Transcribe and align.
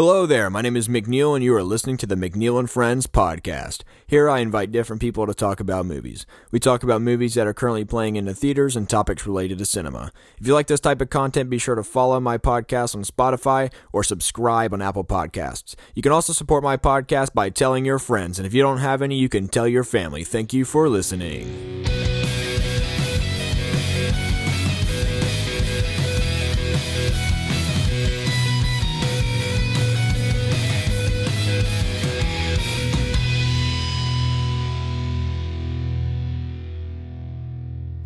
Hello 0.00 0.24
there, 0.24 0.48
my 0.48 0.62
name 0.62 0.78
is 0.78 0.88
McNeill, 0.88 1.34
and 1.34 1.44
you 1.44 1.54
are 1.54 1.62
listening 1.62 1.98
to 1.98 2.06
the 2.06 2.14
McNeill 2.14 2.58
and 2.58 2.70
Friends 2.70 3.06
podcast. 3.06 3.82
Here 4.06 4.30
I 4.30 4.38
invite 4.38 4.72
different 4.72 5.02
people 5.02 5.26
to 5.26 5.34
talk 5.34 5.60
about 5.60 5.84
movies. 5.84 6.24
We 6.50 6.58
talk 6.58 6.82
about 6.82 7.02
movies 7.02 7.34
that 7.34 7.46
are 7.46 7.52
currently 7.52 7.84
playing 7.84 8.16
in 8.16 8.24
the 8.24 8.34
theaters 8.34 8.76
and 8.76 8.88
topics 8.88 9.26
related 9.26 9.58
to 9.58 9.66
cinema. 9.66 10.10
If 10.38 10.46
you 10.46 10.54
like 10.54 10.68
this 10.68 10.80
type 10.80 11.02
of 11.02 11.10
content, 11.10 11.50
be 11.50 11.58
sure 11.58 11.74
to 11.74 11.82
follow 11.82 12.18
my 12.18 12.38
podcast 12.38 12.94
on 12.94 13.04
Spotify 13.04 13.70
or 13.92 14.02
subscribe 14.02 14.72
on 14.72 14.80
Apple 14.80 15.04
Podcasts. 15.04 15.74
You 15.94 16.00
can 16.00 16.12
also 16.12 16.32
support 16.32 16.64
my 16.64 16.78
podcast 16.78 17.34
by 17.34 17.50
telling 17.50 17.84
your 17.84 17.98
friends, 17.98 18.38
and 18.38 18.46
if 18.46 18.54
you 18.54 18.62
don't 18.62 18.78
have 18.78 19.02
any, 19.02 19.18
you 19.18 19.28
can 19.28 19.48
tell 19.48 19.68
your 19.68 19.84
family. 19.84 20.24
Thank 20.24 20.54
you 20.54 20.64
for 20.64 20.88
listening. 20.88 21.99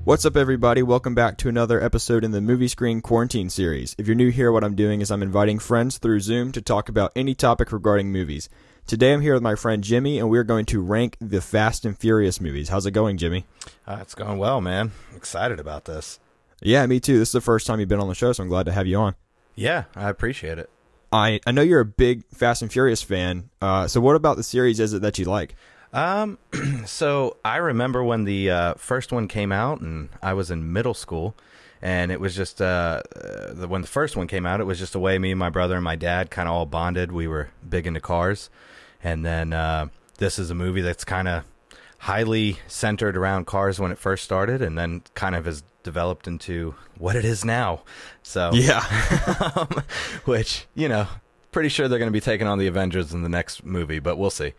What's 0.05 0.27
up, 0.27 0.37
everybody? 0.37 0.83
Welcome 0.83 1.15
back 1.15 1.39
to 1.39 1.49
another 1.49 1.83
episode 1.83 2.25
in 2.25 2.31
the 2.31 2.43
Movie 2.43 2.69
Screen 2.69 3.01
Quarantine 3.01 3.49
series. 3.49 3.97
If 3.97 4.07
you're 4.07 4.15
new 4.15 4.31
here, 4.31 4.53
what 4.53 4.63
I'm 4.63 4.75
doing 4.75 5.01
is 5.01 5.11
I'm 5.11 5.23
inviting 5.23 5.59
friends 5.59 5.97
through 5.97 6.21
Zoom 6.21 6.53
to 6.53 6.61
talk 6.61 6.91
about 6.91 7.11
any 7.17 7.35
topic 7.35 7.73
regarding 7.73 8.13
movies. 8.13 8.51
Today 8.87 9.15
I'm 9.15 9.23
here 9.23 9.33
with 9.33 9.43
my 9.43 9.55
friend 9.55 9.83
Jimmy, 9.83 10.19
and 10.19 10.29
we're 10.29 10.45
going 10.45 10.67
to 10.67 10.83
rank 10.83 11.17
the 11.23 11.41
Fast 11.41 11.87
and 11.87 11.97
Furious 11.97 12.39
movies. 12.39 12.69
How's 12.69 12.85
it 12.85 12.91
going, 12.91 13.17
Jimmy? 13.17 13.47
Uh, 13.87 13.97
it's 14.03 14.15
going 14.15 14.37
well, 14.37 14.61
man. 14.61 14.93
excited 15.17 15.59
about 15.59 15.87
this. 15.87 16.21
Yeah, 16.61 16.85
me 16.85 17.01
too. 17.01 17.19
This 17.19 17.31
is 17.31 17.33
the 17.33 17.41
first 17.41 17.67
time 17.67 17.81
you've 17.81 17.89
been 17.89 17.99
on 17.99 18.09
the 18.09 18.15
show, 18.15 18.31
so 18.35 18.43
I'm 18.43 18.51
glad 18.51 18.67
to 18.67 18.73
have 18.73 18.87
you 18.87 18.99
on. 18.99 19.15
Yeah, 19.55 19.85
I 19.97 20.11
appreciate 20.11 20.59
it. 20.59 20.69
I, 21.13 21.41
I 21.47 21.53
know 21.53 21.63
you're 21.63 21.81
a 21.81 21.87
big 21.87 22.25
Fast 22.27 22.61
and 22.61 22.71
Furious 22.71 23.03
fan. 23.03 23.49
Uh, 23.63 23.89
so, 23.89 24.03
what 24.03 24.17
about 24.17 24.37
the 24.37 24.43
series 24.43 24.81
is 24.81 24.93
it 24.93 25.01
that 25.01 25.19
you 25.19 25.25
like? 25.25 25.57
Um, 25.95 26.39
so 26.85 27.37
I 27.45 27.57
remember 27.57 28.03
when 28.03 28.25
the 28.25 28.51
uh, 28.51 28.75
first 28.75 29.13
one 29.13 29.29
came 29.29 29.53
out, 29.53 29.81
and 29.81 30.11
I 30.23 30.35
was 30.35 30.51
in 30.51 30.73
middle 30.73 30.93
school, 30.93 31.35
and 31.81 32.11
it 32.11 32.21
was 32.21 32.35
just 32.35 32.61
uh, 32.61 33.01
uh, 33.17 33.55
the, 33.55 33.69
when 33.69 33.81
the 33.81 33.87
first 33.87 34.17
one 34.17 34.27
came 34.27 34.45
out, 34.45 34.61
it 34.61 34.65
was 34.65 34.79
just 34.79 34.95
a 34.95 34.99
way 34.99 35.19
me 35.19 35.31
and 35.31 35.39
my 35.39 35.51
brother 35.51 35.77
and 35.77 35.85
my 35.85 35.97
dad 35.97 36.31
kind 36.31 36.49
of 36.49 36.55
all 36.55 36.67
bonded. 36.67 37.13
We 37.13 37.29
were 37.29 37.51
big 37.67 37.87
into 37.87 38.01
cars, 38.01 38.51
and 39.03 39.25
then 39.25 39.53
uh, 39.53 39.87
this 40.19 40.39
is 40.39 40.51
a 40.51 40.55
movie 40.55 40.83
that's 40.83 41.05
kind 41.05 41.29
of 41.29 41.45
highly 41.99 42.59
centered 42.67 43.17
around 43.17 43.47
cars 43.47 43.79
when 43.79 43.93
it 43.93 43.99
first 43.99 44.25
started, 44.25 44.61
and 44.61 44.77
then 44.77 45.03
kind 45.15 45.37
of 45.37 45.45
has 45.45 45.63
developed 45.85 46.27
into 46.27 46.75
what 46.99 47.15
it 47.15 47.25
is 47.25 47.45
now. 47.45 47.83
So 48.23 48.51
Yeah. 48.53 48.83
um, 49.55 49.69
which 50.25 50.67
you 50.75 50.89
know, 50.89 51.07
pretty 51.53 51.69
sure 51.69 51.87
they're 51.87 52.01
going 52.01 52.09
to 52.09 52.13
be 52.13 52.21
taking 52.21 52.49
on 52.49 52.59
the 52.59 52.67
Avengers 52.67 53.13
in 53.13 53.23
the 53.23 53.29
next 53.29 53.65
movie, 53.65 54.01
but 54.01 54.19
we'll 54.19 54.31
see. 54.31 54.55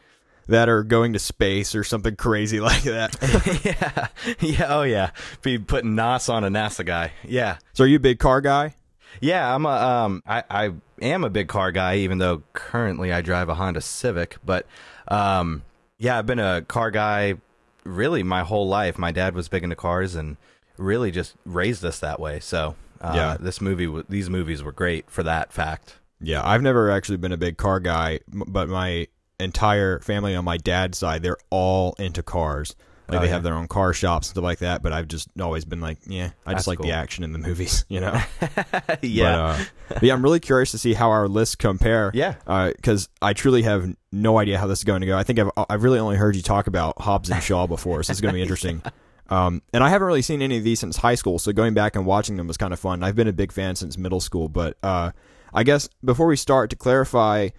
That 0.48 0.70
are 0.70 0.84
going 0.84 1.14
to 1.14 1.20
space 1.20 1.74
or 1.76 1.84
something 1.84 2.16
crazy 2.16 2.60
like 2.70 2.84
that. 2.84 3.16
yeah, 3.66 4.08
yeah, 4.40 4.66
oh 4.70 4.84
yeah. 4.84 5.12
Be 5.42 5.58
putting 5.58 5.96
Nas 5.96 6.30
on 6.30 6.44
a 6.44 6.50
NASA 6.50 6.86
guy. 6.86 7.12
Yeah, 7.24 7.58
so, 7.74 7.84
are 7.84 7.88
you 7.88 7.98
a 7.98 8.00
big 8.00 8.20
car 8.20 8.42
guy? 8.42 8.76
yeah. 9.22 9.54
I'm 9.54 9.66
a 9.66 9.70
um. 9.70 10.24
I 10.28 10.44
I 10.50 10.72
am 11.02 11.24
a 11.24 11.30
big 11.30 11.48
car 11.48 11.72
guy, 11.72 11.98
even 11.98 12.18
though 12.18 12.44
currently 12.54 13.12
I 13.14 13.22
drive 13.22 13.50
a 13.50 13.56
Honda 13.56 13.82
Civic. 13.82 14.38
But 14.46 14.66
um, 15.08 15.64
yeah, 15.98 16.18
I've 16.20 16.26
been 16.26 16.40
a 16.40 16.62
car 16.64 16.92
guy 16.92 17.36
really 17.84 18.24
my 18.24 18.42
whole 18.44 18.68
life. 18.68 18.98
My 18.98 19.12
dad 19.12 19.36
was 19.36 19.48
big 19.48 19.64
into 19.64 19.76
cars 19.76 20.16
and 20.16 20.38
really 20.78 21.12
just 21.12 21.36
raised 21.46 21.86
us 21.86 22.00
that 22.00 22.20
way. 22.20 22.40
So 22.40 22.76
uh, 23.00 23.14
Yeah. 23.16 23.38
this 23.40 23.62
movie, 23.62 23.86
w- 23.86 24.04
these 24.10 24.30
movies 24.30 24.64
were 24.64 24.72
great 24.72 25.10
for 25.10 25.22
that 25.24 25.54
fact. 25.54 26.00
Yeah, 26.20 26.42
I've 26.46 26.62
never 26.64 26.90
actually 26.90 27.18
been 27.18 27.32
a 27.32 27.38
big 27.38 27.58
car 27.58 27.80
guy, 27.80 28.20
but 28.28 28.68
my 28.70 29.08
entire 29.40 30.00
family 30.00 30.36
on 30.36 30.46
my 30.46 30.58
dad's 30.58 30.98
side, 30.98 31.24
they're 31.24 31.38
all 31.50 31.96
into 32.00 32.24
cars. 32.24 32.76
Like 33.08 33.18
Oh, 33.18 33.22
they 33.22 33.28
yeah. 33.28 33.34
have 33.34 33.44
their 33.44 33.54
own 33.54 33.68
car 33.68 33.94
shops 33.94 34.28
and 34.28 34.32
stuff 34.32 34.44
like 34.44 34.60
that. 34.60 34.82
But 34.82 34.92
I've 34.92 35.08
just 35.08 35.30
always 35.40 35.64
been 35.64 35.80
like, 35.80 36.00
yeah, 36.08 36.32
I 36.44 36.54
just 36.54 36.66
That's 36.66 36.68
like 36.68 36.80
the 36.80 36.92
action 36.92 37.24
in 37.24 37.34
the 37.34 37.38
movies, 37.38 37.86
you 37.88 38.00
know. 38.00 38.20
yeah, 39.04 39.22
But, 39.22 39.22
uh, 39.22 39.64
but 39.90 40.04
yeah, 40.04 40.14
I'm 40.14 40.24
really 40.24 40.40
curious 40.40 40.72
to 40.72 40.80
see 40.80 40.94
how 40.96 41.12
our 41.12 41.28
lists 41.28 41.56
compare. 41.56 42.10
Yeah. 42.16 42.34
Because 42.76 43.08
I 43.22 43.34
truly 43.34 43.62
have 43.62 43.96
no 44.12 44.40
idea 44.40 44.58
how 44.58 44.66
this 44.66 44.80
is 44.80 44.84
going 44.86 45.02
to 45.02 45.08
go. 45.08 45.16
I 45.18 45.22
think 45.24 45.38
I've 45.38 45.52
I've 45.70 45.84
really 45.84 46.00
only 46.00 46.16
heard 46.18 46.36
you 46.36 46.42
talk 46.42 46.66
about 46.66 47.00
Hobbs 47.00 47.30
and 47.30 47.44
Shaw 47.44 47.68
before, 47.68 48.02
so 48.02 48.10
it's 48.10 48.22
going 48.22 48.34
to 48.34 48.38
be 48.38 48.42
interesting. 48.44 48.82
Um, 49.30 49.62
and 49.72 49.84
I 49.84 49.90
haven't 49.90 50.08
really 50.08 50.22
seen 50.24 50.42
any 50.42 50.58
of 50.58 50.64
these 50.64 50.80
since 50.80 50.98
high 50.98 51.16
school, 51.16 51.38
so 51.38 51.52
going 51.52 51.76
back 51.76 51.96
and 51.96 52.08
watching 52.08 52.38
them 52.38 52.48
was 52.48 52.58
kind 52.58 52.74
of 52.74 52.80
fun. 52.80 53.04
I've 53.04 53.16
been 53.16 53.28
a 53.28 53.34
big 53.34 53.52
fan 53.52 53.76
since 53.76 53.98
middle 54.00 54.20
school, 54.20 54.50
but 54.50 54.78
uh, 54.82 55.12
I 55.54 55.64
guess 55.64 55.90
before 56.04 56.26
we 56.28 56.38
start, 56.38 56.70
to 56.72 56.76
clarify, 56.76 57.50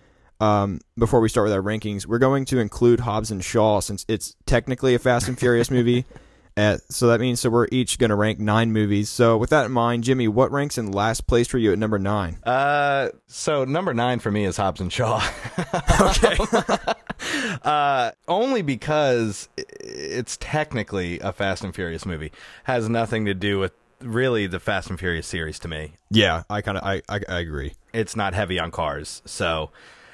um, 0.40 0.80
before 0.98 1.20
we 1.20 1.28
start 1.28 1.44
with 1.44 1.52
our 1.52 1.62
rankings, 1.62 2.06
we're 2.06 2.18
going 2.18 2.44
to 2.46 2.58
include 2.58 3.00
Hobbs 3.00 3.30
and 3.30 3.44
Shaw 3.44 3.80
since 3.80 4.04
it's 4.08 4.36
technically 4.46 4.94
a 4.94 4.98
Fast 4.98 5.28
and 5.28 5.38
Furious 5.38 5.70
movie. 5.70 6.04
Uh, 6.58 6.78
so 6.88 7.08
that 7.08 7.20
means 7.20 7.38
so 7.38 7.50
we're 7.50 7.68
each 7.70 7.98
going 7.98 8.08
to 8.08 8.14
rank 8.14 8.38
nine 8.38 8.72
movies. 8.72 9.10
So 9.10 9.36
with 9.36 9.50
that 9.50 9.66
in 9.66 9.72
mind, 9.72 10.04
Jimmy, 10.04 10.26
what 10.26 10.50
ranks 10.50 10.78
in 10.78 10.90
last 10.90 11.26
place 11.26 11.46
for 11.46 11.58
you 11.58 11.70
at 11.70 11.78
number 11.78 11.98
nine? 11.98 12.38
Uh, 12.44 13.10
so 13.26 13.64
number 13.66 13.92
nine 13.92 14.20
for 14.20 14.30
me 14.30 14.46
is 14.46 14.56
Hobbs 14.56 14.80
and 14.80 14.90
Shaw. 14.90 15.20
Okay. 16.00 16.38
uh, 17.62 18.12
only 18.26 18.62
because 18.62 19.50
it's 19.58 20.38
technically 20.40 21.20
a 21.20 21.30
Fast 21.30 21.62
and 21.62 21.74
Furious 21.74 22.06
movie. 22.06 22.32
Has 22.64 22.88
nothing 22.88 23.26
to 23.26 23.34
do 23.34 23.58
with 23.58 23.72
really 24.00 24.46
the 24.46 24.58
Fast 24.58 24.88
and 24.88 24.98
Furious 24.98 25.26
series 25.26 25.58
to 25.58 25.68
me. 25.68 25.92
yeah, 26.10 26.44
I 26.48 26.62
kind 26.62 26.78
of 26.78 26.84
I, 26.84 27.02
I 27.08 27.20
I 27.28 27.40
agree. 27.40 27.74
It's 27.92 28.16
not 28.16 28.32
heavy 28.32 28.58
on 28.58 28.70
cars, 28.70 29.20
so 29.26 29.70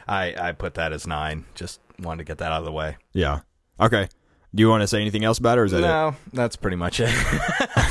I 0.09 0.35
I 0.39 0.53
put 0.53 0.75
that 0.75 0.93
as 0.93 1.07
nine. 1.07 1.45
Just 1.55 1.81
wanted 1.99 2.19
to 2.19 2.25
get 2.25 2.39
that 2.39 2.53
out 2.53 2.61
of 2.61 2.65
the 2.65 2.73
way. 2.73 2.97
Yeah. 3.13 3.41
Okay. 3.81 4.09
Do 4.55 4.61
you 4.61 4.69
want 4.69 4.83
to 4.83 4.87
say 4.87 5.01
anything 5.01 5.25
else 5.25 5.39
about 5.39 5.57
it, 5.57 5.61
or 5.63 5.65
is 5.65 5.73
that 5.73 5.79
it? 5.79 5.83
No, 5.83 6.15
that's 6.35 6.57
pretty 6.57 6.77
much 6.77 7.01
it. 7.01 7.09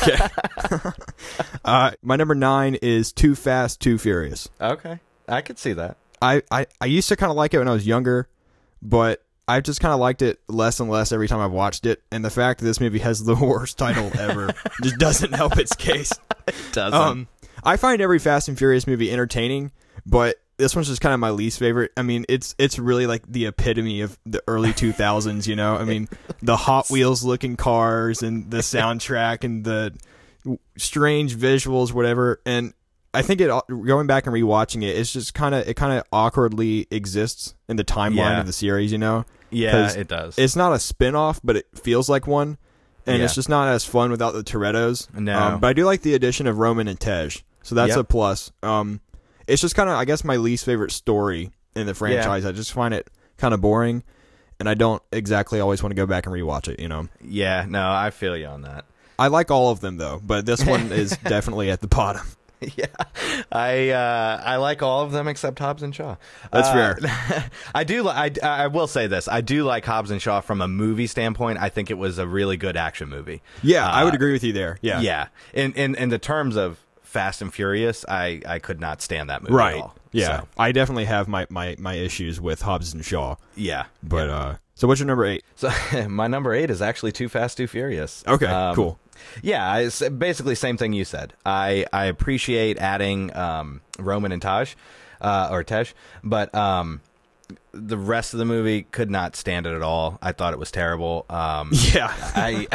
Okay. 0.03 0.17
uh, 1.65 1.91
my 2.01 2.15
number 2.15 2.35
nine 2.35 2.75
is 2.75 3.11
Too 3.11 3.35
Fast, 3.35 3.79
Too 3.81 3.97
Furious. 3.97 4.49
okay, 4.59 4.99
I 5.27 5.41
could 5.41 5.59
see 5.59 5.73
that. 5.73 5.97
I, 6.21 6.41
I, 6.51 6.67
I 6.79 6.85
used 6.85 7.09
to 7.09 7.15
kind 7.15 7.29
of 7.29 7.35
like 7.35 7.53
it 7.53 7.59
when 7.59 7.67
I 7.67 7.71
was 7.73 7.85
younger, 7.85 8.27
but 8.81 9.23
I've 9.47 9.63
just 9.63 9.79
kind 9.81 9.93
of 9.93 9.99
liked 9.99 10.21
it 10.21 10.39
less 10.47 10.79
and 10.79 10.89
less 10.89 11.11
every 11.11 11.27
time 11.27 11.39
I've 11.39 11.51
watched 11.51 11.85
it. 11.85 12.01
And 12.11 12.23
the 12.23 12.29
fact 12.29 12.59
that 12.59 12.65
this 12.65 12.79
movie 12.79 12.99
has 12.99 13.23
the 13.23 13.35
worst 13.41 13.77
title 13.77 14.11
ever 14.19 14.53
just 14.83 14.97
doesn't 14.97 15.33
help 15.33 15.57
its 15.57 15.75
case. 15.75 16.11
It 16.47 16.55
Doesn't. 16.71 16.99
Um, 16.99 17.27
I 17.63 17.77
find 17.77 18.01
every 18.01 18.19
Fast 18.19 18.47
and 18.47 18.57
Furious 18.57 18.87
movie 18.87 19.11
entertaining, 19.11 19.71
but 20.05 20.37
this 20.61 20.75
one's 20.75 20.87
just 20.87 21.01
kind 21.01 21.13
of 21.13 21.19
my 21.19 21.31
least 21.31 21.59
favorite. 21.59 21.91
I 21.97 22.03
mean, 22.03 22.25
it's 22.29 22.55
it's 22.57 22.79
really 22.79 23.07
like 23.07 23.23
the 23.27 23.47
epitome 23.47 24.01
of 24.01 24.17
the 24.25 24.41
early 24.47 24.69
2000s, 24.73 25.47
you 25.47 25.55
know? 25.55 25.75
I 25.75 25.83
mean, 25.83 26.07
the 26.41 26.55
Hot 26.55 26.89
Wheels 26.89 27.23
looking 27.23 27.57
cars 27.57 28.23
and 28.23 28.49
the 28.49 28.57
soundtrack 28.73 29.43
and 29.43 29.63
the 29.65 29.93
strange 30.77 31.35
visuals 31.35 31.91
whatever. 31.93 32.41
And 32.45 32.73
I 33.13 33.21
think 33.21 33.41
it 33.41 33.49
going 33.67 34.07
back 34.07 34.25
and 34.25 34.33
rewatching 34.35 34.83
it, 34.83 34.95
it's 34.97 35.11
just 35.11 35.33
kind 35.33 35.53
of 35.53 35.67
it 35.67 35.75
kind 35.75 35.97
of 35.97 36.03
awkwardly 36.13 36.87
exists 36.91 37.55
in 37.67 37.75
the 37.75 37.83
timeline 37.83 38.15
Yeah. 38.15 38.39
of 38.39 38.45
the 38.47 38.53
series, 38.53 38.91
you 38.91 38.97
know? 38.97 39.25
yeah, 39.49 39.91
it 39.91 40.07
does. 40.07 40.37
It's 40.39 40.55
not 40.55 40.71
a 40.71 40.79
spin-off, 40.79 41.41
but 41.43 41.57
it 41.57 41.67
feels 41.75 42.07
like 42.07 42.25
one. 42.25 42.57
And 43.05 43.17
Yeah. 43.17 43.25
it's 43.25 43.35
just 43.35 43.49
not 43.49 43.67
as 43.67 43.83
fun 43.83 44.11
without 44.11 44.31
the 44.33 44.43
Torettos. 44.43 45.13
No. 45.13 45.37
Um, 45.37 45.59
but 45.59 45.67
I 45.67 45.73
do 45.73 45.83
like 45.85 46.03
the 46.03 46.13
addition 46.13 46.47
of 46.47 46.57
Roman 46.59 46.87
and 46.87 46.97
Tej. 46.99 47.31
So 47.63 47.75
that's 47.75 47.89
Yep. 47.89 47.97
a 47.97 48.03
plus. 48.05 48.51
Um, 48.63 49.01
it's 49.51 49.61
just 49.61 49.75
kind 49.75 49.89
of, 49.89 49.95
I 49.95 50.05
guess, 50.05 50.23
my 50.23 50.37
least 50.37 50.65
favorite 50.65 50.91
story 50.91 51.51
in 51.75 51.85
the 51.87 51.93
franchise. 51.93 52.45
I 52.45 52.51
just 52.51 52.73
find 52.73 52.93
it 52.93 53.09
kind 53.37 53.53
of 53.53 53.61
boring, 53.61 54.03
and 54.59 54.67
I 54.69 54.73
don't 54.73 55.01
exactly 55.11 55.59
always 55.59 55.81
want 55.83 55.91
to 55.91 55.95
go 55.95 56.05
back 56.05 56.25
and 56.25 56.33
rewatch 56.35 56.67
it. 56.67 56.79
You 56.79 56.87
know, 56.87 57.07
yeah, 57.23 57.65
no, 57.67 57.89
I 57.91 58.09
feel 58.11 58.35
you 58.37 58.47
on 58.47 58.61
that. 58.63 58.85
I 59.19 59.27
like 59.27 59.51
all 59.51 59.69
of 59.71 59.79
them 59.81 59.97
though, 59.97 60.19
but 60.23 60.45
this 60.45 60.65
one 60.65 60.91
is 60.91 61.11
definitely 61.17 61.69
at 61.69 61.81
the 61.81 61.87
bottom. 61.87 62.25
yeah, 62.75 62.85
I 63.51 63.89
uh, 63.89 64.41
I 64.45 64.57
like 64.57 64.83
all 64.83 65.01
of 65.01 65.11
them 65.11 65.27
except 65.27 65.57
Hobbs 65.59 65.81
and 65.83 65.95
Shaw. 65.95 66.15
That's 66.51 66.67
Uh, 66.69 66.95
fair. 66.95 67.49
I 67.75 67.83
do. 67.83 68.07
I 68.07 68.31
I 68.43 68.67
will 68.67 68.85
say 68.87 69.07
this. 69.07 69.27
I 69.27 69.41
do 69.41 69.63
like 69.63 69.83
Hobbs 69.85 70.11
and 70.11 70.21
Shaw 70.21 70.41
from 70.41 70.61
a 70.61 70.67
movie 70.67 71.07
standpoint. 71.07 71.57
I 71.59 71.69
think 71.69 71.89
it 71.89 71.97
was 71.97 72.19
a 72.19 72.27
really 72.27 72.57
good 72.57 72.77
action 72.77 73.09
movie. 73.09 73.41
Yeah, 73.63 73.89
I 73.89 74.03
would 74.03 74.13
Uh, 74.13 74.17
agree 74.17 74.31
with 74.31 74.43
you 74.43 74.53
there. 74.53 74.77
Yeah, 74.81 74.99
Yeah. 75.01 75.27
In 75.53 75.73
in 75.73 75.95
in 75.95 76.09
the 76.09 76.19
terms 76.19 76.55
of 76.55 76.77
Fast 77.11 77.41
and 77.41 77.53
Furious, 77.53 78.05
I 78.07 78.41
I 78.45 78.59
could 78.59 78.79
not 78.79 79.01
stand 79.01 79.29
that 79.29 79.41
movie. 79.43 79.53
right. 79.53 79.75
At 79.75 79.81
all. 79.81 79.95
Yeah, 80.13 80.39
So, 80.41 80.47
I 80.57 80.71
definitely 80.73 81.05
have 81.05 81.27
my, 81.29 81.47
my, 81.49 81.75
my 81.79 81.93
issues 81.93 82.41
with 82.41 82.61
Hobbs 82.63 82.93
and 82.93 83.03
Shaw. 83.05 83.35
yeah. 83.55 83.85
But 84.03 84.29
uh, 84.29 84.55
so 84.75 84.85
what's 84.87 84.99
your 84.99 85.07
number 85.07 85.23
eight? 85.25 85.43
So 85.55 85.69
my 86.09 86.27
number 86.27 86.53
eight 86.53 86.69
is 86.69 86.81
actually 86.81 87.11
Too 87.13 87.29
Fast, 87.29 87.55
Too 87.57 87.67
Furious. 87.67 88.23
Okay, 88.27 88.45
Um, 88.45 88.75
cool. 88.75 88.99
Yeah, 89.41 89.77
it's 89.77 90.01
basically 90.09 90.55
same 90.55 90.75
thing 90.77 90.91
you 90.93 91.05
said. 91.05 91.33
I 91.45 91.85
I 91.93 92.05
appreciate 92.05 92.77
adding 92.79 93.33
um, 93.35 93.81
Roman 93.99 94.31
and 94.33 94.41
Taj, 94.41 94.73
uh, 95.21 95.47
or 95.51 95.63
Tej, 95.63 95.85
but 96.23 96.53
um, 96.55 96.99
the 97.71 97.97
rest 97.97 98.33
of 98.33 98.39
the 98.39 98.45
movie 98.45 98.83
could 98.91 99.09
not 99.11 99.35
stand 99.35 99.65
it 99.65 99.73
at 99.73 99.81
all. 99.81 100.17
I 100.21 100.31
thought 100.33 100.51
it 100.53 100.59
was 100.59 100.71
terrible. 100.71 101.25
Um, 101.29 101.69
Yeah, 101.93 102.11
I 102.35 102.67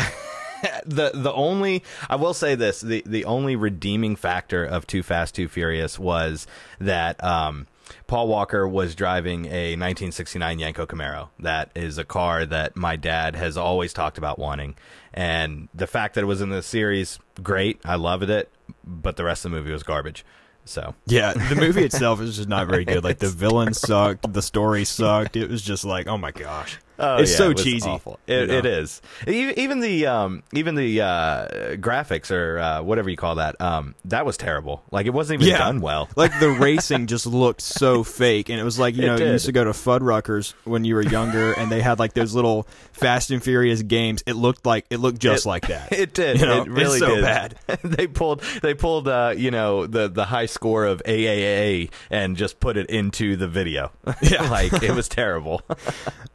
the 0.87 1.11
the 1.15 1.33
only 1.33 1.83
I 2.09 2.17
will 2.17 2.35
say 2.35 2.55
this 2.55 2.81
the 2.81 3.03
the 3.07 3.25
only 3.25 3.57
redeeming 3.57 4.17
factor 4.17 4.65
of 4.65 4.87
Too 4.87 5.03
Fast 5.03 5.35
Too 5.35 5.49
Furious 5.49 5.99
was 5.99 6.47
that 6.81 7.23
um 7.23 7.67
Paul 8.09 8.27
Walker 8.29 8.67
was 8.67 8.95
driving 8.95 9.47
a 9.47 9.77
1969 9.77 10.59
Yenko 10.59 10.87
Camaro. 10.87 11.29
That 11.39 11.71
is 11.77 11.99
a 11.99 12.05
car 12.05 12.45
that 12.47 12.77
my 12.77 12.97
dad 12.97 13.37
has 13.37 13.57
always 13.57 13.93
talked 13.93 14.19
about 14.19 14.39
wanting, 14.39 14.75
and 15.15 15.69
the 15.75 15.87
fact 15.87 16.15
that 16.15 16.23
it 16.23 16.27
was 16.27 16.41
in 16.41 16.49
the 16.49 16.63
series, 16.63 17.19
great. 17.43 17.81
I 17.85 17.95
loved 17.97 18.29
it, 18.29 18.51
but 18.85 19.17
the 19.17 19.25
rest 19.25 19.45
of 19.45 19.51
the 19.51 19.57
movie 19.57 19.73
was 19.73 19.83
garbage. 19.83 20.25
So 20.65 20.95
Yeah, 21.07 21.33
the 21.33 21.55
movie 21.55 21.85
itself 21.85 22.21
is 22.21 22.37
just 22.37 22.49
not 22.49 22.67
very 22.67 22.85
good. 22.85 23.05
Like 23.05 23.19
the 23.19 23.29
villain 23.29 23.73
sucked, 23.73 24.33
the 24.33 24.43
story 24.43 24.85
sucked. 24.85 25.37
It 25.37 25.49
was 25.49 25.63
just 25.63 25.85
like, 25.85 26.09
oh 26.09 26.19
my 26.19 26.33
gosh. 26.33 26.79
Oh, 26.99 27.17
it's 27.19 27.31
yeah, 27.33 27.37
so 27.37 27.51
it 27.51 27.59
cheesy. 27.59 27.89
awful. 27.89 28.19
It, 28.27 28.51
it 28.51 28.65
is. 28.67 29.03
Even 29.27 29.81
the 29.81 30.07
um, 30.07 30.43
even 30.53 30.75
the 30.75 31.01
uh, 31.03 31.49
graphics 31.77 32.31
or 32.31 32.59
uh, 32.59 32.83
whatever 32.83 33.11
you 33.11 33.17
call 33.17 33.35
that, 33.37 33.61
um, 33.61 33.95
that 34.07 34.25
was 34.25 34.37
terrible. 34.37 34.83
Like 34.91 35.07
it 35.07 35.11
wasn't 35.15 35.43
even 35.43 35.53
Yeah. 35.53 35.59
done 35.59 35.81
well. 35.81 36.09
Like 36.17 36.39
the 36.41 36.51
racing 36.61 37.07
just 37.07 37.27
looked 37.27 37.61
so 37.61 38.03
fake, 38.05 38.49
and 38.49 38.59
it 38.59 38.65
was 38.65 38.79
like 38.79 38.95
you 38.97 39.03
It 39.05 39.07
know 39.07 39.17
you 39.17 39.33
used 39.33 39.47
to 39.47 39.53
go 39.53 39.65
to 39.65 39.71
Fuddruckers 39.71 40.55
when 40.65 40.85
you 40.85 40.95
were 40.95 41.03
younger, 41.03 41.53
and 41.53 41.71
they 41.71 41.81
had 41.83 41.99
like 41.99 42.15
those 42.15 42.35
little 42.35 42.67
Fast 42.93 43.31
and 43.31 43.43
Furious 43.43 43.83
games. 43.83 44.23
It 44.27 44.35
looked 44.35 44.65
like 44.65 44.87
it 44.91 44.99
looked 44.99 45.19
just 45.19 45.45
like 45.47 45.69
that. 45.69 45.93
It 45.97 46.15
did. 46.15 46.41
You 46.41 46.47
know, 46.47 46.63
it 46.63 46.69
really 46.69 46.99
it's 46.99 47.07
so 47.07 47.15
did. 47.17 47.23
bad. 47.25 47.59
they 47.85 48.07
pulled 48.07 48.41
they 48.63 48.75
pulled 48.75 49.09
uh, 49.09 49.35
you 49.37 49.51
know 49.51 49.87
the 49.87 50.09
the 50.09 50.25
high 50.25 50.47
score 50.47 50.85
of 50.85 51.03
AAA 51.05 51.91
and 52.11 52.37
just 52.37 52.61
put 52.61 52.77
it 52.77 52.89
into 52.91 53.37
the 53.37 53.49
video. 53.49 53.93
Yeah. 54.23 54.49
like 54.51 54.73
it 54.83 54.93
was 54.95 55.09
terrible. 55.09 55.63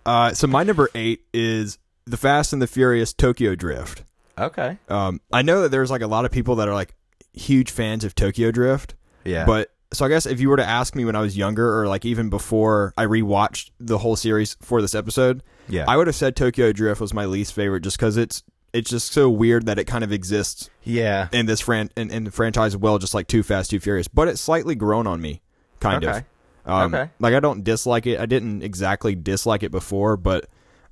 Uh, 0.06 0.34
so 0.34 0.48
my 0.52 0.64
number 0.64 0.90
eight 0.96 1.22
is 1.34 1.78
the 2.06 2.18
Fast 2.18 2.54
and 2.54 2.62
the 2.62 2.68
Furious 2.68 3.14
Tokyo 3.14 3.56
Drift. 3.56 4.04
okay. 4.38 4.78
Um, 4.90 5.22
I 5.32 5.42
know 5.42 5.62
that 5.64 5.70
there's 5.70 5.92
like 5.92 6.02
a 6.02 6.08
lot 6.08 6.26
of 6.26 6.32
people 6.32 6.56
that 6.56 6.68
are 6.68 6.74
like 6.74 6.94
huge 7.34 7.72
fans 7.72 8.04
of 8.04 8.16
Tokyo 8.16 8.52
Drift, 8.52 8.96
Yeah. 9.24 9.46
but 9.46 9.72
so 9.94 10.06
I 10.06 10.10
guess 10.10 10.26
if 10.26 10.40
you 10.40 10.50
were 10.50 10.58
to 10.58 10.66
ask 10.66 10.96
me 10.96 11.04
when 11.06 11.16
I 11.16 11.22
was 11.22 11.38
younger, 11.38 11.80
or 11.80 11.88
like 11.88 12.06
even 12.06 12.30
before 12.30 12.94
I 12.98 13.06
rewatched 13.06 13.72
the 13.80 13.98
whole 13.98 14.16
series 14.16 14.56
for 14.62 14.82
this 14.82 14.96
episode, 14.96 15.44
yeah. 15.68 15.86
I 15.88 15.98
would 15.98 16.08
have 16.08 16.16
said 16.16 16.36
Tokyo 16.36 16.72
Drift 16.72 17.02
was 17.02 17.14
my 17.14 17.26
least 17.26 17.54
favorite, 17.54 17.82
just 17.82 17.98
because 17.98 18.16
it's 18.18 18.42
it's 18.74 18.90
just 18.90 19.12
so 19.12 19.30
weird 19.30 19.66
that 19.66 19.78
it 19.80 19.84
kind 19.84 20.02
of 20.04 20.14
exists 20.14 20.70
yeah. 20.84 21.28
in 21.34 21.46
this 21.46 21.60
fran 21.60 21.90
in, 21.98 22.10
in 22.10 22.24
the 22.24 22.32
franchise 22.32 22.74
as 22.74 22.78
well, 22.78 23.00
just 23.00 23.14
like 23.14 23.28
Too 23.28 23.44
Fast, 23.44 23.70
Too 23.72 23.82
Furious. 23.82 24.08
But 24.08 24.30
it's 24.30 24.40
slightly 24.40 24.76
grown 24.76 25.08
on 25.08 25.20
me, 25.22 25.42
kind 25.82 26.06
Okay. 26.06 26.20
of. 26.20 26.24
Um, 26.66 26.94
Okay. 26.94 27.10
Like 27.20 27.34
I 27.34 27.40
don't 27.40 27.64
dislike 27.64 28.06
it. 28.08 28.20
I 28.20 28.26
didn't 28.26 28.62
exactly 28.64 29.16
dislike 29.16 29.64
it 29.64 29.72
before, 29.72 30.18
but 30.18 30.46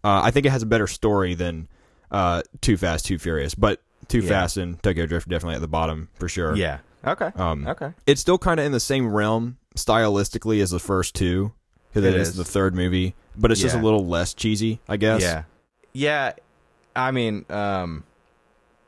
uh, 0.03 0.21
I 0.23 0.31
think 0.31 0.45
it 0.45 0.49
has 0.49 0.63
a 0.63 0.65
better 0.65 0.87
story 0.87 1.33
than 1.35 1.67
uh, 2.11 2.41
Too 2.61 2.77
Fast, 2.77 3.05
Too 3.05 3.19
Furious. 3.19 3.53
But 3.55 3.81
Too 4.07 4.19
Yeah. 4.21 4.29
Fast 4.29 4.57
and 4.57 4.81
Tokyo 4.81 5.05
Drift 5.05 5.27
definitely 5.29 5.55
at 5.55 5.61
the 5.61 5.67
bottom 5.67 6.09
for 6.15 6.27
sure. 6.29 6.55
Yeah. 6.55 6.79
Okay. 7.05 7.31
Um, 7.35 7.67
okay. 7.67 7.93
It's 8.07 8.19
still 8.21 8.37
kind 8.37 8.59
of 8.59 8.65
in 8.65 8.71
the 8.71 8.79
same 8.79 9.07
realm 9.13 9.57
stylistically 9.75 10.61
as 10.61 10.71
the 10.71 10.79
first 10.79 11.15
two 11.15 11.53
because 11.89 12.03
It 12.05 12.15
it 12.15 12.19
is. 12.21 12.29
is. 12.29 12.35
the 12.35 12.43
third 12.45 12.75
movie, 12.75 13.15
but 13.37 13.51
it's 13.51 13.61
just 13.61 13.75
a 13.75 13.79
little 13.79 14.05
less 14.05 14.33
cheesy, 14.33 14.79
I 14.89 14.97
guess. 14.97 15.21
Yeah. 15.21 15.43
Yeah. 15.93 16.33
I 16.95 17.11
mean, 17.11 17.45
um, 17.49 18.03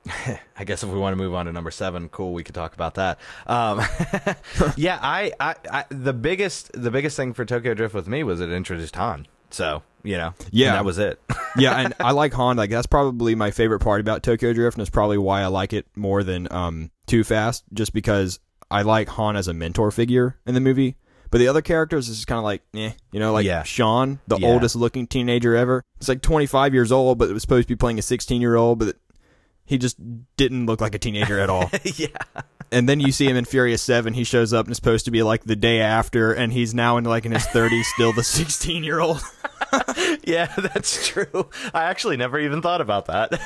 I 0.58 0.64
guess 0.64 0.84
if 0.84 0.90
we 0.90 0.98
want 1.00 1.14
to 1.14 1.18
move 1.18 1.34
on 1.34 1.46
to 1.46 1.52
number 1.52 1.72
seven, 1.72 2.10
cool, 2.10 2.34
we 2.34 2.44
could 2.44 2.56
talk 2.56 2.74
about 2.74 2.96
that. 2.96 3.20
Um, 3.48 3.82
yeah, 4.76 5.00
I, 5.02 5.32
I, 5.40 5.56
I, 5.72 5.86
the 5.90 6.14
biggest, 6.14 6.72
the 6.74 6.92
biggest 6.92 7.16
thing 7.18 7.34
for 7.34 7.46
Tokyo 7.46 7.74
Drift 7.74 7.94
with 7.94 8.08
me 8.08 8.24
was 8.24 8.40
it 8.42 8.52
introduced 8.52 8.96
Han. 8.96 9.28
So 9.52 9.84
you 10.04 10.18
know, 10.18 10.34
Yeah. 10.50 10.70
and 10.70 10.76
that 10.78 10.86
was 10.86 10.98
it. 10.98 11.22
yeah, 11.58 11.76
and 11.78 11.94
I 12.00 12.12
like 12.12 12.34
Han. 12.34 12.58
Like 12.58 12.70
that's 12.72 12.88
probably 12.88 13.36
my 13.36 13.52
favorite 13.52 13.82
part 13.82 14.02
about 14.02 14.24
Tokyo 14.24 14.54
Drift, 14.54 14.78
and 14.78 14.82
it's 14.82 14.90
probably 14.90 15.18
why 15.20 15.42
I 15.42 15.48
like 15.48 15.74
it 15.74 15.86
more 15.96 16.24
than 16.24 16.48
um, 16.52 16.90
Too 17.06 17.24
Fast, 17.24 17.64
just 17.74 17.94
because 17.94 18.40
I 18.72 18.82
like 18.82 19.10
Han 19.10 19.36
as 19.36 19.48
a 19.48 19.54
mentor 19.54 19.92
figure 19.92 20.38
in 20.48 20.56
the 20.56 20.62
movie. 20.62 20.96
But 21.30 21.38
the 21.38 21.48
other 21.48 21.62
characters 21.62 22.10
is 22.10 22.26
kind 22.26 22.40
of 22.40 22.44
like, 22.44 22.62
eh, 22.74 22.92
you 23.12 23.20
know, 23.20 23.32
like 23.32 23.46
Yeah. 23.46 23.64
Sean, 23.64 24.20
the 24.28 24.38
Yeah. 24.38 24.48
oldest 24.48 24.76
looking 24.76 25.06
teenager 25.08 25.56
ever. 25.56 25.84
It's 25.98 26.10
like 26.10 26.22
25 26.22 26.74
years 26.74 26.92
old, 26.92 27.18
but 27.20 27.30
it 27.30 27.34
was 27.34 27.42
supposed 27.42 27.68
to 27.68 27.74
be 27.74 27.78
playing 27.78 28.00
a 28.00 28.02
16 28.02 28.42
year 28.42 28.56
old, 28.56 28.80
but 28.80 28.98
he 29.66 29.78
just 29.78 29.98
didn't 30.38 30.66
look 30.66 30.82
like 30.82 30.96
a 30.96 31.00
teenager 31.00 31.40
at 31.40 31.50
all. 31.50 31.70
yeah, 31.96 32.08
and 32.72 32.88
then 32.90 33.00
you 33.00 33.12
see 33.12 33.26
him 33.28 33.36
in 33.38 33.46
Furious 33.46 33.82
Seven. 33.82 34.14
He 34.14 34.24
shows 34.24 34.54
up 34.54 34.66
and 34.66 34.72
it's 34.72 34.78
supposed 34.78 35.06
to 35.06 35.12
be 35.12 35.24
like 35.24 35.44
the 35.44 35.56
day 35.56 35.80
after, 35.82 36.34
and 36.34 36.52
he's 36.54 36.74
now 36.74 36.98
in 36.98 37.04
like 37.06 37.26
in 37.26 37.32
his 37.32 37.46
30s, 37.48 37.84
still 37.96 38.14
the 38.14 38.24
16 38.24 38.84
year 38.84 39.00
old. 39.00 39.22
yeah, 40.24 40.48
that's 40.58 41.08
true. 41.08 41.50
I 41.74 41.84
actually 41.86 42.18
never 42.18 42.40
even 42.40 42.62
thought 42.62 42.82
about 42.82 43.06
that. 43.06 43.40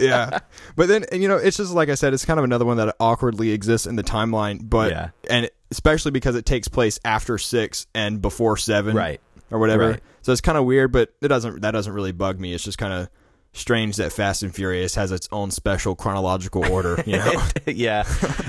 yeah. 0.00 0.40
But 0.76 0.88
then, 0.88 1.04
you 1.12 1.28
know, 1.28 1.36
it's 1.36 1.56
just 1.56 1.72
like 1.72 1.88
I 1.88 1.94
said, 1.94 2.12
it's 2.12 2.24
kind 2.24 2.38
of 2.38 2.44
another 2.44 2.64
one 2.64 2.76
that 2.78 2.94
awkwardly 3.00 3.50
exists 3.52 3.86
in 3.86 3.96
the 3.96 4.02
timeline, 4.02 4.68
but, 4.68 4.90
Yeah. 4.90 5.10
and 5.30 5.48
especially 5.70 6.10
because 6.10 6.34
it 6.36 6.44
takes 6.44 6.68
place 6.68 6.98
after 7.04 7.38
six 7.38 7.86
and 7.94 8.20
before 8.20 8.56
seven. 8.56 8.94
Right. 8.96 9.20
Or 9.50 9.58
whatever. 9.58 9.90
Right. 9.92 10.00
So 10.22 10.32
it's 10.32 10.40
kind 10.40 10.58
of 10.58 10.64
weird, 10.64 10.90
but 10.92 11.14
it 11.22 11.28
doesn't, 11.28 11.62
that 11.62 11.70
doesn't 11.70 11.92
really 11.92 12.12
bug 12.12 12.40
me. 12.40 12.52
It's 12.54 12.64
just 12.64 12.78
kind 12.78 12.92
of 12.92 13.08
strange 13.54 13.96
that 13.96 14.12
Fast 14.12 14.42
and 14.42 14.54
Furious 14.54 14.94
has 14.96 15.10
its 15.12 15.28
own 15.32 15.50
special 15.50 15.94
chronological 15.94 16.70
order, 16.70 17.02
you 17.06 17.16
know? 17.16 17.42
yeah. 17.66 18.04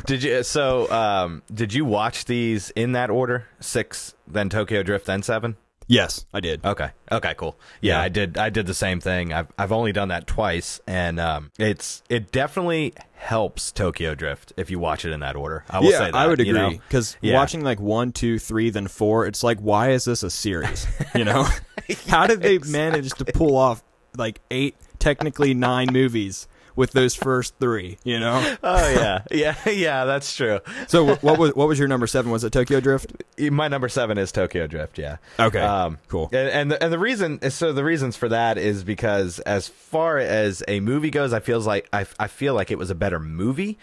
Did 0.06 0.24
you? 0.24 0.44
So, 0.44 0.92
um, 0.92 1.42
did 1.54 1.74
you 1.74 1.86
watch 1.86 2.26
these 2.26 2.72
in 2.72 2.92
that 2.94 3.10
order? 3.10 3.48
Six, 3.62 4.14
then 4.28 4.50
Tokyo 4.50 4.84
Drift, 4.84 5.06
then 5.06 5.24
seven. 5.24 5.56
yes, 5.88 6.26
I 6.34 6.40
did. 6.40 6.66
Okay. 6.66 6.90
Okay. 7.12 7.34
Cool. 7.38 7.58
Yeah, 7.82 7.94
Yeah. 7.98 8.02
I 8.02 8.10
did. 8.10 8.38
I 8.38 8.50
did 8.50 8.66
the 8.66 8.74
same 8.74 9.00
thing. 9.00 9.32
I've 9.32 9.48
I've 9.58 9.72
only 9.72 9.92
done 9.94 10.08
that 10.10 10.26
twice, 10.28 10.82
and 10.88 11.20
um, 11.20 11.52
it's 11.60 12.02
it 12.10 12.32
definitely 12.32 12.94
helps 13.14 13.72
Tokyo 13.72 14.14
Drift 14.16 14.54
if 14.58 14.70
you 14.70 14.78
watch 14.80 15.06
it 15.06 15.12
in 15.12 15.20
that 15.22 15.36
order. 15.36 15.64
I 15.70 15.80
will 15.80 15.92
yeah, 15.92 15.98
say 16.00 16.06
that. 16.06 16.16
I 16.16 16.28
would 16.28 16.40
you 16.40 16.54
know? 16.54 16.66
agree 16.68 16.82
because 16.88 17.18
Yeah. 17.22 17.36
watching 17.36 17.64
like 17.64 17.80
one, 17.80 18.12
two, 18.12 18.38
three, 18.40 18.70
then 18.72 18.88
four, 18.88 19.26
it's 19.26 19.44
like, 19.44 19.60
why 19.60 19.92
is 19.92 20.06
this 20.06 20.22
a 20.24 20.30
series? 20.30 20.86
You 21.16 21.24
know, 21.26 21.48
how 22.08 22.28
did 22.28 22.42
they 22.42 22.58
manage 22.60 23.12
to 23.14 23.26
pull 23.26 23.56
off 23.56 23.84
like 24.18 24.42
eight, 24.52 24.76
technically 25.06 25.54
nine 25.54 25.88
movies 25.92 26.48
with 26.76 26.92
those 26.92 27.14
first 27.16 27.54
three? 27.60 27.98
You 28.04 28.20
know, 28.20 28.56
Oh 28.64 28.90
yeah, 28.90 29.22
yeah, 29.32 29.56
yeah. 29.70 30.06
That's 30.06 30.36
true. 30.36 30.60
so 30.88 31.16
what 31.18 31.38
was 31.38 31.54
what 31.56 31.68
was 31.68 31.78
your 31.80 31.88
number 31.88 32.08
seven? 32.08 32.32
Was 32.32 32.44
it 32.44 32.52
Tokyo 32.52 32.80
Drift? 32.80 33.14
My 33.40 33.68
number 33.68 33.88
seven 33.88 34.18
is 34.18 34.32
Tokyo 34.32 34.66
Drift. 34.68 34.98
Yeah. 34.98 35.18
Okay, 35.40 35.60
Um, 35.60 36.00
cool. 36.08 36.30
And 36.34 36.50
and 36.50 36.72
the, 36.72 36.84
and 36.84 36.92
the 36.92 37.00
reason 37.00 37.50
so 37.52 37.72
the 37.72 37.84
reasons 37.84 38.16
for 38.18 38.28
that 38.30 38.58
is 38.58 38.84
because 38.84 39.40
as 39.42 39.68
far 39.68 40.18
as 40.18 40.64
a 40.68 40.80
movie 40.80 41.12
goes, 41.12 41.32
I 41.34 41.40
feels 41.40 41.68
like 41.68 41.88
I 41.94 42.06
I 42.20 42.28
feel 42.28 42.56
like 42.56 42.72
it 42.72 42.78
was 42.78 42.90
a 42.90 42.96
better 42.96 43.20
movie. 43.20 43.78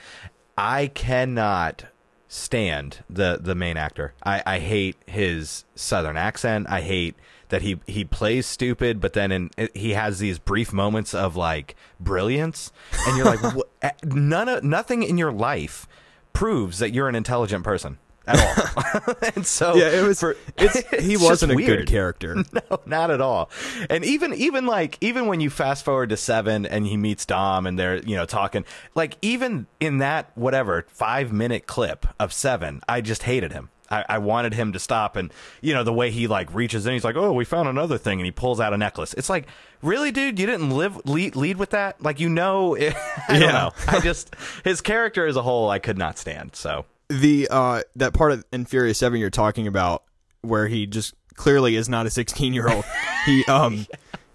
I 0.59 0.89
cannot 0.89 1.85
stand 2.29 3.05
the 3.09 3.39
the 3.41 3.55
main 3.55 3.77
actor. 3.77 4.13
I 4.23 4.43
I 4.45 4.59
hate 4.59 4.97
his 5.07 5.65
southern 5.75 6.17
accent. 6.17 6.67
I 6.69 6.81
hate 6.83 7.15
that 7.53 7.63
he 7.63 7.79
he 7.87 8.05
plays 8.05 8.47
stupid, 8.47 8.99
but 9.01 9.13
then 9.13 9.31
in 9.31 9.51
he 9.75 9.93
has 9.93 10.19
these 10.19 10.39
brief 10.39 10.73
moments 10.73 11.15
of 11.15 11.37
like 11.37 11.77
brilliance, 12.01 12.73
and 13.07 13.17
you're 13.17 13.27
like, 13.27 13.43
what, 13.55 13.69
eh, 13.83 13.91
none 14.05 14.49
of 14.49 14.65
nothing 14.65 15.03
in 15.03 15.19
your 15.19 15.31
life 15.31 15.87
proves 16.33 16.79
that 16.79 16.93
you're 16.93 17.09
an 17.09 17.15
intelligent 17.15 17.63
person 17.63 17.99
at 18.27 18.39
all. 18.41 19.15
and 19.35 19.47
so 19.47 19.75
Yeah, 19.75 19.91
it 19.91 20.03
was. 20.03 20.19
for- 20.21 20.37
he 21.01 21.17
wasn't 21.19 21.53
a 21.53 21.57
good 21.57 21.87
character. 21.87 22.37
No, 22.53 22.81
not 22.87 23.11
at 23.11 23.21
all. 23.21 23.51
And 23.91 24.03
even 24.05 24.33
even 24.33 24.65
like 24.65 24.97
even 25.03 25.27
when 25.27 25.41
you 25.41 25.51
fast 25.51 25.85
forward 25.85 26.09
to 26.09 26.17
seven 26.17 26.65
and 26.65 26.87
he 26.87 26.97
meets 26.97 27.27
Dom 27.27 27.67
and 27.67 27.79
they're 27.79 27.99
you 27.99 28.17
know 28.17 28.25
talking 28.25 28.65
like 28.95 29.17
even 29.23 29.67
in 29.79 29.99
that 29.99 30.31
whatever 30.37 30.87
five 30.89 31.33
minute 31.33 31.67
clip 31.67 32.07
of 32.19 32.33
seven, 32.33 32.81
I 32.89 33.03
just 33.03 33.25
hated 33.25 33.53
him. 33.53 33.69
I, 33.93 34.05
I 34.09 34.19
wanted 34.19 34.55
him 34.55 34.73
to 34.73 34.79
stop 34.79 35.17
and 35.17 35.33
you 35.61 35.75
know 35.75 35.85
the 35.85 35.93
way 35.93 36.11
he 36.11 36.27
like 36.27 36.53
reaches 36.55 36.87
in, 36.87 36.93
he's 36.95 37.05
like, 37.05 37.17
oh, 37.17 37.33
we 37.33 37.45
found 37.45 37.69
another 37.69 37.99
thing, 37.99 38.19
and 38.19 38.25
he 38.25 38.33
pulls 38.33 38.59
out 38.61 38.73
a 38.73 38.79
necklace. 38.79 39.13
It's 39.15 39.29
like, 39.29 39.47
really, 39.83 40.11
dude, 40.11 40.39
you 40.39 40.47
didn't 40.47 40.71
live 40.71 40.97
lead, 41.05 41.37
lead 41.37 41.57
with 41.59 41.71
that. 41.71 42.03
Like 42.03 42.19
you 42.21 42.29
know, 42.29 42.77
I 42.77 42.95
don't 43.29 43.41
Yeah. 43.43 43.53
know. 43.53 43.71
I 43.89 44.01
just 44.01 44.35
his 44.65 44.81
character 44.81 45.27
as 45.27 45.37
a 45.37 45.43
whole, 45.43 45.69
I 45.71 45.79
could 45.79 45.99
not 45.99 46.19
stand. 46.19 46.57
So 46.57 46.87
the 47.09 47.47
uh 47.51 47.83
that 47.97 48.15
part 48.15 48.33
of 48.33 48.45
in 48.53 48.65
Furious 48.65 48.99
Seven 48.99 49.21
you're 49.21 49.29
talking 49.31 49.67
about 49.67 50.03
where 50.41 50.67
he 50.69 50.87
just 50.87 51.15
clearly 51.35 51.77
is 51.77 51.89
not 51.89 52.07
a 52.07 52.11
16 52.11 52.53
year 52.55 52.69
old. 52.71 52.85
he 53.27 53.45
um 53.47 53.87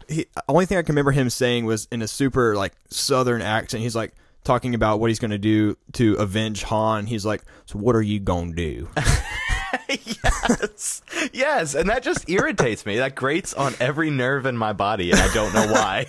he 0.07 0.25
only 0.47 0.65
thing 0.65 0.77
I 0.77 0.81
can 0.83 0.93
remember 0.93 1.11
him 1.11 1.29
saying 1.29 1.65
was 1.65 1.87
in 1.91 2.01
a 2.01 2.07
super 2.07 2.55
like 2.55 2.73
southern 2.89 3.41
accent. 3.41 3.81
He's 3.83 3.95
like 3.95 4.13
talking 4.43 4.73
about 4.75 4.99
what 5.01 5.09
he's 5.09 5.19
going 5.19 5.31
to 5.31 5.37
do 5.37 5.75
to 5.93 6.13
avenge 6.15 6.63
Han. 6.63 7.05
He's 7.07 7.25
like, 7.25 7.41
"So 7.65 7.77
what 7.79 7.95
are 7.97 8.01
you 8.01 8.19
going 8.21 8.51
to 8.51 8.55
do?" 8.55 8.87
yes, 9.89 11.01
yes, 11.33 11.75
and 11.75 11.89
that 11.89 12.03
just 12.03 12.29
irritates 12.29 12.85
me. 12.85 12.97
That 12.97 13.15
grates 13.15 13.53
on 13.53 13.73
every 13.79 14.09
nerve 14.09 14.45
in 14.45 14.57
my 14.57 14.73
body, 14.73 15.11
and 15.11 15.19
I 15.19 15.33
don't 15.33 15.53
know 15.53 15.67
why. 15.71 16.05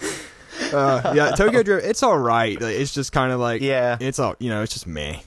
uh, 0.72 1.12
yeah, 1.14 1.30
Tokyo 1.32 1.62
Drift. 1.62 1.86
It's 1.86 2.02
all 2.02 2.18
right. 2.18 2.60
Like, 2.60 2.74
It's 2.74 2.92
just 2.94 3.12
kind 3.12 3.32
of 3.32 3.40
like 3.40 3.62
Yeah. 3.62 3.96
It's 4.00 4.18
all 4.18 4.34
you 4.38 4.50
know. 4.50 4.62
It's 4.62 4.72
just 4.72 4.86
me. 4.86 5.22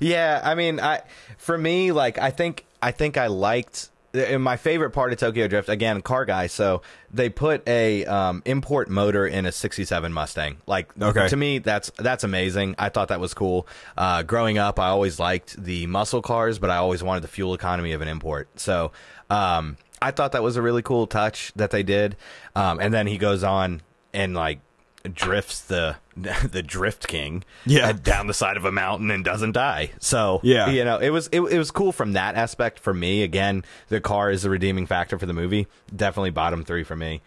yeah, 0.00 0.40
I 0.44 0.54
mean, 0.54 0.80
I 0.80 1.02
for 1.38 1.56
me, 1.56 1.92
like, 1.92 2.18
I 2.18 2.30
think 2.30 2.64
I 2.82 2.92
think 2.92 3.16
I 3.16 3.26
liked 3.28 3.90
and 4.14 4.42
my 4.42 4.56
favorite 4.56 4.90
part 4.90 5.12
of 5.12 5.18
Tokyo 5.18 5.46
Drift 5.48 5.68
again, 5.68 6.00
car 6.02 6.24
guy. 6.24 6.46
So 6.46 6.82
they 7.12 7.28
put 7.28 7.66
a 7.68 8.04
um, 8.06 8.42
import 8.44 8.88
motor 8.88 9.26
in 9.26 9.46
a 9.46 9.52
'67 9.52 10.12
Mustang. 10.12 10.58
Like, 10.66 10.90
Okay. 11.00 11.28
to 11.28 11.36
me, 11.36 11.58
that's 11.58 11.90
that's 11.98 12.24
amazing. 12.24 12.74
I 12.78 12.88
thought 12.88 13.08
that 13.08 13.20
was 13.20 13.34
cool. 13.34 13.66
Uh, 13.96 14.22
growing 14.22 14.58
up, 14.58 14.78
I 14.78 14.88
always 14.88 15.18
liked 15.18 15.62
the 15.62 15.86
muscle 15.86 16.22
cars, 16.22 16.58
but 16.58 16.70
I 16.70 16.76
always 16.76 17.02
wanted 17.02 17.22
the 17.22 17.28
fuel 17.28 17.54
economy 17.54 17.92
of 17.92 18.00
an 18.00 18.08
import. 18.08 18.48
So 18.56 18.92
um, 19.30 19.76
I 20.00 20.10
thought 20.10 20.32
that 20.32 20.42
was 20.42 20.56
a 20.56 20.62
really 20.62 20.82
cool 20.82 21.06
touch 21.06 21.52
that 21.56 21.70
they 21.70 21.82
did. 21.82 22.16
Um, 22.54 22.80
and 22.80 22.92
then 22.94 23.06
he 23.06 23.18
goes 23.18 23.42
on 23.44 23.82
and 24.12 24.34
like 24.34 24.60
drifts 25.14 25.60
the 25.60 25.96
the 26.16 26.62
drift 26.62 27.06
king 27.08 27.44
Yeah. 27.66 27.92
down 28.02 28.26
the 28.26 28.34
side 28.34 28.56
of 28.56 28.64
a 28.64 28.72
mountain 28.72 29.10
and 29.10 29.24
doesn't 29.24 29.52
die 29.52 29.90
so 30.00 30.40
Yeah. 30.42 30.68
you 30.70 30.84
know 30.84 30.98
it 30.98 31.10
was 31.10 31.28
it, 31.32 31.40
it 31.40 31.58
was 31.58 31.70
cool 31.70 31.92
from 31.92 32.12
that 32.14 32.34
aspect 32.34 32.78
for 32.80 32.94
me 32.94 33.22
again 33.22 33.64
the 33.88 34.00
car 34.00 34.30
is 34.30 34.42
the 34.42 34.50
redeeming 34.50 34.86
factor 34.86 35.18
for 35.18 35.26
the 35.26 35.34
movie 35.34 35.66
definitely 35.94 36.30
bottom 36.30 36.64
three 36.64 36.84
for 36.84 36.96
me 36.96 37.20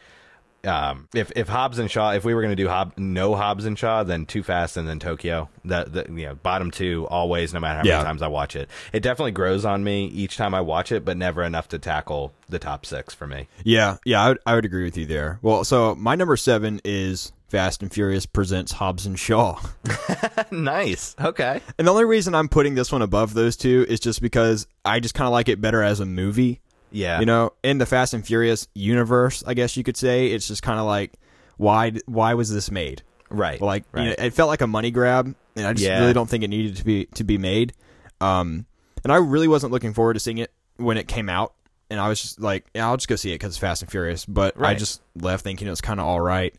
um 0.65 1.07
if 1.15 1.31
if 1.37 1.47
hobbs 1.47 1.79
and 1.79 1.89
shaw 1.89 2.11
if 2.11 2.25
we 2.25 2.33
were 2.33 2.41
going 2.41 2.51
to 2.55 2.61
do 2.61 2.67
Hob, 2.67 2.91
no 2.97 3.33
hobbs 3.33 3.63
and 3.63 3.79
shaw 3.79 4.03
then 4.03 4.25
too 4.25 4.43
fast 4.43 4.75
and 4.75 4.89
then 4.89 4.99
tokyo 4.99 5.47
that 5.63 5.93
the 5.93 6.05
you 6.09 6.25
know 6.25 6.35
bottom 6.35 6.69
two 6.69 7.07
always 7.09 7.53
no 7.53 7.61
matter 7.61 7.79
how 7.79 7.85
Yeah. 7.85 7.97
many 7.99 8.05
times 8.07 8.21
i 8.21 8.27
watch 8.27 8.57
it 8.57 8.69
it 8.91 8.99
definitely 9.01 9.31
grows 9.31 9.63
on 9.63 9.85
me 9.85 10.07
each 10.07 10.35
time 10.35 10.53
i 10.53 10.59
watch 10.59 10.91
it 10.91 11.05
but 11.05 11.15
never 11.15 11.43
enough 11.43 11.69
to 11.69 11.79
tackle 11.79 12.33
the 12.49 12.59
top 12.59 12.85
six 12.85 13.13
for 13.13 13.25
me 13.25 13.47
Yeah, 13.63 13.97
yeah, 14.03 14.21
I 14.21 14.27
would, 14.29 14.39
I 14.45 14.55
would 14.55 14.65
agree 14.65 14.83
with 14.83 14.97
you 14.97 15.05
there. 15.05 15.39
Well, 15.41 15.63
so 15.63 15.95
my 15.95 16.15
number 16.15 16.35
seven 16.35 16.81
is 16.83 17.31
Fast 17.49 17.81
and 17.81 17.91
Furious 17.91 18.25
presents 18.25 18.71
Hobbs 18.73 19.05
and 19.05 19.17
Shaw. 19.19 19.59
nice 20.51 21.15
okay 21.19 21.61
And 21.77 21.87
the 21.87 21.91
only 21.91 22.05
reason 22.05 22.35
I'm 22.35 22.49
putting 22.49 22.75
this 22.75 22.91
one 22.91 23.01
above 23.01 23.33
those 23.33 23.55
two 23.57 23.85
is 23.89 23.99
just 23.99 24.21
because 24.21 24.67
I 24.85 24.99
just 24.99 25.15
kind 25.15 25.25
of 25.27 25.31
like 25.31 25.49
it 25.49 25.61
better 25.61 25.81
as 25.83 25.99
a 25.99 26.05
movie. 26.05 26.61
yeah 26.91 27.19
You 27.19 27.25
know, 27.25 27.53
in 27.63 27.77
the 27.77 27.85
Fast 27.85 28.13
and 28.13 28.25
Furious 28.25 28.67
universe, 28.75 29.43
I 29.45 29.53
guess 29.53 29.75
you 29.77 29.83
could 29.83 29.97
say, 29.97 30.27
it's 30.27 30.47
just 30.47 30.63
kind 30.63 30.79
of 30.79 30.85
like, 30.85 31.13
why 31.57 31.93
why 32.05 32.33
was 32.35 32.51
this 32.53 32.71
made? 32.71 33.01
right 33.29 33.61
Like, 33.61 33.83
right. 33.91 34.03
you 34.03 34.09
know, 34.09 34.15
it 34.17 34.33
felt 34.33 34.47
like 34.49 34.61
a 34.61 34.67
money 34.67 34.91
grab, 34.91 35.35
and 35.55 35.67
I 35.67 35.73
just 35.73 35.85
Yeah. 35.85 35.99
really 35.99 36.13
don't 36.13 36.29
think 36.29 36.43
it 36.43 36.47
needed 36.47 36.77
to 36.77 36.85
be 36.85 37.05
to 37.15 37.23
be 37.23 37.37
made. 37.37 37.73
Um, 38.21 38.65
and 39.03 39.11
I 39.13 39.17
really 39.17 39.47
wasn't 39.47 39.71
looking 39.71 39.93
forward 39.93 40.13
to 40.15 40.19
seeing 40.19 40.39
it 40.39 40.51
when 40.77 40.97
it 40.97 41.07
came 41.07 41.29
out, 41.29 41.53
and 41.89 41.99
I 41.99 42.07
was 42.09 42.21
just 42.21 42.39
like, 42.41 42.65
yeah, 42.73 42.87
I'll 42.87 42.97
just 42.97 43.07
go 43.07 43.15
see 43.15 43.29
it 43.31 43.35
because 43.35 43.49
it's 43.53 43.57
Fast 43.59 43.81
and 43.81 43.91
Furious. 43.91 44.25
But 44.25 44.59
I 44.61 44.73
just 44.73 45.01
left 45.15 45.43
thinking 45.43 45.67
it 45.67 45.71
was 45.71 45.81
kind 45.81 45.99
of 45.99 46.05
all 46.07 46.19
right. 46.21 46.53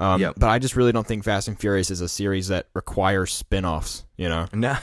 Um, 0.00 0.20
Yep. 0.20 0.34
But 0.38 0.48
I 0.50 0.58
just 0.58 0.76
really 0.76 0.92
don't 0.92 1.06
think 1.06 1.24
Fast 1.24 1.48
and 1.48 1.58
Furious 1.58 1.90
is 1.90 2.00
a 2.00 2.08
series 2.08 2.48
that 2.48 2.66
requires 2.74 3.32
spin-offs, 3.32 4.04
You 4.16 4.28
know, 4.28 4.46
no 4.52 4.76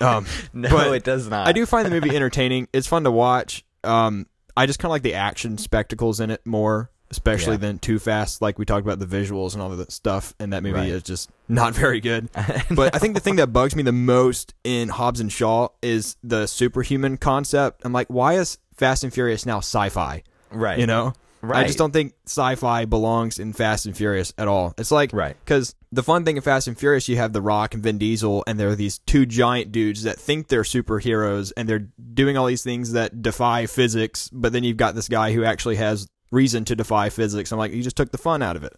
um, 0.00 0.26
no 0.52 0.92
it 0.92 1.04
does 1.04 1.28
not 1.28 1.46
I 1.48 1.52
do 1.52 1.66
find 1.66 1.86
the 1.86 1.90
movie 1.90 2.14
entertaining. 2.14 2.68
It's 2.72 2.86
fun 2.86 3.04
to 3.04 3.10
watch. 3.10 3.64
Um, 3.84 4.26
I 4.56 4.66
just 4.66 4.78
kind 4.78 4.88
of 4.88 4.92
like 4.92 5.02
the 5.02 5.14
action 5.14 5.58
spectacles 5.58 6.18
in 6.20 6.30
it 6.30 6.44
more, 6.46 6.90
especially 7.10 7.52
Yeah. 7.52 7.58
than 7.58 7.78
Too 7.78 7.98
Fast. 7.98 8.40
Like 8.40 8.58
we 8.58 8.64
talked 8.64 8.86
about 8.86 8.98
the 8.98 9.06
visuals 9.06 9.52
and 9.52 9.60
all 9.62 9.70
of 9.70 9.78
that 9.78 9.92
stuff, 9.92 10.34
and 10.40 10.52
that 10.54 10.62
movie 10.62 10.74
Right. 10.78 10.88
is 10.88 11.02
just 11.02 11.30
not 11.48 11.74
very 11.74 12.00
good. 12.00 12.30
but 12.70 12.94
I 12.94 12.98
think 12.98 13.14
the 13.14 13.20
thing 13.20 13.36
that 13.36 13.48
bugs 13.52 13.76
me 13.76 13.82
the 13.82 13.92
most 13.92 14.54
in 14.64 14.88
Hobbs 14.88 15.20
and 15.20 15.30
Shaw 15.30 15.68
is 15.82 16.16
the 16.24 16.46
superhuman 16.46 17.18
concept. 17.18 17.82
I'm 17.84 17.92
like, 17.92 18.08
why 18.08 18.34
is 18.34 18.56
Fast 18.76 19.04
and 19.04 19.12
Furious 19.12 19.44
now 19.46 19.58
sci-fi? 19.58 20.22
right 20.50 20.78
You 20.78 20.86
know, 20.86 21.12
I 21.54 21.64
just 21.64 21.78
don't 21.78 21.92
think 21.92 22.14
sci-fi 22.26 22.84
belongs 22.84 23.38
in 23.38 23.52
Fast 23.52 23.86
and 23.86 23.96
Furious 23.96 24.32
at 24.38 24.48
all. 24.48 24.74
It's 24.78 24.90
like 24.90 25.12
Right. 25.12 25.36
because 25.44 25.74
the 25.92 26.02
fun 26.02 26.24
thing 26.24 26.36
in 26.36 26.42
Fast 26.42 26.66
and 26.68 26.78
Furious, 26.78 27.08
you 27.08 27.16
have 27.16 27.32
The 27.32 27.40
Rock 27.42 27.74
and 27.74 27.82
Vin 27.82 27.98
Diesel, 27.98 28.42
and 28.46 28.58
they're 28.58 28.74
these 28.74 28.98
two 28.98 29.26
giant 29.26 29.72
dudes 29.72 30.02
that 30.02 30.18
think 30.18 30.48
they're 30.48 30.62
superheroes, 30.62 31.52
and 31.56 31.68
they're 31.68 31.86
doing 32.14 32.36
all 32.36 32.46
these 32.46 32.62
things 32.64 32.92
that 32.92 33.22
defy 33.22 33.66
physics. 33.66 34.28
But 34.32 34.52
then 34.52 34.64
you've 34.64 34.76
got 34.76 34.94
this 34.94 35.08
guy 35.08 35.32
who 35.32 35.44
actually 35.44 35.76
has 35.76 36.06
reason 36.30 36.64
to 36.66 36.76
defy 36.76 37.08
physics. 37.08 37.52
I'm 37.52 37.58
like, 37.58 37.72
you 37.72 37.82
just 37.82 37.96
took 37.96 38.10
the 38.10 38.18
fun 38.18 38.42
out 38.42 38.56
of 38.56 38.64
it, 38.64 38.76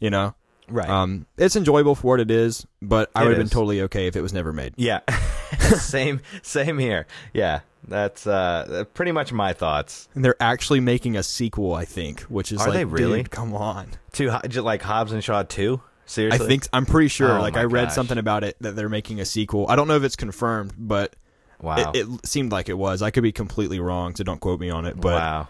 you 0.00 0.10
know. 0.10 0.34
right 0.68 0.88
Um, 0.88 1.26
it's 1.38 1.56
enjoyable 1.56 1.94
for 1.94 2.08
what 2.08 2.20
it 2.20 2.30
is, 2.30 2.66
but 2.82 3.10
I 3.14 3.22
would 3.22 3.30
have 3.30 3.38
been 3.38 3.48
totally 3.48 3.82
okay 3.82 4.06
if 4.06 4.16
it 4.16 4.20
was 4.20 4.32
never 4.32 4.52
made. 4.52 4.74
Yeah. 4.76 5.00
same 5.78 6.20
same 6.42 6.78
here. 6.78 7.06
Yeah. 7.32 7.60
That's 7.88 8.26
uh 8.26 8.84
pretty 8.94 9.12
much 9.12 9.32
my 9.32 9.52
thoughts. 9.52 10.08
And 10.14 10.24
they're 10.24 10.40
actually 10.40 10.80
making 10.80 11.16
a 11.16 11.22
sequel, 11.22 11.74
I 11.74 11.84
think, 11.84 12.20
which 12.22 12.52
is 12.52 12.60
Are 12.60 12.68
like, 12.68 12.74
they 12.74 12.84
really? 12.84 13.22
dude, 13.22 13.30
come 13.30 13.54
on. 13.54 13.88
To 14.12 14.30
like 14.62 14.82
Hobbs 14.82 15.12
and 15.12 15.22
Shaw 15.24 15.42
2? 15.42 15.80
Seriously? 16.06 16.44
I 16.44 16.48
think 16.48 16.66
I'm 16.72 16.86
pretty 16.86 17.08
sure. 17.08 17.38
Oh 17.38 17.40
like 17.40 17.56
I 17.56 17.64
read 17.64 17.86
gosh. 17.86 17.94
something 17.94 18.18
about 18.18 18.44
it 18.44 18.56
that 18.60 18.76
they're 18.76 18.88
making 18.88 19.20
a 19.20 19.24
sequel. 19.24 19.66
I 19.68 19.76
don't 19.76 19.88
know 19.88 19.96
if 19.96 20.02
it's 20.04 20.16
confirmed, 20.16 20.72
but 20.78 21.14
Wow. 21.60 21.90
it, 21.92 22.06
it 22.06 22.26
seemed 22.26 22.52
like 22.52 22.68
it 22.68 22.78
was. 22.78 23.02
I 23.02 23.10
could 23.10 23.24
be 23.24 23.32
completely 23.32 23.80
wrong, 23.80 24.14
so 24.14 24.22
don't 24.24 24.40
quote 24.40 24.60
me 24.60 24.70
on 24.70 24.86
it. 24.86 24.98
But 25.00 25.14
wow. 25.20 25.48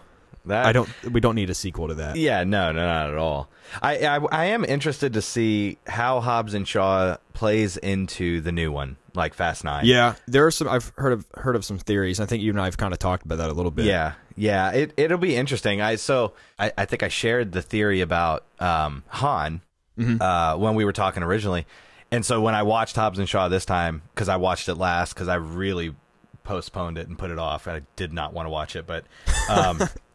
That 0.49 0.65
I 0.65 0.71
don't. 0.73 0.89
We 1.11 1.19
don't 1.19 1.35
need 1.35 1.49
a 1.49 1.53
sequel 1.55 1.87
to 1.87 1.93
that. 1.95 2.15
Yeah, 2.15 2.43
no, 2.43 2.71
no, 2.71 2.85
not 2.85 3.09
at 3.09 3.17
all. 3.17 3.49
I, 3.81 3.97
I 4.05 4.15
I 4.31 4.45
am 4.45 4.65
interested 4.65 5.13
to 5.13 5.21
see 5.21 5.77
how 5.87 6.19
Hobbs 6.19 6.53
and 6.53 6.67
Shaw 6.67 7.17
plays 7.33 7.77
into 7.77 8.41
the 8.41 8.51
new 8.51 8.71
one, 8.71 8.97
like 9.15 9.33
Fast 9.33 9.63
9. 9.63 9.85
Yeah, 9.85 10.15
there 10.27 10.45
are 10.45 10.51
some. 10.51 10.67
I've 10.67 10.91
heard 10.97 11.13
of 11.13 11.25
heard 11.35 11.55
of 11.55 11.63
some 11.65 11.77
theories. 11.77 12.19
I 12.19 12.25
think 12.25 12.43
you 12.43 12.51
and 12.51 12.59
I 12.61 12.65
have 12.65 12.77
kind 12.77 12.93
of 12.93 12.99
talked 12.99 13.25
about 13.25 13.37
that 13.37 13.49
a 13.49 13.53
little 13.53 13.71
bit. 13.71 13.85
Yeah, 13.85 14.13
yeah, 14.35 14.71
it 14.71 14.93
it'll 14.97 15.17
be 15.17 15.35
interesting. 15.35 15.81
I 15.81 15.95
so 15.95 16.33
I, 16.57 16.71
I 16.77 16.85
think 16.85 17.03
I 17.03 17.07
shared 17.07 17.51
the 17.51 17.61
theory 17.61 18.01
about 18.01 18.43
um, 18.59 19.03
Han 19.07 19.61
Mm-hmm. 19.97 20.21
uh, 20.21 20.55
when 20.55 20.75
we 20.75 20.85
were 20.85 20.93
talking 20.93 21.23
originally, 21.23 21.67
and 22.09 22.25
so 22.25 22.39
when 22.39 22.55
I 22.55 22.63
watched 22.63 22.95
Hobbs 22.95 23.19
and 23.19 23.27
Shaw 23.27 23.49
this 23.49 23.65
time 23.65 24.01
because 24.15 24.29
I 24.29 24.37
watched 24.37 24.69
it 24.69 24.75
last 24.75 25.13
because 25.13 25.27
I 25.27 25.35
really 25.35 25.93
postponed 26.45 26.97
it 26.97 27.09
and 27.09 27.17
put 27.19 27.31
it 27.31 27.37
off. 27.37 27.67
I 27.67 27.81
did 27.97 28.13
not 28.13 28.31
want 28.33 28.45
to 28.45 28.49
watch 28.49 28.77
it, 28.77 28.87
but 28.87 29.03
um, 29.49 29.77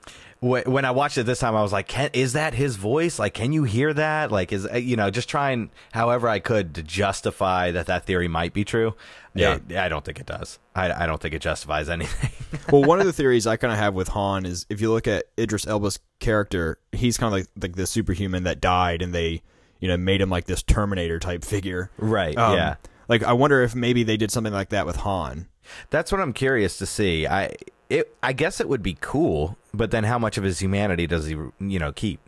when 0.44 0.84
I 0.84 0.90
watched 0.90 1.16
it 1.18 1.24
this 1.24 1.38
time, 1.38 1.54
I 1.56 1.62
was 1.62 1.72
like, 1.72 1.88
can, 1.88 2.10
"Is 2.12 2.34
that 2.34 2.54
his 2.54 2.76
voice? 2.76 3.18
Like, 3.18 3.34
can 3.34 3.52
you 3.52 3.64
hear 3.64 3.92
that? 3.94 4.30
Like, 4.30 4.52
is 4.52 4.66
uh, 4.66 4.76
you 4.76 4.96
know, 4.96 5.10
just 5.10 5.28
trying 5.28 5.70
however 5.92 6.28
I 6.28 6.38
could 6.38 6.74
to 6.74 6.82
justify 6.82 7.70
that 7.70 7.86
that 7.86 8.04
theory 8.04 8.28
might 8.28 8.52
be 8.52 8.64
true." 8.64 8.94
Yeah. 9.34 9.58
It- 9.68 9.76
I 9.76 9.88
don't 9.88 10.04
think 10.04 10.20
it 10.20 10.26
does. 10.26 10.58
I, 10.74 11.04
I 11.04 11.06
don't 11.06 11.20
think 11.20 11.34
it 11.34 11.40
justifies 11.42 11.88
anything. 11.90 12.30
well, 12.70 12.82
one 12.84 13.00
of 13.00 13.06
the 13.06 13.12
theories 13.12 13.46
I 13.46 13.56
kind 13.56 13.72
of 13.72 13.78
have 13.78 13.94
with 13.94 14.08
Han 14.08 14.44
is 14.46 14.66
if 14.68 14.80
you 14.80 14.90
look 14.92 15.06
at 15.08 15.24
Idris 15.38 15.66
Elba's 15.66 15.98
character, 16.20 16.78
he's 16.92 17.16
kind 17.16 17.32
of 17.32 17.38
like 17.40 17.46
like 17.60 17.76
the 17.76 17.86
superhuman 17.86 18.44
that 18.44 18.60
died, 18.60 19.02
and 19.02 19.14
they 19.14 19.42
you 19.80 19.88
know 19.88 19.96
made 19.96 20.20
him 20.20 20.30
like 20.30 20.44
this 20.46 20.62
Terminator 20.62 21.18
type 21.18 21.44
figure. 21.44 21.90
right? 21.98 22.36
Um, 22.36 22.54
yeah. 22.56 22.74
Like 23.08 23.22
I 23.22 23.32
wonder 23.32 23.62
if 23.62 23.74
maybe 23.74 24.02
they 24.02 24.16
did 24.16 24.30
something 24.30 24.52
like 24.52 24.70
that 24.70 24.86
with 24.86 24.96
Han. 24.96 25.48
That's 25.90 26.10
what 26.12 26.20
I'm 26.20 26.32
curious 26.32 26.76
to 26.78 26.86
see. 26.86 27.26
I 27.26 27.54
it 27.90 28.14
I 28.22 28.32
guess 28.32 28.60
it 28.60 28.68
would 28.68 28.82
be 28.82 28.96
cool, 29.00 29.56
but 29.74 29.90
then 29.90 30.04
how 30.04 30.18
much 30.18 30.38
of 30.38 30.44
his 30.44 30.58
humanity 30.60 31.06
does 31.06 31.26
he 31.26 31.36
you 31.60 31.78
know 31.78 31.92
keep? 31.92 32.20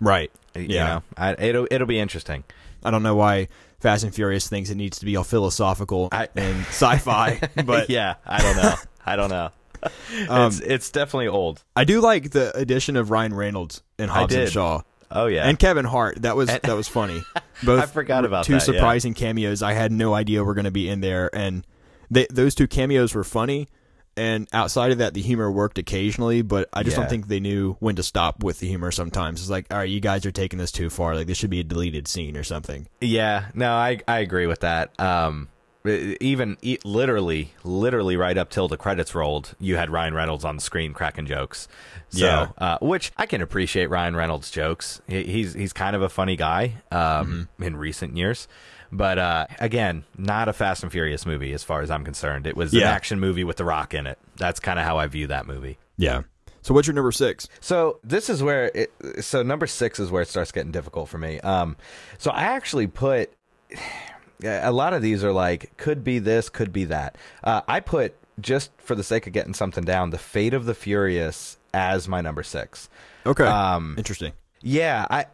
Right. 0.00 0.30
You 0.54 0.62
Yeah. 0.68 0.86
know, 0.86 1.02
I, 1.16 1.32
it'll 1.34 1.68
it'll 1.70 1.86
be 1.86 1.98
interesting. 1.98 2.44
I 2.84 2.90
don't 2.90 3.02
know 3.02 3.14
why 3.14 3.48
Fast 3.80 4.04
and 4.04 4.14
Furious 4.14 4.48
thinks 4.48 4.70
it 4.70 4.74
needs 4.76 4.98
to 4.98 5.04
be 5.04 5.16
all 5.16 5.24
philosophical 5.24 6.08
I- 6.12 6.28
and 6.36 6.60
sci-fi, 6.66 7.40
but 7.64 7.88
yeah, 7.90 8.14
I 8.26 8.40
don't 8.42 8.56
know. 8.56 8.74
I 9.04 9.16
don't 9.16 9.30
know. 9.30 9.50
Um, 10.30 10.46
it's 10.46 10.60
it's 10.60 10.90
definitely 10.90 11.28
old. 11.28 11.62
I 11.76 11.84
do 11.84 12.00
like 12.00 12.30
the 12.30 12.56
addition 12.56 12.96
of 12.96 13.10
Ryan 13.10 13.34
Reynolds 13.34 13.82
in 13.98 14.08
Hobbs 14.08 14.34
and. 14.34 14.50
Shaw. 14.50 14.80
Oh 15.10 15.26
yeah, 15.26 15.46
and 15.46 15.58
Kevin 15.58 15.84
Hart. 15.84 16.22
That 16.22 16.36
was 16.36 16.48
And- 16.48 16.62
that 16.62 16.74
was 16.74 16.88
funny. 16.88 17.22
Both 17.62 17.82
I 17.82 17.86
forgot 17.86 18.24
about 18.24 18.46
two 18.46 18.54
that, 18.54 18.66
yeah. 18.66 18.72
surprising 18.72 19.12
cameos. 19.12 19.62
I 19.62 19.74
had 19.74 19.92
no 19.92 20.14
idea 20.14 20.42
were 20.42 20.54
going 20.54 20.64
to 20.64 20.70
be 20.70 20.88
in 20.88 21.00
there, 21.02 21.28
and 21.36 21.66
they, 22.10 22.26
those 22.30 22.54
two 22.54 22.66
cameos 22.66 23.14
were 23.14 23.24
funny. 23.24 23.68
And 24.16 24.46
outside 24.52 24.92
of 24.92 24.98
that, 24.98 25.14
the 25.14 25.22
humor 25.22 25.50
worked 25.50 25.78
occasionally, 25.78 26.42
but 26.42 26.68
I 26.72 26.82
just 26.82 26.96
Yeah. 26.96 27.02
don't 27.02 27.10
think 27.10 27.26
they 27.28 27.40
knew 27.40 27.76
when 27.80 27.96
to 27.96 28.02
stop 28.02 28.44
with 28.44 28.60
the 28.60 28.68
humor. 28.68 28.90
Sometimes 28.92 29.40
it's 29.40 29.50
like, 29.50 29.66
all 29.70 29.78
right, 29.78 29.88
you 29.88 30.00
guys 30.00 30.24
are 30.24 30.30
taking 30.30 30.58
this 30.58 30.70
too 30.70 30.88
far. 30.90 31.14
Like 31.16 31.26
this 31.26 31.36
should 31.38 31.50
be 31.50 31.60
a 31.60 31.64
deleted 31.64 32.06
scene 32.06 32.36
or 32.36 32.44
something. 32.44 32.86
yeah. 33.00 33.46
No, 33.54 33.72
I 33.72 34.00
I 34.06 34.20
agree 34.20 34.46
with 34.46 34.60
that. 34.60 34.98
Um, 35.00 35.48
even 35.86 36.56
e- 36.62 36.78
literally, 36.84 37.52
literally 37.62 38.16
right 38.16 38.38
up 38.38 38.48
till 38.48 38.68
the 38.68 38.76
credits 38.78 39.14
rolled, 39.14 39.54
you 39.60 39.76
had 39.76 39.90
Ryan 39.90 40.14
Reynolds 40.14 40.42
on 40.44 40.56
the 40.56 40.62
screen 40.62 40.94
cracking 40.94 41.26
jokes. 41.26 41.68
So, 42.08 42.24
Yeah. 42.26 42.48
uh, 42.56 42.78
which 42.80 43.12
I 43.18 43.26
can 43.26 43.42
appreciate 43.42 43.90
Ryan 43.90 44.16
Reynolds' 44.16 44.50
jokes. 44.50 45.02
He, 45.06 45.24
he's 45.24 45.52
he's 45.54 45.72
kind 45.74 45.94
of 45.94 46.00
a 46.00 46.08
funny 46.08 46.36
guy 46.36 46.74
um, 46.90 47.48
in 47.60 47.76
recent 47.76 48.16
years. 48.16 48.48
But 48.94 49.18
uh, 49.18 49.46
again, 49.58 50.04
not 50.16 50.48
a 50.48 50.52
Fast 50.52 50.84
and 50.84 50.92
Furious 50.92 51.26
movie 51.26 51.52
as 51.52 51.64
far 51.64 51.82
as 51.82 51.90
I'm 51.90 52.04
concerned. 52.04 52.46
It 52.46 52.56
was 52.56 52.72
an 52.72 52.84
action 52.84 53.18
movie 53.18 53.42
with 53.42 53.56
The 53.56 53.64
Rock 53.64 53.92
in 53.92 54.06
it. 54.06 54.18
That's 54.36 54.60
kind 54.60 54.78
of 54.78 54.84
how 54.84 54.98
I 54.98 55.08
view 55.08 55.26
that 55.26 55.46
movie. 55.46 55.78
Yeah. 55.96 56.22
So 56.62 56.72
what's 56.72 56.86
your 56.86 56.94
number 56.94 57.12
six? 57.12 57.48
So 57.60 57.98
this 58.04 58.30
is 58.30 58.42
where 58.42 58.70
it, 58.72 58.92
so 59.20 59.42
number 59.42 59.66
six 59.66 59.98
is 59.98 60.10
where 60.10 60.22
it 60.22 60.28
starts 60.28 60.52
getting 60.52 60.70
difficult 60.70 61.08
for 61.08 61.18
me. 61.18 61.40
Um, 61.40 61.76
so 62.18 62.30
I 62.30 62.44
actually 62.44 62.86
put 62.86 63.32
a 64.44 64.72
lot 64.72 64.94
of 64.94 65.02
these 65.02 65.24
are 65.24 65.32
like 65.32 65.76
could 65.76 66.04
be 66.04 66.20
this, 66.20 66.48
could 66.48 66.72
be 66.72 66.84
that. 66.84 67.18
Uh, 67.42 67.62
I 67.66 67.80
put 67.80 68.14
just 68.40 68.70
for 68.78 68.94
the 68.94 69.04
sake 69.04 69.26
of 69.26 69.32
getting 69.32 69.54
something 69.54 69.84
down, 69.84 70.10
the 70.10 70.18
Fate 70.18 70.54
of 70.54 70.66
the 70.66 70.74
Furious 70.74 71.58
as 71.72 72.08
my 72.08 72.20
number 72.20 72.44
six. 72.44 72.88
Okay. 73.26 73.44
Um, 73.44 73.96
Interesting. 73.98 74.32
Yeah, 74.62 75.06
I 75.10 75.26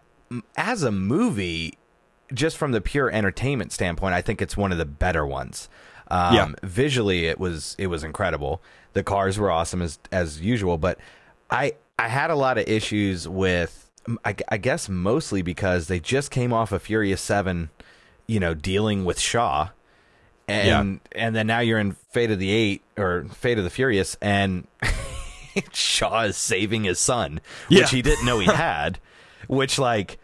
as 0.56 0.82
a 0.82 0.90
movie, 0.92 1.78
just 2.32 2.56
from 2.56 2.72
the 2.72 2.80
pure 2.80 3.10
entertainment 3.10 3.72
standpoint, 3.72 4.14
I 4.14 4.22
think 4.22 4.40
it's 4.42 4.56
one 4.56 4.72
of 4.72 4.78
the 4.78 4.84
better 4.84 5.26
ones. 5.26 5.68
Um, 6.08 6.34
Yeah. 6.34 6.48
Visually, 6.62 7.26
it 7.26 7.38
was 7.38 7.74
it 7.78 7.86
was 7.88 8.02
incredible. 8.04 8.60
The 8.92 9.02
cars 9.04 9.38
were 9.38 9.50
awesome 9.50 9.82
as 9.82 9.98
as 10.10 10.40
usual, 10.40 10.78
but 10.78 10.98
I 11.50 11.74
I 11.98 12.08
had 12.08 12.30
a 12.30 12.34
lot 12.36 12.58
of 12.58 12.66
issues 12.68 13.28
with 13.28 13.90
I, 14.24 14.34
I 14.48 14.56
guess 14.56 14.88
mostly 14.88 15.42
because 15.42 15.86
they 15.88 16.00
just 16.00 16.30
came 16.30 16.52
off 16.52 16.72
of 16.72 16.82
Furious 16.82 17.20
7, 17.20 17.68
you 18.26 18.40
know, 18.40 18.54
dealing 18.54 19.04
with 19.04 19.20
Shaw. 19.20 19.68
And 20.48 20.98
and 21.12 21.36
then 21.36 21.46
now 21.46 21.60
you're 21.60 21.78
in 21.78 21.92
Fate 21.92 22.32
of 22.32 22.40
the 22.40 22.50
8 22.50 22.82
or 22.96 23.26
Fate 23.32 23.58
of 23.58 23.62
the 23.64 23.70
Furious 23.70 24.16
and 24.20 24.66
Shaw 25.72 26.22
is 26.22 26.36
saving 26.36 26.84
his 26.84 26.98
son, 26.98 27.40
Yeah. 27.68 27.80
which 27.82 27.90
he 27.90 28.02
didn't 28.02 28.24
know 28.24 28.40
he 28.40 28.46
had, 28.52 28.98
which 29.46 29.78
like 29.78 30.18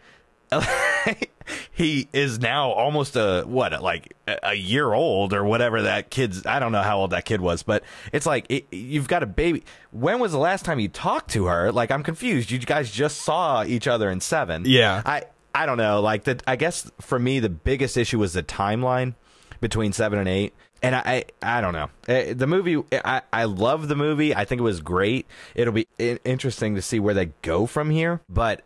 he 1.73 2.09
is 2.13 2.39
now 2.39 2.71
almost 2.71 3.17
a 3.17 3.43
what 3.47 3.81
like 3.83 4.15
a 4.43 4.55
year 4.55 4.93
old 4.93 5.33
or 5.33 5.45
whatever 5.45 5.83
that 5.83 6.11
kid's 6.11 6.45
I 6.47 6.59
don't 6.59 6.73
know 6.73 6.83
how 6.83 6.99
old 6.99 7.11
that 7.11 7.25
kid 7.25 7.41
was 7.41 7.63
but 7.63 7.83
it's 8.13 8.27
like 8.27 8.47
it, 8.49 8.67
you've 8.73 9.09
got 9.09 9.23
a 9.23 9.27
baby 9.27 9.65
when 9.93 10.19
was 10.19 10.33
the 10.33 10.39
last 10.39 10.65
time 10.65 10.79
you 10.81 10.89
talked 10.89 11.31
to 11.33 11.47
her 11.47 11.73
like 11.73 11.91
I'm 11.91 12.03
confused 12.03 12.51
you 12.51 12.59
guys 12.59 12.91
just 12.91 13.23
saw 13.23 13.65
each 13.65 13.87
other 13.87 14.11
in 14.11 14.21
7 14.21 14.65
Yeah. 14.67 15.03
I 15.05 15.25
I 15.55 15.67
don't 15.67 15.79
know 15.79 16.01
like 16.01 16.25
the 16.25 16.41
I 16.47 16.57
guess 16.57 16.91
for 17.01 17.19
me 17.19 17.41
the 17.41 17.49
biggest 17.49 17.97
issue 17.97 18.19
was 18.19 18.33
the 18.33 18.43
timeline 18.43 19.15
between 19.61 19.93
7 19.93 20.19
and 20.19 20.29
8 20.29 20.53
and 20.83 20.95
I, 20.95 21.25
I, 21.43 21.57
I 21.59 21.61
don't 21.63 21.73
know. 21.73 21.89
Eh, 22.07 22.35
The 22.35 22.47
movie, 22.47 22.83
I, 22.93 23.23
I 23.33 23.45
love 23.45 23.89
the 23.89 23.97
movie. 23.97 24.35
I 24.35 24.45
think 24.45 24.61
it 24.61 24.63
was 24.63 24.83
great. 24.83 25.27
It'll 25.55 25.73
be 25.73 25.89
interesting 25.99 26.75
to 26.75 26.83
see 26.83 27.01
where 27.01 27.15
they 27.15 27.31
go 27.41 27.65
from 27.65 27.89
here. 27.89 28.21
But 28.29 28.61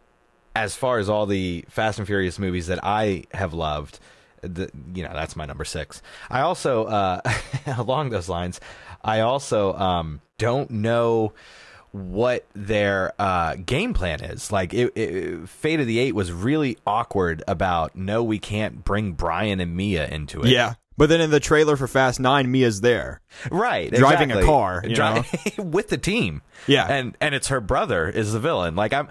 as 0.55 0.75
far 0.77 0.99
as 0.99 1.09
all 1.09 1.27
the 1.27 1.65
Fast 1.69 1.99
and 1.99 2.07
Furious 2.07 2.39
movies 2.39 2.67
that 2.69 2.81
I 2.83 3.25
have 3.33 3.55
loved, 3.55 3.99
the, 4.43 4.71
you 4.95 5.03
know, 5.03 5.11
that's 5.13 5.37
my 5.37 5.47
number 5.47 5.65
six. 5.65 6.03
I 6.31 6.41
also, 6.41 6.85
uh, 6.85 7.21
along 7.79 8.11
those 8.11 8.29
lines, 8.29 8.61
I 9.03 9.21
also 9.21 9.75
um, 9.75 10.21
don't 10.39 10.71
know 10.71 11.33
what 11.93 12.47
their 12.55 13.13
uh, 13.19 13.57
game 13.57 13.95
plan 13.95 14.23
is. 14.23 14.53
Like, 14.53 14.73
it, 14.75 14.93
it, 14.97 15.49
Fate 15.49 15.81
of 15.81 15.87
the 15.87 15.99
Eight 15.99 16.15
was 16.15 16.33
really 16.33 16.79
awkward 16.87 17.43
about 17.49 17.97
no, 17.97 18.23
we 18.23 18.39
can't 18.39 18.85
bring 18.85 19.13
Brian 19.13 19.61
and 19.61 19.77
Mia 19.77 20.07
into 20.07 20.43
it. 20.43 20.49
Yeah. 20.49 20.75
But 20.97 21.09
then 21.09 21.21
in 21.23 21.31
the 21.31 21.41
trailer 21.41 21.77
for 21.77 21.89
Fast 21.89 22.21
Nine, 22.21 22.51
Mia's 22.51 22.83
there. 22.83 23.23
right 23.51 23.91
Driving 23.91 24.31
a 24.33 24.45
car, 24.45 24.83
you 24.87 24.95
Dri- 24.95 25.23
with 25.59 25.89
the 25.89 25.97
team 25.97 26.43
Yeah. 26.67 26.87
and 26.87 27.17
and 27.21 27.35
it's 27.35 27.49
her 27.49 27.61
brother 27.61 28.07
is 28.09 28.33
the 28.35 28.39
villain 28.41 28.77
like 28.77 28.93
i'm 28.93 29.09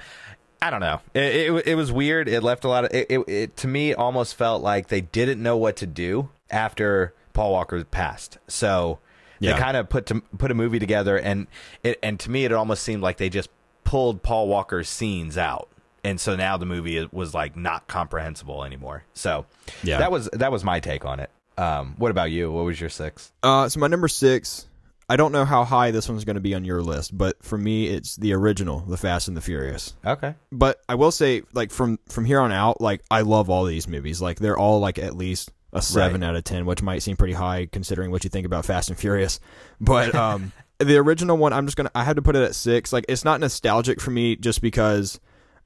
i 0.61 0.69
don't 0.69 0.81
know. 0.81 0.99
It, 1.13 1.23
it, 1.51 1.67
it 1.67 1.75
was 1.75 1.91
weird. 1.91 2.27
It 2.27 2.41
left 2.43 2.63
a 2.65 2.67
lot 2.67 2.85
of 2.85 2.93
it, 2.93 3.07
it, 3.09 3.19
it 3.29 3.57
to 3.57 3.67
me 3.67 3.93
almost 3.93 4.35
felt 4.35 4.61
like 4.61 4.87
they 4.89 5.01
didn't 5.01 5.41
know 5.41 5.55
what 5.57 5.75
to 5.77 5.87
do 5.87 6.29
after 6.51 7.13
paul 7.33 7.51
walker 7.53 7.83
passed. 7.85 8.37
So 8.47 8.99
Yeah. 9.39 9.53
they 9.53 9.59
kind 9.59 9.77
of 9.77 9.87
put 9.89 10.05
to, 10.07 10.21
put 10.37 10.51
a 10.51 10.53
movie 10.53 10.79
together 10.79 11.17
and 11.17 11.47
it 11.83 11.97
and 12.03 12.19
to 12.21 12.29
me 12.31 12.45
it 12.45 12.51
almost 12.51 12.83
seemed 12.83 13.01
like 13.01 13.17
they 13.17 13.29
just 13.29 13.49
pulled 13.83 14.21
paul 14.23 14.47
walker's 14.47 14.89
scenes 14.89 15.37
out. 15.37 15.67
And 16.03 16.19
so 16.19 16.35
now 16.35 16.55
the 16.57 16.65
movie 16.65 17.07
was 17.11 17.33
like 17.33 17.55
not 17.57 17.87
comprehensible 17.87 18.63
anymore. 18.63 19.03
So 19.13 19.45
Yeah. 19.83 19.97
that 19.99 20.11
was 20.11 20.29
that 20.33 20.51
was 20.51 20.63
my 20.63 20.79
take 20.79 21.05
on 21.05 21.19
it. 21.19 21.29
Um 21.57 21.95
what 21.97 22.11
about 22.11 22.31
you? 22.31 22.51
What 22.51 22.65
was 22.65 22.79
your 22.79 22.89
six? 22.89 23.31
Uh, 23.43 23.67
so 23.69 23.79
my 23.79 23.87
number 23.87 24.07
six, 24.07 24.67
I 25.09 25.15
don't 25.15 25.31
know 25.31 25.43
how 25.43 25.63
high 25.63 25.89
this 25.89 26.07
one's 26.07 26.23
going 26.23 26.35
to 26.35 26.41
be 26.41 26.53
on 26.53 26.63
your 26.63 26.83
list, 26.83 27.17
but 27.17 27.43
for 27.43 27.57
me, 27.57 27.87
it's 27.87 28.15
the 28.15 28.33
original, 28.33 28.81
The 28.81 28.95
Fast 28.95 29.27
and 29.27 29.35
the 29.35 29.41
Furious. 29.41 29.95
okay 30.05 30.35
But 30.51 30.81
I 30.87 30.95
will 30.95 31.11
say, 31.11 31.41
like 31.51 31.71
from 31.71 31.99
from 32.07 32.25
here 32.25 32.39
on 32.39 32.51
out, 32.51 32.79
like 32.79 33.01
I 33.09 33.21
love 33.21 33.49
all 33.49 33.65
these 33.65 33.87
movies. 33.87 34.21
Like 34.21 34.37
they're 34.37 34.57
all 34.57 34.79
like 34.79 34.99
at 34.99 35.15
least 35.15 35.51
a 35.73 35.81
seven 35.81 36.21
out 36.23 36.35
of 36.35 36.43
ten, 36.43 36.65
which 36.65 36.83
might 36.83 36.99
seem 36.99 37.17
pretty 37.17 37.33
high 37.33 37.67
considering 37.71 38.11
what 38.11 38.23
you 38.23 38.29
think 38.29 38.45
about 38.45 38.65
Fast 38.65 38.89
and 38.89 38.99
Furious. 38.99 39.39
But 39.81 40.13
um, 40.23 40.51
the 40.77 40.97
original 40.97 41.37
one, 41.37 41.53
I'm 41.53 41.65
just 41.65 41.75
gonna 41.75 41.91
I 41.95 42.03
had 42.03 42.17
to 42.17 42.21
put 42.21 42.35
it 42.35 42.43
at 42.43 42.53
six. 42.53 42.93
Like 42.93 43.05
it's 43.09 43.25
not 43.25 43.39
nostalgic 43.39 43.99
for 43.99 44.11
me 44.11 44.35
just 44.35 44.61
because, 44.61 45.19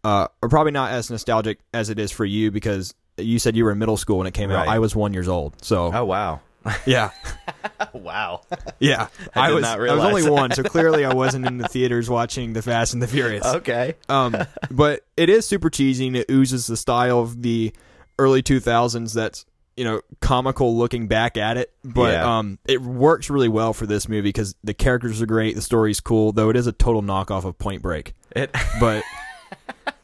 uh, 0.06 0.28
or 0.42 0.48
probably 0.48 0.72
not 0.72 0.92
as 0.94 1.12
nostalgic 1.12 1.60
as 1.74 1.90
it 1.90 2.00
is 2.00 2.12
for 2.12 2.24
you 2.24 2.50
because 2.50 2.96
you 3.18 3.40
said 3.40 3.58
you 3.58 3.66
were 3.66 3.72
in 3.72 3.78
middle 3.78 3.98
school 3.98 4.20
when 4.20 4.28
it 4.28 4.34
came 4.34 4.52
out. 4.52 4.68
I 4.70 4.80
was 4.80 4.96
one 4.96 5.14
years 5.14 5.28
old, 5.28 5.64
so 5.64 5.92
oh 5.94 6.06
wow 6.06 6.40
yeah. 6.86 7.12
wow 7.94 8.42
Yeah, 8.80 9.08
I 9.36 9.48
did 9.50 9.56
was. 9.56 9.62
not 9.64 9.80
I 9.80 9.94
was 9.94 10.04
only 10.04 10.30
one, 10.30 10.52
so 10.52 10.64
clearly 10.64 11.06
I 11.06 11.14
wasn't 11.16 11.46
in 11.46 11.58
the 11.58 11.68
theaters 11.68 12.10
watching 12.10 12.54
The 12.54 12.62
Fast 12.62 12.94
and 12.94 13.02
the 13.02 13.08
Furious. 13.08 13.46
okay 13.46 13.96
Um, 14.10 14.36
but 14.72 15.02
it 15.18 15.30
is 15.30 15.48
super 15.48 15.70
cheesy 15.70 16.08
and 16.08 16.16
it 16.16 16.30
oozes 16.32 16.68
the 16.68 16.78
style 16.78 17.20
of 17.20 17.42
the 17.42 17.74
early 18.20 18.42
2000s. 18.44 19.14
That's 19.14 19.46
you 19.76 19.84
know 19.84 20.02
comical 20.22 20.78
looking 20.78 21.08
back 21.08 21.36
at 21.36 21.58
it, 21.58 21.74
but 21.84 22.14
Yeah. 22.14 22.38
um, 22.38 22.60
it 22.66 22.82
works 22.82 23.30
really 23.30 23.50
well 23.50 23.74
for 23.74 23.86
this 23.88 24.08
movie 24.08 24.22
because 24.30 24.56
the 24.64 24.74
characters 24.74 25.22
are 25.22 25.26
great, 25.26 25.56
the 25.56 25.62
story's 25.64 26.00
cool, 26.00 26.32
though 26.32 26.50
it 26.50 26.56
is 26.56 26.68
a 26.68 26.72
total 26.72 27.02
knockoff 27.02 27.44
of 27.44 27.58
Point 27.58 27.82
Break. 27.82 28.14
It, 28.36 28.52
But 28.80 29.04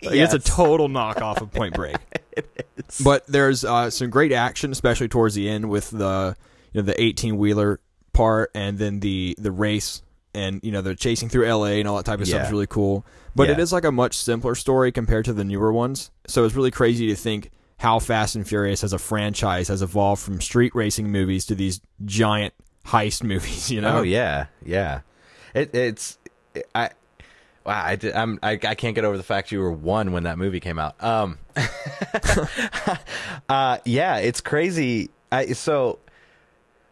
like, 0.01 0.15
it's 0.15 0.33
a 0.33 0.39
total 0.39 0.87
knockoff 0.89 1.41
of 1.41 1.51
Point 1.51 1.75
Break. 1.75 1.97
it 2.31 2.49
is. 2.77 3.01
But 3.03 3.27
there's 3.27 3.63
uh, 3.63 3.89
some 3.91 4.09
great 4.09 4.31
action, 4.31 4.71
especially 4.71 5.07
towards 5.07 5.35
the 5.35 5.47
end 5.49 5.69
with 5.69 5.91
the 5.91 6.35
you 6.73 6.81
know 6.81 6.85
the 6.85 7.01
18 7.01 7.37
wheeler 7.37 7.79
part, 8.13 8.51
and 8.55 8.77
then 8.77 8.99
the 8.99 9.35
the 9.39 9.51
race, 9.51 10.01
and 10.33 10.59
you 10.63 10.71
know 10.71 10.81
they're 10.81 10.95
chasing 10.95 11.29
through 11.29 11.45
L.A. 11.45 11.79
and 11.79 11.87
all 11.87 11.97
that 11.97 12.05
type 12.05 12.19
of 12.19 12.27
stuff 12.27 12.45
is 12.45 12.51
really 12.51 12.67
cool. 12.67 13.05
But 13.35 13.49
it 13.49 13.57
Yeah. 13.57 13.63
is 13.63 13.71
like 13.71 13.83
a 13.85 13.91
much 13.91 14.15
simpler 14.17 14.55
story 14.55 14.91
compared 14.91 15.25
to 15.25 15.33
the 15.33 15.43
newer 15.43 15.71
ones. 15.71 16.11
So 16.27 16.43
it's 16.45 16.55
really 16.55 16.71
crazy 16.71 17.07
to 17.07 17.15
think 17.15 17.51
how 17.77 17.99
Fast 17.99 18.35
and 18.35 18.45
Furious 18.47 18.83
as 18.83 18.91
a 18.91 18.99
franchise 18.99 19.67
has 19.69 19.81
evolved 19.81 20.21
from 20.21 20.41
street 20.41 20.73
racing 20.75 21.09
movies 21.11 21.45
to 21.45 21.55
these 21.55 21.79
giant 22.05 22.53
heist 22.85 23.23
movies. 23.33 23.71
You 23.71 23.81
know? 23.81 23.99
oh 23.99 24.01
yeah, 24.01 24.47
yeah. 24.65 25.01
It, 25.53 25.73
it's 25.73 26.17
I. 26.75 26.89
Wow, 27.65 27.83
I, 27.85 27.95
did, 27.97 28.15
I'm, 28.15 28.39
I 28.41 28.51
I 28.53 28.73
can't 28.75 28.95
get 28.95 29.03
over 29.05 29.15
the 29.17 29.21
fact 29.23 29.51
you 29.51 29.59
were 29.59 29.71
one 29.71 30.11
when 30.11 30.23
that 30.23 30.37
movie 30.39 30.59
came 30.59 30.79
out. 30.79 31.01
Um, 31.03 31.37
uh, 33.49 33.77
yeah, 33.85 34.17
it's 34.17 34.41
crazy. 34.41 35.09
I 35.31 35.47
so 35.53 35.99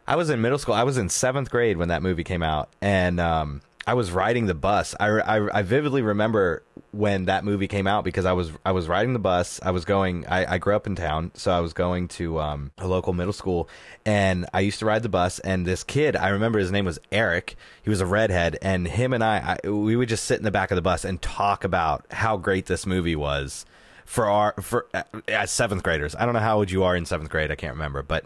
I 0.08 0.16
was 0.16 0.30
in 0.30 0.42
middle 0.42 0.58
school. 0.58 0.74
I 0.74 0.84
was 0.84 0.98
in 0.98 1.10
seventh 1.10 1.52
grade 1.52 1.78
when 1.78 1.90
that 1.90 2.02
movie 2.02 2.24
came 2.24 2.42
out, 2.42 2.70
and 2.82 3.20
um, 3.20 3.62
I 3.86 3.94
was 3.94 4.12
riding 4.12 4.46
the 4.46 4.54
bus. 4.54 4.96
I, 5.00 5.08
I, 5.08 5.60
I 5.60 5.62
vividly 5.64 6.02
remember 6.02 6.64
when 6.92 7.26
that 7.26 7.44
movie 7.44 7.68
came 7.68 7.88
out 7.88 8.06
because 8.06 8.26
I 8.26 8.32
was 8.32 8.52
I 8.66 8.72
was 8.72 8.88
riding 8.88 9.12
the 9.12 9.20
bus. 9.20 9.60
I 9.62 9.72
was 9.72 9.84
going. 9.84 10.26
I, 10.28 10.54
I 10.54 10.58
grew 10.60 10.76
up 10.76 10.88
in 10.88 10.96
town, 10.96 11.32
so 11.34 11.52
I 11.52 11.60
was 11.60 11.74
going 11.74 12.08
to 12.10 12.40
um, 12.40 12.72
a 12.78 12.88
local 12.88 13.12
middle 13.12 13.34
school, 13.34 13.68
and 14.06 14.46
I 14.54 14.62
used 14.62 14.80
to 14.80 14.86
ride 14.86 15.04
the 15.04 15.10
bus. 15.10 15.40
And 15.40 15.66
this 15.66 15.84
kid, 15.84 16.16
I 16.16 16.30
remember 16.30 16.60
his 16.60 16.72
name 16.72 16.86
was 16.86 17.00
Eric. 17.12 17.58
He 17.84 17.90
was 17.90 18.00
a 18.00 18.06
redhead, 18.06 18.58
and 18.62 18.88
him 18.88 19.12
and 19.12 19.24
I, 19.24 19.58
I 19.64 19.70
we 19.70 19.98
would 19.98 20.08
just 20.08 20.24
sit 20.24 20.38
in 20.38 20.46
the 20.46 20.52
back 20.52 20.72
of 20.72 20.78
the 20.78 20.82
bus 20.82 21.04
and 21.04 21.22
talk 21.22 21.66
about 21.66 22.06
how 22.12 22.38
great 22.38 22.68
this 22.68 22.86
movie 22.86 23.16
was 23.16 23.66
for 24.08 24.26
our 24.26 24.54
for 24.62 24.88
uh, 24.96 25.04
as 25.28 25.52
seventh 25.52 25.84
graders. 25.84 26.16
I 26.16 26.24
don't 26.26 26.34
know 26.34 26.40
how 26.40 26.58
old 26.58 26.72
you 26.72 26.84
are 26.84 26.96
in 26.96 27.06
seventh 27.06 27.30
grade. 27.30 27.52
I 27.52 27.56
can't 27.56 27.74
remember, 27.74 28.02
but 28.02 28.24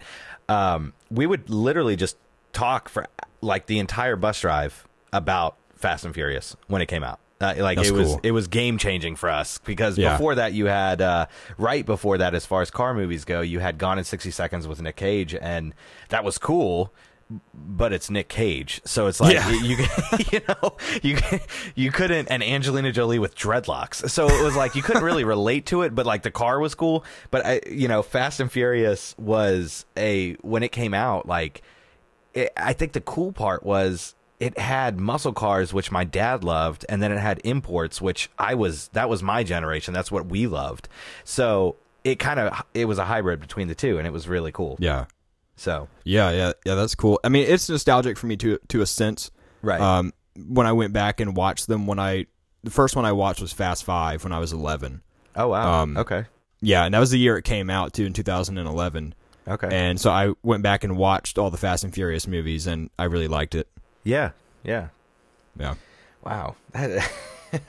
um, 0.47 0.93
we 1.09 1.25
would 1.25 1.49
literally 1.49 1.95
just 1.97 2.15
talk 2.53 2.87
for 2.87 3.07
like 3.41 3.65
the 3.65 3.79
entire 3.79 4.15
bus 4.15 4.39
drive 4.39 4.87
about 5.11 5.55
Fast 5.75 6.05
and 6.05 6.13
Furious 6.13 6.55
when 6.67 6.81
it 6.81 6.85
came 6.85 7.03
out. 7.03 7.19
Uh, 7.41 7.55
like 7.57 7.77
That's 7.77 7.89
it 7.89 7.93
was 7.93 8.07
cool. 8.09 8.19
it 8.21 8.31
was 8.31 8.47
game 8.47 8.77
changing 8.77 9.15
for 9.15 9.27
us 9.27 9.57
because 9.65 9.97
Yeah. 9.97 10.11
before 10.15 10.35
that 10.35 10.53
you 10.53 10.67
had 10.67 11.01
uh, 11.01 11.25
right 11.57 11.83
before 11.83 12.19
that 12.19 12.35
as 12.35 12.45
far 12.45 12.61
as 12.61 12.69
car 12.69 12.93
movies 12.93 13.25
go 13.25 13.41
you 13.41 13.59
had 13.59 13.79
Gone 13.79 13.97
in 13.97 14.03
sixty 14.03 14.29
seconds 14.29 14.67
with 14.67 14.79
Nick 14.79 14.95
Cage 14.97 15.33
and 15.33 15.73
that 16.09 16.23
was 16.23 16.37
cool 16.37 16.93
but 17.53 17.93
it's 17.93 18.09
Nick 18.09 18.27
Cage, 18.29 18.81
so 18.85 19.07
it's 19.07 19.19
like 19.19 19.33
Yeah. 19.33 19.49
you, 19.51 19.75
you, 19.75 19.85
you 20.31 20.41
know, 20.47 20.77
you 21.01 21.17
you 21.75 21.91
couldn't, 21.91 22.27
and 22.29 22.43
Angelina 22.43 22.91
Jolie 22.91 23.19
with 23.19 23.35
dreadlocks, 23.35 24.09
so 24.09 24.27
it 24.27 24.43
was 24.43 24.55
like 24.55 24.75
you 24.75 24.81
couldn't 24.81 25.03
really 25.03 25.23
relate 25.23 25.65
to 25.67 25.81
it, 25.83 25.95
but 25.95 26.05
like 26.05 26.23
the 26.23 26.31
car 26.31 26.59
was 26.59 26.75
cool. 26.75 27.03
But 27.29 27.45
I, 27.45 27.61
you 27.69 27.87
know, 27.87 28.01
Fast 28.03 28.39
and 28.39 28.51
Furious 28.51 29.15
was 29.17 29.85
a 29.97 30.33
when 30.41 30.63
it 30.63 30.71
came 30.71 30.93
out, 30.93 31.27
like 31.27 31.61
it, 32.33 32.51
I 32.57 32.73
think 32.73 32.93
the 32.93 33.01
cool 33.01 33.31
part 33.31 33.63
was 33.63 34.15
it 34.39 34.57
had 34.57 34.99
muscle 34.99 35.33
cars, 35.33 35.71
which 35.73 35.91
my 35.91 36.03
dad 36.03 36.43
loved, 36.43 36.85
and 36.89 37.01
then 37.01 37.11
it 37.11 37.19
had 37.19 37.39
imports, 37.43 38.01
which 38.01 38.29
I 38.39 38.55
was 38.55 38.87
that 38.89 39.07
was 39.09 39.21
my 39.21 39.43
generation. 39.43 39.93
That's 39.93 40.11
what 40.11 40.25
we 40.25 40.47
loved. 40.47 40.89
So 41.23 41.75
it 42.03 42.17
kind 42.17 42.39
of 42.39 42.63
it 42.73 42.85
was 42.85 42.97
a 42.97 43.05
hybrid 43.05 43.39
between 43.39 43.67
the 43.67 43.75
two, 43.75 43.97
and 43.99 44.07
it 44.07 44.11
was 44.11 44.27
really 44.27 44.51
cool. 44.51 44.77
Yeah. 44.79 45.05
So 45.61 45.87
Yeah, 46.03 46.31
yeah, 46.31 46.53
yeah. 46.65 46.73
That's 46.75 46.95
cool. 46.95 47.19
I 47.23 47.29
mean, 47.29 47.45
it's 47.47 47.69
nostalgic 47.69 48.17
for 48.17 48.25
me 48.27 48.35
to 48.37 48.57
to 48.69 48.81
a 48.81 48.85
sense. 48.85 49.29
right, 49.61 49.79
Um, 49.79 50.11
when 50.47 50.65
I 50.65 50.71
went 50.71 50.91
back 50.91 51.19
and 51.19 51.35
watched 51.35 51.67
them, 51.67 51.85
when 51.85 51.99
I 51.99 52.25
the 52.63 52.71
first 52.71 52.95
one 52.95 53.05
I 53.05 53.11
watched 53.11 53.41
was 53.41 53.53
Fast 53.53 53.83
Five 53.83 54.23
when 54.23 54.33
I 54.33 54.39
was 54.39 54.51
eleven. 54.53 55.01
oh 55.35 55.49
wow, 55.49 55.81
um, 55.83 55.97
okay, 55.97 56.25
Yeah, 56.61 56.83
and 56.85 56.93
that 56.95 56.99
was 56.99 57.11
the 57.11 57.19
year 57.19 57.37
it 57.37 57.43
came 57.43 57.69
out 57.69 57.93
too 57.93 58.05
in 58.05 58.13
2011. 58.13 59.13
okay. 59.47 59.69
And 59.71 59.99
so 60.01 60.09
I 60.09 60.33
went 60.43 60.63
back 60.63 60.83
and 60.83 60.97
watched 60.97 61.37
all 61.37 61.49
the 61.51 61.57
Fast 61.57 61.83
and 61.83 61.93
Furious 61.93 62.27
movies, 62.27 62.65
and 62.67 62.89
I 62.97 63.03
really 63.05 63.27
liked 63.27 63.53
it. 63.55 63.67
Yeah, 64.03 64.31
yeah. 64.63 64.87
Yeah. 65.59 65.75
Wow. 66.23 66.55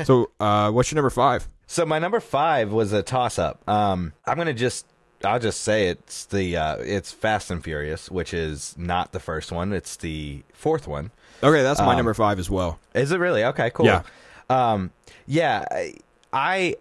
So, 0.04 0.30
uh, 0.38 0.70
what's 0.70 0.92
your 0.92 0.96
number 0.96 1.10
five? 1.10 1.48
so 1.66 1.84
my 1.84 1.98
number 1.98 2.20
five 2.20 2.70
was 2.70 2.92
a 2.92 3.02
toss 3.02 3.36
up. 3.38 3.66
Um, 3.68 4.12
I'm 4.24 4.36
gonna 4.38 4.52
just, 4.54 4.86
I'll 5.24 5.38
just 5.40 5.60
say 5.62 5.88
it's 5.88 6.24
the, 6.26 6.56
uh, 6.56 6.76
it's 6.78 7.12
Fast 7.12 7.50
and 7.50 7.62
Furious, 7.62 8.10
which 8.10 8.32
is 8.34 8.74
not 8.78 9.12
the 9.12 9.20
first 9.20 9.52
one. 9.52 9.72
It's 9.72 9.96
the 9.96 10.42
fourth 10.52 10.86
one. 10.88 11.10
Okay, 11.42 11.62
that's 11.62 11.80
my 11.80 11.90
Um, 11.90 11.96
number 11.96 12.14
five 12.14 12.38
as 12.38 12.48
well. 12.50 12.78
Is 12.94 13.10
it 13.12 13.18
really? 13.18 13.44
Okay, 13.44 13.70
cool. 13.70 13.86
Yeah. 13.86 14.02
Um, 14.50 14.90
yeah, 15.26 15.64
I- 16.32 16.76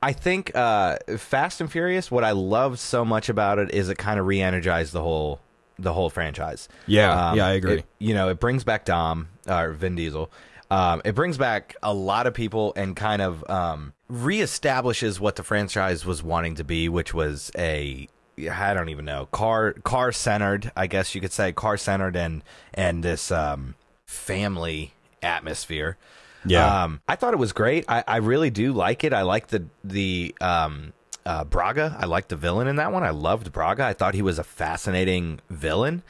I 0.00 0.12
think 0.12 0.54
uh, 0.54 0.96
Fast 1.16 1.60
and 1.60 1.70
Furious. 1.72 2.08
What 2.10 2.22
I 2.22 2.30
loved 2.30 2.78
so 2.78 3.04
much 3.04 3.28
about 3.28 3.58
it 3.58 3.72
is 3.74 3.88
it 3.88 3.98
kind 3.98 4.20
of 4.20 4.26
re-energized 4.26 4.92
the 4.92 5.02
whole 5.02 5.40
the 5.80 5.92
whole 5.92 6.10
franchise. 6.10 6.68
Yeah, 6.86 7.30
Um, 7.30 7.36
yeah, 7.36 7.46
I 7.46 7.52
agree. 7.52 7.78
it- 7.78 7.84
you 8.00 8.12
know, 8.14 8.28
it 8.28 8.40
brings 8.40 8.64
back 8.64 8.84
Dom 8.84 9.28
or 9.46 9.70
Vin 9.72 9.94
Diesel. 9.94 10.28
Um, 10.70 11.00
it 11.04 11.14
brings 11.14 11.38
back 11.38 11.76
a 11.82 11.94
lot 11.94 12.26
of 12.26 12.34
people 12.34 12.72
and 12.76 12.94
kind 12.94 13.22
of 13.22 13.48
um, 13.48 13.94
reestablishes 14.10 15.18
what 15.18 15.36
the 15.36 15.42
franchise 15.42 16.04
was 16.04 16.22
wanting 16.22 16.56
to 16.56 16.64
be, 16.64 16.88
which 16.88 17.14
was 17.14 17.50
a 17.56 18.08
I 18.50 18.74
don't 18.74 18.88
even 18.90 19.04
know 19.04 19.26
car 19.26 19.72
car 19.72 20.12
centered. 20.12 20.70
I 20.76 20.86
guess 20.86 21.14
you 21.14 21.20
could 21.20 21.32
say 21.32 21.52
car 21.52 21.76
centered 21.76 22.16
and 22.16 22.44
and 22.74 23.02
this 23.02 23.30
um, 23.30 23.74
family 24.06 24.94
atmosphere. 25.22 25.96
Yeah. 26.44 26.84
Um, 26.84 27.00
I 27.08 27.16
thought 27.16 27.34
it 27.34 27.38
was 27.38 27.52
great. 27.52 27.84
I, 27.88 28.04
I 28.06 28.16
really 28.18 28.50
do 28.50 28.72
like 28.72 29.04
it. 29.04 29.12
I 29.12 29.22
like 29.22 29.48
the 29.48 29.64
the 29.82 30.34
um, 30.40 30.92
uh, 31.26 31.44
Braga. 31.44 31.96
I 31.98 32.06
like 32.06 32.28
the 32.28 32.36
villain 32.36 32.68
in 32.68 32.76
that 32.76 32.92
one. 32.92 33.02
I 33.02 33.10
loved 33.10 33.52
Braga. 33.52 33.84
I 33.84 33.92
thought 33.92 34.14
he 34.14 34.22
was 34.22 34.38
a 34.38 34.44
fascinating 34.44 35.40
villain. 35.50 36.02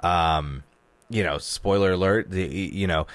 Um, 0.00 0.64
you 1.08 1.22
know, 1.22 1.38
spoiler 1.38 1.92
alert. 1.92 2.30
The, 2.30 2.42
you 2.46 2.86
know, 2.86 3.06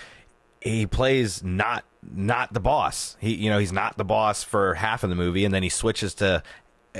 he 0.64 0.86
plays 0.86 1.44
not 1.44 1.84
not 2.16 2.54
the 2.54 2.60
boss. 2.60 3.16
He 3.20 3.34
you 3.36 3.50
know 3.50 3.60
he's 3.60 3.72
not 3.74 3.98
the 3.98 4.04
boss 4.06 4.44
for 4.44 4.74
half 4.74 5.04
of 5.04 5.10
the 5.10 5.16
movie, 5.16 5.46
and 5.46 5.54
then 5.54 5.64
he 5.64 5.70
switches 5.70 6.14
to 6.16 6.44
uh, 6.96 7.00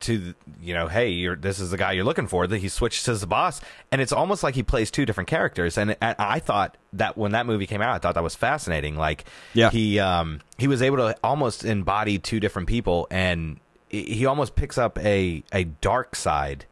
to 0.00 0.34
you 0.60 0.74
know, 0.74 0.86
hey, 0.88 1.08
you're 1.08 1.34
this 1.36 1.58
is 1.58 1.70
the 1.70 1.76
guy 1.78 1.92
you're 1.92 2.04
looking 2.04 2.26
for. 2.26 2.46
That 2.46 2.58
he 2.58 2.68
switches 2.68 3.08
as 3.08 3.20
the 3.22 3.26
boss, 3.26 3.60
and 3.90 4.00
it's 4.00 4.12
almost 4.12 4.42
like 4.42 4.54
he 4.54 4.62
plays 4.62 4.90
two 4.90 5.06
different 5.06 5.28
characters. 5.28 5.78
And, 5.78 5.96
and 6.00 6.14
I 6.18 6.38
thought 6.40 6.76
that 6.92 7.16
when 7.16 7.32
that 7.32 7.46
movie 7.46 7.66
came 7.66 7.80
out, 7.80 7.94
I 7.94 7.98
thought 7.98 8.14
that 8.14 8.22
was 8.22 8.34
fascinating. 8.34 8.96
Like, 8.96 9.24
Yeah. 9.54 9.70
he 9.70 9.98
um 9.98 10.40
he 10.58 10.68
was 10.68 10.82
able 10.82 10.98
to 10.98 11.16
almost 11.24 11.64
embody 11.64 12.18
two 12.18 12.38
different 12.40 12.68
people, 12.68 13.06
and 13.10 13.60
he 13.88 14.02
he 14.02 14.26
almost 14.26 14.56
picks 14.56 14.76
up 14.78 14.98
a 14.98 15.42
a 15.52 15.64
dark 15.64 16.16
side 16.16 16.66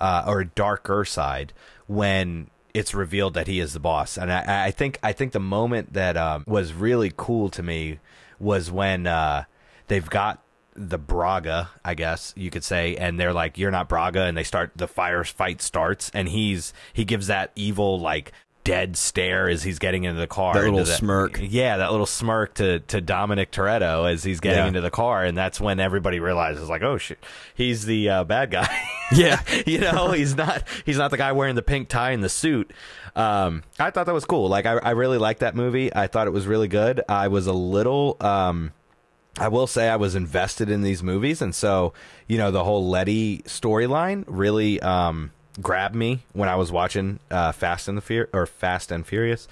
uh, 0.00 0.24
or 0.28 0.40
a 0.40 0.46
darker 0.46 1.04
side 1.04 1.52
when 1.88 2.50
it's 2.76 2.92
revealed 2.94 3.32
that 3.34 3.46
he 3.46 3.58
is 3.58 3.72
the 3.72 3.80
boss. 3.80 4.18
And 4.18 4.30
I, 4.30 4.66
I 4.66 4.70
think 4.70 4.98
I 5.02 5.12
think 5.12 5.32
the 5.32 5.40
moment 5.40 5.94
that 5.94 6.16
um, 6.16 6.44
was 6.46 6.74
really 6.74 7.10
cool 7.16 7.48
to 7.50 7.62
me 7.62 7.98
was 8.38 8.70
when 8.70 9.06
uh, 9.06 9.44
they've 9.88 10.08
got 10.08 10.42
the 10.74 10.98
Braga, 10.98 11.70
I 11.82 11.94
guess 11.94 12.34
you 12.36 12.50
could 12.50 12.62
say, 12.62 12.94
and 12.96 13.18
they're 13.18 13.32
like, 13.32 13.56
"You're 13.56 13.70
not 13.70 13.88
Braga," 13.88 14.24
and 14.24 14.36
they 14.36 14.44
start 14.44 14.72
the 14.76 14.86
fire 14.86 15.24
fight 15.24 15.62
starts, 15.62 16.10
and 16.12 16.28
he's 16.28 16.74
he 16.92 17.06
gives 17.06 17.28
that 17.28 17.50
evil 17.56 17.98
like 17.98 18.32
dead 18.66 18.96
stare 18.96 19.48
as 19.48 19.62
he's 19.62 19.78
getting 19.78 20.04
into 20.04 20.18
the 20.20 20.26
car. 20.26 20.54
That 20.54 20.64
little 20.64 20.78
the- 20.80 20.86
smirk. 20.86 21.38
yeah, 21.40 21.78
that 21.78 21.90
little 21.90 22.04
smirk 22.06 22.54
to 22.54 22.80
to 22.80 23.00
Dominic 23.00 23.50
Toretto 23.52 24.12
as 24.12 24.22
he's 24.24 24.40
getting 24.40 24.58
Yeah. 24.62 24.66
into 24.68 24.80
the 24.80 24.90
car, 24.90 25.24
and 25.24 25.38
that's 25.38 25.60
when 25.60 25.80
everybody 25.80 26.20
realizes 26.20 26.68
like, 26.68 26.82
oh 26.82 26.98
shit, 26.98 27.18
he's 27.54 27.86
the 27.86 28.08
uh, 28.10 28.24
bad 28.24 28.50
guy. 28.50 28.68
Yeah. 29.12 29.40
you 29.66 29.78
know, 29.78 30.10
he's 30.10 30.36
not 30.36 30.64
he's 30.84 30.98
not 30.98 31.12
the 31.12 31.16
guy 31.16 31.30
wearing 31.30 31.54
the 31.54 31.62
pink 31.62 31.88
tie 31.88 32.10
and 32.10 32.24
the 32.24 32.28
suit. 32.28 32.72
Um, 33.14 33.62
I 33.78 33.90
thought 33.92 34.06
that 34.06 34.12
was 34.14 34.24
cool. 34.24 34.48
Like, 34.48 34.66
I 34.66 34.72
I 34.78 34.90
really 34.90 35.16
liked 35.16 35.40
that 35.40 35.54
movie. 35.54 35.94
I 35.94 36.08
thought 36.08 36.26
it 36.26 36.32
was 36.32 36.44
really 36.48 36.66
good. 36.66 37.02
I 37.08 37.28
was 37.28 37.46
a 37.46 37.52
little 37.52 38.16
um. 38.20 38.72
I 39.38 39.46
will 39.48 39.66
say 39.68 39.88
I 39.88 39.94
was 39.96 40.14
invested 40.16 40.70
in 40.70 40.82
these 40.82 41.02
movies, 41.04 41.40
and 41.40 41.54
so 41.54 41.92
you 42.26 42.36
know 42.36 42.50
the 42.50 42.64
whole 42.64 42.88
Letty 42.88 43.42
storyline 43.46 44.24
really 44.26 44.80
um, 44.80 45.30
grabbed 45.60 45.94
me 45.94 46.20
when 46.32 46.48
I 46.48 46.56
was 46.56 46.70
watching 46.72 47.18
uh, 47.30 47.52
Fast 47.52 47.88
and 47.88 47.96
the 47.96 48.02
Fear 48.02 48.28
or 48.32 48.46
Fast 48.46 48.90
and 48.92 49.06
Furious. 49.06 49.48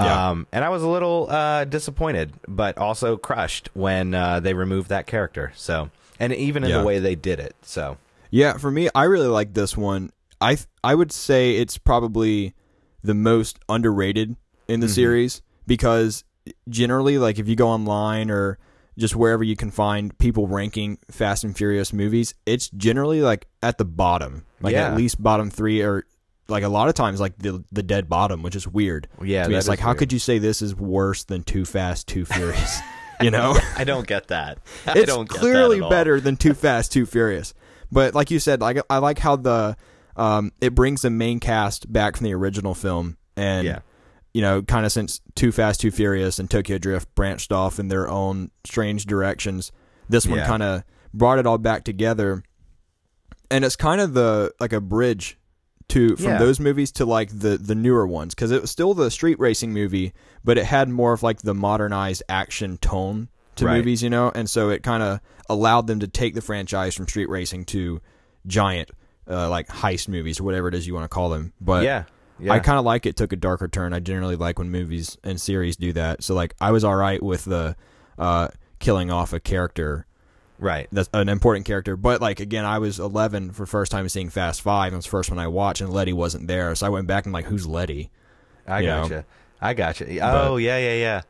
Yeah. 0.00 0.30
Um, 0.30 0.46
and 0.52 0.64
I 0.64 0.68
was 0.70 0.82
a 0.82 0.88
little 0.88 1.28
uh, 1.30 1.64
disappointed, 1.64 2.32
but 2.48 2.76
also 2.78 3.16
crushed 3.16 3.70
when 3.74 4.14
uh, 4.14 4.40
they 4.40 4.52
removed 4.54 4.88
that 4.88 5.06
character. 5.06 5.52
So, 5.54 5.90
and 6.18 6.32
even 6.32 6.64
in 6.64 6.70
Yeah. 6.70 6.78
the 6.78 6.84
way 6.84 6.98
they 6.98 7.14
did 7.14 7.38
it. 7.38 7.54
So, 7.62 7.98
Yeah, 8.30 8.54
for 8.58 8.70
me, 8.72 8.88
I 8.94 9.04
really 9.04 9.28
like 9.28 9.54
this 9.54 9.76
one. 9.76 10.10
I 10.40 10.56
th- 10.56 10.66
I 10.82 10.94
would 10.96 11.12
say 11.12 11.56
it's 11.56 11.78
probably 11.78 12.54
the 13.04 13.14
most 13.14 13.58
underrated 13.68 14.34
in 14.66 14.80
the 14.80 14.88
series 14.88 15.42
because 15.66 16.24
generally, 16.68 17.18
like 17.18 17.38
if 17.38 17.48
you 17.48 17.54
go 17.54 17.68
online 17.68 18.30
or 18.30 18.58
just 18.98 19.16
wherever 19.16 19.42
you 19.44 19.56
can 19.56 19.70
find 19.70 20.16
people 20.18 20.46
ranking 20.46 20.98
Fast 21.10 21.44
and 21.44 21.56
Furious 21.56 21.92
movies, 21.92 22.34
it's 22.46 22.68
generally 22.70 23.20
like 23.22 23.46
at 23.62 23.78
the 23.78 23.84
bottom, 23.84 24.44
like 24.60 24.72
Yeah. 24.74 24.88
at 24.90 24.96
least 24.96 25.22
bottom 25.22 25.50
three, 25.50 25.82
or 25.82 26.04
like 26.48 26.62
a 26.62 26.68
lot 26.68 26.88
of 26.88 26.94
times 26.94 27.20
like 27.20 27.36
the 27.38 27.64
the 27.72 27.82
dead 27.82 28.08
bottom, 28.08 28.42
which 28.42 28.54
is 28.56 28.68
weird. 28.68 29.08
Yeah, 29.22 29.48
it's 29.48 29.68
like 29.68 29.78
is 29.78 29.84
how 29.84 29.94
could 29.94 30.12
you 30.12 30.18
say 30.18 30.38
this 30.38 30.62
is 30.62 30.74
worse 30.74 31.24
than 31.24 31.42
Too 31.42 31.64
Fast, 31.64 32.06
Too 32.08 32.24
Furious? 32.24 32.80
you 33.20 33.30
know, 33.30 33.56
I 33.76 33.84
don't 33.84 34.06
get 34.06 34.28
that. 34.28 34.58
I 34.86 34.92
it's 34.98 35.06
don't 35.06 35.28
get 35.28 35.38
clearly 35.38 35.78
at 35.78 35.82
all. 35.84 35.90
better 35.90 36.20
than 36.20 36.36
Too 36.36 36.54
Fast, 36.54 36.92
Too 36.92 37.06
Furious. 37.06 37.54
But 37.90 38.14
like 38.14 38.30
you 38.30 38.38
said, 38.38 38.60
like 38.60 38.78
I 38.90 38.98
like 38.98 39.18
how 39.18 39.36
the 39.36 39.76
um, 40.16 40.52
it 40.60 40.74
brings 40.74 41.02
the 41.02 41.10
main 41.10 41.40
cast 41.40 41.92
back 41.92 42.16
from 42.16 42.24
the 42.24 42.34
original 42.34 42.74
film, 42.74 43.16
and 43.36 43.66
Yeah. 43.66 43.78
You 44.34 44.42
know, 44.42 44.60
kind 44.62 44.84
of 44.84 44.92
since 44.92 45.20
Too 45.34 45.50
Fast, 45.52 45.80
Too 45.80 45.90
Furious 45.90 46.38
and 46.38 46.50
Tokyo 46.50 46.76
Drift 46.76 47.14
branched 47.14 47.52
off 47.52 47.78
in 47.78 47.88
their 47.88 48.08
own 48.10 48.50
strange 48.64 49.06
directions, 49.06 49.72
this 50.08 50.26
one 50.26 50.38
Yeah. 50.40 50.46
kind 50.46 50.62
of 50.62 50.82
brought 51.14 51.38
it 51.38 51.46
all 51.46 51.56
back 51.58 51.84
together, 51.84 52.42
and 53.50 53.64
it's 53.64 53.76
kind 53.76 54.00
of 54.00 54.14
the 54.14 54.52
like 54.60 54.72
a 54.72 54.80
bridge 54.80 55.38
to 55.88 56.16
from 56.16 56.24
Yeah. 56.26 56.38
those 56.38 56.58
movies 56.58 56.90
to 56.92 57.04
like 57.06 57.28
the 57.38 57.56
the 57.58 57.74
newer 57.74 58.06
ones 58.06 58.34
because 58.34 58.50
it 58.50 58.60
was 58.60 58.70
still 58.70 58.94
the 58.94 59.10
street 59.10 59.38
racing 59.38 59.72
movie, 59.72 60.12
but 60.42 60.58
it 60.58 60.64
had 60.64 60.88
more 60.88 61.12
of 61.12 61.22
like 61.22 61.42
the 61.42 61.54
modernized 61.54 62.22
action 62.28 62.78
tone 62.78 63.28
to 63.56 63.66
Right. 63.66 63.76
movies, 63.76 64.02
you 64.02 64.10
know, 64.10 64.32
and 64.34 64.48
so 64.50 64.70
it 64.70 64.82
kind 64.82 65.02
of 65.02 65.20
allowed 65.48 65.86
them 65.86 66.00
to 66.00 66.08
take 66.08 66.34
the 66.34 66.40
franchise 66.40 66.94
from 66.94 67.06
street 67.06 67.28
racing 67.28 67.66
to 67.66 68.00
giant 68.46 68.90
uh, 69.30 69.48
like 69.48 69.68
heist 69.68 70.08
movies 70.08 70.40
or 70.40 70.44
whatever 70.44 70.68
it 70.68 70.74
is 70.74 70.86
you 70.86 70.92
want 70.94 71.04
to 71.04 71.08
call 71.08 71.28
them. 71.30 71.52
But 71.60 71.84
yeah. 71.84 72.04
Yeah. 72.38 72.52
I 72.52 72.58
kind 72.58 72.78
of 72.78 72.84
like 72.84 73.06
it 73.06 73.16
took 73.16 73.32
a 73.32 73.36
darker 73.36 73.68
turn. 73.68 73.92
I 73.92 74.00
generally 74.00 74.36
like 74.36 74.58
when 74.58 74.70
movies 74.70 75.16
and 75.22 75.40
series 75.40 75.76
do 75.76 75.92
that. 75.92 76.24
So 76.24 76.34
like 76.34 76.54
I 76.60 76.72
was 76.72 76.84
all 76.84 76.96
right 76.96 77.22
with 77.22 77.44
the 77.44 77.76
uh, 78.18 78.48
killing 78.78 79.10
off 79.10 79.32
a 79.32 79.40
character 79.40 80.06
right. 80.58 80.88
that's 80.90 81.08
an 81.12 81.28
important 81.28 81.66
character. 81.66 81.96
But 81.96 82.20
like 82.20 82.40
again, 82.40 82.64
I 82.64 82.78
was 82.78 82.98
11 82.98 83.52
for 83.52 83.66
first 83.66 83.92
time 83.92 84.08
seeing 84.08 84.30
Fast 84.30 84.62
Five. 84.62 84.88
and 84.88 84.94
It 84.94 84.96
was 84.96 85.04
the 85.04 85.10
first 85.10 85.30
one 85.30 85.38
I 85.38 85.46
watched, 85.46 85.80
and 85.80 85.92
Letty 85.92 86.12
wasn't 86.12 86.48
there. 86.48 86.74
So 86.74 86.86
I 86.86 86.90
went 86.90 87.06
back 87.06 87.24
and 87.24 87.32
like, 87.32 87.46
who's 87.46 87.66
Letty? 87.66 88.10
I 88.66 88.80
you 88.80 88.86
know. 88.88 89.02
gotcha. 89.02 89.24
I 89.60 89.74
gotcha. 89.74 90.18
Oh 90.20 90.56
yeah, 90.56 90.78
yeah, 90.78 90.94
yeah. 90.94 91.22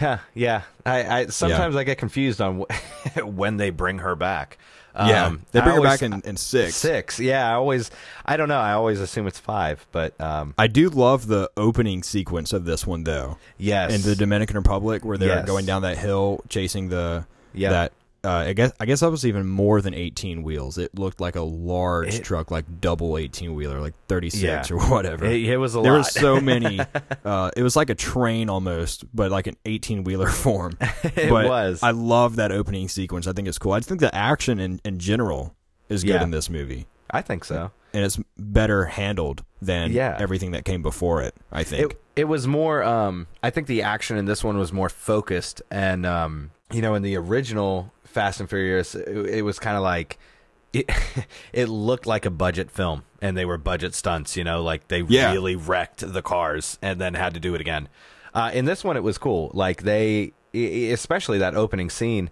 Yeah, 0.00 0.18
yeah. 0.34 0.62
I, 0.84 1.20
I 1.20 1.26
sometimes 1.26 1.74
I 1.74 1.84
get 1.84 1.98
confused 1.98 2.40
on 2.40 2.64
wh- 2.68 3.18
when 3.24 3.56
they 3.56 3.70
bring 3.70 3.98
her 3.98 4.14
back. 4.14 4.58
Yeah, 4.98 5.26
Um, 5.26 5.42
they 5.52 5.60
I 5.60 5.62
bring 5.64 5.74
her 5.76 5.80
always- 5.80 6.00
back 6.00 6.02
in, 6.02 6.22
in 6.24 6.36
six. 6.36 6.74
Six. 6.76 7.20
Yeah, 7.20 7.48
I 7.50 7.54
always. 7.54 7.90
I 8.24 8.36
don't 8.36 8.48
know. 8.48 8.58
I 8.58 8.72
always 8.72 9.00
assume 9.00 9.26
it's 9.26 9.38
five, 9.38 9.86
but 9.92 10.18
um, 10.20 10.54
I 10.58 10.66
do 10.66 10.88
love 10.88 11.26
the 11.26 11.50
opening 11.56 12.02
sequence 12.02 12.52
of 12.52 12.64
this 12.64 12.86
one 12.86 13.04
though, 13.04 13.36
yes. 13.58 13.94
in 13.94 14.02
the 14.02 14.16
Dominican 14.16 14.56
Republic 14.56 15.04
where 15.04 15.18
they're 15.18 15.28
Yes. 15.28 15.46
going 15.46 15.66
down 15.66 15.82
that 15.82 15.98
hill 15.98 16.42
chasing 16.48 16.88
the 16.88 17.26
Yeah. 17.54 17.70
that. 17.70 17.92
Uh, 18.26 18.44
I 18.48 18.52
guess 18.52 18.72
I 18.80 18.86
guess 18.86 19.00
that 19.00 19.10
was 19.10 19.24
even 19.24 19.46
more 19.46 19.80
than 19.80 19.94
18 19.94 20.42
wheels. 20.42 20.78
It 20.78 20.98
looked 20.98 21.20
like 21.20 21.36
a 21.36 21.42
large 21.42 22.16
It- 22.16 22.24
truck, 22.24 22.50
like 22.50 22.64
double 22.80 23.16
18 23.16 23.54
wheeler, 23.54 23.80
like 23.80 23.94
36 24.08 24.42
Yeah. 24.42 24.76
or 24.76 24.80
whatever. 24.90 25.24
it, 25.26 25.44
it 25.44 25.56
was 25.58 25.74
a 25.74 25.78
lot. 25.78 25.84
there 25.84 25.92
lot. 25.92 25.98
were 25.98 26.04
so 26.04 26.40
many. 26.52 26.80
Uh, 27.24 27.50
it 27.56 27.62
was 27.62 27.76
like 27.76 27.88
a 27.90 27.94
train 27.94 28.50
almost, 28.50 29.04
but 29.14 29.30
like 29.30 29.46
an 29.46 29.56
18 29.64 30.04
wheeler 30.04 30.28
form. 30.44 30.72
it 31.04 31.30
but 31.30 31.48
was. 31.48 31.82
I 31.82 31.92
love 31.92 32.36
that 32.36 32.50
opening 32.52 32.88
sequence. 32.88 33.26
I 33.26 33.32
think 33.32 33.46
it's 33.48 33.58
cool. 33.58 33.72
I 33.72 33.78
just 33.78 33.88
think 33.88 34.00
the 34.00 34.14
action 34.14 34.58
in, 34.58 34.80
in 34.84 34.98
general 34.98 35.54
is 35.88 36.02
good 36.02 36.14
Yeah. 36.14 36.22
in 36.24 36.30
this 36.32 36.50
movie, 36.50 36.86
I 37.10 37.22
think 37.22 37.44
so. 37.44 37.70
and 37.94 38.04
it's 38.04 38.18
better 38.36 38.86
handled 38.86 39.44
than 39.62 39.92
Yeah. 39.92 40.16
everything 40.18 40.50
that 40.50 40.64
came 40.64 40.82
before 40.82 41.22
it. 41.22 41.34
I 41.52 41.62
think. 41.62 41.92
It 41.92 42.00
it 42.16 42.24
was 42.24 42.46
more. 42.48 42.82
Um, 42.82 43.26
I 43.42 43.50
think 43.50 43.66
the 43.66 43.82
action 43.82 44.16
in 44.16 44.24
this 44.24 44.42
one 44.42 44.56
was 44.58 44.72
more 44.72 44.88
focused, 44.88 45.60
and 45.70 46.04
um, 46.06 46.50
you 46.72 46.80
know, 46.82 46.94
in 46.94 47.02
the 47.02 47.14
original 47.16 47.92
Fast 48.16 48.40
and 48.40 48.48
Furious, 48.48 48.94
it, 48.94 49.06
it 49.26 49.42
was 49.42 49.58
kind 49.58 49.76
of 49.76 49.82
like. 49.82 50.18
It, 50.72 50.90
it 51.52 51.68
looked 51.68 52.06
like 52.06 52.26
a 52.26 52.30
budget 52.30 52.70
film, 52.70 53.04
and 53.22 53.36
they 53.36 53.44
were 53.44 53.58
budget 53.58 53.94
stunts. 53.94 54.36
You 54.36 54.42
know, 54.44 54.62
like 54.62 54.88
they 54.88 55.02
Yeah. 55.02 55.32
really 55.32 55.54
wrecked 55.54 56.00
the 56.12 56.22
cars 56.22 56.78
and 56.82 57.00
then 57.00 57.14
had 57.14 57.34
to 57.34 57.40
do 57.40 57.54
it 57.54 57.60
again. 57.60 57.88
Uh, 58.34 58.50
in 58.52 58.64
this 58.64 58.82
one, 58.82 58.96
it 58.96 59.02
was 59.02 59.16
cool. 59.18 59.50
Like 59.54 59.82
they, 59.82 60.32
especially 60.54 61.38
that 61.38 61.54
opening 61.54 61.88
scene, 61.90 62.30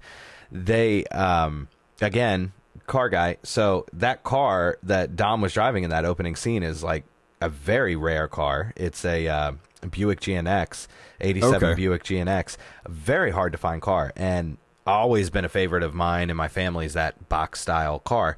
they 0.50 1.04
um, 1.06 1.68
again 2.00 2.52
car 2.86 3.08
guy. 3.08 3.36
So 3.42 3.86
that 3.92 4.24
car 4.24 4.78
that 4.82 5.16
Dom 5.16 5.40
was 5.40 5.52
driving 5.54 5.84
in 5.84 5.90
that 5.90 6.04
opening 6.04 6.36
scene 6.36 6.62
is 6.62 6.82
like 6.82 7.04
a 7.40 7.48
very 7.48 7.96
rare 7.96 8.28
car. 8.28 8.72
It's 8.76 9.04
a 9.04 9.26
uh, 9.28 9.52
Buick 9.90 10.20
GNX, 10.20 10.86
'87 11.20 11.54
Okay. 11.56 11.74
Buick 11.74 12.04
GNX, 12.04 12.56
very 12.88 13.30
hard 13.30 13.52
to 13.52 13.58
find 13.58 13.80
car, 13.80 14.12
and 14.16 14.58
always 14.86 15.30
been 15.30 15.44
a 15.44 15.48
favorite 15.48 15.82
of 15.82 15.94
mine 15.94 16.30
and 16.30 16.36
my 16.36 16.48
family's 16.48 16.94
that 16.94 17.28
box 17.28 17.60
style 17.60 17.98
car. 17.98 18.36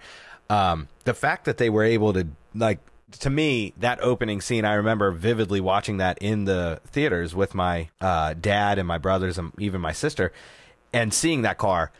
Um, 0.49 0.89
the 1.05 1.15
fact 1.15 1.45
that 1.45 1.59
they 1.59 1.71
were 1.71 1.85
able 1.85 2.13
to 2.13 2.29
like 2.55 2.79
to 3.21 3.31
me, 3.31 3.73
that 3.79 4.01
opening 4.01 4.41
scene, 4.41 4.65
I 4.65 4.75
remember 4.75 5.11
vividly 5.13 5.61
watching 5.61 5.99
that 5.99 6.19
in 6.19 6.45
the 6.45 6.81
theaters 6.87 7.35
with 7.35 7.55
my 7.55 7.89
uh, 8.01 8.35
dad 8.35 8.79
and 8.79 8.87
my 8.87 8.99
brothers 8.99 9.39
and 9.39 9.53
even 9.59 9.81
my 9.81 9.93
sister, 9.93 10.33
and 10.93 11.15
seeing 11.15 11.43
that 11.43 11.59
car 11.59 11.93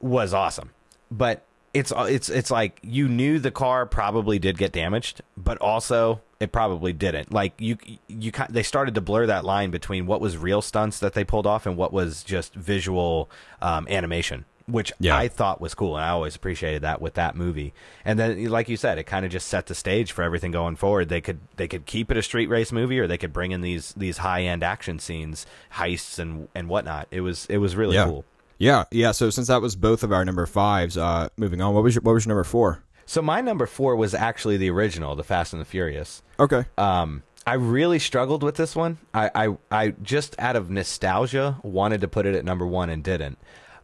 was 0.00 0.34
awesome. 0.34 0.70
But 1.10 1.44
it's 1.78 1.92
it's 1.96 2.28
it's 2.28 2.50
like 2.50 2.78
you 2.82 3.08
knew 3.08 3.38
the 3.38 3.50
car 3.50 3.86
probably 3.86 4.38
did 4.38 4.58
get 4.58 4.72
damaged, 4.72 5.22
but 5.36 5.58
also 5.58 6.20
it 6.40 6.52
probably 6.52 6.92
didn't. 6.92 7.32
Like 7.32 7.54
you 7.58 7.78
you 8.08 8.32
they 8.50 8.62
started 8.62 8.94
to 8.96 9.00
blur 9.00 9.26
that 9.26 9.44
line 9.44 9.70
between 9.70 10.06
what 10.06 10.20
was 10.20 10.36
real 10.36 10.62
stunts 10.62 10.98
that 11.00 11.14
they 11.14 11.24
pulled 11.24 11.46
off 11.46 11.66
and 11.66 11.76
what 11.76 11.92
was 11.92 12.22
just 12.24 12.54
visual 12.54 13.30
um, 13.62 13.86
animation 13.88 14.44
which 14.68 14.92
Yeah. 14.98 15.16
I 15.16 15.28
thought 15.28 15.60
was 15.60 15.74
cool, 15.76 15.94
and 15.96 16.04
I 16.04 16.08
always 16.08 16.34
appreciated 16.34 16.82
that 16.82 17.00
with 17.00 17.14
that 17.14 17.36
movie. 17.36 17.72
And 18.04 18.18
then, 18.18 18.46
like 18.46 18.68
you 18.68 18.76
said, 18.76 18.98
it 18.98 19.04
kind 19.04 19.24
of 19.24 19.30
just 19.30 19.46
set 19.46 19.66
the 19.66 19.76
stage 19.76 20.10
for 20.10 20.22
everything 20.24 20.50
going 20.50 20.74
forward. 20.74 21.08
They 21.08 21.20
could 21.20 21.38
they 21.54 21.68
could 21.68 21.86
keep 21.86 22.10
it 22.10 22.16
a 22.16 22.22
street 22.22 22.48
race 22.48 22.72
movie, 22.72 22.98
or 22.98 23.06
they 23.06 23.16
could 23.16 23.32
bring 23.32 23.52
in 23.52 23.60
these 23.60 23.94
these 23.96 24.18
high 24.18 24.42
end 24.42 24.64
action 24.64 24.98
scenes, 24.98 25.46
heists, 25.74 26.18
and 26.18 26.48
and 26.52 26.68
whatnot. 26.68 27.06
It 27.12 27.20
was 27.20 27.46
it 27.48 27.58
was 27.58 27.76
really 27.76 27.94
Yeah. 27.94 28.06
cool. 28.06 28.24
Yeah, 28.58 28.84
yeah. 28.90 29.12
So 29.12 29.30
since 29.30 29.48
that 29.48 29.60
was 29.60 29.76
both 29.76 30.02
of 30.02 30.12
our 30.12 30.24
number 30.24 30.46
fives, 30.46 30.96
uh, 30.96 31.28
moving 31.36 31.60
on. 31.60 31.74
What 31.74 31.82
was 31.82 31.94
your 31.94 32.02
What 32.02 32.12
was 32.12 32.24
your 32.24 32.30
number 32.30 32.44
four? 32.44 32.82
So 33.04 33.22
my 33.22 33.40
number 33.40 33.66
four 33.66 33.94
was 33.94 34.14
actually 34.14 34.56
the 34.56 34.70
original, 34.70 35.14
The 35.14 35.22
Fast 35.22 35.52
and 35.52 35.60
the 35.60 35.66
Furious. 35.66 36.22
Okay. 36.40 36.64
Um, 36.76 37.22
I 37.46 37.54
really 37.54 38.00
struggled 38.00 38.42
with 38.42 38.56
this 38.56 38.74
one. 38.74 38.98
I, 39.14 39.30
I, 39.32 39.56
I 39.70 39.88
just 40.02 40.34
out 40.40 40.56
of 40.56 40.68
nostalgia 40.68 41.60
wanted 41.62 42.00
to 42.00 42.08
put 42.08 42.26
it 42.26 42.34
at 42.34 42.44
number 42.44 42.66
one 42.66 42.90
and 42.90 43.04
didn't. 43.04 43.38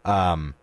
Um, 0.04 0.54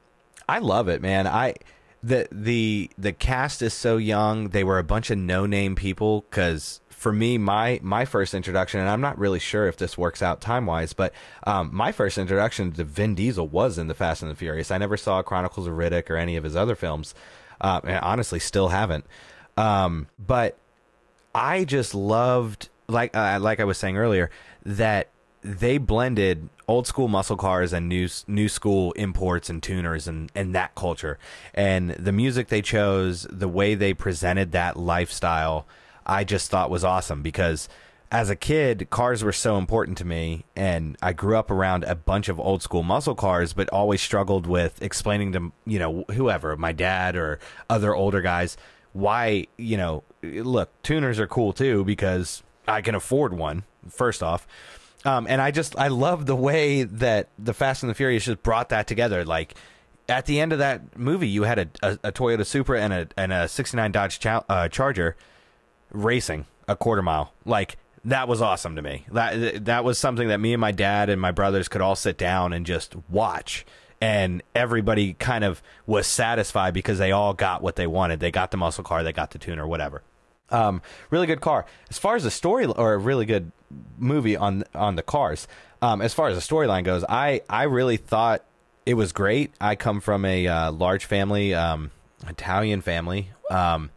I 0.50 0.60
love 0.60 0.90
it, 0.90 1.02
man. 1.02 1.26
I 1.26 1.56
the 2.04 2.28
the 2.32 2.90
the 2.98 3.14
cast 3.14 3.62
is 3.62 3.74
so 3.74 3.96
young. 3.96 4.50
They 4.50 4.66
were 4.66 4.80
a 4.80 4.84
bunch 4.84 5.10
of 5.10 5.18
no 5.18 5.46
name 5.46 5.76
people 5.76 6.26
because 6.30 6.82
for 7.00 7.14
me, 7.14 7.38
my 7.38 7.80
my 7.82 8.04
first 8.04 8.34
introduction, 8.34 8.82
and 8.82 8.90
I'm 8.90 9.00
not 9.00 9.18
really 9.18 9.40
sure 9.40 9.68
if 9.68 9.78
this 9.78 9.98
works 9.98 10.22
out 10.22 10.42
time 10.42 10.66
wise, 10.66 10.92
but 10.92 11.14
um, 11.48 11.70
my 11.72 11.94
first 11.94 12.18
introduction 12.18 12.74
to 12.74 12.84
Vin 12.84 13.16
Diesel 13.16 13.48
was 13.48 13.78
in 13.78 13.88
the 13.88 13.94
Fast 13.94 14.22
and 14.22 14.30
the 14.30 14.36
Furious. 14.36 14.70
I 14.70 14.78
never 14.78 14.98
saw 14.98 15.22
Chronicles 15.22 15.66
of 15.66 15.76
Riddick 15.76 16.10
or 16.10 16.18
any 16.18 16.36
of 16.36 16.44
his 16.44 16.58
other 16.58 16.76
films. 16.76 17.16
Uh, 17.62 17.80
and 17.86 18.00
honestly, 18.00 18.38
still 18.38 18.68
haven't. 18.68 19.06
Um, 19.56 20.08
but 20.20 20.58
I 21.34 21.64
just 21.64 21.96
loved 21.96 22.68
like 22.90 23.16
uh, 23.16 23.40
like 23.40 23.62
I 23.62 23.64
was 23.64 23.78
saying 23.78 23.96
earlier 23.96 24.30
that 24.66 25.08
they 25.42 25.78
blended 25.78 26.50
old 26.68 26.86
school 26.86 27.08
muscle 27.08 27.38
cars 27.38 27.72
and 27.72 27.88
new 27.88 28.10
new 28.28 28.50
school 28.50 28.92
imports 28.94 29.50
and 29.50 29.64
tuners 29.64 30.06
and 30.06 30.30
and 30.36 30.54
that 30.54 30.76
culture 30.76 31.18
and 31.54 31.92
the 31.92 32.12
music 32.12 32.50
they 32.50 32.62
chose 32.62 33.26
the 33.30 33.48
way 33.48 33.74
they 33.74 33.94
presented 33.94 34.52
that 34.52 34.76
lifestyle 34.76 35.66
I 36.10 36.24
just 36.24 36.50
thought 36.50 36.72
was 36.72 36.84
awesome 36.84 37.22
because 37.22 37.70
as 38.12 38.32
a 38.32 38.36
kid 38.36 38.90
cars 38.90 39.24
were 39.24 39.32
so 39.32 39.58
important 39.58 39.96
to 40.00 40.06
me 40.06 40.44
and 40.56 40.98
I 41.04 41.14
grew 41.14 41.38
up 41.38 41.52
around 41.52 41.84
a 41.84 41.94
bunch 41.94 42.28
of 42.30 42.40
old 42.40 42.64
school 42.64 42.82
muscle 42.82 43.14
cars 43.14 43.54
but 43.54 43.70
always 43.70 44.02
struggled 44.02 44.48
with 44.48 44.82
explaining 44.82 45.34
to 45.34 45.52
you 45.68 45.78
know 45.78 46.06
whoever 46.12 46.58
my 46.58 46.72
dad 46.72 47.16
or 47.16 47.40
other 47.70 47.94
older 47.94 48.22
guys 48.22 48.58
why 48.94 49.46
you 49.58 49.78
know 49.78 50.04
look 50.24 50.72
tuners 50.82 51.20
are 51.20 51.28
cool 51.28 51.54
too 51.54 51.84
because 51.86 52.42
i 52.68 52.82
can 52.82 52.96
afford 52.96 53.34
one 53.34 53.64
first 53.88 54.24
off. 54.24 54.48
Um, 55.06 55.28
and 55.30 55.40
i 55.40 55.52
just 55.52 55.78
i 55.78 55.90
love 55.90 56.26
the 56.26 56.36
way 56.36 56.84
that 56.84 57.30
the 57.38 57.54
fast 57.54 57.84
and 57.84 57.90
the 57.90 57.94
furious 57.94 58.26
just 58.26 58.42
brought 58.42 58.70
that 58.70 58.88
together. 58.88 59.24
Like 59.24 59.54
at 60.10 60.26
the 60.26 60.40
end 60.40 60.54
of 60.54 60.60
that 60.60 60.98
movie 60.98 61.28
you 61.30 61.44
had 61.44 61.60
a, 61.60 61.68
a, 61.84 62.00
a 62.06 62.12
toyota 62.12 62.46
supra 62.48 62.82
and 62.82 62.94
a 62.94 63.08
and 63.16 63.32
a 63.32 63.48
69 63.48 63.92
dodge 63.92 64.20
Chal- 64.20 64.46
uh, 64.50 64.68
charger 64.68 65.16
racing 65.92 66.46
a 66.68 66.76
quarter 66.76 67.02
mile. 67.02 67.34
Like 67.46 67.78
that 68.06 68.28
was 68.28 68.42
awesome 68.42 68.76
to 68.76 68.82
me. 68.82 69.06
That 69.12 69.66
that 69.66 69.84
was 69.84 69.98
something 69.98 70.28
that 70.30 70.40
me 70.40 70.54
and 70.54 70.62
my 70.62 70.72
dad 70.72 71.10
and 71.10 71.22
my 71.22 71.32
brothers 71.32 71.68
could 71.68 71.82
all 71.82 71.96
sit 71.96 72.18
down 72.18 72.54
and 72.54 72.66
just 72.66 72.96
watch. 73.10 73.66
And 74.02 74.42
everybody 74.56 75.14
kind 75.14 75.44
of 75.44 75.62
was 75.86 76.08
satisfied 76.08 76.74
because 76.74 77.00
they 77.00 77.12
all 77.12 77.34
got 77.34 77.62
what 77.62 77.76
they 77.76 77.88
wanted. 77.88 78.22
They 78.22 78.32
got 78.32 78.52
the 78.52 78.58
muscle 78.58 78.84
car 78.84 79.04
they 79.04 79.12
got 79.12 79.32
the 79.32 79.40
tuner 79.40 79.68
whatever. 79.68 80.04
Um, 80.52 80.82
really 81.12 81.28
good 81.28 81.42
car. 81.42 81.66
As 81.90 81.98
far 82.00 82.16
as 82.16 82.24
the 82.24 82.32
story 82.32 82.66
or 82.66 82.94
a 82.94 82.98
really 82.98 83.26
good 83.26 83.52
movie 83.98 84.36
on 84.36 84.64
on 84.74 84.96
the 84.96 85.04
cars 85.04 85.48
um, 85.82 86.02
as 86.02 86.14
far 86.14 86.28
as 86.28 86.36
the 86.36 86.56
storyline 86.56 86.84
goes 86.84 87.06
i 87.08 87.40
i 87.48 87.62
really 87.62 87.98
thought 87.98 88.44
it 88.90 88.96
was 88.96 89.12
great. 89.12 89.54
I 89.62 89.76
come 89.76 90.02
from 90.02 90.26
a 90.26 90.48
uh, 90.48 90.72
large 90.72 91.06
family 91.06 91.54
um, 91.54 91.92
italian 92.28 92.82
family. 92.82 93.30
Um, 93.52 93.92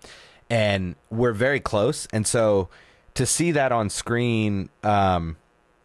and 0.53 0.95
we're 1.11 1.33
very 1.33 1.61
close 1.61 2.07
and 2.13 2.27
so 2.27 2.69
to 3.15 3.25
see 3.25 3.53
that 3.53 3.73
on 3.73 3.89
screen 3.89 4.69
um, 4.83 5.37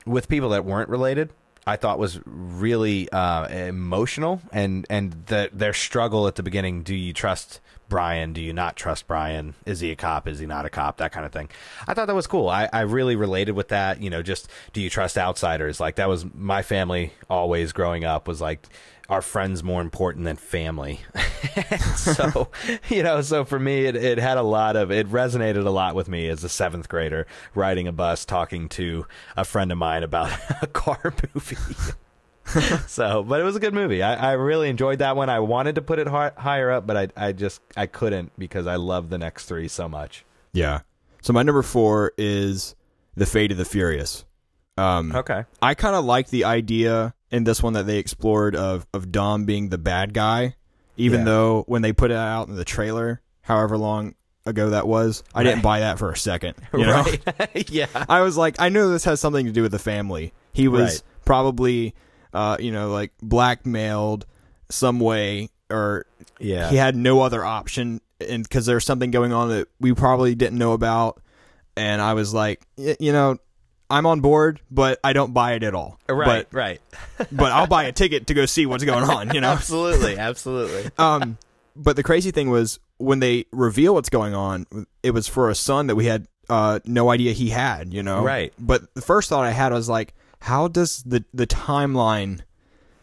with 0.05 0.27
people 0.27 0.49
that 0.49 0.65
weren't 0.65 0.89
related 0.89 1.29
I 1.65 1.75
thought 1.75 1.99
was 1.99 2.19
really 2.25 3.09
uh, 3.11 3.47
emotional 3.47 4.41
and 4.53 4.85
and 4.89 5.25
the, 5.25 5.49
their 5.51 5.73
struggle 5.73 6.25
at 6.27 6.35
the 6.35 6.43
beginning. 6.43 6.81
Do 6.81 6.95
you 6.95 7.11
trust 7.11 7.59
Brian? 7.89 8.33
Do 8.33 8.41
you 8.41 8.53
not 8.53 8.75
trust 8.75 9.07
Brian? 9.07 9.55
Is 9.65 9.79
he 9.79 9.91
a 9.91 9.95
cop? 9.95 10.27
Is 10.27 10.39
he 10.39 10.45
not 10.45 10.65
a 10.65 10.69
cop? 10.69 10.97
That 10.97 11.11
kind 11.11 11.25
of 11.25 11.31
thing. 11.31 11.49
I 11.87 11.93
thought 11.93 12.07
that 12.07 12.15
was 12.15 12.27
cool. 12.27 12.49
I, 12.49 12.69
I 12.71 12.81
really 12.81 13.15
related 13.15 13.53
with 13.53 13.69
that. 13.69 14.01
You 14.01 14.09
know, 14.09 14.21
just 14.21 14.49
do 14.73 14.81
you 14.81 14.89
trust 14.89 15.17
outsiders? 15.17 15.79
Like 15.79 15.95
that 15.95 16.09
was 16.09 16.25
my 16.33 16.61
family 16.61 17.13
always 17.29 17.71
growing 17.71 18.03
up 18.03 18.27
was 18.27 18.41
like 18.41 18.67
our 19.09 19.21
friends 19.21 19.63
more 19.63 19.81
important 19.81 20.25
than 20.25 20.35
family. 20.35 20.99
so, 21.95 22.49
you 22.89 23.03
know, 23.03 23.21
so 23.21 23.45
for 23.45 23.59
me, 23.59 23.85
it, 23.85 23.95
it 23.95 24.17
had 24.17 24.37
a 24.37 24.43
lot 24.43 24.75
of, 24.75 24.91
it 24.91 25.07
resonated 25.07 25.65
a 25.65 25.69
lot 25.69 25.95
with 25.95 26.09
me 26.09 26.27
as 26.27 26.43
a 26.43 26.49
seventh 26.49 26.89
grader 26.89 27.25
riding 27.55 27.87
a 27.87 27.91
bus 27.91 28.25
talking 28.25 28.67
to 28.69 29.05
a 29.35 29.45
friend 29.45 29.71
of 29.71 29.77
mine 29.77 30.03
about 30.03 30.31
a 30.61 30.67
car 30.67 31.13
movie. 31.33 31.55
so, 32.87 33.23
but 33.23 33.39
it 33.39 33.43
was 33.43 33.55
a 33.55 33.59
good 33.59 33.73
movie. 33.73 34.01
I, 34.03 34.31
I 34.31 34.31
really 34.33 34.69
enjoyed 34.69 34.99
that 34.99 35.15
one. 35.15 35.29
I 35.29 35.39
wanted 35.39 35.75
to 35.75 35.81
put 35.81 35.99
it 35.99 36.07
hi- 36.07 36.31
higher 36.37 36.71
up, 36.71 36.87
but 36.87 36.97
I, 36.97 37.07
I 37.27 37.31
just, 37.33 37.61
I 37.75 37.85
couldn't 37.87 38.31
because 38.37 38.67
I 38.67 38.75
love 38.75 39.09
the 39.09 39.17
next 39.17 39.45
three 39.45 39.67
so 39.67 39.87
much. 39.89 40.23
Yeah. 40.53 40.81
So 41.21 41.33
my 41.33 41.43
number 41.43 41.61
four 41.63 42.13
is 42.17 42.75
the 43.15 43.25
Fate 43.25 43.51
of 43.51 43.57
the 43.57 43.65
Furious. 43.65 44.25
Um, 44.77 45.13
Okay. 45.15 45.43
I 45.61 45.73
kind 45.73 45.95
of 45.95 46.05
like 46.05 46.29
the 46.29 46.45
idea 46.45 47.13
in 47.31 47.43
this 47.43 47.61
one 47.61 47.73
that 47.73 47.85
they 47.87 47.97
explored 47.97 48.55
of 48.55 48.85
of 48.93 49.11
Dom 49.11 49.45
being 49.45 49.69
the 49.69 49.77
bad 49.77 50.13
guy, 50.13 50.55
even 50.95 51.21
Yeah. 51.21 51.25
though 51.25 51.63
when 51.67 51.81
they 51.81 51.91
put 51.93 52.11
it 52.11 52.17
out 52.17 52.47
in 52.47 52.55
the 52.55 52.63
trailer, 52.63 53.21
however 53.41 53.77
long 53.77 54.15
ago 54.45 54.69
that 54.69 54.87
was, 54.87 55.23
I 55.35 55.43
didn't 55.43 55.61
buy 55.63 55.81
that 55.81 55.99
for 55.99 56.11
a 56.11 56.15
second. 56.17 56.53
You 56.73 56.85
know? 56.85 57.03
Right. 57.03 57.69
yeah. 57.71 57.87
I 58.07 58.21
was 58.21 58.37
like, 58.37 58.55
I 58.59 58.69
know 58.69 58.89
this 58.89 59.03
has 59.03 59.19
something 59.19 59.45
to 59.47 59.51
do 59.51 59.61
with 59.63 59.71
the 59.73 59.79
family. 59.79 60.31
He 60.53 60.67
was 60.69 60.81
Right. 60.97 61.03
probably, 61.25 61.93
uh, 62.33 62.57
you 62.59 62.71
know, 62.71 62.91
like 62.91 63.11
blackmailed 63.21 64.25
some 64.69 64.99
way, 64.99 65.49
or 65.69 66.05
Yeah. 66.39 66.69
he 66.69 66.75
had 66.75 66.95
no 66.95 67.21
other 67.21 67.43
option, 67.43 68.01
and 68.27 68.43
because 68.43 68.65
there's 68.65 68.85
something 68.85 69.11
going 69.11 69.33
on 69.33 69.49
that 69.49 69.67
we 69.79 69.93
probably 69.93 70.35
didn't 70.35 70.57
know 70.57 70.73
about. 70.73 71.21
And 71.75 72.01
I 72.01 72.13
was 72.15 72.33
like, 72.33 72.61
y- 72.77 72.97
you 72.99 73.11
know, 73.11 73.37
I'm 73.89 74.05
on 74.05 74.19
board, 74.21 74.59
but 74.71 74.99
I 75.03 75.13
don't 75.13 75.33
buy 75.33 75.53
it 75.53 75.63
at 75.63 75.73
all. 75.75 75.99
Right. 76.09 76.47
But 76.49 76.53
right. 76.57 76.81
but 77.31 77.51
I'll 77.51 77.67
buy 77.67 77.83
a 77.85 77.91
ticket 77.91 78.27
to 78.27 78.33
go 78.33 78.45
see 78.45 78.65
what's 78.65 78.83
going 78.83 79.03
on. 79.03 79.33
You 79.33 79.41
know. 79.41 79.51
absolutely. 79.51 80.17
Absolutely. 80.17 80.89
um, 80.97 81.37
but 81.75 81.95
the 81.95 82.03
crazy 82.03 82.31
thing 82.31 82.49
was 82.49 82.79
when 82.97 83.19
they 83.19 83.45
reveal 83.51 83.93
what's 83.93 84.09
going 84.09 84.33
on, 84.33 84.65
it 85.03 85.11
was 85.11 85.27
for 85.27 85.49
a 85.51 85.55
son 85.55 85.87
that 85.87 85.95
we 85.95 86.05
had 86.05 86.27
uh, 86.49 86.79
no 86.85 87.09
idea 87.11 87.31
he 87.33 87.49
had. 87.49 87.93
You 87.93 88.01
know, 88.03 88.23
Right. 88.23 88.51
But 88.59 88.93
the 88.95 89.01
first 89.01 89.29
thought 89.29 89.45
I 89.45 89.51
had 89.51 89.71
was 89.71 89.87
like, 89.87 90.13
how 90.41 90.67
does 90.67 91.03
the 91.03 91.23
the 91.33 91.47
timeline 91.47 92.41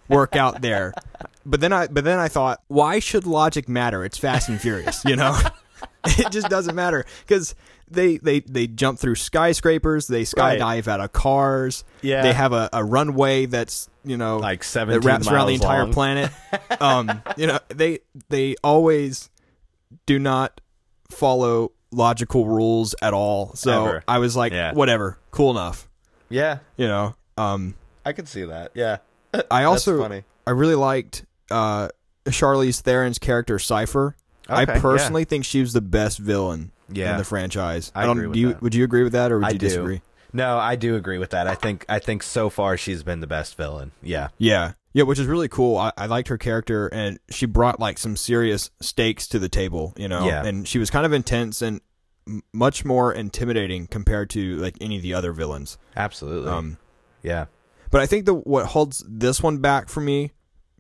work 0.09 0.37
out 0.37 0.63
there? 0.63 0.93
But 1.47 1.61
then 1.61 1.75
I 1.75 1.89
but 1.89 2.05
then 2.05 2.19
I 2.19 2.29
thought, 2.29 2.63
why 2.69 3.01
should 3.01 3.27
logic 3.27 3.69
matter? 3.69 4.03
It's 4.03 4.17
Fast 4.17 4.49
and 4.49 4.59
Furious. 4.59 5.05
You 5.05 5.15
know. 5.17 5.39
it 6.07 6.33
just 6.33 6.49
doesn't 6.49 6.75
matter 6.75 7.05
because 7.27 7.55
they, 7.91 8.17
they 8.17 8.41
they 8.41 8.67
jump 8.67 8.99
through 8.99 9.17
skyscrapers, 9.17 10.07
they 10.07 10.21
Right. 10.21 10.59
skydive 10.59 10.89
out 10.89 11.01
of 11.01 11.13
cars. 11.13 11.85
Yeah. 12.01 12.23
they 12.23 12.33
have 12.33 12.55
a, 12.55 12.71
a 12.73 12.83
runway 12.83 13.45
that's 13.45 13.91
you 14.07 14.17
know 14.17 14.39
Like 14.39 14.61
that 14.61 14.65
17 14.65 15.01
wraps 15.07 15.29
around 15.29 15.49
the 15.49 15.55
entire 15.55 15.85
long. 15.85 15.93
planet. 15.93 16.31
Um, 16.81 17.23
you 17.37 17.47
know, 17.47 17.59
they 17.69 17.99
they 18.31 18.57
always 18.65 19.29
do 20.07 20.19
not 20.19 20.63
follow 21.11 21.73
logical 21.91 22.47
rules 22.47 22.95
at 23.03 23.13
all. 23.13 23.55
So 23.55 23.85
Ever. 23.85 24.05
I 24.09 24.17
was 24.19 24.35
like, 24.35 24.55
Yeah. 24.55 24.73
whatever, 24.73 25.19
cool 25.31 25.51
enough. 25.51 25.91
Yeah. 26.31 26.61
You 26.79 26.89
know, 26.89 27.17
um, 27.37 27.75
I 28.05 28.13
could 28.13 28.29
see 28.29 28.45
that. 28.45 28.73
Yeah. 28.75 28.99
I 29.51 29.65
also. 29.65 30.23
I 30.47 30.51
really 30.51 30.75
liked 30.75 31.25
uh, 31.51 31.89
Charlize 32.27 32.81
Theron's 32.83 33.19
character 33.19 33.59
Cipher. 33.59 34.17
I 34.49 34.63
Okay, 34.65 34.79
personally 34.79 35.25
think 35.25 35.45
she 35.45 35.61
was 35.61 35.73
the 35.73 35.81
best 35.81 36.19
villain 36.19 36.71
Yeah. 36.91 37.13
in 37.13 37.19
the 37.19 37.25
franchise. 37.25 37.91
I 37.95 38.05
don't, 38.05 38.19
agree 38.19 38.27
with 38.27 38.35
do 38.35 38.41
you, 38.41 38.49
that. 38.49 38.63
Would 38.63 38.75
you 38.75 38.85
agree 38.85 39.03
with 39.03 39.13
that, 39.13 39.33
or 39.33 39.39
would 39.39 39.47
I 39.47 39.51
you 39.51 39.59
do. 39.59 39.67
disagree? 39.69 40.03
No, 40.35 40.59
I 40.59 40.77
do 40.77 40.97
agree 40.97 41.17
with 41.19 41.31
that. 41.31 41.47
I 41.47 41.55
think 41.55 41.87
I 41.89 41.99
think 42.01 42.23
so 42.23 42.51
far 42.51 42.77
she's 42.77 43.03
been 43.03 43.21
the 43.21 43.27
best 43.27 43.57
villain. 43.57 43.93
Yeah. 44.03 44.29
Yeah. 44.37 44.73
Yeah, 44.93 45.05
which 45.05 45.19
is 45.19 45.27
really 45.27 45.49
cool. 45.49 45.77
I, 45.79 45.93
I 45.97 46.07
liked 46.07 46.29
her 46.29 46.39
character, 46.39 46.89
and 46.89 47.19
she 47.31 47.47
brought 47.47 47.81
like 47.81 47.99
some 47.99 48.17
serious 48.17 48.71
stakes 48.81 49.27
to 49.29 49.39
the 49.39 49.49
table, 49.49 49.93
you 49.97 50.09
know. 50.09 50.27
Yeah. 50.27 50.45
And 50.45 50.69
she 50.69 50.79
was 50.79 50.91
kind 50.91 51.07
of 51.07 51.13
intense, 51.13 51.63
and 51.63 51.81
m- 52.29 52.43
much 52.53 52.85
more 52.85 53.13
intimidating 53.13 53.87
compared 53.87 54.29
to 54.31 54.57
like 54.57 54.77
any 54.81 54.97
of 54.97 55.03
the 55.03 55.15
other 55.15 55.33
villains. 55.33 55.79
Absolutely. 55.97 56.51
Um, 56.51 56.79
yeah. 57.25 57.47
but 57.91 58.01
I 58.01 58.07
think 58.07 58.27
the 58.27 58.35
what 58.35 58.67
holds 58.67 59.05
this 59.09 59.43
one 59.43 59.59
back 59.59 59.89
for 59.89 60.01
me 60.01 60.31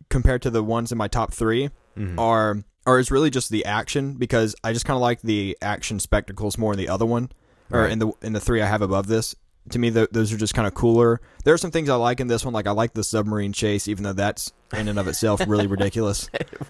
compared 0.08 0.42
to 0.42 0.50
the 0.50 0.62
ones 0.62 0.92
in 0.92 0.98
my 0.98 1.08
top 1.08 1.32
3 1.32 1.70
Mhm. 1.98 2.18
are 2.18 2.62
are 2.86 2.98
is 2.98 3.10
really 3.10 3.30
just 3.30 3.48
the 3.50 3.64
action 3.64 4.14
because 4.14 4.54
I 4.62 4.72
just 4.72 4.84
kind 4.84 4.94
of 4.96 5.00
like 5.00 5.22
the 5.22 5.56
action 5.62 5.98
spectacles 5.98 6.58
more 6.58 6.72
in 6.74 6.78
the 6.78 6.88
other 6.88 7.06
one 7.06 7.30
or 7.72 7.80
Right. 7.82 7.92
in 7.92 7.98
the 7.98 8.12
in 8.22 8.32
the 8.34 8.40
three 8.40 8.60
I 8.62 8.66
have 8.66 8.82
above 8.82 9.06
this. 9.06 9.34
To 9.70 9.78
me, 9.78 9.90
th- 9.90 10.10
those 10.12 10.30
are 10.30 10.36
just 10.36 10.52
kind 10.52 10.68
of 10.68 10.74
cooler. 10.74 11.22
There 11.44 11.54
are 11.54 11.58
some 11.58 11.70
things 11.70 11.88
I 11.88 11.94
like 11.94 12.20
in 12.20 12.26
this 12.26 12.44
one, 12.44 12.52
like 12.52 12.66
I 12.66 12.72
like 12.72 12.92
the 12.92 13.02
submarine 13.02 13.54
chase, 13.54 13.88
even 13.88 14.04
though 14.04 14.12
that's 14.12 14.52
in 14.76 14.88
and 14.88 14.98
of 14.98 15.08
itself 15.08 15.40
really 15.48 15.66
ridiculous. 15.76 16.28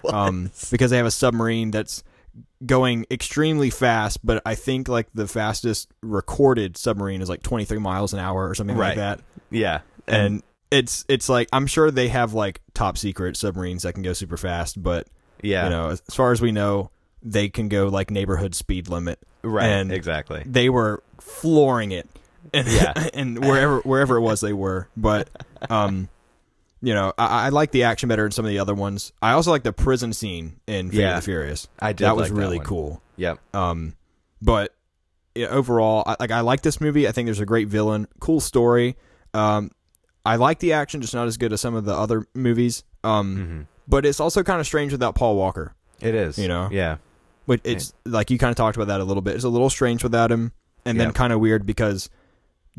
Um, 0.09 0.51
because 0.71 0.91
they 0.91 0.97
have 0.97 1.05
a 1.05 1.11
submarine 1.11 1.71
that's 1.71 2.03
going 2.65 3.05
extremely 3.11 3.69
fast, 3.69 4.25
but 4.25 4.41
I 4.45 4.55
think 4.55 4.87
like 4.87 5.07
the 5.13 5.27
fastest 5.27 5.89
recorded 6.01 6.77
submarine 6.77 7.21
is 7.21 7.29
like 7.29 7.43
23 7.43 7.77
miles 7.79 8.13
an 8.13 8.19
hour 8.19 8.49
or 8.49 8.55
something 8.55 8.77
like 8.77 8.95
that 8.95 9.19
Yeah. 9.51 9.81
and 10.07 10.41
it's 10.71 11.05
it's 11.07 11.29
like 11.29 11.47
I'm 11.53 11.67
sure 11.67 11.91
they 11.91 12.07
have 12.09 12.33
like 12.33 12.59
top 12.73 12.97
secret 12.97 13.37
submarines 13.37 13.83
that 13.83 13.93
can 13.93 14.03
go 14.03 14.13
super 14.13 14.35
fast, 14.37 14.81
but 14.81 15.07
yeah. 15.43 15.65
you 15.65 15.69
know, 15.69 15.89
as, 15.89 16.01
as 16.07 16.15
far 16.15 16.31
as 16.31 16.41
we 16.41 16.51
know, 16.51 16.89
they 17.21 17.49
can 17.49 17.69
go 17.69 17.87
like 17.87 18.09
neighborhood 18.11 18.55
speed 18.55 18.87
limit. 18.89 19.19
right. 19.43 19.65
and- 19.67 19.91
exactly. 19.91 20.43
They 20.45 20.69
were 20.69 21.03
flooring 21.19 21.91
it, 21.91 22.09
and 22.53 22.67
Yeah. 22.67 22.93
and 23.13 23.39
wherever 23.39 23.79
wherever 23.81 24.17
it 24.17 24.21
was 24.21 24.41
they 24.41 24.53
were. 24.53 24.87
But 24.97 25.29
um, 25.69 26.09
you 26.85 26.93
know, 26.93 27.11
I, 27.17 27.47
I 27.47 27.49
like 27.49 27.71
the 27.71 27.83
action 27.83 28.07
better 28.09 28.25
in 28.25 28.31
some 28.31 28.45
of 28.45 28.49
the 28.49 28.59
other 28.59 28.75
ones. 28.75 29.11
I 29.21 29.31
also 29.31 29.49
like 29.51 29.63
the 29.63 29.73
prison 29.73 30.13
scene 30.13 30.59
in 30.67 30.91
Fate 30.91 30.99
Yeah. 30.99 31.17
of 31.17 31.23
the 31.23 31.25
Furious. 31.25 31.67
I 31.79 31.93
did 31.93 32.05
That 32.05 32.15
was 32.15 32.29
like 32.29 32.33
that 32.35 32.39
really 32.39 32.57
one. 32.57 32.65
cool. 32.65 33.01
Yep. 33.17 33.39
Um, 33.55 33.95
but 34.41 34.73
yeah, 35.33 35.47
overall, 35.47 36.03
I, 36.05 36.15
like 36.19 36.31
I 36.31 36.41
like 36.41 36.61
this 36.61 36.79
movie. 36.79 37.07
I 37.07 37.11
think 37.11 37.25
there's 37.25 37.39
a 37.39 37.45
great 37.45 37.67
villain, 37.67 38.07
cool 38.19 38.39
story. 38.39 38.95
Um, 39.33 39.71
I 40.25 40.35
like 40.35 40.59
the 40.59 40.73
action, 40.73 41.01
just 41.01 41.13
not 41.13 41.27
as 41.27 41.37
good 41.37 41.51
as 41.53 41.61
some 41.61 41.73
of 41.75 41.85
the 41.85 41.93
other 41.95 42.27
movies. 42.33 42.83
Um, 43.03 43.35
hmm 43.35 43.61
but 43.87 44.03
it's 44.03 44.19
also 44.19 44.41
kind 44.41 44.59
of 44.59 44.65
strange 44.65 44.91
without 44.91 45.13
Paul 45.13 45.35
Walker. 45.35 45.75
It 46.01 46.15
is. 46.15 46.39
You 46.39 46.47
know? 46.47 46.69
Yeah. 46.71 46.97
Which 47.45 47.61
it's 47.63 47.93
like 48.05 48.31
you 48.31 48.39
kind 48.39 48.49
of 48.49 48.55
talked 48.57 48.75
about 48.77 48.87
that 48.87 48.99
a 48.99 49.03
little 49.03 49.21
bit. 49.21 49.35
It's 49.35 49.43
a 49.43 49.49
little 49.49 49.69
strange 49.69 50.01
without 50.03 50.31
him, 50.31 50.51
and 50.85 50.99
then 50.99 51.11
kind 51.13 51.31
of 51.31 51.39
weird 51.39 51.65
because 51.67 52.09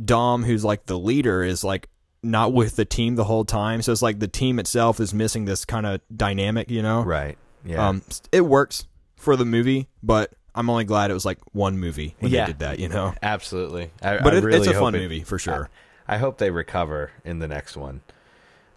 Dom, 0.04 0.42
who's 0.44 0.64
like 0.64 0.86
the 0.86 0.98
leader, 0.98 1.42
is 1.44 1.62
like 1.62 1.88
not 2.22 2.52
with 2.52 2.76
the 2.76 2.84
team 2.84 3.16
the 3.16 3.24
whole 3.24 3.44
time. 3.44 3.82
So 3.82 3.92
it's 3.92 4.02
like 4.02 4.18
the 4.18 4.28
team 4.28 4.58
itself 4.58 5.00
is 5.00 5.12
missing 5.14 5.44
this 5.44 5.64
kind 5.64 5.86
of 5.86 6.00
dynamic. 6.14 6.70
You 6.70 6.82
know? 6.82 7.02
Right. 7.02 7.36
Yeah. 7.64 7.88
Um, 7.88 8.02
it 8.32 8.42
works 8.42 8.86
for 9.16 9.36
the 9.36 9.44
movie, 9.44 9.88
but 10.02 10.32
I'm 10.54 10.70
only 10.70 10.84
glad 10.84 11.10
it 11.10 11.14
was 11.14 11.24
like 11.24 11.38
one 11.52 11.78
movie 11.78 12.14
when 12.20 12.30
Yeah. 12.32 12.46
they 12.46 12.52
did 12.52 12.58
that. 12.60 12.78
You 12.78 12.88
know? 12.88 13.14
Absolutely. 13.22 13.90
I, 14.02 14.18
But 14.18 14.34
I 14.34 14.38
it, 14.38 14.44
really 14.44 14.58
it's 14.58 14.66
a 14.68 14.74
fun 14.74 14.94
it- 14.94 14.98
movie 15.00 15.22
for 15.22 15.38
sure. 15.38 15.68
I 16.08 16.18
hope 16.18 16.38
they 16.38 16.50
recover 16.50 17.10
in 17.24 17.40
the 17.40 17.48
next 17.48 17.76
one. 17.76 18.00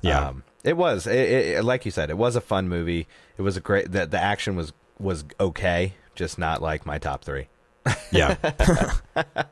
Yeah. 0.02 0.30
Um, 0.30 0.43
it 0.63 0.75
was. 0.75 1.06
It, 1.08 1.13
it, 1.58 1.63
like 1.63 1.86
you 1.86 1.91
said, 1.91 2.10
it 2.10 2.17
was 2.17 2.36
a 2.36 2.41
fun 2.41 2.67
movie. 2.67 3.08
It 3.38 3.43
was 3.43 3.56
a 3.56 3.62
great. 3.62 3.91
The, 3.91 4.06
the 4.08 4.19
action 4.19 4.56
was 4.56 4.73
was 4.97 5.23
okay, 5.39 5.93
just 6.15 6.38
not 6.39 6.62
like 6.62 6.86
my 6.86 6.97
top 6.97 7.23
three. 7.23 7.47
Yeah. 8.12 8.36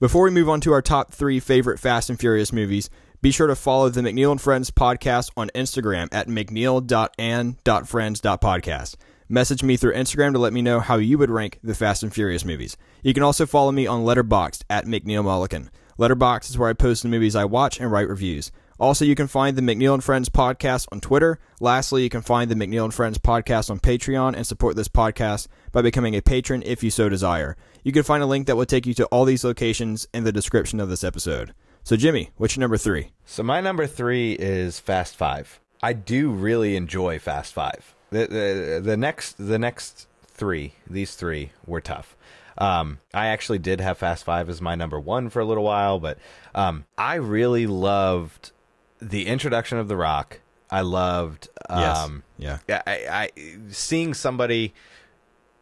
Before 0.00 0.22
we 0.24 0.30
move 0.30 0.48
on 0.48 0.60
to 0.62 0.72
our 0.72 0.80
top 0.80 1.12
three 1.12 1.40
favorite 1.40 1.78
Fast 1.78 2.08
and 2.08 2.18
Furious 2.18 2.52
movies, 2.52 2.88
be 3.22 3.30
sure 3.30 3.46
to 3.46 3.54
follow 3.54 3.90
the 3.90 4.00
McNeill 4.00 4.30
and 4.30 4.40
Friends 4.40 4.70
podcast 4.70 5.30
on 5.36 5.50
Instagram 5.54 6.08
at 6.10 6.26
mcneill.and.friends.podcast. 6.26 8.96
Message 9.28 9.62
me 9.62 9.76
through 9.76 9.94
Instagram 9.94 10.32
to 10.32 10.38
let 10.38 10.52
me 10.52 10.62
know 10.62 10.80
how 10.80 10.96
you 10.96 11.18
would 11.18 11.30
rank 11.30 11.58
the 11.62 11.74
Fast 11.74 12.02
and 12.02 12.12
Furious 12.12 12.44
movies. 12.44 12.76
You 13.02 13.14
can 13.14 13.22
also 13.22 13.46
follow 13.46 13.72
me 13.72 13.86
on 13.86 14.04
Letterboxd 14.04 14.64
at 14.68 14.86
McNeill 14.86 15.24
Mullikin. 15.24 15.68
Letterboxd 15.98 16.50
is 16.50 16.58
where 16.58 16.70
I 16.70 16.72
post 16.72 17.02
the 17.02 17.08
movies 17.08 17.36
I 17.36 17.44
watch 17.44 17.78
and 17.78 17.92
write 17.92 18.08
reviews. 18.08 18.50
Also, 18.80 19.04
you 19.04 19.14
can 19.14 19.26
find 19.26 19.56
the 19.56 19.62
McNeill 19.62 19.92
and 19.92 20.02
Friends 20.02 20.30
podcast 20.30 20.88
on 20.90 21.00
Twitter. 21.00 21.38
Lastly, 21.60 22.02
you 22.02 22.08
can 22.08 22.22
find 22.22 22.50
the 22.50 22.54
McNeill 22.54 22.84
and 22.84 22.94
Friends 22.94 23.18
podcast 23.18 23.70
on 23.70 23.78
Patreon 23.78 24.34
and 24.34 24.46
support 24.46 24.74
this 24.74 24.88
podcast 24.88 25.48
by 25.70 25.82
becoming 25.82 26.16
a 26.16 26.22
patron 26.22 26.62
if 26.64 26.82
you 26.82 26.90
so 26.90 27.10
desire. 27.10 27.58
You 27.84 27.92
can 27.92 28.02
find 28.02 28.22
a 28.22 28.26
link 28.26 28.46
that 28.46 28.56
will 28.56 28.64
take 28.64 28.86
you 28.86 28.94
to 28.94 29.04
all 29.06 29.26
these 29.26 29.44
locations 29.44 30.08
in 30.14 30.24
the 30.24 30.32
description 30.32 30.80
of 30.80 30.88
this 30.88 31.04
episode. 31.04 31.52
So, 31.82 31.96
Jimmy, 31.96 32.30
what's 32.36 32.56
your 32.56 32.60
number 32.60 32.76
three? 32.76 33.10
So 33.24 33.42
my 33.42 33.60
number 33.60 33.86
three 33.86 34.32
is 34.32 34.78
Fast 34.78 35.16
Five. 35.16 35.60
I 35.82 35.92
do 35.92 36.30
really 36.30 36.76
enjoy 36.76 37.18
Fast 37.18 37.52
Five. 37.52 37.94
The 38.10 38.26
the, 38.26 38.80
the 38.82 38.96
next 38.96 39.34
the 39.34 39.58
next 39.58 40.06
three, 40.26 40.74
these 40.88 41.14
three 41.14 41.52
were 41.66 41.80
tough. 41.80 42.16
Um, 42.58 42.98
I 43.14 43.26
actually 43.28 43.58
did 43.58 43.80
have 43.80 43.98
Fast 43.98 44.24
Five 44.24 44.48
as 44.48 44.60
my 44.60 44.74
number 44.74 45.00
one 45.00 45.30
for 45.30 45.40
a 45.40 45.44
little 45.44 45.64
while, 45.64 45.98
but 45.98 46.18
um, 46.54 46.84
I 46.98 47.14
really 47.14 47.66
loved 47.66 48.52
the 49.00 49.26
introduction 49.26 49.78
of 49.78 49.88
The 49.88 49.96
Rock. 49.96 50.40
I 50.70 50.82
loved 50.82 51.48
um, 51.68 52.22
Yeah. 52.68 52.82
I, 52.86 53.06
I 53.10 53.30
seeing 53.70 54.14
somebody 54.14 54.74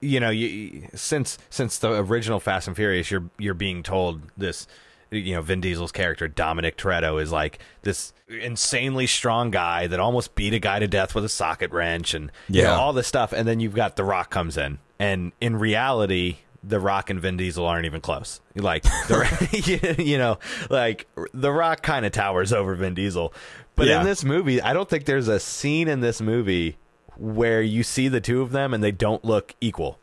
you 0.01 0.21
know 0.21 0.31
you 0.31 0.89
since 0.95 1.39
since 1.51 1.79
the 1.79 1.93
original 1.93 2.41
Fast 2.41 2.67
and 2.67 2.77
Furious 2.77 3.11
you're 3.11 3.31
you're 3.39 3.55
being 3.55 3.83
told 3.83 4.23
this 4.37 4.67
you 5.11 5.35
know 5.35 5.43
Vin 5.43 5.61
Diesel's 5.61 5.93
character 5.93 6.29
Dominic 6.29 6.77
Toretto 6.77 7.21
is 7.23 7.33
like 7.33 7.59
this 7.83 8.13
insanely 8.29 9.07
strong 9.07 9.51
guy 9.51 9.87
that 9.87 10.01
almost 10.01 10.35
beat 10.35 10.53
a 10.55 10.59
guy 10.59 10.79
to 10.79 10.87
death 10.87 11.15
with 11.15 11.25
a 11.25 11.29
socket 11.29 11.71
wrench 11.73 12.13
and 12.15 12.31
you 12.49 12.63
know, 12.63 12.69
Yeah. 12.71 12.75
all 12.77 12.93
this 12.93 13.07
stuff 13.07 13.33
and 13.33 13.49
then 13.49 13.61
you've 13.61 13.75
got 13.75 13.97
The 13.97 14.05
Rock 14.05 14.31
comes 14.31 14.57
in 14.59 14.79
and 14.99 15.33
in 15.41 15.57
reality 15.57 16.39
the 16.63 16.81
Rock 16.81 17.09
and 17.09 17.21
Vin 17.21 17.37
Diesel 17.37 17.65
aren't 17.65 17.87
even 17.87 18.01
close. 18.01 18.41
Like, 18.57 18.83
the, 18.83 19.95
you 20.05 20.19
know, 20.19 20.39
like 20.69 21.07
the 21.33 21.53
Rock 21.53 21.83
kind 21.83 22.05
of 22.05 22.11
towers 22.13 22.53
over 22.53 22.75
Vin 22.75 22.95
Diesel, 22.95 23.33
but 23.77 23.87
Yeah. 23.87 24.01
in 24.01 24.05
this 24.07 24.25
movie, 24.25 24.61
I 24.61 24.73
don't 24.73 24.89
think 24.89 25.05
there's 25.05 25.29
a 25.29 25.39
scene 25.39 25.87
in 25.87 26.01
this 26.01 26.21
movie 26.21 26.77
where 27.17 27.63
you 27.63 27.85
see 27.85 28.09
the 28.09 28.21
two 28.21 28.43
of 28.43 28.51
them 28.51 28.75
and 28.75 28.83
they 28.83 28.91
don't 28.93 29.25
look 29.25 29.55
equal 29.61 29.99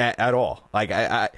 at, 0.00 0.18
at 0.18 0.34
all. 0.34 0.68
Like 0.74 0.90
I, 0.90 1.06
I, 1.06 1.28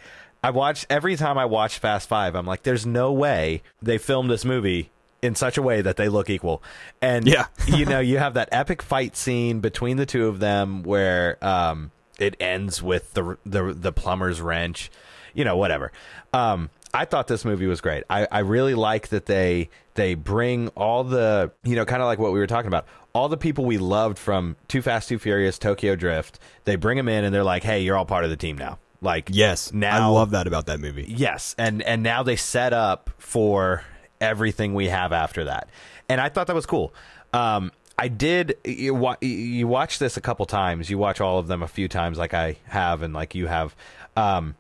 I 0.43 0.51
watch 0.51 0.87
every 0.91 1.17
time 1.17 1.39
I 1.39 1.45
watch 1.45 1.79
Fast 1.79 2.09
Five, 2.09 2.35
I'm 2.35 2.47
like, 2.47 2.63
there's 2.63 2.85
no 2.85 3.13
way 3.13 3.63
they 3.81 3.99
filmed 3.99 4.31
this 4.31 4.45
movie 4.45 4.91
in 5.23 5.37
such 5.37 5.57
a 5.57 5.63
way 5.63 5.81
that 5.81 5.97
they 5.97 6.09
look 6.09 6.29
equal. 6.29 6.63
And 7.01 7.27
Yeah. 7.27 7.47
you 7.67 7.87
know, 7.87 8.01
you 8.01 8.19
have 8.19 8.35
that 8.35 8.49
epic 8.51 8.83
fight 8.83 9.17
scene 9.17 9.61
between 9.61 9.97
the 9.97 10.07
two 10.07 10.27
of 10.27 10.41
them 10.41 10.83
where 10.83 11.43
um, 11.45 11.93
it 12.19 12.37
ends 12.41 12.83
with 12.83 13.15
the 13.15 13.39
the 13.47 13.73
the 13.73 13.93
plumber's 13.93 14.41
wrench. 14.41 14.91
You 15.35 15.45
know, 15.45 15.57
whatever. 15.57 15.93
Um, 16.35 16.69
I 16.93 17.07
thought 17.07 17.27
this 17.27 17.45
movie 17.45 17.67
was 17.67 17.81
great. 17.81 18.05
I, 18.11 18.27
I 18.31 18.41
really 18.41 18.75
like 18.75 19.09
that 19.09 19.27
they 19.27 19.71
they 19.95 20.15
bring 20.15 20.69
all 20.71 21.05
the 21.05 21.53
you 21.63 21.77
know 21.77 21.85
kind 21.85 22.03
of 22.03 22.07
like 22.07 22.19
what 22.19 22.33
we 22.33 22.39
were 22.39 22.47
talking 22.47 22.69
about. 22.69 22.87
All 23.15 23.29
the 23.29 23.37
people 23.37 23.65
we 23.65 23.79
loved 23.79 24.19
from 24.19 24.57
Too 24.69 24.83
Fast, 24.83 25.09
Too 25.09 25.19
Furious, 25.19 25.59
Tokyo 25.59 25.95
Drift. 25.97 26.39
They 26.65 26.77
bring 26.77 26.97
them 26.97 27.09
in 27.09 27.25
and 27.25 27.35
they're 27.35 27.45
like, 27.45 27.63
hey, 27.63 27.83
you're 27.83 27.97
all 27.97 28.07
part 28.07 28.25
of 28.25 28.31
the 28.31 28.37
team 28.37 28.57
now. 28.57 28.79
Like 29.03 29.29
Yes. 29.31 29.73
now 29.73 30.09
I 30.09 30.13
love 30.13 30.31
that 30.31 30.47
about 30.47 30.67
that 30.67 30.81
movie. 30.81 31.05
Yes, 31.09 31.55
and 31.59 31.83
and 31.83 32.03
now 32.03 32.23
they 32.23 32.37
set 32.37 32.73
up 32.73 33.11
for 33.19 33.85
everything 34.21 34.73
we 34.75 34.89
have 34.89 35.13
after 35.13 35.45
that, 35.45 35.69
and 36.09 36.21
I 36.21 36.29
thought 36.31 36.47
that 36.47 36.57
was 36.57 36.67
cool. 36.67 36.95
Um, 37.35 37.73
I 37.99 38.09
did. 38.09 38.57
You, 38.65 38.95
wa- 38.95 39.17
you 39.21 39.67
watch 39.69 39.99
this 39.99 40.17
a 40.17 40.21
couple 40.21 40.47
times. 40.47 40.89
You 40.89 40.99
watch 40.99 41.21
all 41.21 41.39
of 41.39 41.47
them 41.49 41.63
a 41.63 41.69
few 41.69 41.89
times, 41.89 42.17
like 42.17 42.33
I 42.33 42.57
have, 42.69 43.03
and 43.03 43.13
like 43.13 43.35
you 43.35 43.49
have. 43.49 43.75
Um, 44.17 44.55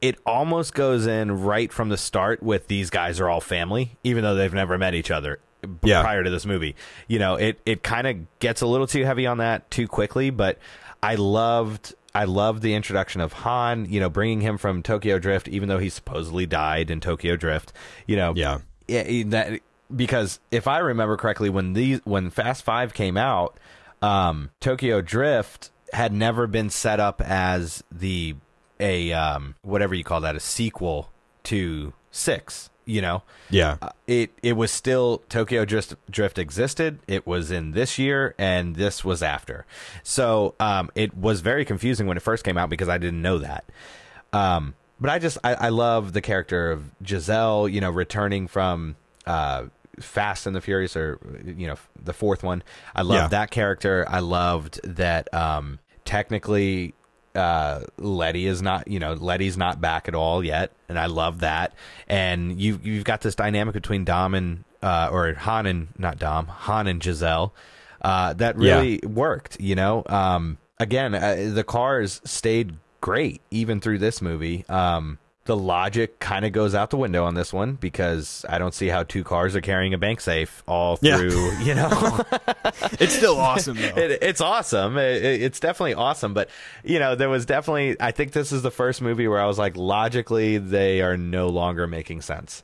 it 0.00 0.16
almost 0.26 0.74
goes 0.74 1.06
in 1.06 1.42
right 1.42 1.72
from 1.72 1.88
the 1.88 1.96
start 1.96 2.42
with 2.42 2.68
these 2.68 2.88
guys 2.90 3.18
are 3.20 3.28
all 3.28 3.40
family, 3.40 3.96
even 4.04 4.22
though 4.22 4.34
they've 4.36 4.52
never 4.54 4.78
met 4.78 4.94
each 4.94 5.10
other 5.10 5.40
Yeah. 5.82 6.02
prior 6.02 6.22
to 6.22 6.30
this 6.30 6.46
movie. 6.46 6.76
You 7.08 7.18
know, 7.18 7.34
it 7.36 7.60
it 7.66 7.82
kind 7.82 8.06
of 8.06 8.38
gets 8.38 8.60
a 8.60 8.66
little 8.66 8.86
too 8.86 9.04
heavy 9.04 9.26
on 9.26 9.38
that 9.38 9.70
too 9.70 9.88
quickly, 9.88 10.30
but 10.30 10.58
I 11.02 11.14
loved 11.16 11.94
I 12.18 12.24
love 12.24 12.60
the 12.60 12.74
introduction 12.74 13.20
of 13.20 13.32
Han. 13.32 13.86
You 13.88 14.00
know, 14.00 14.10
bringing 14.10 14.40
him 14.40 14.58
from 14.58 14.82
Tokyo 14.82 15.18
Drift, 15.18 15.46
even 15.48 15.68
though 15.68 15.78
he 15.78 15.88
supposedly 15.88 16.46
died 16.46 16.90
in 16.90 17.00
Tokyo 17.00 17.36
Drift. 17.36 17.72
You 18.06 18.16
know, 18.16 18.32
Yeah. 18.34 18.58
yeah, 18.88 19.22
that 19.28 19.60
because 19.94 20.40
if 20.50 20.66
I 20.66 20.78
remember 20.78 21.16
correctly, 21.16 21.48
when 21.50 21.74
these 21.74 22.00
when 22.04 22.30
Fast 22.30 22.64
Five 22.64 22.92
came 22.94 23.16
out, 23.16 23.58
um, 24.02 24.50
Tokyo 24.60 25.00
Drift 25.00 25.70
had 25.92 26.12
never 26.12 26.46
been 26.46 26.70
set 26.70 27.00
up 27.00 27.22
as 27.22 27.82
the 27.90 28.34
a 28.80 29.12
um, 29.12 29.54
whatever 29.62 29.94
you 29.94 30.04
call 30.04 30.20
that 30.20 30.36
a 30.36 30.40
sequel 30.40 31.10
to 31.44 31.92
six. 32.10 32.70
You 32.84 33.02
know, 33.02 33.22
Yeah. 33.50 33.76
uh, 33.82 33.90
it 34.06 34.30
it 34.42 34.54
was 34.54 34.70
still 34.70 35.22
Tokyo 35.28 35.66
Drift 35.66 35.94
Drift 36.10 36.38
existed. 36.38 37.00
It 37.06 37.26
was 37.26 37.50
in 37.50 37.72
this 37.72 37.98
year, 37.98 38.34
and 38.38 38.76
this 38.76 39.04
was 39.04 39.22
after. 39.22 39.66
So 40.02 40.54
um, 40.58 40.90
it 40.94 41.14
was 41.14 41.42
very 41.42 41.66
confusing 41.66 42.06
when 42.06 42.16
it 42.16 42.22
first 42.22 42.44
came 42.44 42.56
out 42.56 42.70
because 42.70 42.88
I 42.88 42.96
didn't 42.96 43.20
know 43.20 43.36
that. 43.40 43.66
Um, 44.32 44.74
but 44.98 45.10
I 45.10 45.18
just 45.18 45.36
I, 45.44 45.52
I 45.54 45.68
love 45.68 46.14
the 46.14 46.22
character 46.22 46.72
of 46.72 46.90
Giselle. 47.06 47.68
You 47.68 47.82
know, 47.82 47.90
returning 47.90 48.48
from 48.48 48.96
uh, 49.26 49.64
Fast 50.00 50.46
and 50.46 50.56
the 50.56 50.62
Furious, 50.62 50.96
or 50.96 51.18
you 51.44 51.66
know, 51.66 51.76
the 52.02 52.14
fourth 52.14 52.42
one. 52.42 52.62
I 52.96 53.02
loved 53.02 53.20
Yeah. 53.24 53.28
that 53.28 53.50
character. 53.50 54.06
I 54.08 54.20
loved 54.20 54.80
that. 54.82 55.28
Um, 55.34 55.78
technically, 56.06 56.94
uh, 57.34 57.80
Letty 57.98 58.46
is 58.46 58.62
not, 58.62 58.88
you 58.88 58.98
know, 58.98 59.12
Letty's 59.14 59.56
not 59.56 59.80
back 59.80 60.08
at 60.08 60.14
all 60.14 60.44
yet, 60.44 60.72
and 60.88 60.98
I 60.98 61.06
love 61.06 61.40
that. 61.40 61.74
And 62.08 62.60
you 62.60 62.80
you've 62.82 63.04
got 63.04 63.20
this 63.20 63.34
dynamic 63.34 63.74
between 63.74 64.04
Dom 64.04 64.34
and 64.34 64.64
uh, 64.82 65.10
or 65.12 65.34
Han 65.34 65.66
and 65.66 65.88
not 65.98 66.18
Dom, 66.18 66.46
Han 66.46 66.86
and 66.86 67.02
Giselle 67.02 67.52
uh, 68.02 68.32
that 68.34 68.56
really 68.56 69.00
worked. 69.04 69.60
You 69.60 69.74
know, 69.74 70.02
um, 70.06 70.58
again, 70.78 71.14
uh, 71.14 71.50
the 71.52 71.64
cars 71.64 72.20
stayed 72.24 72.76
great 73.00 73.40
even 73.50 73.80
through 73.80 73.98
this 73.98 74.20
movie. 74.22 74.64
Um, 74.68 75.18
the 75.48 75.56
logic 75.56 76.20
kind 76.20 76.44
of 76.44 76.52
goes 76.52 76.74
out 76.74 76.90
the 76.90 76.96
window 76.96 77.24
on 77.24 77.34
this 77.34 77.52
one 77.52 77.72
because 77.74 78.44
I 78.48 78.58
don't 78.58 78.72
see 78.72 78.86
how 78.86 79.02
two 79.02 79.24
cars 79.24 79.56
are 79.56 79.60
carrying 79.60 79.92
a 79.94 79.98
bank 79.98 80.20
safe 80.20 80.62
all 80.68 80.98
Yeah. 81.02 81.16
through. 81.16 81.50
You 81.64 81.74
know, 81.74 81.90
It's 83.00 83.14
still 83.14 83.36
awesome 83.38 83.76
though. 83.76 83.96
it, 83.96 84.18
it's 84.22 84.40
awesome. 84.40 84.96
It, 84.96 85.24
it- 85.24 85.42
it's 85.42 85.58
definitely 85.58 85.94
awesome. 85.94 86.32
But 86.34 86.48
you 86.84 86.98
know, 87.00 87.14
there 87.16 87.28
was 87.28 87.44
definitely. 87.46 87.96
I 88.00 88.12
think 88.12 88.32
this 88.32 88.52
is 88.52 88.62
the 88.62 88.70
first 88.70 89.02
movie 89.02 89.26
where 89.26 89.40
I 89.40 89.46
was 89.46 89.58
like, 89.58 89.76
logically, 89.76 90.58
they 90.58 91.02
are 91.02 91.16
no 91.16 91.48
longer 91.48 91.86
making 91.88 92.20
sense. 92.22 92.62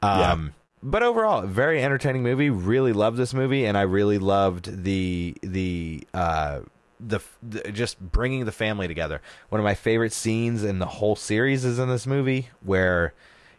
Um, 0.00 0.54
But 0.82 1.02
overall, 1.02 1.42
very 1.42 1.82
entertaining 1.82 2.22
movie. 2.24 2.50
Really 2.50 2.92
loved 2.92 3.16
this 3.16 3.32
movie, 3.34 3.66
and 3.66 3.76
I 3.78 3.82
really 3.82 4.18
loved 4.18 4.82
the 4.84 5.34
the 5.42 6.06
uh, 6.14 6.60
the, 7.06 7.20
the 7.42 7.72
just 7.72 8.00
bringing 8.00 8.44
the 8.44 8.52
family 8.52 8.88
together. 8.88 9.20
One 9.48 9.60
of 9.60 9.64
my 9.64 9.74
favorite 9.74 10.12
scenes 10.12 10.62
in 10.62 10.78
the 10.78 10.86
whole 10.86 11.16
series 11.16 11.64
is 11.64 11.78
in 11.78 11.88
this 11.88 12.06
movie, 12.06 12.48
where 12.62 13.12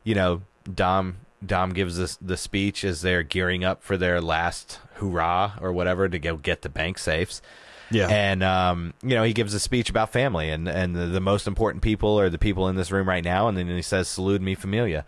you 0.03 0.15
know 0.15 0.41
Dom 0.73 1.17
Dom 1.45 1.71
gives 1.71 1.97
this 1.97 2.15
the 2.17 2.37
speech 2.37 2.83
as 2.83 3.01
they're 3.01 3.23
gearing 3.23 3.63
up 3.63 3.83
for 3.83 3.97
their 3.97 4.21
last 4.21 4.79
hurrah 4.95 5.53
or 5.61 5.71
whatever 5.71 6.07
to 6.07 6.19
go 6.19 6.37
get 6.37 6.61
the 6.61 6.69
bank 6.69 6.97
safes. 6.97 7.41
yeah. 7.91 8.07
And 8.07 8.43
um, 8.43 8.93
you 9.01 9.15
know, 9.15 9.23
he 9.23 9.33
gives 9.33 9.53
a 9.53 9.59
speech 9.59 9.89
about 9.89 10.11
family 10.11 10.49
and 10.49 10.67
and 10.67 10.95
the, 10.95 11.05
the 11.07 11.19
most 11.19 11.47
important 11.47 11.83
people 11.83 12.19
are 12.19 12.29
the 12.29 12.37
people 12.37 12.67
in 12.67 12.75
this 12.75 12.91
room 12.91 13.07
right 13.07 13.23
now. 13.23 13.47
And 13.47 13.57
then 13.57 13.67
he 13.67 13.81
says, 13.81 14.07
"Salute 14.07 14.41
me, 14.41 14.55
familia." 14.55 15.05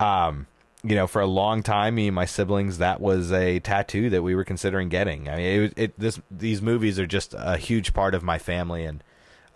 Um, 0.00 0.46
you 0.84 0.94
know, 0.94 1.06
for 1.06 1.20
a 1.20 1.26
long 1.26 1.62
time, 1.62 1.96
me 1.96 2.06
and 2.08 2.14
my 2.14 2.24
siblings, 2.24 2.78
that 2.78 3.00
was 3.00 3.32
a 3.32 3.58
tattoo 3.60 4.10
that 4.10 4.22
we 4.22 4.34
were 4.34 4.44
considering 4.44 4.88
getting. 4.88 5.28
I 5.28 5.36
mean, 5.36 5.62
it, 5.64 5.72
it 5.76 5.98
this 5.98 6.20
these 6.30 6.62
movies 6.62 6.98
are 6.98 7.06
just 7.06 7.34
a 7.36 7.56
huge 7.56 7.92
part 7.92 8.14
of 8.14 8.22
my 8.22 8.38
family 8.38 8.84
and 8.84 9.02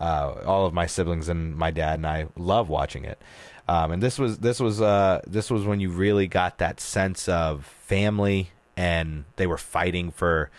uh, 0.01 0.43
all 0.45 0.67
of 0.67 0.75
my 0.75 0.87
siblings 0.87 1.29
and 1.29 1.57
my 1.57 1.71
dad 1.71 2.01
and 2.01 2.07
I 2.07 2.27
love 2.37 2.69
watching 2.69 3.05
it. 3.05 3.21
Um, 3.69 3.93
and 3.93 4.03
this 4.03 4.19
was 4.19 4.39
this 4.39 4.59
was 4.59 4.81
uh, 4.81 5.21
this 5.27 5.49
was 5.51 5.65
when 5.65 5.79
you 5.79 5.91
really 5.91 6.27
got 6.27 6.59
that 6.59 6.81
sense 6.81 7.29
of 7.29 7.65
family, 7.87 8.51
and 8.77 9.25
they 9.37 9.47
were 9.47 9.57
fighting 9.59 10.11
for 10.11 10.51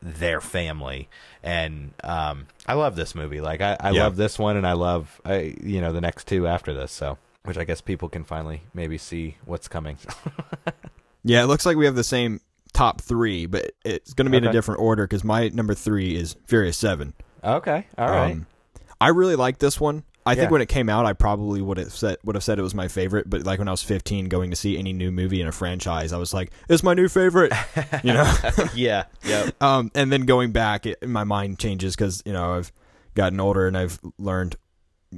their 0.00 0.40
family. 0.40 1.08
And 1.42 1.92
um, 2.04 2.46
I 2.66 2.74
love 2.74 2.94
this 2.94 3.16
movie. 3.16 3.40
Like 3.40 3.60
I, 3.60 3.76
I 3.80 3.90
Yeah. 3.90 4.04
love 4.04 4.14
this 4.16 4.38
one, 4.38 4.56
and 4.56 4.64
I 4.66 4.74
love 4.74 5.20
I, 5.24 5.56
you 5.60 5.80
know 5.80 5.92
the 5.92 6.00
next 6.00 6.28
two 6.28 6.46
after 6.46 6.72
this. 6.72 6.92
So, 6.92 7.18
which 7.44 7.58
I 7.58 7.64
guess 7.64 7.80
people 7.80 8.08
can 8.08 8.24
finally 8.24 8.62
maybe 8.74 8.98
see 8.98 9.36
what's 9.44 9.68
coming. 9.68 9.98
Yeah, 11.24 11.44
it 11.44 11.46
looks 11.46 11.64
like 11.64 11.76
we 11.76 11.84
have 11.84 11.94
the 11.94 12.02
same 12.02 12.40
top 12.72 13.00
three, 13.00 13.46
but 13.46 13.72
it's 13.84 14.12
going 14.12 14.24
to 14.26 14.30
be 14.30 14.38
in 14.38 14.44
a 14.44 14.52
different 14.52 14.80
order 14.80 15.04
because 15.04 15.22
my 15.22 15.48
number 15.48 15.72
three 15.74 16.16
is 16.16 16.34
Furious 16.46 16.76
Seven. 16.76 17.14
okay, 17.44 17.86
all 17.96 18.08
right. 18.08 18.32
Um, 18.32 18.46
I 19.00 19.08
really 19.08 19.36
like 19.36 19.58
this 19.58 19.80
one. 19.80 20.02
I 20.24 20.34
think 20.36 20.50
when 20.50 20.62
it 20.62 20.68
came 20.68 20.88
out, 20.88 21.04
I 21.06 21.12
probably 21.12 21.60
would 21.60 21.78
have 21.78 21.92
said 21.92 22.16
would 22.24 22.34
have 22.36 22.44
said 22.44 22.58
it 22.58 22.62
was 22.62 22.74
my 22.74 22.88
favorite. 22.88 23.30
But 23.30 23.44
like 23.44 23.58
when 23.58 23.68
I 23.68 23.72
was 23.72 23.82
15, 23.82 24.28
going 24.28 24.50
to 24.50 24.56
see 24.56 24.78
any 24.78 24.92
new 24.92 25.10
movie 25.12 25.40
in 25.40 25.48
a 25.48 25.52
franchise, 25.52 26.12
I 26.12 26.18
was 26.18 26.32
like, 26.32 26.52
"It's 26.68 26.82
my 26.82 26.94
new 26.94 27.08
favorite," 27.08 27.52
you 28.04 28.12
know. 28.12 28.32
yeah, 28.74 29.04
yeah, 29.24 29.50
um, 29.60 29.90
and 29.94 30.12
then 30.12 30.26
going 30.26 30.52
back, 30.52 30.86
it, 30.86 31.08
my 31.08 31.24
mind 31.24 31.58
changes 31.58 31.94
because 31.94 32.22
you 32.24 32.32
know 32.32 32.54
I've 32.54 32.72
gotten 33.14 33.38
older 33.40 33.66
and 33.66 33.76
I've 33.76 34.00
learned 34.18 34.56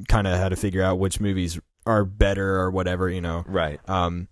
kind 0.08 0.26
of 0.26 0.38
how 0.38 0.48
to 0.48 0.56
figure 0.56 0.82
out 0.82 0.98
which 0.98 1.20
movies 1.20 1.58
are 1.86 2.04
better 2.04 2.58
or 2.60 2.70
whatever, 2.70 3.08
you 3.10 3.20
know. 3.20 3.44
right. 3.46 3.80
Um, 3.88 4.28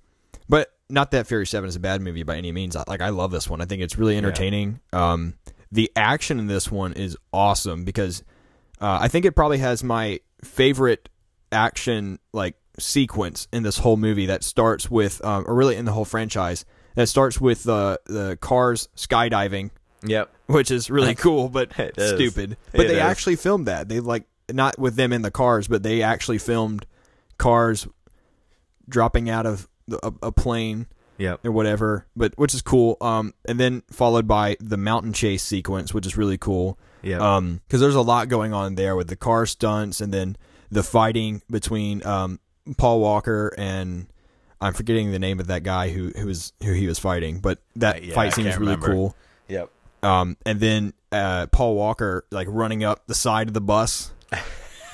but 0.48 0.72
not 0.90 1.10
that 1.12 1.26
Fury 1.26 1.46
Seven 1.46 1.68
is 1.68 1.76
a 1.76 1.80
bad 1.80 2.00
movie 2.02 2.22
by 2.22 2.36
any 2.36 2.52
means. 2.52 2.76
Like 2.86 3.00
I 3.00 3.08
love 3.10 3.30
this 3.30 3.48
one. 3.48 3.60
I 3.60 3.64
think 3.64 3.82
it's 3.82 3.96
really 3.96 4.16
entertaining. 4.16 4.80
Um, 4.92 5.34
the 5.70 5.90
action 5.96 6.38
in 6.38 6.46
this 6.48 6.70
one 6.70 6.92
is 6.92 7.16
awesome 7.32 7.84
because 7.84 8.22
uh, 8.80 8.98
I 9.00 9.08
think 9.08 9.24
it 9.24 9.32
probably 9.32 9.58
has 9.58 9.82
my 9.82 10.20
favorite 10.44 11.08
action 11.50 12.18
like 12.32 12.56
sequence 12.78 13.48
in 13.52 13.62
this 13.62 13.78
whole 13.78 13.96
movie. 13.96 14.26
That 14.26 14.44
starts 14.44 14.90
with, 14.90 15.24
um, 15.24 15.44
or 15.46 15.54
really 15.54 15.76
in 15.76 15.84
the 15.84 15.92
whole 15.92 16.04
franchise, 16.04 16.64
that 16.94 17.06
starts 17.08 17.40
with 17.40 17.62
the 17.64 18.00
the 18.06 18.36
cars 18.40 18.88
skydiving 18.96 19.70
Yep. 20.04 20.30
which 20.46 20.70
is 20.72 20.90
really 20.90 21.14
cool, 21.14 21.48
but 21.48 21.72
stupid. 21.98 22.56
But 22.72 22.86
It 22.86 22.88
they 22.88 22.94
is. 22.96 23.00
actually 23.02 23.36
filmed 23.36 23.66
that. 23.68 23.88
They 23.88 24.00
like 24.00 24.24
not 24.52 24.78
with 24.78 24.96
them 24.96 25.12
in 25.12 25.22
the 25.22 25.30
cars, 25.30 25.68
but 25.68 25.82
they 25.84 26.02
actually 26.02 26.38
filmed 26.38 26.84
cars 27.42 27.86
dropping 28.88 29.28
out 29.30 29.46
of 29.46 29.68
the, 29.88 29.98
a, 30.06 30.28
a 30.28 30.32
plane 30.32 30.86
Yep. 31.18 31.44
or 31.44 31.52
whatever. 31.52 32.06
But 32.16 32.32
which 32.36 32.54
is 32.54 32.62
cool. 32.62 32.96
Um, 33.00 33.34
and 33.44 33.60
then 33.60 33.82
followed 33.90 34.26
by 34.26 34.56
the 34.60 34.76
mountain 34.76 35.12
chase 35.12 35.42
sequence, 35.42 35.92
which 35.94 36.06
is 36.06 36.16
really 36.16 36.38
cool. 36.38 36.78
Yep. 37.02 37.20
Um, 37.20 37.60
because 37.66 37.80
there's 37.80 37.94
a 37.94 38.00
lot 38.00 38.28
going 38.28 38.52
on 38.52 38.74
there 38.76 38.96
with 38.96 39.08
the 39.08 39.16
car 39.16 39.46
stunts 39.46 40.00
and 40.00 40.12
then 40.12 40.36
the 40.70 40.82
fighting 40.82 41.42
between 41.50 42.04
um 42.06 42.40
Paul 42.76 43.00
Walker 43.00 43.52
and. 43.58 44.06
I'm 44.64 44.74
forgetting 44.74 45.10
the 45.10 45.18
name 45.18 45.40
of 45.40 45.48
that 45.48 45.64
guy 45.64 45.90
who 45.90 46.12
who 46.16 46.26
was 46.26 46.52
who 46.62 46.72
he 46.72 46.86
was 46.86 46.96
fighting, 46.96 47.40
but 47.40 47.58
that 47.74 47.96
Uh, 47.96 48.00
yeah, 48.04 48.14
fight 48.14 48.32
scene 48.32 48.46
is 48.46 48.56
really 48.56 48.74
remember. 48.76 48.92
cool. 48.94 49.16
Yep. 49.48 49.68
Um, 50.04 50.36
and 50.46 50.60
then 50.60 50.92
uh, 51.10 51.48
Paul 51.48 51.74
Walker 51.74 52.24
like 52.30 52.46
running 52.48 52.84
up 52.84 53.04
the 53.08 53.14
side 53.16 53.48
of 53.48 53.54
the 53.54 53.60
bus, 53.60 54.12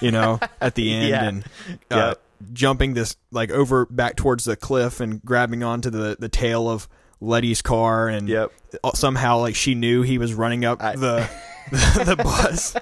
you 0.01 0.11
know, 0.11 0.41
at 0.59 0.75
the 0.75 0.91
end 0.95 1.09
Yeah. 1.11 1.25
and 1.29 1.45
uh, 1.91 1.97
Yep. 1.97 2.23
Jumping 2.53 2.95
this 2.95 3.17
like 3.31 3.51
over 3.51 3.87
back 3.87 4.17
towards 4.17 4.45
the 4.45 4.57
cliff 4.57 5.01
and 5.01 5.23
grabbing 5.25 5.63
onto 5.63 5.91
the 5.91 6.17
the 6.19 6.29
tail 6.29 6.69
of 6.69 6.89
Letty's 7.21 7.63
car 7.63 8.09
and 8.09 8.29
Yep. 8.29 8.53
somehow 8.95 9.39
like 9.39 9.55
she 9.57 9.75
knew 9.75 10.03
he 10.03 10.19
was 10.19 10.35
running 10.35 10.65
up 10.65 10.83
I- 10.83 10.97
the 10.97 11.29
the 11.71 12.17
bus. 12.17 12.75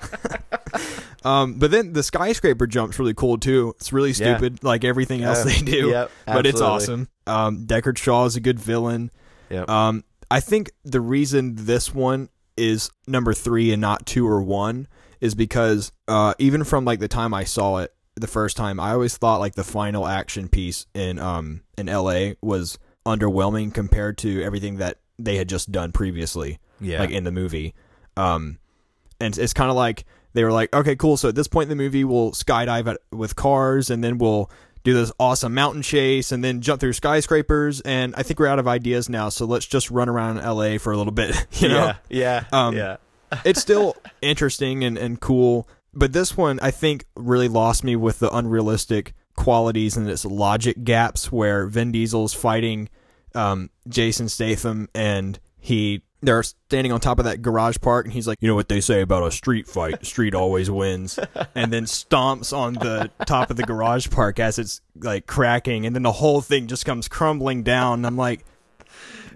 um, 1.24 1.54
but 1.54 1.70
then 1.70 1.92
the 1.92 2.02
skyscraper 2.02 2.66
jump's 2.66 2.98
really 2.98 3.14
cool 3.14 3.38
too. 3.38 3.74
It's 3.78 3.92
really 3.92 4.10
Yeah. 4.10 4.36
stupid, 4.36 4.62
like 4.62 4.84
everything 4.84 5.22
else 5.22 5.40
Uh, 5.40 5.44
they 5.44 5.58
do. 5.60 5.88
yep, 5.88 6.10
but 6.26 6.46
it's 6.46 6.60
awesome. 6.60 7.08
Um, 7.26 7.66
Deckard 7.66 7.98
Shaw 7.98 8.26
is 8.26 8.36
a 8.36 8.40
good 8.40 8.60
villain. 8.60 9.10
Yep. 9.50 9.68
Um, 9.68 10.04
I 10.30 10.40
think 10.40 10.70
the 10.84 11.00
reason 11.00 11.54
this 11.56 11.92
one 11.94 12.28
is 12.56 12.90
number 13.08 13.32
three 13.34 13.72
and 13.72 13.80
not 13.80 14.06
two 14.06 14.26
or 14.28 14.40
one 14.42 14.86
is 15.20 15.34
because 15.34 15.90
uh, 16.08 16.34
even 16.38 16.62
from 16.64 16.84
like 16.84 17.00
the 17.00 17.08
time 17.08 17.34
I 17.34 17.44
saw 17.44 17.78
it 17.78 17.92
the 18.16 18.26
first 18.26 18.56
time, 18.56 18.80
I 18.80 18.92
always 18.92 19.16
thought 19.16 19.40
like 19.40 19.54
the 19.54 19.64
final 19.64 20.06
action 20.06 20.48
piece 20.48 20.86
in 20.94 21.18
um 21.18 21.62
in 21.78 21.88
L.A. 21.88 22.36
was 22.40 22.78
underwhelming 23.06 23.72
compared 23.72 24.18
to 24.18 24.42
everything 24.42 24.76
that 24.78 24.98
they 25.18 25.36
had 25.36 25.48
just 25.48 25.70
done 25.72 25.92
previously, 25.92 26.58
Yeah. 26.80 26.98
like 27.00 27.10
in 27.10 27.24
the 27.24 27.32
movie. 27.32 27.74
Um, 28.16 28.58
and 29.20 29.36
it's 29.38 29.52
kind 29.52 29.70
of 29.70 29.76
like 29.76 30.04
they 30.34 30.44
were 30.44 30.52
like, 30.52 30.74
okay, 30.74 30.96
cool. 30.96 31.16
So 31.16 31.28
at 31.28 31.34
this 31.34 31.48
point 31.48 31.70
in 31.70 31.76
the 31.78 31.82
movie, 31.82 32.04
we'll 32.04 32.32
skydive 32.32 32.86
at, 32.86 32.98
with 33.10 33.36
cars, 33.36 33.88
and 33.90 34.02
then 34.04 34.18
we'll 34.18 34.50
do 34.84 34.92
this 34.92 35.10
awesome 35.18 35.54
mountain 35.54 35.82
chase, 35.82 36.32
and 36.32 36.44
then 36.44 36.60
jump 36.60 36.80
through 36.80 36.92
skyscrapers. 36.92 37.80
And 37.82 38.14
I 38.16 38.22
think 38.22 38.38
we're 38.40 38.46
out 38.46 38.58
of 38.58 38.68
ideas 38.68 39.08
now, 39.08 39.28
so 39.30 39.46
let's 39.46 39.66
just 39.66 39.90
run 39.90 40.08
around 40.08 40.38
L.A. 40.38 40.78
for 40.78 40.92
a 40.92 40.96
little 40.96 41.12
bit. 41.12 41.46
You 41.60 41.68
know, 41.68 41.92
yeah. 42.08 42.44
Yeah. 42.50 42.66
Um, 42.66 42.76
yeah. 42.76 42.96
it's 43.44 43.60
still 43.60 43.96
interesting 44.22 44.84
and, 44.84 44.96
and 44.98 45.20
cool, 45.20 45.66
but 45.96 46.12
this 46.12 46.36
one 46.36 46.60
I 46.60 46.70
think 46.70 47.06
really 47.16 47.48
lost 47.48 47.82
me 47.82 47.96
with 47.96 48.20
the 48.20 48.34
unrealistic 48.34 49.14
qualities 49.34 49.96
and 49.96 50.08
its 50.08 50.24
logic 50.24 50.84
gaps 50.84 51.32
where 51.32 51.66
Vin 51.66 51.90
Diesel's 51.90 52.34
fighting 52.34 52.88
um, 53.34 53.70
Jason 53.88 54.28
Statham 54.28 54.88
and 54.94 55.38
he 55.58 56.02
they're 56.22 56.42
standing 56.42 56.92
on 56.92 57.00
top 57.00 57.18
of 57.18 57.24
that 57.24 57.42
garage 57.42 57.76
park 57.80 58.06
and 58.06 58.12
he's 58.12 58.26
like, 58.26 58.38
you 58.40 58.48
know 58.48 58.54
what 58.54 58.68
they 58.68 58.80
say 58.80 59.00
about 59.00 59.26
a 59.26 59.30
street 59.30 59.66
fight, 59.66 60.04
street 60.04 60.34
always 60.34 60.70
wins, 60.70 61.18
and 61.54 61.72
then 61.72 61.84
stomps 61.84 62.56
on 62.56 62.74
the 62.74 63.10
top 63.26 63.50
of 63.50 63.56
the 63.56 63.62
garage 63.62 64.10
park 64.10 64.40
as 64.40 64.58
it's 64.58 64.80
like 64.96 65.26
cracking, 65.26 65.86
and 65.86 65.94
then 65.94 66.02
the 66.02 66.12
whole 66.12 66.40
thing 66.40 66.66
just 66.66 66.84
comes 66.84 67.08
crumbling 67.08 67.62
down. 67.62 68.00
And 68.00 68.06
I'm 68.06 68.16
like, 68.16 68.44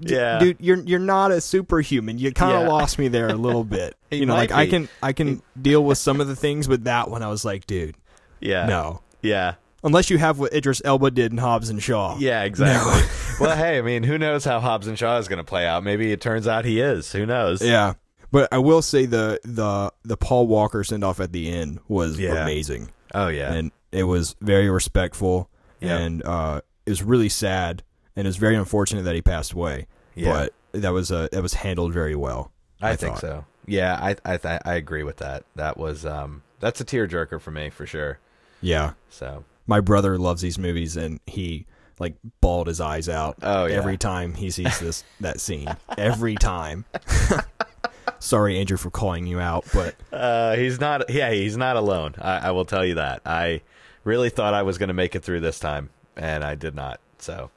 Yeah. 0.00 0.38
dude, 0.38 0.56
you're 0.60 0.78
you're 0.80 0.98
not 0.98 1.30
a 1.32 1.40
superhuman. 1.40 2.18
You 2.18 2.32
kind 2.32 2.56
of 2.56 2.62
Yeah. 2.62 2.68
lost 2.68 2.98
me 2.98 3.08
there 3.08 3.28
a 3.28 3.34
little 3.34 3.64
bit. 3.78 3.94
You 4.10 4.26
know, 4.26 4.34
like 4.34 4.52
I 4.52 4.66
can 4.66 4.88
I 5.02 5.12
can 5.12 5.42
deal 5.60 5.84
with 5.84 5.98
some 5.98 6.20
of 6.20 6.28
the 6.28 6.36
things, 6.36 6.66
but 6.66 6.84
that 6.84 7.10
one 7.10 7.22
I 7.22 7.28
was 7.28 7.44
like, 7.44 7.66
dude, 7.66 7.96
Yeah. 8.40 8.66
no. 8.66 9.02
Yeah. 9.22 9.54
Unless 9.82 10.10
you 10.10 10.18
have 10.18 10.38
what 10.38 10.52
Idris 10.52 10.82
Elba 10.84 11.10
did 11.10 11.32
in 11.32 11.38
Hobbs 11.38 11.70
and 11.70 11.82
Shaw. 11.82 12.16
Yeah, 12.18 12.42
exactly. 12.42 13.00
well, 13.40 13.56
hey, 13.56 13.78
I 13.78 13.82
mean, 13.82 14.02
who 14.02 14.18
knows 14.18 14.44
how 14.44 14.60
Hobbs 14.60 14.86
and 14.86 14.98
Shaw 14.98 15.16
is 15.18 15.26
going 15.26 15.38
to 15.38 15.44
play 15.44 15.66
out? 15.66 15.82
Maybe 15.84 16.12
it 16.12 16.20
turns 16.20 16.46
out 16.46 16.66
he 16.66 16.80
is. 16.80 17.12
Who 17.12 17.24
knows? 17.24 17.62
Yeah. 17.62 17.94
But 18.30 18.48
I 18.52 18.58
will 18.58 18.82
say 18.82 19.06
the 19.06 19.40
the 19.42 19.90
the 20.04 20.16
Paul 20.16 20.46
Walker 20.46 20.84
send 20.84 21.02
off 21.02 21.18
at 21.18 21.32
the 21.32 21.50
end 21.50 21.80
was 21.88 22.18
Yeah. 22.18 22.42
amazing. 22.42 22.90
Oh 23.14 23.28
yeah. 23.28 23.52
And 23.52 23.72
it 23.90 24.04
was 24.04 24.36
very 24.40 24.68
respectful 24.70 25.48
Yeah. 25.80 25.96
and 25.98 26.22
uh 26.24 26.60
it 26.86 26.90
was 26.90 27.02
really 27.02 27.28
sad 27.28 27.82
and 28.16 28.26
it 28.26 28.28
was 28.28 28.36
very 28.36 28.56
unfortunate 28.56 29.02
that 29.02 29.14
he 29.14 29.22
passed 29.22 29.52
away. 29.52 29.86
Yeah. 30.14 30.32
But 30.72 30.80
that 30.82 30.92
was 30.92 31.10
uh 31.12 31.28
that 31.32 31.42
was 31.42 31.54
handled 31.54 31.92
very 31.92 32.14
well. 32.16 32.52
I, 32.80 32.90
I 32.90 32.96
think 32.96 33.14
thought. 33.14 33.20
so. 33.20 33.44
Yeah, 33.66 33.94
I 34.00 34.16
I 34.24 34.36
th- 34.36 34.62
I 34.64 34.74
agree 34.74 35.02
with 35.02 35.18
that. 35.18 35.44
That 35.56 35.76
was 35.76 36.04
um 36.06 36.42
that's 36.60 36.80
a 36.80 36.84
tearjerker 36.84 37.40
for 37.40 37.50
me 37.50 37.70
for 37.70 37.86
sure. 37.86 38.18
Yeah, 38.62 38.92
So 39.08 39.44
my 39.66 39.80
brother 39.80 40.18
loves 40.18 40.42
these 40.42 40.58
movies, 40.58 40.96
and 40.96 41.20
he 41.26 41.64
like 41.98 42.14
bawled 42.42 42.66
his 42.66 42.80
eyes 42.80 43.08
out 43.08 43.36
Oh, 43.42 43.64
yeah. 43.66 43.76
every 43.76 43.96
time 43.96 44.34
he 44.34 44.50
sees 44.50 44.78
this 44.80 45.04
that 45.20 45.40
scene. 45.40 45.68
Every 45.96 46.34
time. 46.34 46.84
Sorry, 48.18 48.58
Andrew, 48.58 48.76
for 48.76 48.90
calling 48.90 49.26
you 49.26 49.40
out, 49.40 49.64
but 49.72 49.94
uh, 50.12 50.54
he's 50.56 50.78
not. 50.78 51.08
Yeah, 51.08 51.30
he's 51.30 51.56
not 51.56 51.76
alone. 51.76 52.14
I, 52.20 52.48
I 52.48 52.50
will 52.50 52.64
tell 52.66 52.84
you 52.84 52.94
that. 52.96 53.22
I 53.24 53.62
really 54.04 54.28
thought 54.28 54.52
I 54.52 54.62
was 54.62 54.76
going 54.76 54.88
to 54.88 54.94
make 54.94 55.14
it 55.14 55.22
through 55.22 55.40
this 55.40 55.58
time, 55.58 55.88
and 56.16 56.44
I 56.44 56.54
did 56.54 56.74
not. 56.74 57.00
So 57.18 57.50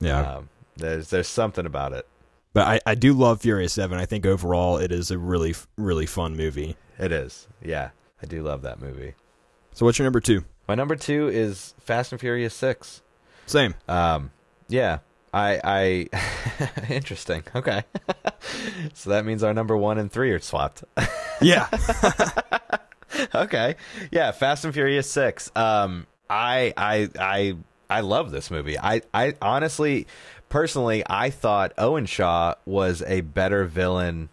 yeah. 0.00 0.36
um, 0.36 0.48
there's 0.76 1.10
there's 1.10 1.28
something 1.28 1.66
about 1.66 1.92
it. 1.92 2.06
But 2.52 2.66
I, 2.66 2.80
I 2.86 2.94
do 2.94 3.12
love 3.12 3.42
Furious 3.42 3.74
Seven. 3.74 3.98
I 3.98 4.06
think 4.06 4.24
overall 4.24 4.78
it 4.78 4.92
is 4.92 5.10
a 5.10 5.18
really 5.18 5.54
really 5.76 6.06
fun 6.06 6.36
movie. 6.36 6.76
It 6.98 7.12
is. 7.12 7.48
Yeah, 7.62 7.90
I 8.22 8.26
do 8.26 8.42
love 8.42 8.62
that 8.62 8.80
movie. 8.80 9.14
So 9.72 9.84
what's 9.84 9.98
your 9.98 10.04
number 10.04 10.20
two? 10.20 10.44
My 10.66 10.74
number 10.74 10.96
two 10.96 11.28
is 11.28 11.74
Fast 11.78 12.12
and 12.12 12.20
Furious 12.20 12.54
Six. 12.54 13.02
Same. 13.46 13.74
Um, 13.88 14.30
yeah, 14.68 14.98
I, 15.32 15.60
I, 15.62 16.88
interesting. 16.88 17.42
Okay, 17.54 17.82
so 18.94 19.10
that 19.10 19.26
means 19.26 19.42
our 19.42 19.52
number 19.52 19.76
one 19.76 19.98
and 19.98 20.10
three 20.10 20.30
are 20.30 20.38
swapped. 20.38 20.82
Yeah. 21.42 21.68
okay, 23.34 23.76
yeah, 24.10 24.32
Fast 24.32 24.64
and 24.64 24.72
Furious 24.72 25.10
Six. 25.10 25.50
Um, 25.54 26.06
I, 26.30 26.72
I, 26.76 27.08
I, 27.18 27.56
I 27.88 28.00
love 28.00 28.30
this 28.30 28.50
movie. 28.50 28.78
I, 28.78 29.02
I 29.14 29.34
honestly, 29.40 30.06
personally, 30.48 31.02
I 31.08 31.30
thought 31.30 31.72
Owen 31.78 32.06
Shaw 32.06 32.54
was 32.64 33.02
a 33.06 33.20
better 33.20 33.64
villain 33.64 34.28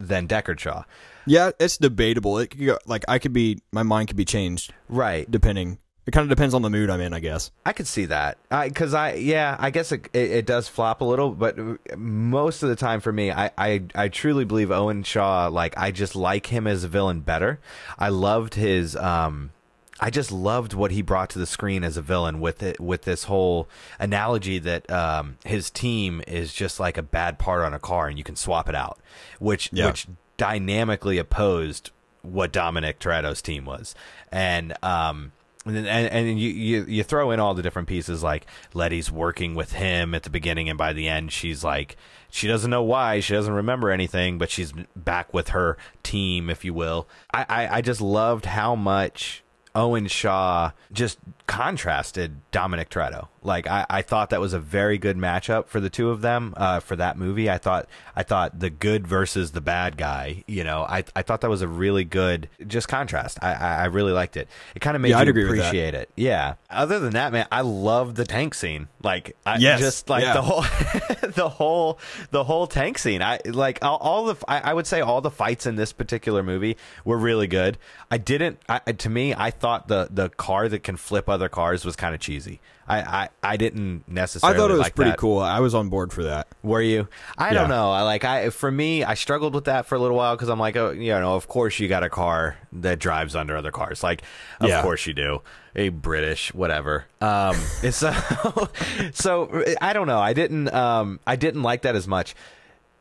than 0.00 0.26
Deckard 0.28 0.58
Shaw. 0.58 0.84
yeah, 1.26 1.50
it's 1.58 1.78
debatable. 1.78 2.38
It 2.38 2.48
could 2.48 2.64
go, 2.64 2.78
like 2.86 3.04
I 3.08 3.18
could 3.18 3.32
be 3.32 3.60
my 3.72 3.82
mind 3.82 4.08
could 4.08 4.16
be 4.16 4.24
changed 4.24 4.72
Right. 4.88 5.30
depending. 5.30 5.78
It 6.06 6.12
kind 6.12 6.22
of 6.22 6.28
depends 6.28 6.54
on 6.54 6.62
the 6.62 6.70
mood 6.70 6.88
I'm 6.88 7.00
in, 7.00 7.12
I 7.12 7.18
guess. 7.18 7.50
I 7.64 7.72
could 7.72 7.88
see 7.88 8.04
that 8.06 8.38
I 8.48 8.68
because 8.68 8.94
I, 8.94 9.14
yeah 9.14 9.56
I 9.58 9.70
guess 9.70 9.90
it, 9.90 10.08
it, 10.12 10.30
it 10.30 10.46
does 10.46 10.68
flop 10.68 11.00
a 11.00 11.04
little, 11.04 11.30
but 11.30 11.56
most 11.98 12.62
of 12.62 12.68
the 12.68 12.76
time 12.76 13.00
for 13.00 13.12
me, 13.12 13.32
I, 13.32 13.50
I 13.58 13.82
I 13.94 14.08
truly 14.08 14.44
believe 14.44 14.70
Owen 14.70 15.02
Shaw. 15.02 15.48
Like 15.48 15.76
I 15.76 15.90
just 15.90 16.14
like 16.14 16.46
him 16.46 16.68
as 16.68 16.84
a 16.84 16.88
villain 16.88 17.20
better. 17.22 17.58
I 17.98 18.10
loved 18.10 18.54
his 18.54 18.94
um. 18.94 19.50
I 19.98 20.10
just 20.10 20.30
loved 20.30 20.74
what 20.74 20.90
he 20.90 21.00
brought 21.02 21.30
to 21.30 21.38
the 21.38 21.46
screen 21.46 21.82
as 21.82 21.96
a 21.96 22.02
villain 22.02 22.40
with 22.40 22.62
it 22.62 22.78
with 22.78 23.02
this 23.02 23.24
whole 23.24 23.68
analogy 23.98 24.58
that 24.58 24.90
um, 24.90 25.38
his 25.44 25.70
team 25.70 26.22
is 26.26 26.52
just 26.52 26.78
like 26.78 26.98
a 26.98 27.02
bad 27.02 27.38
part 27.38 27.64
on 27.64 27.72
a 27.72 27.78
car 27.78 28.06
and 28.08 28.18
you 28.18 28.24
can 28.24 28.36
swap 28.36 28.68
it 28.68 28.74
out, 28.74 28.98
which 29.38 29.70
Yeah. 29.72 29.86
which 29.86 30.06
dynamically 30.36 31.18
opposed 31.18 31.90
what 32.22 32.52
Dominic 32.52 32.98
Toretto's 32.98 33.40
team 33.40 33.64
was, 33.64 33.94
and 34.32 34.74
um, 34.82 35.32
and 35.64 35.76
and, 35.78 35.86
and 36.08 36.40
you, 36.40 36.50
you 36.50 36.84
you 36.86 37.02
throw 37.02 37.30
in 37.30 37.40
all 37.40 37.54
the 37.54 37.62
different 37.62 37.88
pieces 37.88 38.22
like 38.22 38.46
Letty's 38.74 39.10
working 39.10 39.54
with 39.54 39.72
him 39.72 40.14
at 40.14 40.24
the 40.24 40.30
beginning, 40.30 40.68
and 40.68 40.76
by 40.76 40.92
the 40.92 41.08
end 41.08 41.32
she's 41.32 41.62
like 41.64 41.96
she 42.30 42.46
doesn't 42.48 42.70
know 42.70 42.82
why 42.82 43.20
she 43.20 43.32
doesn't 43.32 43.52
remember 43.54 43.90
anything, 43.90 44.36
but 44.38 44.50
she's 44.50 44.72
back 44.94 45.32
with 45.32 45.48
her 45.50 45.78
team, 46.02 46.50
if 46.50 46.64
you 46.64 46.74
will. 46.74 47.08
I 47.32 47.46
I, 47.48 47.76
I 47.76 47.80
just 47.80 48.00
loved 48.00 48.44
how 48.46 48.74
much. 48.74 49.42
Owen 49.76 50.06
Shaw 50.08 50.72
just 50.92 51.18
contrasted 51.46 52.40
Dominic 52.50 52.90
Toretto. 52.90 53.28
Like 53.42 53.68
I, 53.68 53.86
I 53.88 54.02
thought 54.02 54.30
that 54.30 54.40
was 54.40 54.52
a 54.52 54.58
very 54.58 54.98
good 54.98 55.16
matchup 55.16 55.68
for 55.68 55.78
the 55.78 55.88
two 55.88 56.10
of 56.10 56.20
them 56.20 56.52
uh, 56.56 56.80
for 56.80 56.96
that 56.96 57.16
movie. 57.16 57.48
I 57.48 57.58
thought 57.58 57.86
I 58.16 58.24
thought 58.24 58.58
the 58.58 58.70
good 58.70 59.06
versus 59.06 59.52
the 59.52 59.60
bad 59.60 59.96
guy. 59.96 60.42
You 60.48 60.64
know, 60.64 60.82
I 60.82 61.04
I 61.14 61.22
thought 61.22 61.42
that 61.42 61.50
was 61.50 61.62
a 61.62 61.68
really 61.68 62.02
good 62.02 62.48
just 62.66 62.88
contrast. 62.88 63.38
I 63.42 63.52
I, 63.52 63.74
I 63.76 63.84
really 63.84 64.10
liked 64.12 64.36
it. 64.36 64.48
It 64.74 64.80
kind 64.80 64.96
of 64.96 65.02
made 65.02 65.10
Yeah, 65.10 65.18
you 65.18 65.22
I'd 65.22 65.28
agree 65.28 65.44
with 65.44 65.56
that. 65.58 65.66
appreciate 65.68 65.94
it. 65.94 66.10
Yeah. 66.16 66.54
Other 66.70 66.98
than 66.98 67.12
that, 67.12 67.32
man, 67.32 67.46
I 67.52 67.60
love 67.60 68.16
the 68.16 68.24
tank 68.24 68.54
scene. 68.54 68.88
Like 69.02 69.36
I 69.46 69.58
Yes. 69.58 69.78
just 69.78 70.08
like 70.08 70.24
Yeah. 70.24 70.32
the 70.34 70.42
whole 70.42 70.62
the 71.30 71.48
whole 71.48 72.00
the 72.32 72.42
whole 72.44 72.66
tank 72.66 72.98
scene. 72.98 73.22
I 73.22 73.38
like 73.44 73.78
all, 73.82 73.98
all 73.98 74.24
the 74.24 74.36
I, 74.48 74.70
I 74.70 74.74
would 74.74 74.88
say 74.88 75.00
all 75.02 75.20
the 75.20 75.30
fights 75.30 75.66
in 75.66 75.76
this 75.76 75.92
particular 75.92 76.42
movie 76.42 76.76
were 77.04 77.18
really 77.18 77.46
good. 77.46 77.78
I 78.10 78.18
didn't. 78.18 78.58
I, 78.68 78.78
to 78.80 79.08
me, 79.08 79.34
I 79.34 79.50
thought 79.52 79.65
the 79.88 80.08
the 80.10 80.28
car 80.30 80.68
that 80.68 80.82
can 80.82 80.96
flip 80.96 81.28
other 81.28 81.48
cars 81.48 81.84
was 81.84 81.96
kind 81.96 82.14
of 82.14 82.20
cheesy. 82.20 82.60
I, 82.88 83.00
I, 83.00 83.28
I 83.42 83.56
didn't 83.56 84.06
necessarily. 84.06 84.54
I 84.56 84.60
thought 84.60 84.70
it 84.70 84.74
was 84.74 84.82
like 84.82 84.94
pretty 84.94 85.10
that. 85.10 85.18
cool. 85.18 85.40
I 85.40 85.58
was 85.58 85.74
on 85.74 85.88
board 85.88 86.12
for 86.12 86.22
that. 86.22 86.46
Were 86.62 86.80
you? 86.80 87.08
I 87.36 87.48
Yeah. 87.48 87.54
don't 87.54 87.68
know. 87.68 87.90
I 87.90 88.02
like 88.02 88.24
I 88.24 88.50
for 88.50 88.70
me, 88.70 89.02
I 89.02 89.14
struggled 89.14 89.54
with 89.54 89.64
that 89.64 89.86
for 89.86 89.96
a 89.96 89.98
little 89.98 90.16
while 90.16 90.36
because 90.36 90.48
I'm 90.48 90.60
like, 90.60 90.76
oh, 90.76 90.90
you 90.90 91.10
know, 91.10 91.34
of 91.34 91.48
course 91.48 91.80
you 91.80 91.88
got 91.88 92.04
a 92.04 92.08
car 92.08 92.56
that 92.74 93.00
drives 93.00 93.34
under 93.34 93.56
other 93.56 93.72
cars. 93.72 94.04
Like, 94.04 94.22
of 94.60 94.68
Yeah. 94.68 94.82
course 94.82 95.04
you 95.06 95.14
do. 95.14 95.42
A 95.74 95.88
British, 95.88 96.54
whatever. 96.54 97.06
Um, 97.20 97.56
it's 97.82 97.96
so 97.96 98.12
so 99.14 99.64
I 99.80 99.92
don't 99.92 100.06
know. 100.06 100.20
I 100.20 100.32
didn't 100.32 100.72
um 100.72 101.18
I 101.26 101.34
didn't 101.36 101.62
like 101.62 101.82
that 101.82 101.96
as 101.96 102.06
much. 102.06 102.34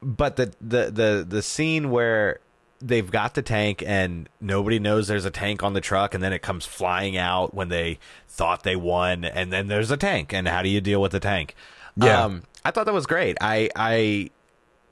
But 0.01 0.35
the 0.35 0.51
the 0.61 0.91
the 0.91 1.25
the 1.27 1.41
scene 1.41 1.89
where 1.91 2.39
they've 2.85 3.09
got 3.09 3.33
the 3.33 3.41
tank 3.41 3.83
and 3.85 4.29
nobody 4.39 4.77
knows 4.77 5.07
there's 5.07 5.25
a 5.25 5.31
tank 5.31 5.63
on 5.63 5.73
the 5.73 5.81
truck 5.81 6.13
and 6.13 6.23
then 6.23 6.31
it 6.31 6.41
comes 6.43 6.65
flying 6.65 7.17
out 7.17 7.53
when 7.53 7.69
they 7.69 7.97
thought 8.27 8.61
they 8.63 8.75
won 8.75 9.25
and 9.25 9.51
then 9.51 9.67
there's 9.67 9.89
a 9.89 9.97
tank 9.97 10.31
and 10.33 10.47
how 10.47 10.61
do 10.61 10.69
you 10.69 10.79
deal 10.79 11.01
with 11.01 11.11
the 11.11 11.19
tank? 11.19 11.55
Yeah. 11.97 12.23
um, 12.23 12.43
i 12.63 12.71
thought 12.71 12.85
that 12.85 12.93
was 12.93 13.07
great. 13.07 13.37
I 13.41 13.69
i 13.75 14.29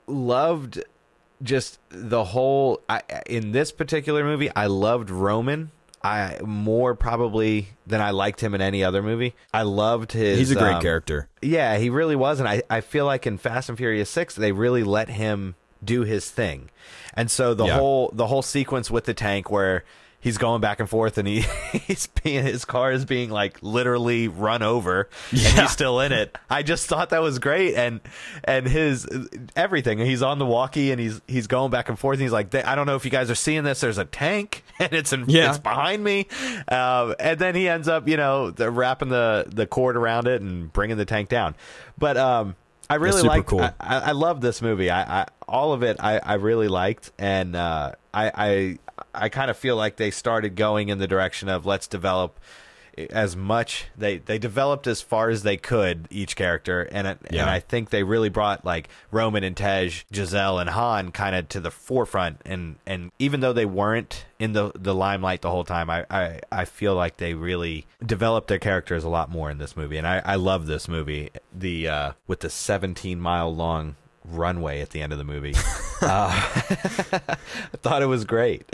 loved 0.06 0.82
just 1.42 1.78
the 1.90 2.24
whole 2.24 2.80
I, 2.88 3.02
in 3.26 3.52
this 3.52 3.72
particular 3.72 4.24
movie 4.24 4.50
i 4.54 4.66
loved 4.66 5.10
roman. 5.10 5.70
I 6.02 6.38
more 6.44 6.94
probably 6.94 7.68
than 7.86 8.00
i 8.02 8.10
liked 8.10 8.42
him 8.42 8.54
in 8.54 8.60
any 8.60 8.84
other 8.84 9.02
movie. 9.02 9.34
I 9.54 9.62
loved 9.62 10.12
his 10.12 10.38
He's 10.38 10.50
a 10.50 10.54
great 10.54 10.74
um, 10.74 10.82
character. 10.82 11.28
yeah, 11.40 11.78
he 11.78 11.88
really 11.90 12.16
was, 12.16 12.40
and 12.40 12.48
I, 12.48 12.62
I 12.68 12.82
feel 12.82 13.06
like 13.06 13.26
in 13.26 13.38
Fast 13.38 13.68
and 13.70 13.78
Furious 13.78 14.10
Six 14.10 14.34
they 14.34 14.52
really 14.52 14.84
let 14.84 15.08
him 15.08 15.54
do 15.84 16.02
his 16.02 16.30
thing, 16.30 16.70
and 17.14 17.30
so 17.30 17.54
the 17.54 17.66
Yeah. 17.66 17.78
whole 17.78 18.10
the 18.14 18.26
whole 18.26 18.42
sequence 18.42 18.90
with 18.90 19.04
the 19.04 19.14
tank 19.14 19.50
where 19.50 19.84
he's 20.20 20.38
going 20.38 20.58
back 20.58 20.80
and 20.80 20.88
forth 20.88 21.18
and 21.18 21.28
he 21.28 21.40
he's 21.86 22.06
being 22.06 22.42
his 22.46 22.64
car 22.64 22.90
is 22.90 23.04
being 23.04 23.28
like 23.28 23.58
literally 23.60 24.26
run 24.26 24.62
over 24.62 25.10
and 25.30 25.40
Yeah. 25.42 25.60
he's 25.60 25.70
still 25.70 26.00
in 26.00 26.12
it. 26.12 26.38
I 26.48 26.62
just 26.62 26.86
thought 26.86 27.10
that 27.10 27.20
was 27.20 27.38
great 27.38 27.74
and 27.74 28.00
and 28.42 28.66
his 28.66 29.06
everything. 29.54 29.98
He's 29.98 30.22
on 30.22 30.38
the 30.38 30.46
walkie 30.46 30.92
and 30.92 30.98
he's 31.00 31.20
he's 31.28 31.46
going 31.46 31.70
back 31.70 31.90
and 31.90 31.98
forth. 31.98 32.14
And 32.16 32.22
he's 32.22 32.32
like, 32.32 32.54
I 32.54 32.74
don't 32.74 32.86
know 32.86 32.96
if 32.96 33.04
you 33.04 33.10
guys 33.10 33.30
are 33.30 33.34
seeing 33.34 33.64
this. 33.64 33.80
There's 33.82 33.98
a 33.98 34.06
tank 34.06 34.64
and 34.78 34.94
it's 34.94 35.12
in, 35.12 35.26
Yeah. 35.28 35.50
it's 35.50 35.58
behind 35.58 36.02
me. 36.02 36.26
Um, 36.68 37.14
and 37.20 37.38
then 37.38 37.54
he 37.54 37.68
ends 37.68 37.86
up, 37.86 38.08
you 38.08 38.16
know, 38.16 38.50
wrapping 38.58 39.10
the 39.10 39.44
the 39.48 39.66
cord 39.66 39.94
around 39.94 40.26
it 40.26 40.40
and 40.40 40.72
bringing 40.72 40.96
the 40.96 41.04
tank 41.04 41.28
down. 41.28 41.54
But 41.98 42.16
um, 42.16 42.56
I 42.88 42.96
really 42.96 43.22
like. 43.22 43.46
cool. 43.46 43.60
I, 43.60 43.72
I, 43.80 43.98
I 43.98 44.12
love 44.12 44.40
this 44.40 44.60
movie. 44.60 44.90
I, 44.90 45.22
I 45.22 45.26
all 45.48 45.72
of 45.72 45.82
it. 45.82 45.96
I, 46.00 46.18
I 46.18 46.34
really 46.34 46.68
liked, 46.68 47.12
and 47.18 47.56
uh, 47.56 47.92
I 48.12 48.30
I 48.34 48.78
I 49.14 49.28
kind 49.28 49.50
of 49.50 49.56
feel 49.56 49.76
like 49.76 49.96
they 49.96 50.10
started 50.10 50.56
going 50.56 50.88
in 50.88 50.98
the 50.98 51.06
direction 51.06 51.48
of 51.48 51.66
let's 51.66 51.86
develop 51.86 52.38
as 53.10 53.36
much 53.36 53.86
they 53.96 54.18
they 54.18 54.38
developed 54.38 54.86
as 54.86 55.00
far 55.00 55.28
as 55.30 55.42
they 55.42 55.56
could 55.56 56.06
each 56.10 56.36
character 56.36 56.82
and 56.92 57.06
it, 57.06 57.18
Yeah. 57.30 57.42
and 57.42 57.50
I 57.50 57.60
think 57.60 57.90
they 57.90 58.02
really 58.02 58.28
brought 58.28 58.64
like 58.64 58.88
Roman 59.10 59.42
and 59.44 59.56
Tej, 59.56 59.90
Giselle 60.12 60.58
and 60.58 60.70
Han 60.70 61.10
kind 61.12 61.34
of 61.34 61.48
to 61.50 61.60
the 61.60 61.70
forefront 61.70 62.40
and 62.44 62.76
and 62.86 63.10
even 63.18 63.40
though 63.40 63.52
they 63.52 63.66
weren't 63.66 64.24
in 64.38 64.52
the 64.52 64.70
the 64.74 64.94
limelight 64.94 65.42
the 65.42 65.50
whole 65.50 65.64
time 65.64 65.90
I 65.90 66.06
I, 66.10 66.40
I 66.52 66.64
feel 66.64 66.94
like 66.94 67.16
they 67.16 67.34
really 67.34 67.86
developed 68.04 68.48
their 68.48 68.58
characters 68.58 69.04
a 69.04 69.08
lot 69.08 69.30
more 69.30 69.50
in 69.50 69.58
this 69.58 69.76
movie 69.76 69.96
and 69.96 70.06
I 70.06 70.22
I 70.24 70.34
love 70.36 70.66
this 70.66 70.86
movie. 70.88 71.30
The 71.52 71.88
uh 71.88 72.12
with 72.26 72.40
the 72.40 72.50
17 72.50 73.18
mile 73.20 73.54
long 73.54 73.96
runway 74.24 74.80
at 74.80 74.90
the 74.90 75.02
end 75.02 75.12
of 75.12 75.18
the 75.18 75.24
movie. 75.24 75.54
Uh, 76.02 76.28
I 77.12 77.36
thought 77.80 78.02
it 78.02 78.06
was 78.06 78.24
great. 78.26 78.68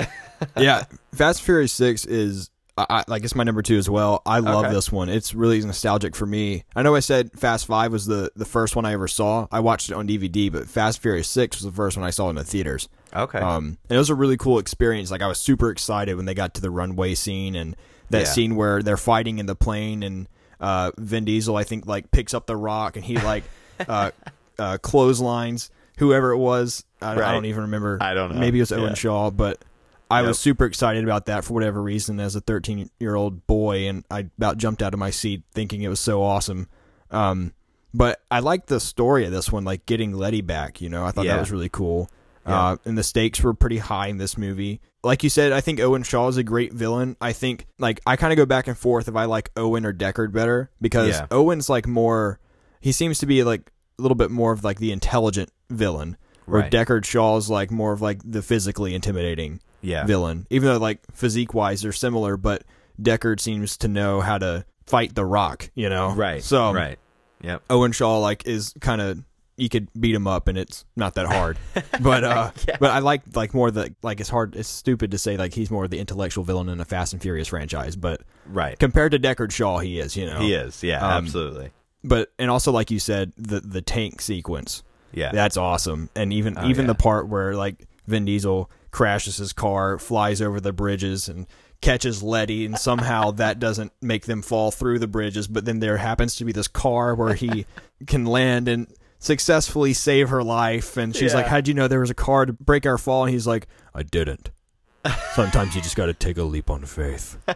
Yeah, 0.56 0.84
Fast 1.14 1.42
Furious 1.42 1.70
Six 1.72 2.04
is 2.04 2.50
I, 2.89 3.01
I 3.01 3.05
like 3.09 3.24
it's 3.24 3.35
my 3.35 3.45
number 3.45 3.62
two 3.62 3.76
as 3.78 3.89
well. 3.91 4.22
I 4.24 4.39
love 4.41 4.64
Okay. 4.66 4.74
this 4.74 4.91
one. 4.93 5.09
It's 5.09 5.35
really 5.35 5.61
nostalgic 5.61 6.14
for 6.16 6.26
me. 6.26 6.64
I 6.74 6.83
know 6.83 6.95
I 6.95 7.01
said 7.01 7.33
Fast 7.39 7.66
Five 7.66 7.93
was 7.93 8.07
the 8.07 8.31
the 8.37 8.45
first 8.45 8.76
one 8.76 8.85
I 8.85 8.93
ever 8.93 9.09
saw. 9.09 9.47
I 9.53 9.61
watched 9.61 9.91
it 9.91 9.95
on 9.95 10.07
DVD, 10.09 10.51
but 10.51 10.68
Fast 10.68 11.01
Furious 11.03 11.28
Six 11.28 11.57
was 11.59 11.64
the 11.64 11.72
first 11.76 11.97
one 11.97 12.07
I 12.07 12.11
saw 12.11 12.28
in 12.31 12.37
the 12.37 12.45
theaters. 12.45 12.89
okay 13.14 13.39
Um, 13.39 13.78
and 13.89 13.97
it 13.97 13.99
was 13.99 14.11
a 14.11 14.14
really 14.14 14.37
cool 14.37 14.59
experience. 14.59 15.11
Like 15.11 15.22
I 15.22 15.26
was 15.26 15.39
super 15.41 15.70
excited 15.70 16.16
when 16.16 16.24
they 16.26 16.35
got 16.35 16.55
to 16.55 16.61
the 16.61 16.70
runway 16.70 17.14
scene 17.14 17.55
and 17.55 17.76
that 18.11 18.20
Yeah. 18.20 18.24
scene 18.26 18.57
where 18.57 18.83
they're 18.83 18.97
fighting 18.97 19.39
in 19.39 19.47
the 19.47 19.55
plane 19.57 20.03
and 20.03 20.28
uh, 20.61 20.91
Vin 20.99 21.24
Diesel 21.24 21.57
I 21.57 21.64
think 21.64 21.87
like 21.87 22.11
picks 22.11 22.35
up 22.35 22.47
the 22.47 22.57
rock 22.57 22.97
and 22.97 23.05
he 23.05 23.16
like 23.18 23.45
uh, 23.89 24.11
uh, 24.59 24.78
clotheslines 24.83 25.70
whoever 25.99 26.31
it 26.33 26.39
was. 26.39 26.85
I, 27.03 27.12
I 27.12 27.33
don't 27.33 27.45
even 27.47 27.62
remember. 27.62 27.99
I 28.01 28.14
don't 28.14 28.35
know. 28.35 28.41
Maybe 28.41 28.59
it 28.59 28.62
was 28.62 28.72
Owen 28.72 28.89
Yeah. 28.91 28.95
Shaw, 28.95 29.31
but 29.31 29.62
I 30.11 30.20
Yep. 30.20 30.28
was 30.28 30.38
super 30.38 30.64
excited 30.64 31.04
about 31.04 31.26
that 31.26 31.44
for 31.44 31.54
whatever 31.54 31.80
reason 31.82 32.18
as 32.20 32.34
a 32.34 32.40
13 32.40 32.90
year 32.98 33.14
old 33.14 33.46
boy, 33.46 33.88
and 33.88 34.04
I 34.11 34.26
about 34.38 34.58
jumped 34.58 34.82
out 34.82 34.92
of 34.92 34.98
my 35.00 35.11
seat 35.11 35.42
thinking 35.54 35.82
it 35.82 35.88
was 35.88 36.00
so 36.00 36.22
awesome. 36.22 36.66
Um, 37.11 37.52
but 37.94 38.20
I 38.30 38.40
liked 38.40 38.68
the 38.68 38.80
story 38.80 39.24
of 39.24 39.32
this 39.32 39.50
one, 39.52 39.64
like 39.64 39.86
getting 39.86 40.12
Letty 40.12 40.40
back. 40.40 40.80
You 40.80 40.88
know, 40.88 41.04
I 41.04 41.11
thought 41.12 41.24
Yeah. 41.26 41.34
that 41.34 41.40
was 41.40 41.50
really 41.52 41.68
cool. 41.68 42.11
Uh, 42.46 42.76
and 42.84 42.98
the 42.98 43.02
stakes 43.04 43.40
were 43.42 43.54
pretty 43.54 43.78
high 43.78 44.08
in 44.08 44.16
this 44.18 44.36
movie. 44.36 44.80
Like 45.04 45.22
you 45.22 45.30
said, 45.30 45.52
I 45.52 45.61
think 45.61 45.78
Owen 45.78 46.02
Shaw 46.02 46.26
is 46.28 46.36
a 46.36 46.42
great 46.42 46.72
villain. 46.72 47.16
I 47.20 47.32
think 47.32 47.66
like 47.78 48.00
I 48.06 48.16
kind 48.16 48.32
of 48.32 48.36
go 48.36 48.46
back 48.46 48.66
and 48.66 48.76
forth 48.76 49.06
if 49.06 49.14
I 49.14 49.26
like 49.26 49.50
Owen 49.56 49.86
or 49.86 49.92
Deckard 49.92 50.32
better 50.32 50.70
because 50.80 51.11
Yeah. 51.11 51.26
Owen's 51.30 51.68
like 51.68 51.86
more. 51.86 52.40
He 52.80 52.90
seems 52.90 53.18
to 53.20 53.26
be 53.26 53.44
like 53.44 53.70
a 53.98 54.02
little 54.02 54.16
bit 54.16 54.30
more 54.32 54.50
of 54.52 54.64
like 54.64 54.78
the 54.80 54.90
intelligent 54.90 55.50
villain, 55.70 56.16
where 56.46 56.62
Right. 56.62 56.72
Deckard 56.72 57.04
Shaw 57.04 57.36
is 57.36 57.48
like 57.48 57.70
more 57.70 57.92
of 57.92 58.02
like 58.02 58.18
the 58.24 58.42
physically 58.42 58.94
intimidating 58.96 59.61
Yeah. 59.83 60.05
villain. 60.05 60.47
Even 60.51 60.68
though 60.68 60.78
like 60.78 61.01
physique 61.12 61.55
wise 61.55 61.83
they're 61.83 61.93
similar, 61.93 62.37
but 62.37 62.64
Deckard 63.01 63.41
seems 63.41 63.76
to 63.78 63.89
know 63.89 64.20
how 64.20 64.39
to 64.39 64.64
fight 64.87 65.14
the 65.14 65.24
Rock. 65.24 65.70
You 65.74 65.89
know, 65.89 66.12
Right. 66.14 66.43
So 66.43 66.72
right. 66.72 66.99
Yep. 67.43 67.62
Owen 67.70 67.93
Shaw 67.93 68.18
like 68.18 68.47
is 68.47 68.74
kind 68.81 69.01
of 69.01 69.22
you 69.57 69.68
could 69.68 69.89
beat 69.99 70.14
him 70.14 70.26
up 70.26 70.49
and 70.49 70.57
it's 70.57 70.85
not 70.97 71.14
that 71.14 71.26
hard. 71.26 71.59
but 72.01 72.24
uh 72.24 72.51
but 72.78 72.91
I 72.91 72.99
like 73.01 73.22
like 73.35 73.53
more 73.55 73.70
the 73.70 73.95
like 74.03 74.20
it's 74.20 74.28
hard 74.31 74.57
it's 74.57 74.68
stupid 74.68 75.11
to 75.12 75.18
say 75.18 75.37
like 75.37 75.53
he's 75.55 75.70
more 75.70 75.87
the 75.89 75.99
intellectual 75.99 76.45
villain 76.45 76.68
in 76.68 76.81
a 76.81 76.85
Fast 76.85 77.12
and 77.12 77.20
Furious 77.22 77.49
franchise, 77.49 77.97
but 77.97 78.22
Right. 78.47 78.78
compared 78.78 79.12
to 79.12 79.18
Deckard 79.18 79.53
Shaw 79.53 79.78
he 79.78 79.99
is, 80.01 80.16
you 80.16 80.26
know. 80.26 80.41
He 80.41 80.55
is. 80.55 80.83
Yeah. 80.83 80.99
Um, 81.07 81.24
absolutely. 81.24 81.70
But 82.03 82.33
and 82.39 82.51
also 82.51 82.72
like 82.72 82.91
you 82.91 82.99
said 82.99 83.33
the 83.37 83.61
the 83.61 83.83
tank 83.83 84.20
sequence. 84.22 84.83
Yeah. 85.12 85.33
That's 85.33 85.57
awesome. 85.57 86.09
And 86.14 86.33
even 86.33 86.57
Oh, 86.57 86.66
even 86.68 86.85
yeah. 86.87 86.93
the 86.93 86.95
part 86.95 87.28
where 87.28 87.55
like 87.55 87.87
Vin 88.11 88.24
Diesel 88.26 88.70
crashes 88.90 89.38
his 89.38 89.52
car, 89.52 89.98
flies 89.98 90.42
over 90.42 90.61
the 90.61 90.72
bridges 90.72 91.28
and 91.28 91.46
catches 91.80 92.22
Letty 92.22 92.66
and 92.66 92.78
somehow 92.78 93.30
that 93.32 93.58
doesn't 93.58 93.92
make 94.02 94.26
them 94.26 94.42
fall 94.42 94.70
through 94.70 94.98
the 94.98 95.06
bridges, 95.08 95.46
but 95.46 95.64
then 95.64 95.80
there 95.80 95.96
happens 95.96 96.36
to 96.36 96.44
be 96.44 96.52
this 96.52 96.68
car 96.68 97.14
where 97.14 97.34
he 97.34 97.64
can 98.06 98.26
land 98.26 98.68
and 98.68 98.86
successfully 99.18 99.92
save 99.92 100.28
her 100.30 100.42
life 100.42 100.96
and 100.96 101.14
she's 101.16 101.32
Yeah. 101.32 101.38
like, 101.38 101.46
How'd 101.46 101.68
you 101.68 101.74
know 101.74 101.88
there 101.88 102.00
was 102.00 102.11
a 102.11 102.14
car 102.14 102.46
to 102.46 102.52
break 102.52 102.84
our 102.86 102.98
fall? 102.98 103.24
And 103.24 103.32
he's 103.32 103.46
like, 103.46 103.66
I 103.94 104.02
didn't. 104.02 104.50
Sometimes 105.34 105.74
you 105.74 105.80
just 105.80 105.96
gotta 105.96 106.12
take 106.14 106.36
a 106.36 106.42
leap 106.42 106.68
on 106.70 106.84
faith. 106.84 107.38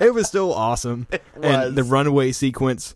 it 0.00 0.12
was 0.14 0.26
still 0.28 0.52
awesome. 0.52 1.06
And 1.40 1.74
the 1.76 1.82
was. 1.82 1.90
runaway 1.90 2.32
sequence, 2.32 2.94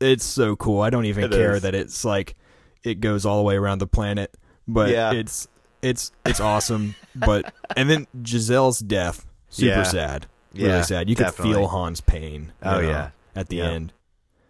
it's 0.00 0.24
so 0.24 0.56
cool. 0.56 0.80
I 0.80 0.90
don't 0.90 1.04
even 1.06 1.24
It 1.24 1.30
care 1.32 1.54
is. 1.56 1.62
that 1.62 1.74
it's 1.74 2.04
like 2.04 2.34
it 2.82 3.00
goes 3.00 3.26
all 3.26 3.36
the 3.38 3.42
way 3.44 3.56
around 3.56 3.78
the 3.78 3.86
planet, 3.86 4.36
but 4.72 4.90
Yeah. 4.90 5.12
it's 5.12 5.48
it's 5.82 6.12
it's 6.26 6.40
awesome. 6.40 6.94
but 7.14 7.52
and 7.76 7.88
then 7.90 8.06
Giselle's 8.22 8.78
death, 8.80 9.26
super 9.48 9.76
Yeah. 9.78 9.82
sad, 9.84 10.26
Yeah, 10.52 10.68
really 10.68 10.82
sad. 10.84 11.08
You 11.10 11.16
could 11.16 11.32
feel 11.34 11.68
Han's 11.68 12.00
pain. 12.00 12.52
Oh, 12.62 12.80
know, 12.80 12.88
yeah. 12.88 13.10
at 13.34 13.48
the 13.48 13.56
Yeah. 13.56 13.64
end. 13.70 13.92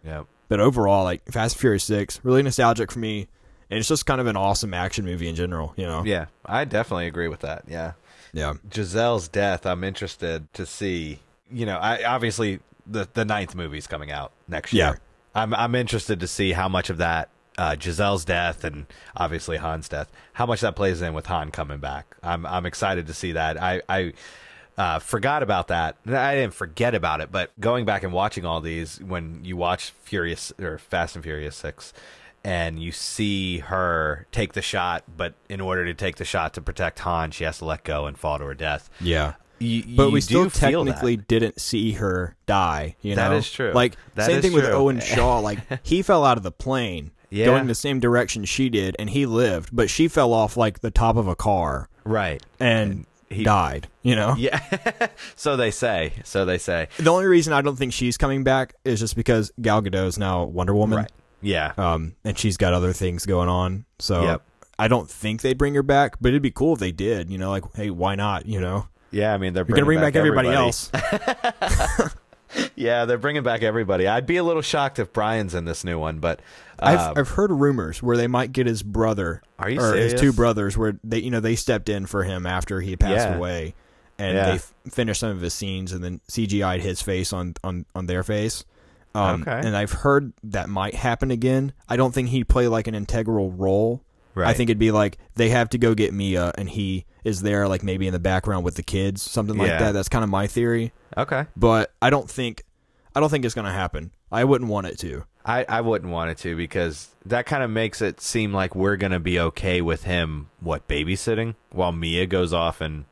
Yep. 0.05 0.25
But 0.49 0.59
overall, 0.59 1.03
like 1.03 1.23
Fast 1.31 1.55
and 1.55 1.59
Furious 1.61 1.83
Six, 1.83 2.19
really 2.23 2.41
nostalgic 2.43 2.91
for 2.91 2.99
me, 2.99 3.27
and 3.69 3.79
it's 3.79 3.87
just 3.87 4.05
kind 4.05 4.19
of 4.19 4.27
an 4.27 4.35
awesome 4.35 4.73
action 4.73 5.05
movie 5.05 5.29
in 5.29 5.35
general. 5.35 5.73
You 5.77 5.85
know, 5.85 6.03
Yeah. 6.03 6.25
I 6.45 6.65
definitely 6.65 7.07
agree 7.07 7.27
with 7.29 7.39
that. 7.41 7.63
Yeah. 7.67 7.93
yeah, 8.33 8.53
Giselle's 8.69 9.27
death, 9.27 9.65
I'm 9.65 9.83
interested 9.83 10.51
to 10.53 10.65
see. 10.65 11.19
You 11.51 11.65
know, 11.65 11.77
I 11.77 12.03
obviously 12.03 12.59
the 12.87 13.07
the 13.13 13.23
ninth 13.25 13.55
movie's 13.55 13.87
coming 13.87 14.11
out 14.11 14.31
next 14.47 14.73
year. 14.73 14.85
Yeah. 14.85 14.95
I'm 15.33 15.53
I'm 15.53 15.75
interested 15.75 16.19
to 16.19 16.27
see 16.27 16.51
how 16.53 16.67
much 16.67 16.89
of 16.89 16.97
that 16.97 17.29
uh, 17.61 17.75
Giselle's 17.75 18.25
death 18.25 18.63
and 18.63 18.87
obviously 19.15 19.57
Han's 19.57 19.87
death, 19.87 20.11
how 20.33 20.47
much 20.47 20.61
that 20.61 20.75
plays 20.75 20.99
in 21.01 21.13
with 21.13 21.27
Han 21.27 21.51
coming 21.51 21.77
back. 21.77 22.15
I'm 22.23 22.43
I'm 22.45 22.65
excited 22.65 23.05
to 23.07 23.13
see 23.13 23.33
that. 23.33 23.61
I 23.61 23.81
I 23.87 24.13
uh, 24.77 24.97
forgot 24.99 25.43
about 25.43 25.67
that. 25.67 25.97
I 26.07 26.33
didn't 26.33 26.55
forget 26.55 26.95
about 26.95 27.21
it, 27.21 27.31
but 27.31 27.51
going 27.59 27.85
back 27.85 28.01
and 28.03 28.11
watching 28.11 28.45
all 28.45 28.61
these, 28.61 28.99
when 28.99 29.41
you 29.43 29.55
watch 29.57 29.91
Furious 30.03 30.51
or 30.59 30.79
Fast 30.79 31.15
and 31.15 31.23
Furious 31.23 31.55
Six, 31.55 31.93
and 32.43 32.81
you 32.81 32.91
see 32.91 33.59
her 33.59 34.25
take 34.31 34.53
the 34.53 34.61
shot, 34.63 35.03
but 35.15 35.35
in 35.47 35.61
order 35.61 35.85
to 35.85 35.93
take 35.93 36.15
the 36.15 36.25
shot 36.25 36.55
to 36.55 36.61
protect 36.61 36.97
Han, 36.99 37.29
she 37.29 37.43
has 37.43 37.59
to 37.59 37.65
let 37.65 37.83
go 37.83 38.07
and 38.07 38.17
fall 38.17 38.39
to 38.39 38.45
her 38.45 38.55
death. 38.55 38.89
yeah. 38.99 39.33
You, 39.59 39.83
But 39.95 40.07
you 40.07 40.11
we 40.13 40.21
still 40.21 40.43
do 40.45 40.49
feel 40.49 40.83
that. 40.85 40.93
technically 40.93 41.17
didn't 41.17 41.61
see 41.61 41.91
her 41.91 42.35
die. 42.47 42.95
You 43.03 43.15
know, 43.15 43.29
That 43.29 43.33
is 43.37 43.51
true. 43.51 43.71
Like 43.73 43.95
That 44.15 44.25
same 44.25 44.41
thing 44.41 44.53
with. 44.53 44.65
Owen 44.65 44.99
Shaw. 44.99 45.37
Like 45.37 45.59
he 45.83 46.01
fell 46.01 46.25
out 46.25 46.37
of 46.37 46.41
the 46.43 46.51
plane, 46.51 47.11
Yeah. 47.31 47.45
going 47.45 47.65
the 47.67 47.73
same 47.75 47.99
direction 47.99 48.45
she 48.45 48.69
did, 48.69 48.95
and 48.99 49.09
he 49.09 49.25
lived, 49.25 49.69
but 49.71 49.89
she 49.89 50.07
fell 50.07 50.33
off 50.33 50.55
like 50.57 50.81
the 50.81 50.91
top 50.91 51.15
of 51.15 51.27
a 51.27 51.35
car 51.35 51.89
right. 52.03 52.43
and, 52.59 53.05
he- 53.29 53.43
died. 53.45 53.87
You 54.03 54.15
know, 54.15 54.35
Yeah. 54.37 54.59
so 55.37 55.55
they 55.55 55.71
say. 55.71 56.13
So 56.25 56.43
they 56.45 56.57
say. 56.57 56.89
the 56.97 57.09
only 57.11 57.25
reason 57.25 57.53
I 57.53 57.61
don't 57.61 57.77
think 57.77 57.93
she's 57.93 58.17
coming 58.17 58.43
back 58.43 58.73
is 58.83 58.99
just 58.99 59.15
because 59.15 59.51
Gal 59.61 59.81
Gadot 59.81 60.05
is 60.07 60.17
now 60.19 60.43
Wonder 60.43 60.75
Woman. 60.75 60.97
Right. 60.99 61.11
Yeah. 61.41 61.71
um, 61.77 62.13
and 62.25 62.37
she's 62.37 62.57
got 62.57 62.73
other 62.73 62.91
things 62.93 63.25
going 63.25 63.47
on. 63.49 63.85
So 63.99 64.21
Yep. 64.23 64.41
I 64.77 64.87
don't 64.87 65.09
think 65.09 65.41
they'd 65.41 65.57
bring 65.57 65.73
her 65.75 65.83
back, 65.83 66.17
but 66.19 66.29
it'd 66.29 66.41
be 66.41 66.51
cool 66.51 66.73
if 66.73 66.79
they 66.79 66.91
did. 66.91 67.29
You 67.29 67.37
know, 67.37 67.49
like 67.51 67.63
hey, 67.75 67.89
why 67.91 68.15
not? 68.15 68.45
You 68.47 68.59
know, 68.59 68.87
Yeah. 69.11 69.33
I 69.33 69.37
mean, 69.37 69.53
they're 69.53 69.63
you're 69.67 69.75
gonna 69.75 69.85
bring 69.85 69.99
bringing 69.99 70.11
back, 70.11 70.15
everybody, 70.17 70.49
everybody. 70.49 70.65
else. 70.65 70.91
Yeah, 72.75 73.05
they're 73.05 73.17
bringing 73.17 73.43
back 73.43 73.61
everybody. 73.63 74.07
I'd 74.07 74.25
be 74.25 74.37
a 74.37 74.43
little 74.43 74.61
shocked 74.61 74.99
if 74.99 75.13
Brian's 75.13 75.53
in 75.55 75.65
this 75.65 75.83
new 75.83 75.99
one, 75.99 76.19
but 76.19 76.39
I've 76.79 76.99
uh, 76.99 77.13
I've 77.17 77.29
heard 77.29 77.51
rumors 77.51 78.01
where 78.03 78.17
they 78.17 78.27
might 78.27 78.51
get 78.51 78.67
his 78.67 78.83
brother, 78.83 79.41
or 79.59 79.67
his 79.95 80.13
two 80.13 80.33
brothers, 80.33 80.77
where 80.77 80.99
they 81.03 81.19
you 81.19 81.31
know 81.31 81.39
they 81.39 81.55
stepped 81.55 81.89
in 81.89 82.05
for 82.05 82.23
him 82.23 82.45
after 82.45 82.81
he 82.81 82.95
passed 82.97 83.27
Yeah. 83.29 83.35
away, 83.35 83.73
and 84.17 84.35
Yeah. 84.35 84.45
they 84.45 84.51
f- 84.55 84.73
finished 84.89 85.19
some 85.19 85.29
of 85.31 85.41
his 85.41 85.53
scenes 85.53 85.91
and 85.91 86.03
then 86.03 86.19
CGI'd 86.29 86.81
his 86.81 87.01
face 87.01 87.31
on 87.33 87.53
on 87.63 87.85
on 87.95 88.07
their 88.07 88.23
face. 88.23 88.65
Um, 89.13 89.41
Okay. 89.41 89.61
And 89.67 89.75
I've 89.75 89.91
heard 89.91 90.31
that 90.43 90.69
might 90.69 90.95
happen 90.95 91.31
again. 91.31 91.73
I 91.89 91.97
don't 91.97 92.13
think 92.13 92.29
he'd 92.29 92.47
play 92.47 92.67
like 92.67 92.87
an 92.87 92.95
integral 92.95 93.51
role. 93.51 94.01
I 94.35 94.53
think 94.53 94.69
it'd 94.69 94.79
be 94.79 94.91
like 94.91 95.17
they 95.35 95.49
have 95.49 95.69
to 95.69 95.77
go 95.77 95.93
get 95.93 96.13
Mia, 96.13 96.51
and 96.57 96.69
he 96.69 97.05
is 97.23 97.41
there, 97.41 97.67
like 97.67 97.83
maybe 97.83 98.07
in 98.07 98.13
the 98.13 98.19
background 98.19 98.63
with 98.65 98.75
the 98.75 98.83
kids, 98.83 99.21
something 99.21 99.57
like 99.57 99.67
Yeah. 99.69 99.79
that. 99.79 99.91
That's 99.93 100.09
kind 100.09 100.23
of 100.23 100.29
my 100.29 100.47
theory, 100.47 100.91
okay. 101.17 101.45
but 101.55 101.93
I 102.01 102.09
don't 102.09 102.29
think, 102.29 102.63
I 103.15 103.19
don't 103.19 103.29
think 103.29 103.45
it's 103.45 103.53
gonna 103.55 103.71
happen. 103.73 104.11
I 104.31 104.43
wouldn't 104.43 104.69
want 104.69 104.87
it 104.87 104.97
to. 104.99 105.25
I, 105.45 105.65
I 105.67 105.81
wouldn't 105.81 106.11
want 106.11 106.29
it 106.31 106.37
to 106.39 106.55
because 106.55 107.09
that 107.25 107.45
kind 107.47 107.63
of 107.63 107.69
makes 107.69 108.01
it 108.01 108.21
seem 108.21 108.53
like 108.53 108.75
we're 108.75 108.95
gonna 108.95 109.19
be 109.19 109.39
okay 109.39 109.81
with 109.81 110.03
him 110.03 110.49
what 110.59 110.87
babysitting 110.87 111.55
while 111.71 111.91
Mia 111.91 112.25
goes 112.27 112.53
off 112.53 112.79
and 112.79 113.05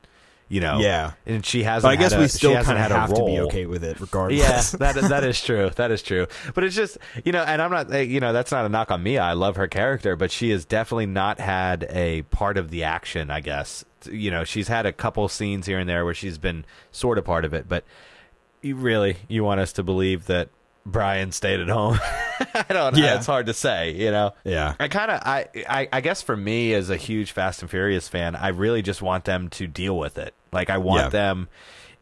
you 0.49 0.59
know 0.59 0.79
Yeah. 0.79 1.11
and 1.25 1.45
she 1.45 1.63
hasn't. 1.63 1.83
But 1.89 1.97
I 1.97 2.01
guess 2.01 2.11
a- 2.13 2.19
we 2.19 2.27
still 2.27 2.53
kind 2.55 2.71
of 2.71 2.77
had 2.77 2.91
a 2.91 2.95
have 2.95 3.13
to 3.13 3.23
be 3.25 3.39
okay 3.41 3.65
with 3.65 3.83
it, 3.83 3.99
regardless. 4.01 4.39
Yeah, 4.39 4.61
that 4.79 4.97
is, 4.97 5.07
that 5.09 5.23
is 5.23 5.41
true. 5.41 5.69
That 5.75 5.91
is 5.91 6.01
true. 6.01 6.27
But 6.53 6.63
it's 6.65 6.75
just 6.75 6.97
you 7.23 7.31
know, 7.31 7.43
and 7.43 7.61
I'm 7.61 7.71
not 7.71 7.93
eh, 7.93 8.01
you 8.01 8.19
know 8.19 8.33
that's 8.33 8.51
not 8.51 8.65
a 8.65 8.69
knock 8.69 8.91
on 8.91 9.01
Mia. 9.03 9.21
I 9.21 9.33
love 9.33 9.55
her 9.55 9.67
character, 9.67 10.15
but 10.15 10.31
she 10.31 10.49
has 10.49 10.65
definitely 10.65 11.05
not 11.05 11.39
had 11.39 11.85
a 11.89 12.23
part 12.23 12.57
of 12.57 12.69
the 12.71 12.83
action. 12.83 13.29
I 13.31 13.39
guess 13.39 13.85
you 14.09 14.31
know 14.31 14.43
she's 14.43 14.67
had 14.67 14.85
a 14.85 14.91
couple 14.93 15.27
scenes 15.29 15.65
here 15.67 15.77
and 15.79 15.87
there 15.89 16.03
where 16.03 16.13
she's 16.13 16.37
been 16.37 16.65
sort 16.91 17.17
of 17.17 17.25
part 17.25 17.45
of 17.45 17.53
it, 17.53 17.69
but 17.69 17.83
you 18.61 18.75
really 18.75 19.17
you 19.27 19.43
want 19.43 19.59
us 19.61 19.71
to 19.73 19.83
believe 19.83 20.25
that 20.25 20.49
Brian 20.86 21.32
stayed 21.32 21.59
at 21.59 21.69
home? 21.69 21.99
I 22.53 22.65
don't. 22.69 22.95
know. 22.95 23.03
Yeah. 23.03 23.15
it's 23.15 23.25
hard 23.25 23.45
to 23.47 23.53
say. 23.53 23.91
You 23.91 24.11
know. 24.11 24.34
yeah, 24.43 24.75
I 24.80 24.88
kind 24.88 25.11
of, 25.11 25.21
I, 25.23 25.47
I, 25.69 25.89
I 25.91 26.01
guess 26.01 26.21
for 26.21 26.36
me 26.36 26.73
as 26.73 26.89
a 26.89 26.97
huge 26.97 27.32
Fast 27.32 27.61
and 27.61 27.69
Furious 27.69 28.07
fan, 28.07 28.36
I 28.36 28.49
really 28.49 28.82
just 28.82 29.01
want 29.01 29.25
them 29.25 29.49
to 29.49 29.67
deal 29.67 29.97
with 29.97 30.17
it. 30.17 30.34
Like 30.51 30.69
I 30.69 30.77
want 30.77 31.03
Yeah. 31.03 31.09
them, 31.09 31.49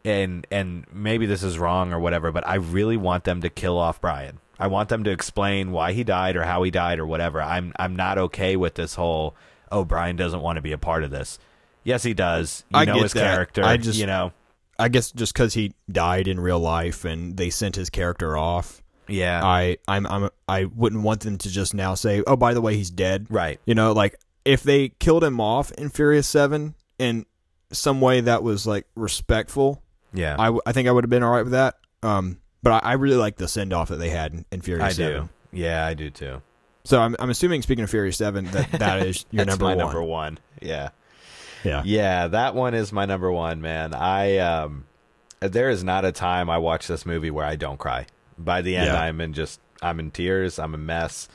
and 0.06 0.48
and 0.52 0.86
maybe 0.94 1.26
this 1.26 1.44
is 1.44 1.60
wrong 1.60 1.92
or 1.92 2.00
whatever, 2.00 2.32
but 2.32 2.48
I 2.48 2.56
really 2.56 2.98
want 2.98 3.24
them 3.26 3.42
to 3.42 3.50
kill 3.50 3.78
off 3.78 4.00
Brian. 4.00 4.40
I 4.60 4.68
want 4.68 4.90
them 4.90 5.04
to 5.04 5.12
explain 5.12 5.72
why 5.72 5.92
he 5.94 6.04
died 6.04 6.36
or 6.36 6.44
how 6.44 6.64
he 6.64 6.72
died 6.72 7.00
or 7.00 7.06
whatever. 7.06 7.42
I'm 7.42 7.74
I'm 7.78 7.96
not 7.96 8.18
okay 8.18 8.56
with 8.56 8.76
this 8.76 8.96
whole 8.96 9.36
oh 9.72 9.84
Brian 9.84 10.16
doesn't 10.16 10.42
want 10.42 10.56
to 10.58 10.62
be 10.62 10.72
a 10.72 10.78
part 10.78 11.04
of 11.04 11.12
this. 11.12 11.40
Yes, 11.84 12.04
he 12.04 12.14
does. 12.14 12.64
You 12.72 12.80
I 12.80 12.86
know 12.86 13.02
his 13.02 13.14
that. 13.14 13.20
character. 13.34 13.64
I 13.64 13.78
just- 13.78 14.00
you 14.00 14.06
know, 14.08 14.32
I 14.80 14.90
guess 14.90 15.12
just 15.12 15.34
because 15.34 15.54
he 15.54 15.74
died 15.92 16.28
in 16.28 16.40
real 16.40 16.60
life 16.60 17.04
and 17.06 17.36
they 17.38 17.50
sent 17.50 17.76
his 17.76 17.90
character 17.90 18.38
off, 18.38 18.82
yeah, 19.08 19.44
I 19.44 19.78
I'm 19.88 20.06
I'm 20.08 20.30
I 20.48 20.66
wouldn't 20.66 21.04
want 21.04 21.22
them 21.22 21.38
to 21.40 21.50
just 21.50 21.74
now 21.74 21.96
say, 21.96 22.24
oh, 22.28 22.36
by 22.36 22.54
the 22.54 22.62
way, 22.62 22.76
he's 22.76 22.90
dead. 22.92 23.28
right. 23.30 23.60
You 23.66 23.76
know, 23.76 23.92
like 23.94 24.16
if 24.46 24.64
they 24.64 24.90
killed 24.90 25.24
him 25.24 25.40
off 25.42 25.72
in 25.74 25.90
Furious 25.90 26.28
Seven 26.28 26.76
in 27.00 27.26
some 27.72 28.00
way 28.02 28.22
that 28.22 28.44
was 28.44 28.66
like 28.68 28.86
respectful, 28.96 29.82
Yeah, 30.14 30.36
I, 30.40 30.46
w- 30.46 30.62
I 30.66 30.72
think 30.72 30.88
I 30.88 30.92
would 30.92 31.04
have 31.04 31.10
been 31.10 31.24
all 31.24 31.32
right 31.32 31.44
with 31.44 31.52
that. 31.54 31.76
Um, 32.04 32.40
but 32.64 32.84
I, 32.84 32.92
I 32.92 32.94
really 32.94 33.18
like 33.18 33.38
the 33.38 33.48
send 33.48 33.74
off 33.74 33.90
that 33.90 33.98
they 33.98 34.10
had 34.10 34.34
in, 34.34 34.46
in 34.52 34.62
Furious 34.62 34.86
I 34.86 34.92
Seven. 34.94 35.24
do. 35.24 35.30
Yeah, 35.52 35.86
I 35.86 35.94
do 35.94 36.10
too. 36.10 36.42
So 36.86 37.02
I'm 37.02 37.16
I'm 37.20 37.30
assuming 37.30 37.62
speaking 37.62 37.84
of 37.84 37.90
Furious 37.90 38.18
Seven 38.18 38.46
that 38.52 38.72
that 38.74 39.00
is 39.08 39.26
your 39.32 39.44
That's 39.46 39.58
number 39.60 39.66
my 39.66 39.76
one. 39.76 39.86
number 39.86 40.04
one. 40.04 40.40
Yeah. 40.62 40.90
Yeah. 41.64 41.82
Yeah, 41.86 42.28
that 42.28 42.56
one 42.56 42.74
is 42.74 42.92
my 42.92 43.06
number 43.06 43.32
one, 43.32 43.62
man. 43.62 43.94
I 43.94 44.38
um 44.38 44.86
there 45.40 45.70
is 45.70 45.84
not 45.84 46.04
a 46.06 46.12
time 46.12 46.50
I 46.50 46.58
watch 46.58 46.88
this 46.88 47.06
movie 47.06 47.32
where 47.32 47.46
I 47.46 47.56
don't 47.56 47.78
cry. 47.78 48.08
By 48.38 48.62
the 48.62 48.76
end 48.76 48.88
Yeah. 48.88 49.02
I'm 49.02 49.22
in 49.22 49.34
just 49.34 49.60
I'm 49.82 50.00
in 50.00 50.12
tears, 50.12 50.60
I'm 50.60 50.74
a 50.74 50.78
mess. 50.78 51.28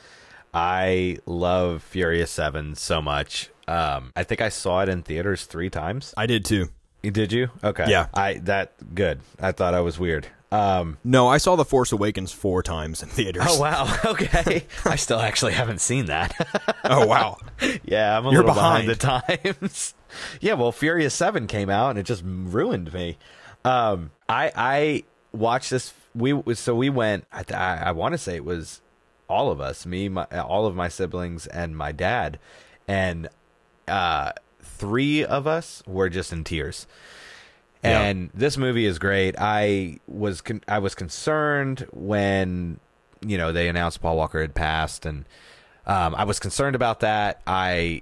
I 0.53 1.17
love 1.25 1.81
Furious 1.83 2.31
7 2.31 2.75
so 2.75 3.01
much. 3.01 3.49
Um 3.67 4.11
I 4.15 4.23
think 4.23 4.41
I 4.41 4.49
saw 4.49 4.81
it 4.81 4.89
in 4.89 5.01
theaters 5.03 5.45
3 5.45 5.69
times. 5.69 6.13
I 6.17 6.25
did 6.25 6.45
too. 6.45 6.69
Did 7.01 7.33
you? 7.33 7.49
Okay. 7.63 7.85
Yeah. 7.89 8.07
I 8.13 8.35
that 8.43 8.71
good. 8.95 9.19
I 9.39 9.51
thought 9.51 9.73
I 9.73 9.81
was 9.81 9.99
weird. 9.99 10.27
Um, 10.53 10.99
No, 11.03 11.27
I 11.27 11.37
saw 11.39 11.55
The 11.55 11.65
Force 11.65 11.91
Awakens 11.91 12.31
four 12.31 12.61
times 12.61 13.01
in 13.01 13.09
theaters. 13.09 13.41
oh 13.47 13.59
wow, 13.59 13.91
okay. 14.05 14.65
I 14.85 14.97
still 14.97 15.19
actually 15.19 15.53
haven't 15.53 15.81
seen 15.81 16.05
that. 16.05 16.31
Oh, 16.83 17.07
wow. 17.07 17.39
yeah, 17.83 18.15
I'm 18.15 18.27
a 18.27 18.31
You're 18.31 18.41
little 18.43 18.53
behind. 18.53 18.85
behind. 18.85 19.31
the 19.39 19.57
times. 19.63 19.95
Yeah, 20.41 20.53
well, 20.53 20.71
Furious 20.71 21.13
Seven 21.13 21.47
came 21.47 21.69
out 21.69 21.91
and 21.91 21.99
it 21.99 22.03
just 22.03 22.23
ruined 22.25 22.93
me. 22.93 23.17
Um, 23.65 24.11
I 24.27 24.51
I 24.55 25.03
watched 25.31 25.69
this. 25.69 25.93
We 26.15 26.41
so 26.55 26.75
we 26.75 26.89
went. 26.89 27.25
I 27.31 27.43
I, 27.53 27.75
I 27.85 27.91
want 27.91 28.13
to 28.13 28.17
say 28.17 28.35
it 28.35 28.45
was 28.45 28.81
all 29.29 29.51
of 29.51 29.59
us, 29.59 29.85
me, 29.85 30.09
my, 30.09 30.25
all 30.25 30.65
of 30.65 30.75
my 30.75 30.87
siblings, 30.87 31.47
and 31.47 31.75
my 31.75 31.91
dad, 31.91 32.39
and 32.87 33.29
uh, 33.87 34.31
three 34.61 35.23
of 35.25 35.47
us 35.47 35.81
were 35.87 36.09
just 36.09 36.31
in 36.31 36.43
tears. 36.43 36.87
Yeah. 37.83 38.01
And 38.01 38.29
this 38.33 38.57
movie 38.57 38.85
is 38.85 38.97
great. 38.97 39.35
I 39.37 39.99
was 40.07 40.41
con- 40.41 40.63
I 40.67 40.79
was 40.79 40.95
concerned 40.95 41.85
when 41.91 42.79
you 43.25 43.37
know 43.37 43.51
they 43.51 43.67
announced 43.67 44.01
Paul 44.01 44.17
Walker 44.17 44.39
had 44.41 44.55
passed, 44.55 45.05
and 45.05 45.25
um, 45.85 46.15
I 46.15 46.23
was 46.23 46.39
concerned 46.39 46.75
about 46.75 47.01
that. 47.01 47.41
I 47.45 48.01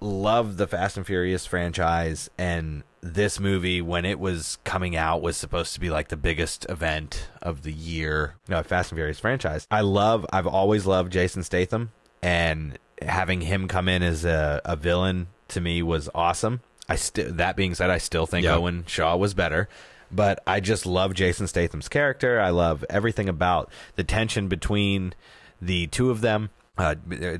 love 0.00 0.56
the 0.56 0.66
Fast 0.66 0.96
and 0.96 1.06
Furious 1.06 1.46
franchise, 1.46 2.30
and 2.38 2.82
this 3.00 3.38
movie, 3.38 3.82
when 3.82 4.04
it 4.04 4.18
was 4.18 4.58
coming 4.64 4.96
out, 4.96 5.22
was 5.22 5.36
supposed 5.36 5.74
to 5.74 5.80
be 5.80 5.90
like 5.90 6.08
the 6.08 6.16
biggest 6.16 6.66
event 6.68 7.28
of 7.42 7.62
the 7.62 7.72
year. 7.72 8.36
You 8.48 8.54
No, 8.54 8.62
Fast 8.62 8.90
and 8.92 8.98
Furious 8.98 9.18
franchise. 9.20 9.66
I 9.70 9.82
love. 9.82 10.26
I've 10.32 10.46
always 10.46 10.86
loved 10.86 11.12
Jason 11.12 11.42
Statham, 11.42 11.92
and 12.22 12.78
having 13.02 13.42
him 13.42 13.68
come 13.68 13.88
in 13.88 14.02
as 14.02 14.24
a, 14.24 14.60
a 14.64 14.76
villain 14.76 15.28
to 15.48 15.60
me 15.60 15.82
was 15.82 16.08
awesome. 16.14 16.60
I 16.88 16.96
still. 16.96 17.32
That 17.32 17.56
being 17.56 17.74
said, 17.74 17.90
I 17.90 17.98
still 17.98 18.26
think 18.26 18.44
Yeah. 18.44 18.56
Owen 18.56 18.84
Shaw 18.86 19.16
was 19.16 19.34
better. 19.34 19.68
But 20.12 20.42
I 20.46 20.60
just 20.60 20.86
love 20.86 21.14
Jason 21.14 21.46
Statham's 21.48 21.88
character. 21.88 22.38
I 22.40 22.50
love 22.50 22.84
everything 22.88 23.28
about 23.28 23.70
the 23.96 24.04
tension 24.04 24.46
between 24.48 25.12
the 25.60 25.88
two 25.88 26.10
of 26.10 26.20
them, 26.20 26.50
uh, 26.76 26.94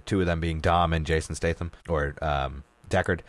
two 0.06 0.20
of 0.20 0.26
them 0.26 0.40
being 0.40 0.60
Dom 0.60 0.92
and 0.92 1.06
Jason 1.06 1.34
Statham 1.34 1.72
or 1.88 2.14
um, 2.22 2.64
Deckard. 2.88 3.20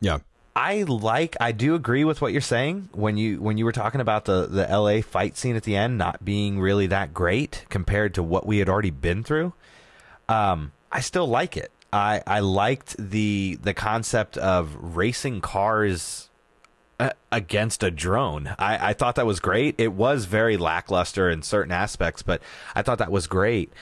Yeah. 0.00 0.18
I 0.56 0.82
like 0.82 1.36
I 1.40 1.50
do 1.50 1.74
agree 1.74 2.04
with 2.04 2.20
what 2.22 2.30
you're 2.30 2.40
saying 2.40 2.88
when 2.92 3.16
you 3.16 3.40
when 3.40 3.58
you 3.58 3.64
were 3.64 3.72
talking 3.72 4.00
about 4.00 4.24
the 4.24 4.46
the 4.46 4.66
LA 4.68 5.00
fight 5.00 5.36
scene 5.36 5.56
at 5.56 5.64
the 5.64 5.74
end 5.74 5.98
not 5.98 6.24
being 6.24 6.60
really 6.60 6.86
that 6.86 7.12
great 7.12 7.64
compared 7.70 8.14
to 8.14 8.22
what 8.22 8.46
we 8.46 8.58
had 8.58 8.68
already 8.68 8.90
been 8.90 9.24
through. 9.24 9.52
Um 10.28 10.70
I 10.92 11.00
still 11.00 11.26
like 11.26 11.56
it. 11.56 11.72
I 11.92 12.22
I 12.24 12.38
liked 12.38 12.94
the 12.98 13.58
the 13.62 13.74
concept 13.74 14.36
of 14.36 14.76
racing 14.78 15.40
cars 15.40 16.30
uh, 17.00 17.10
against 17.32 17.82
a 17.82 17.90
drone. 17.90 18.54
I, 18.56 18.90
I 18.90 18.92
thought 18.92 19.16
that 19.16 19.26
was 19.26 19.40
great. 19.40 19.74
It 19.78 19.92
was 19.92 20.26
very 20.26 20.56
lackluster 20.56 21.28
in 21.28 21.42
certain 21.42 21.72
aspects, 21.72 22.22
but 22.22 22.40
I 22.76 22.82
thought 22.82 22.98
that 22.98 23.10
was 23.10 23.26
great. 23.26 23.72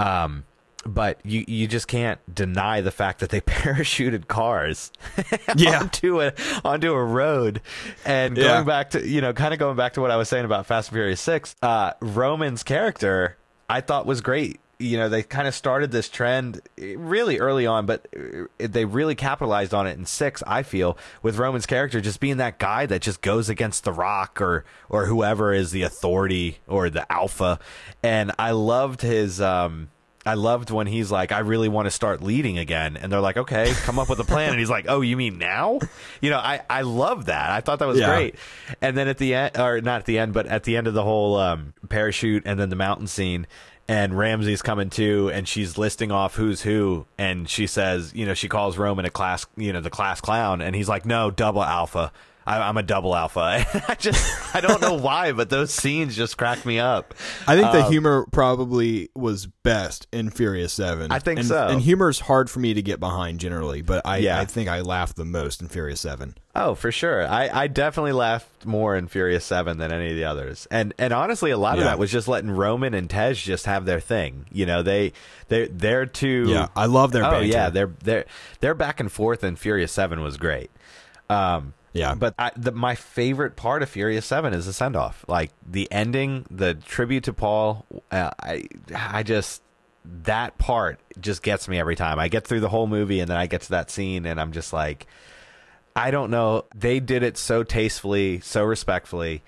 Um, 0.00 0.44
but 0.86 1.18
you 1.24 1.44
you 1.48 1.66
just 1.66 1.88
can't 1.88 2.18
deny 2.34 2.80
the 2.80 2.90
fact 2.90 3.20
that 3.20 3.30
they 3.30 3.40
parachuted 3.42 4.28
cars 4.28 4.92
Yeah. 5.56 5.80
onto 5.80 6.20
a 6.22 6.32
onto 6.64 6.92
a 6.92 7.04
road. 7.04 7.60
And 8.04 8.36
Yeah. 8.36 8.44
going 8.54 8.66
back 8.66 8.90
to 8.90 9.06
you 9.06 9.20
know, 9.20 9.32
kind 9.32 9.52
of 9.52 9.58
going 9.60 9.76
back 9.76 9.94
to 9.94 10.00
what 10.00 10.10
I 10.10 10.16
was 10.16 10.28
saying 10.28 10.44
about 10.44 10.66
Fast 10.66 10.88
and 10.88 10.94
Furious 10.96 11.20
Six, 11.20 11.54
uh, 11.62 11.92
Roman's 12.00 12.62
character 12.62 13.36
I 13.68 13.80
thought 13.80 14.06
was 14.06 14.20
great. 14.20 14.60
You 14.78 14.98
know, 14.98 15.08
they 15.08 15.22
kind 15.22 15.48
of 15.48 15.54
started 15.54 15.90
this 15.90 16.10
trend 16.10 16.60
eh, 16.78 16.94
really 16.98 17.38
early 17.38 17.66
on, 17.66 17.86
but 17.86 18.06
eh, 18.14 18.66
they 18.68 18.84
really 18.84 19.14
capitalized 19.14 19.72
on 19.72 19.86
it 19.86 19.96
in 19.96 20.04
six. 20.04 20.42
I 20.46 20.62
feel 20.62 20.98
with 21.22 21.38
Roman's 21.38 21.64
character 21.64 21.98
just 22.02 22.20
being 22.20 22.36
that 22.36 22.58
guy 22.58 22.84
that 22.84 23.00
just 23.00 23.22
goes 23.22 23.48
against 23.48 23.84
the 23.84 23.92
Rock 23.92 24.38
or 24.40 24.66
or 24.90 25.06
whoever 25.06 25.54
is 25.54 25.70
the 25.70 25.80
authority 25.82 26.58
or 26.68 26.90
the 26.90 27.10
alpha, 27.10 27.58
and 28.02 28.32
I 28.38 28.50
loved 28.50 29.00
his. 29.00 29.40
um 29.40 29.88
I 30.26 30.34
loved 30.34 30.70
when 30.70 30.86
he's 30.86 31.10
like, 31.10 31.32
I 31.32 31.38
really 31.38 31.68
want 31.68 31.86
to 31.86 31.90
start 31.90 32.22
leading 32.22 32.58
again. 32.58 32.96
And 32.96 33.10
they're 33.12 33.20
like, 33.20 33.36
okay, 33.36 33.72
come 33.84 33.98
up 33.98 34.08
with 34.08 34.18
a 34.18 34.24
plan. 34.24 34.50
and 34.50 34.58
he's 34.58 34.68
like, 34.70 34.86
oh, 34.88 35.00
you 35.00 35.16
mean 35.16 35.38
now? 35.38 35.78
You 36.20 36.30
know, 36.30 36.38
I, 36.38 36.62
I 36.68 36.82
love 36.82 37.26
that. 37.26 37.50
I 37.50 37.60
thought 37.60 37.78
that 37.78 37.88
was 37.88 37.98
Yeah. 38.00 38.14
great. 38.14 38.34
And 38.80 38.96
then 38.96 39.08
at 39.08 39.18
the 39.18 39.34
end, 39.34 39.56
or 39.58 39.80
not 39.80 40.00
at 40.00 40.06
the 40.06 40.18
end, 40.18 40.32
but 40.34 40.46
at 40.46 40.64
the 40.64 40.76
end 40.76 40.86
of 40.86 40.94
the 40.94 41.02
whole 41.04 41.36
um, 41.36 41.72
parachute 41.88 42.42
and 42.44 42.58
then 42.58 42.68
the 42.70 42.76
mountain 42.76 43.06
scene, 43.06 43.46
and 43.88 44.18
Ramsey's 44.18 44.62
coming 44.62 44.90
too, 44.90 45.30
and 45.32 45.46
she's 45.46 45.78
listing 45.78 46.10
off 46.10 46.34
who's 46.34 46.62
who, 46.62 47.06
and 47.18 47.48
she 47.48 47.68
says, 47.68 48.12
you 48.14 48.26
know, 48.26 48.34
she 48.34 48.48
calls 48.48 48.76
Roman 48.76 49.04
a 49.04 49.10
class, 49.10 49.46
you 49.56 49.72
know, 49.72 49.80
the 49.80 49.90
class 49.90 50.20
clown, 50.20 50.60
and 50.60 50.74
he's 50.74 50.88
like, 50.88 51.06
no, 51.06 51.30
double 51.30 51.62
alpha. 51.62 52.10
I, 52.46 52.68
I'm 52.68 52.76
a 52.76 52.82
double 52.82 53.14
alpha. 53.16 53.40
I 53.88 53.94
just, 53.98 54.54
I 54.54 54.60
don't 54.60 54.80
know 54.80 54.94
why, 54.94 55.32
but 55.32 55.50
those 55.50 55.72
scenes 55.72 56.16
just 56.16 56.38
crack 56.38 56.64
me 56.64 56.78
up. 56.78 57.12
I 57.46 57.56
think 57.56 57.72
the 57.72 57.84
Um, 57.84 57.90
humor 57.90 58.26
probably 58.30 59.08
was 59.14 59.46
best 59.46 60.06
in 60.12 60.30
Furious 60.30 60.72
Seven. 60.72 61.10
I 61.10 61.18
think 61.18 61.40
and, 61.40 61.48
so. 61.48 61.66
And 61.66 61.80
humor's 61.80 62.20
hard 62.20 62.48
for 62.48 62.60
me 62.60 62.72
to 62.74 62.82
get 62.82 63.00
behind 63.00 63.40
generally, 63.40 63.82
but 63.82 64.06
I, 64.06 64.18
Yeah. 64.18 64.38
I 64.38 64.44
think 64.44 64.68
I 64.68 64.80
laughed 64.82 65.16
the 65.16 65.24
most 65.24 65.60
in 65.60 65.68
Furious 65.68 66.00
Seven. 66.00 66.36
Oh, 66.54 66.74
for 66.74 66.90
sure. 66.90 67.26
I, 67.26 67.50
I 67.52 67.66
definitely 67.66 68.12
laughed 68.12 68.64
more 68.64 68.96
in 68.96 69.08
Furious 69.08 69.44
Seven 69.44 69.76
than 69.78 69.92
any 69.92 70.10
of 70.10 70.16
the 70.16 70.24
others, 70.24 70.66
and 70.70 70.94
and 70.96 71.12
honestly, 71.12 71.50
a 71.50 71.58
lot 71.58 71.76
of 71.76 71.84
that 71.84 71.98
was 71.98 72.10
just 72.10 72.28
letting 72.28 72.50
Roman 72.50 72.94
and 72.94 73.10
Tej 73.10 73.34
just 73.34 73.66
have 73.66 73.84
their 73.84 74.00
thing. 74.00 74.46
You 74.50 74.64
know, 74.64 74.82
they 74.82 75.12
they 75.48 75.66
they're 75.66 76.06
two. 76.06 76.46
Yeah, 76.48 76.68
I 76.74 76.86
love 76.86 77.12
their 77.12 77.26
oh 77.26 77.30
banter. 77.30 77.46
yeah, 77.46 77.68
their 77.68 77.88
their 78.02 78.24
their 78.60 78.74
back 78.74 79.00
and 79.00 79.12
forth 79.12 79.44
in 79.44 79.56
Furious 79.56 79.92
Seven 79.92 80.22
was 80.22 80.38
great. 80.38 80.70
Um, 81.28 81.74
Yeah. 81.96 82.14
but 82.14 82.34
I, 82.38 82.50
the, 82.56 82.72
my 82.72 82.94
favorite 82.94 83.56
part 83.56 83.82
of 83.82 83.88
Furious 83.88 84.26
Seven 84.26 84.52
is 84.52 84.66
the 84.66 84.72
send 84.72 84.96
off, 84.96 85.24
like 85.28 85.50
the 85.68 85.90
ending, 85.90 86.46
the 86.50 86.74
tribute 86.74 87.24
to 87.24 87.32
Paul. 87.32 87.84
Uh, 88.10 88.30
I 88.40 88.64
I 88.94 89.22
just 89.22 89.62
that 90.24 90.56
part 90.58 91.00
just 91.20 91.42
gets 91.42 91.68
me 91.68 91.78
every 91.78 91.96
time. 91.96 92.18
I 92.18 92.28
get 92.28 92.46
through 92.46 92.60
the 92.60 92.68
whole 92.68 92.86
movie 92.86 93.20
and 93.20 93.28
then 93.30 93.36
I 93.36 93.46
get 93.46 93.62
to 93.62 93.70
that 93.70 93.90
scene 93.90 94.26
and 94.26 94.40
I'm 94.40 94.52
just 94.52 94.72
like, 94.72 95.06
I 95.96 96.10
don't 96.10 96.30
know. 96.30 96.64
They 96.74 97.00
did 97.00 97.22
it 97.22 97.36
so 97.38 97.62
tastefully, 97.62 98.40
so 98.40 98.62
respectfully. 98.64 99.42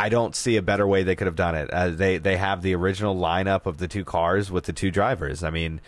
I 0.00 0.08
don't 0.08 0.34
see 0.36 0.56
a 0.56 0.62
better 0.62 0.86
way 0.86 1.02
they 1.02 1.16
could 1.16 1.26
have 1.26 1.36
done 1.36 1.54
it. 1.56 1.70
Uh, 1.72 1.90
they 1.90 2.18
they 2.18 2.36
have 2.36 2.62
the 2.62 2.74
original 2.74 3.16
lineup 3.16 3.66
of 3.66 3.78
the 3.78 3.88
two 3.88 4.04
cars 4.04 4.50
with 4.50 4.64
the 4.64 4.72
two 4.72 4.90
drivers. 4.90 5.42
I 5.42 5.50
mean, 5.50 5.80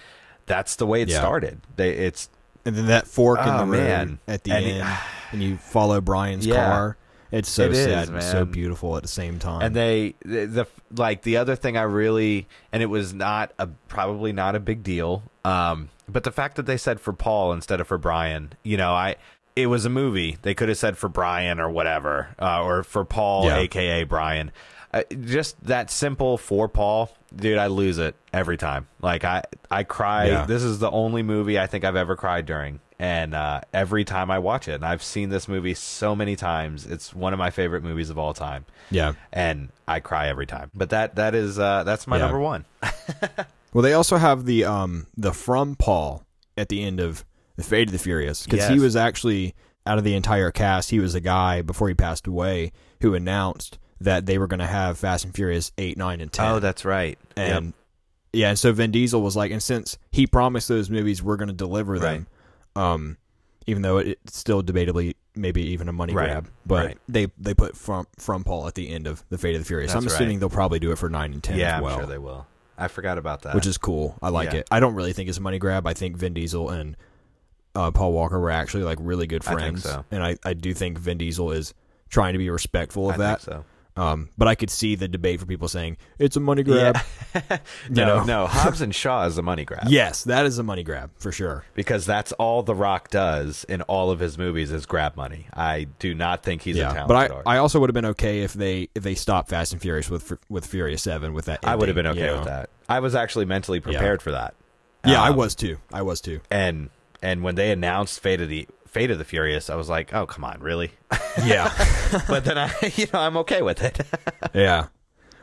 that's 0.46 0.76
the 0.76 0.86
way 0.86 1.02
it 1.02 1.08
Yeah. 1.08 1.18
started. 1.20 1.60
They 1.76 1.90
it's 1.92 2.28
and 2.64 2.74
then 2.76 2.86
that 2.86 3.06
fork 3.06 3.40
in 3.40 3.48
Oh, 3.48 3.58
the 3.58 3.72
road 3.72 4.18
at 4.28 4.44
the 4.44 4.52
And 4.52 4.64
it- 4.66 4.80
end, 4.84 4.98
and 5.32 5.42
you 5.42 5.56
follow 5.56 6.00
Brian's 6.00 6.46
Yeah. 6.46 6.56
car. 6.66 6.96
It's 7.32 7.48
so 7.48 7.66
It 7.66 7.72
is, 7.72 7.84
sad, 7.84 8.08
and 8.08 8.20
so 8.24 8.44
beautiful 8.44 8.96
at 8.96 9.02
the 9.02 9.08
same 9.08 9.38
time. 9.38 9.62
and 9.62 9.74
they 9.76 10.16
the, 10.24 10.46
the 10.46 10.66
like 10.96 11.22
the 11.22 11.36
other 11.36 11.54
thing 11.54 11.76
I 11.76 11.82
really 11.82 12.48
and 12.72 12.82
it 12.82 12.86
was 12.86 13.14
not 13.14 13.52
a 13.56 13.68
probably 13.86 14.32
not 14.32 14.56
a 14.56 14.60
big 14.60 14.82
deal. 14.82 15.22
Um, 15.44 15.90
but 16.08 16.24
the 16.24 16.32
fact 16.32 16.56
that 16.56 16.66
they 16.66 16.76
said 16.76 17.00
for 17.00 17.12
Paul 17.12 17.52
instead 17.52 17.80
of 17.80 17.86
for 17.86 17.98
Brian, 17.98 18.54
you 18.64 18.76
know, 18.76 18.92
I 18.92 19.14
it 19.54 19.66
was 19.68 19.84
a 19.84 19.90
movie. 19.90 20.38
They 20.42 20.54
could 20.54 20.68
have 20.68 20.78
said 20.78 20.98
for 20.98 21.08
Brian 21.08 21.60
or 21.60 21.70
whatever, 21.70 22.30
uh, 22.40 22.64
or 22.64 22.82
for 22.82 23.04
Paul, 23.04 23.44
Yeah. 23.44 23.58
aka 23.58 24.02
Brian. 24.02 24.50
Uh, 24.92 25.02
just 25.20 25.62
that 25.64 25.90
simple 25.90 26.36
for 26.36 26.68
Paul, 26.68 27.10
dude. 27.34 27.58
I 27.58 27.68
lose 27.68 27.98
it 27.98 28.16
every 28.32 28.56
time. 28.56 28.88
Like 29.00 29.24
I, 29.24 29.44
I 29.70 29.84
cry. 29.84 30.26
Yeah. 30.26 30.46
This 30.46 30.62
is 30.62 30.78
the 30.80 30.90
only 30.90 31.22
movie 31.22 31.58
I 31.58 31.66
think 31.66 31.84
I've 31.84 31.96
ever 31.96 32.16
cried 32.16 32.44
during, 32.44 32.80
and 32.98 33.34
uh, 33.34 33.60
every 33.72 34.04
time 34.04 34.30
I 34.32 34.40
watch 34.40 34.66
it, 34.66 34.74
and 34.74 34.84
I've 34.84 35.02
seen 35.02 35.28
this 35.28 35.46
movie 35.46 35.74
so 35.74 36.16
many 36.16 36.34
times. 36.34 36.86
It's 36.86 37.14
one 37.14 37.32
of 37.32 37.38
my 37.38 37.50
favorite 37.50 37.84
movies 37.84 38.10
of 38.10 38.18
all 38.18 38.34
time 38.34 38.64
yeah. 38.90 39.12
and 39.32 39.68
I 39.86 40.00
cry 40.00 40.28
every 40.28 40.46
time. 40.46 40.70
But 40.74 40.90
that 40.90 41.14
that 41.16 41.34
is 41.36 41.58
uh, 41.58 41.84
that's 41.84 42.06
my 42.06 42.16
Yeah. 42.16 42.22
number 42.24 42.40
one. 42.40 42.64
Well, 43.72 43.82
they 43.82 43.92
also 43.92 44.16
have 44.16 44.46
the 44.46 44.64
um 44.64 45.06
the 45.16 45.32
from 45.32 45.76
Paul 45.76 46.24
at 46.56 46.68
the 46.68 46.82
end 46.82 46.98
of 46.98 47.24
the 47.56 47.62
Fate 47.62 47.88
of 47.88 47.92
the 47.92 47.98
Furious 47.98 48.44
because 48.44 48.68
he 48.68 48.80
was 48.80 48.96
actually 48.96 49.54
out 49.86 49.96
of 49.98 50.04
the 50.04 50.14
entire 50.14 50.50
cast. 50.50 50.90
He 50.90 50.98
was 50.98 51.14
a 51.14 51.20
guy 51.20 51.62
before 51.62 51.88
he 51.88 51.94
passed 51.94 52.26
away 52.26 52.72
who 53.00 53.14
announced 53.14 53.78
that 54.00 54.26
they 54.26 54.38
were 54.38 54.46
going 54.46 54.60
to 54.60 54.66
have 54.66 54.98
Fast 54.98 55.24
and 55.24 55.34
Furious 55.34 55.72
eight, 55.78 55.96
nine, 55.96 56.20
and 56.20 56.32
ten. 56.32 56.46
Oh, 56.52 56.58
that's 56.60 56.84
right. 56.84 57.18
and 57.36 57.72
yeah, 58.32 58.50
and 58.50 58.58
so 58.58 58.72
Vin 58.72 58.90
Diesel 58.92 59.20
was 59.20 59.36
like, 59.36 59.50
and 59.50 59.62
since 59.62 59.98
he 60.12 60.26
promised 60.26 60.68
those 60.68 60.88
movies, 60.88 61.22
we're 61.22 61.36
going 61.36 61.48
to 61.48 61.54
deliver 61.54 61.98
them. 61.98 62.26
Um, 62.76 63.16
even 63.66 63.82
though 63.82 63.98
it, 63.98 64.18
it's 64.24 64.38
still 64.38 64.62
debatably 64.62 65.14
maybe 65.34 65.62
even 65.62 65.88
a 65.88 65.92
money 65.92 66.12
Right, 66.14 66.26
grab, 66.26 66.48
but 66.66 66.86
right. 66.86 66.98
they 67.08 67.26
they 67.38 67.54
put 67.54 67.76
from 67.76 68.06
from 68.18 68.44
Paul 68.44 68.66
at 68.68 68.74
the 68.74 68.88
end 68.88 69.06
of 69.06 69.24
the 69.30 69.38
Fate 69.38 69.54
of 69.56 69.60
the 69.62 69.64
Furious. 69.66 69.94
I'm 69.94 70.06
assuming 70.06 70.36
right. 70.36 70.40
they'll 70.40 70.48
probably 70.50 70.78
do 70.78 70.92
it 70.92 70.96
for 70.96 71.08
nine 71.10 71.32
and 71.32 71.42
ten 71.42 71.58
yeah, 71.58 71.76
as 71.76 71.82
well, 71.82 71.94
I'm 71.94 72.00
sure 72.00 72.06
they 72.08 72.18
will. 72.18 72.46
I 72.78 72.88
forgot 72.88 73.18
about 73.18 73.42
that. 73.42 73.54
which 73.54 73.66
is 73.66 73.76
cool. 73.76 74.16
I 74.22 74.30
like 74.30 74.52
Yeah. 74.52 74.60
it. 74.60 74.68
I 74.70 74.80
don't 74.80 74.94
really 74.94 75.12
think 75.12 75.28
it's 75.28 75.36
a 75.38 75.42
money 75.42 75.58
grab. 75.58 75.86
I 75.86 75.92
think 75.94 76.16
Vin 76.16 76.32
Diesel 76.32 76.70
and 76.70 76.96
uh, 77.74 77.90
Paul 77.90 78.12
Walker 78.12 78.40
were 78.40 78.50
actually 78.50 78.84
like 78.84 78.98
really 79.00 79.26
good 79.26 79.42
I 79.42 79.48
think 79.48 79.60
friends, 79.60 79.82
so. 79.82 80.04
and 80.10 80.24
I 80.24 80.36
I 80.44 80.54
do 80.54 80.72
think 80.72 80.98
Vin 80.98 81.18
Diesel 81.18 81.50
is 81.52 81.74
trying 82.08 82.32
to 82.32 82.38
be 82.38 82.48
respectful 82.50 83.08
of 83.10 83.16
I 83.16 83.18
that. 83.18 83.40
think 83.42 83.56
so. 83.56 83.64
Um, 83.96 84.28
but 84.38 84.48
I 84.48 84.54
could 84.54 84.70
see 84.70 84.94
the 84.94 85.08
debate 85.08 85.40
for 85.40 85.46
people 85.46 85.68
saying 85.68 85.96
it's 86.18 86.36
a 86.36 86.40
money 86.40 86.62
grab. 86.62 86.96
no, 87.90 88.06
know? 88.18 88.24
no. 88.24 88.46
Hobbs 88.46 88.80
and 88.80 88.94
Shaw 88.94 89.26
is 89.26 89.36
a 89.36 89.42
money 89.42 89.64
grab. 89.64 89.88
Yes, 89.88 90.24
that 90.24 90.46
is 90.46 90.58
a 90.58 90.62
money 90.62 90.82
grab 90.82 91.10
for 91.16 91.32
sure. 91.32 91.64
because 91.74 92.06
that's 92.06 92.32
all 92.32 92.62
The 92.62 92.74
Rock 92.74 93.10
does 93.10 93.64
in 93.64 93.82
all 93.82 94.10
of 94.10 94.20
his 94.20 94.38
movies 94.38 94.70
is 94.72 94.86
grab 94.86 95.16
money. 95.16 95.46
I 95.52 95.88
do 95.98 96.14
not 96.14 96.42
think 96.42 96.62
he's 96.62 96.76
a 96.76 96.80
Yeah, 96.80 96.92
talented 96.92 97.08
but 97.08 97.16
I, 97.16 97.22
artist. 97.34 97.48
I 97.48 97.56
also 97.58 97.80
would 97.80 97.90
have 97.90 97.94
been 97.94 98.06
okay 98.06 98.40
if 98.42 98.52
they 98.52 98.88
if 98.94 99.02
they 99.02 99.14
stopped 99.14 99.48
Fast 99.50 99.72
and 99.72 99.82
Furious 99.82 100.08
with 100.08 100.38
with 100.48 100.66
Furious 100.66 101.02
Seven 101.02 101.32
with 101.34 101.46
that. 101.46 101.60
I 101.64 101.74
would 101.76 101.88
have 101.88 101.96
been 101.96 102.06
okay 102.06 102.26
you 102.30 102.32
with 102.36 102.44
that. 102.44 102.70
I 102.88 103.00
was 103.00 103.14
actually 103.14 103.44
mentally 103.44 103.80
prepared 103.80 104.22
for 104.22 104.30
that. 104.30 104.54
Yeah, 105.04 105.20
I 105.22 105.30
Um, 105.30 105.36
was 105.36 105.54
too. 105.54 105.78
I 105.92 106.02
was 106.02 106.20
too. 106.20 106.40
And 106.50 106.90
and 107.22 107.42
when 107.42 107.54
they 107.54 107.70
announced 107.70 108.20
Fate 108.20 108.40
of 108.40 108.48
the 108.48 108.66
Fate 108.90 109.10
of 109.10 109.18
the 109.18 109.24
Furious, 109.24 109.70
I 109.70 109.76
was 109.76 109.88
like, 109.88 110.12
oh 110.12 110.26
come 110.26 110.44
on, 110.44 110.60
really? 110.60 110.90
Yeah, 111.44 111.72
but 112.28 112.44
then 112.44 112.58
I, 112.58 112.72
you 112.96 113.06
know, 113.12 113.20
I'm 113.20 113.36
okay 113.38 113.62
with 113.62 113.82
it. 113.82 114.00
yeah. 114.54 114.88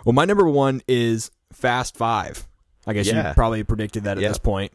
Well, 0.03 0.11
my 0.13 0.25
number 0.25 0.45
one 0.47 0.81
is 0.87 1.31
Fast 1.53 1.95
Five. 1.95 2.45
I 2.85 2.91
guess 2.93 3.07
Yeah. 3.07 3.29
you 3.29 3.33
probably 3.33 3.63
predicted 3.63 4.03
that 4.03 4.17
at 4.17 4.21
Yep. 4.21 4.29
this 4.31 4.37
point. 4.37 4.73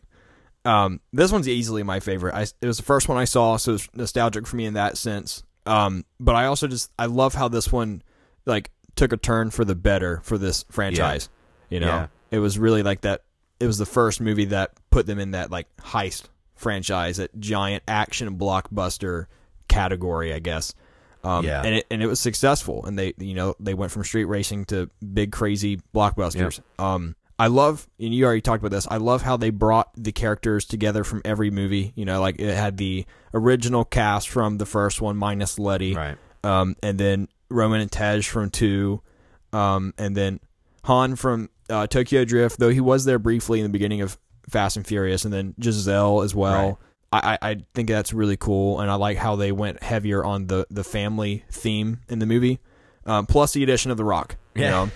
Um, 0.64 1.01
this 1.12 1.31
one's 1.31 1.49
easily 1.49 1.83
my 1.83 2.01
favorite. 2.01 2.35
I, 2.35 2.43
it 2.43 2.66
was 2.66 2.79
the 2.79 2.83
first 2.83 3.09
one 3.09 3.18
I 3.18 3.25
saw, 3.25 3.57
so 3.59 3.75
it's 3.75 3.89
nostalgic 3.95 4.47
for 4.47 4.57
me 4.57 4.64
in 4.64 4.75
that 4.75 4.97
sense. 4.97 5.43
Um, 5.66 6.05
but 6.18 6.35
I 6.35 6.47
also 6.47 6.66
just 6.66 6.91
I 6.99 7.07
love 7.07 7.35
how 7.35 7.49
this 7.49 7.70
one 7.70 8.03
like 8.47 8.70
took 8.97 9.12
a 9.12 9.16
turn 9.18 9.51
for 9.51 9.64
the 9.66 9.75
better 9.75 10.20
for 10.25 10.39
this 10.39 10.64
franchise. 10.70 11.29
You 11.68 11.81
know, 11.81 11.87
Yeah. 11.89 12.07
it 12.31 12.39
was 12.39 12.59
really 12.59 12.83
like 12.83 13.03
that. 13.03 13.23
It 13.61 13.66
was 13.66 13.77
the 13.79 13.87
first 13.87 14.20
movie 14.20 14.47
that 14.47 14.73
put 14.91 15.07
them 15.07 15.18
in 15.18 15.33
that 15.33 15.51
like 15.51 15.68
heist 15.77 16.25
franchise, 16.63 17.19
that 17.19 17.39
giant 17.39 17.83
action 17.87 18.39
blockbuster 18.39 19.27
category, 19.69 20.33
I 20.33 20.39
guess. 20.39 20.75
Um, 21.25 21.45
Yeah. 21.45 21.63
and 21.65 21.75
it 21.77 21.87
and 21.91 22.03
it 22.03 22.07
was 22.07 22.21
successful, 22.21 22.85
and 22.85 22.99
they 22.99 23.15
you 23.19 23.35
know 23.35 23.55
they 23.61 23.75
went 23.75 23.93
from 23.93 24.03
street 24.05 24.25
racing 24.25 24.65
to 24.67 24.91
big 25.13 25.31
crazy 25.33 25.81
blockbusters. 25.95 26.61
Um, 26.79 27.15
I 27.39 27.47
love, 27.49 27.89
and 27.99 28.15
you 28.15 28.25
already 28.25 28.41
talked 28.41 28.61
about 28.63 28.71
this. 28.75 28.87
I 28.91 28.99
love 28.99 29.23
how 29.23 29.37
they 29.37 29.51
brought 29.51 29.91
the 29.97 30.13
characters 30.13 30.65
together 30.65 31.03
from 31.05 31.23
every 31.25 31.51
movie. 31.51 31.93
You 31.97 32.05
know, 32.05 32.21
like 32.21 32.41
it 32.41 32.55
had 32.55 32.77
the 32.77 33.05
original 33.35 33.85
cast 33.85 34.29
from 34.29 34.59
the 34.59 34.67
first 34.67 35.01
one 35.01 35.17
minus 35.17 35.59
Letty, 35.59 35.95
right. 35.95 36.17
um, 36.45 36.77
and 36.83 36.99
then 36.99 37.29
Roman 37.51 37.81
and 37.81 37.91
Tej 37.91 38.23
from 38.23 38.51
two, 38.51 39.01
um, 39.53 39.95
and 39.99 40.17
then 40.17 40.41
Han 40.85 41.15
from 41.17 41.49
uh, 41.71 41.87
Tokyo 41.87 42.25
Drift, 42.25 42.59
though 42.59 42.71
he 42.71 42.81
was 42.81 43.05
there 43.05 43.19
briefly 43.21 43.61
in 43.61 43.65
the 43.65 43.71
beginning 43.71 44.03
of 44.03 44.19
Fast 44.49 44.76
and 44.76 44.86
Furious, 44.86 45.24
and 45.24 45.32
then 45.32 45.55
Giselle 45.62 46.22
as 46.22 46.34
well. 46.34 46.78
I, 47.12 47.36
I 47.43 47.51
I 47.51 47.57
think 47.74 47.88
that's 47.88 48.12
really 48.12 48.36
cool, 48.36 48.80
and 48.80 48.90
I 48.90 48.95
like 48.95 49.18
how 49.18 49.36
they 49.36 49.53
went 49.53 49.82
heavier 49.82 50.24
on 50.24 50.47
the 50.47 50.66
the 50.70 50.84
family 50.84 51.45
theme 51.51 52.01
in 52.09 52.18
the 52.20 52.26
movie, 52.26 52.59
um, 53.07 53.26
plus 53.26 53.53
the 53.53 53.62
addition 53.62 53.90
of 53.90 53.97
The 53.97 54.05
Rock. 54.05 54.36
You 54.55 54.62
Yeah. 54.62 54.70
know, 54.70 54.90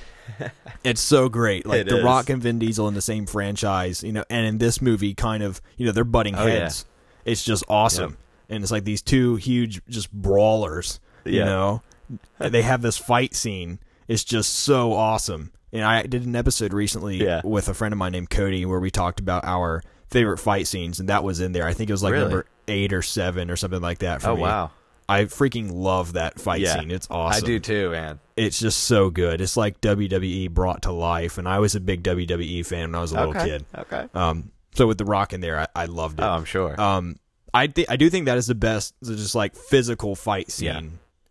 it's 0.85 1.01
so 1.01 1.29
great. 1.29 1.67
Like 1.67 1.81
It 1.83 1.89
The 1.89 1.99
is. 1.99 2.05
Rock 2.05 2.31
and 2.31 2.43
Vin 2.43 2.59
Diesel 2.59 2.89
in 2.89 2.95
the 2.95 3.03
same 3.03 3.27
franchise, 3.27 4.03
you 4.03 4.13
know, 4.13 4.25
and 4.31 4.47
in 4.47 4.59
this 4.59 4.81
movie, 4.81 5.15
kind 5.15 5.43
of, 5.43 5.61
you 5.77 5.87
know, 5.87 5.93
they're 5.93 6.05
butting 6.05 6.35
Oh, 6.37 6.47
yeah. 6.47 6.61
heads. 6.61 6.85
It's 7.25 7.45
just 7.45 7.65
awesome, 7.69 8.11
Yep. 8.13 8.19
and 8.51 8.63
it's 8.65 8.73
like 8.73 8.85
these 8.85 9.03
two 9.03 9.37
huge 9.37 9.81
just 9.89 10.11
brawlers. 10.13 11.01
You 11.25 11.45
know, 11.45 11.83
they 12.39 12.63
have 12.63 12.83
this 12.83 12.97
fight 12.97 13.35
scene. 13.35 13.79
It's 14.09 14.23
just 14.25 14.55
so 14.55 14.93
awesome. 14.93 15.51
And 15.73 15.83
I 15.85 16.03
did 16.03 16.25
an 16.27 16.37
episode 16.37 16.73
recently 16.73 17.17
Yeah. 17.23 17.41
with 17.45 17.69
a 17.69 17.75
friend 17.75 17.93
of 17.93 17.99
mine 17.99 18.13
named 18.13 18.31
Cody 18.31 18.65
where 18.65 18.81
we 18.81 18.91
talked 18.91 19.21
about 19.21 19.45
our 19.45 19.83
favorite 20.11 20.39
fight 20.39 20.67
scenes, 20.67 21.01
and 21.01 21.09
that 21.09 21.25
was 21.25 21.41
in 21.41 21.53
there. 21.53 21.67
I 21.67 21.73
think 21.75 21.91
it 21.91 21.93
was 21.93 22.03
like 22.03 22.13
Really? 22.13 22.25
number 22.25 22.47
eight 22.69 22.93
or 22.93 23.03
seven 23.03 23.51
or 23.51 23.57
something 23.57 23.81
like 23.83 23.99
that. 23.99 24.23
For 24.23 24.31
Oh 24.31 24.37
me. 24.37 24.43
wow. 24.43 24.71
I 25.09 25.25
freaking 25.25 25.71
love 25.73 26.15
that 26.15 26.41
fight 26.41 26.61
Yeah. 26.61 26.79
scene. 26.81 26.91
It's 26.91 27.07
awesome. 27.11 27.45
I 27.45 27.47
do 27.47 27.59
too, 27.61 27.91
man. 27.91 28.19
It's 28.37 28.59
just 28.59 28.85
so 28.85 29.11
good. 29.11 29.41
It's 29.41 29.57
like 29.57 29.81
WWE 29.81 30.49
brought 30.49 30.83
to 30.83 30.93
life, 30.93 31.39
and 31.39 31.49
I 31.49 31.59
was 31.61 31.75
a 31.75 31.81
big 31.81 32.03
WWE 32.03 32.63
fan 32.65 32.91
when 32.91 32.95
I 32.97 33.01
was 33.01 33.13
a 33.13 33.17
little 33.17 33.31
okay. 33.37 33.45
kid. 33.45 33.65
Okay. 33.77 34.05
Um, 34.15 34.51
so 34.75 34.87
with 34.87 34.99
the 34.99 35.05
Rock 35.05 35.33
in 35.33 35.41
there, 35.41 35.61
I, 35.61 35.67
I 35.75 35.85
loved 35.87 36.19
it. 36.21 36.25
Oh, 36.25 36.31
I'm 36.31 36.45
sure. 36.45 36.81
Um, 36.81 37.17
I 37.55 37.67
th- 37.69 37.87
I 37.89 37.97
do 37.97 38.11
think 38.11 38.27
that 38.27 38.37
is 38.37 38.47
the 38.49 38.55
best, 38.55 38.95
the 39.01 39.15
just 39.17 39.35
like 39.35 39.55
physical 39.57 40.15
fight 40.17 40.51
scene 40.51 40.67
Yeah. 40.67 40.81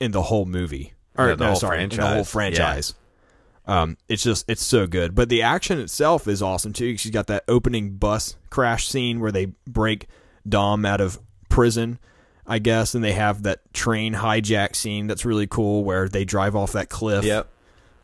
in 0.06 0.12
the 0.12 0.22
whole 0.24 0.46
movie, 0.46 0.94
or 1.18 1.30
Yeah, 1.30 1.36
the 1.36 1.44
no, 1.44 1.52
whole 1.52 1.60
sorry, 1.60 1.84
in 1.84 1.90
the 1.90 2.02
whole 2.02 2.24
franchise. 2.24 2.58
franchise. 2.58 2.94
Um, 3.68 3.97
it's 4.07 4.24
just 4.24 4.49
it's 4.49 4.63
so 4.63 4.86
good, 4.86 5.16
but 5.16 5.30
the 5.30 5.41
action 5.41 5.80
itself 5.80 6.28
is 6.28 6.41
awesome 6.41 6.74
too. 6.74 6.97
She's 6.97 7.11
got 7.11 7.28
that 7.28 7.43
opening 7.47 7.97
bus 7.97 8.36
crash 8.49 8.88
scene 8.88 9.20
where 9.20 9.32
they 9.32 9.47
break 9.68 10.07
Dom 10.47 10.86
out 10.86 11.01
of 11.01 11.20
prison, 11.49 11.99
I 12.45 12.59
guess, 12.59 12.93
and 12.93 13.03
they 13.03 13.13
have 13.13 13.43
that 13.43 13.61
train 13.74 14.13
hijack 14.13 14.76
scene 14.76 15.07
that's 15.07 15.26
really 15.26 15.47
cool 15.47 15.84
where 15.84 16.07
they 16.07 16.26
drive 16.26 16.55
off 16.55 16.74
that 16.74 16.89
cliff 16.89 17.26
yep. 17.26 17.47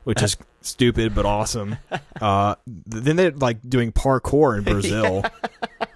which 0.04 0.22
is 0.24 0.36
stupid 0.62 1.14
but 1.14 1.26
awesome. 1.26 1.78
Uh, 2.22 2.54
then 2.68 3.16
they're 3.16 3.32
like 3.32 3.68
doing 3.68 3.92
parkour 3.92 4.56
in 4.56 4.64
Brazil, 4.72 5.24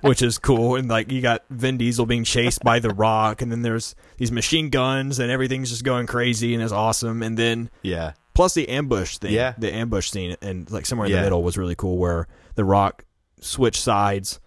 which 0.01 0.23
is 0.23 0.39
cool. 0.39 0.75
And 0.75 0.89
like 0.89 1.11
you 1.11 1.21
got 1.21 1.43
Vin 1.51 1.77
Diesel 1.77 2.07
being 2.07 2.23
chased 2.23 2.63
by 2.63 2.79
The 2.79 2.89
Rock, 2.89 3.43
and 3.43 3.51
then 3.51 3.61
there's 3.61 3.93
these 4.17 4.31
machine 4.31 4.71
guns, 4.71 5.19
and 5.19 5.29
everything's 5.29 5.69
just 5.69 5.83
going 5.83 6.07
crazy 6.07 6.55
and 6.55 6.63
it's 6.63 6.71
awesome. 6.71 7.21
And 7.21 7.37
then 7.37 7.69
Yeah. 7.83 8.13
Plus 8.35 8.53
the 8.53 8.69
ambush 8.69 9.17
thing, 9.17 9.31
Yeah. 9.33 9.53
the 9.57 9.73
ambush 9.73 10.11
scene, 10.11 10.35
and 10.43 10.69
like 10.69 10.85
somewhere 10.85 11.07
in 11.07 11.11
Yeah. 11.11 11.17
the 11.21 11.23
middle 11.23 11.41
was 11.43 11.57
really 11.57 11.75
cool 11.75 11.97
where 11.97 12.27
The 12.53 12.63
Rock 12.63 13.03
switched 13.41 13.81
sides. 13.81 14.39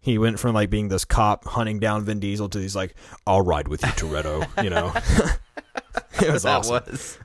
He 0.00 0.18
went 0.18 0.38
from 0.40 0.54
like 0.54 0.68
being 0.68 0.88
this 0.88 1.04
cop 1.04 1.44
hunting 1.46 1.78
down 1.78 2.04
Vin 2.04 2.18
Diesel 2.20 2.48
to 2.50 2.58
he's 2.58 2.74
like, 2.76 2.94
"I'll 3.26 3.40
ride 3.42 3.68
with 3.68 3.82
you, 3.82 3.88
Toretto." 3.92 4.46
you 4.62 4.68
know, 4.70 4.92
it 6.20 6.32
was 6.32 6.42
that 6.44 6.58
awesome. 6.58 6.82
was. 6.90 7.18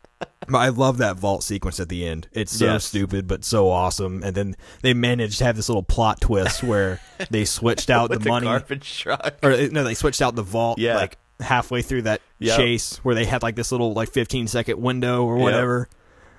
But 0.48 0.58
I 0.58 0.70
love 0.70 0.98
that 0.98 1.16
vault 1.18 1.44
sequence 1.44 1.80
at 1.80 1.90
the 1.90 2.06
end. 2.08 2.28
It's 2.34 2.52
so 2.58 2.66
Yes. 2.66 2.86
stupid 2.86 3.28
but 3.28 3.44
so 3.46 3.70
awesome. 3.70 4.24
And 4.24 4.36
then 4.36 4.56
they 4.82 4.94
managed 4.94 5.38
to 5.40 5.44
have 5.46 5.56
this 5.56 5.70
little 5.70 5.84
plot 5.84 6.20
twist 6.22 6.64
where 6.64 7.00
they 7.30 7.46
switched 7.46 7.90
out 7.90 8.10
the 8.10 8.18
the 8.20 8.30
money, 8.30 8.46
garbage 8.46 9.00
truck. 9.00 9.36
or 9.44 9.52
uh, 9.52 9.68
no, 9.72 9.84
they 9.84 9.94
switched 9.94 10.22
out 10.22 10.36
the 10.36 10.42
vault. 10.44 10.80
Yeah. 10.80 10.96
like 10.96 11.18
halfway 11.40 11.82
through 11.82 12.04
that 12.04 12.22
Yep. 12.40 12.58
chase 12.58 12.98
where 13.04 13.16
they 13.16 13.26
had 13.26 13.44
like 13.44 13.56
this 13.58 13.72
little 13.72 13.94
like 13.94 14.10
15 14.10 14.48
second 14.48 14.82
window 14.82 15.26
or 15.26 15.36
whatever. 15.36 15.88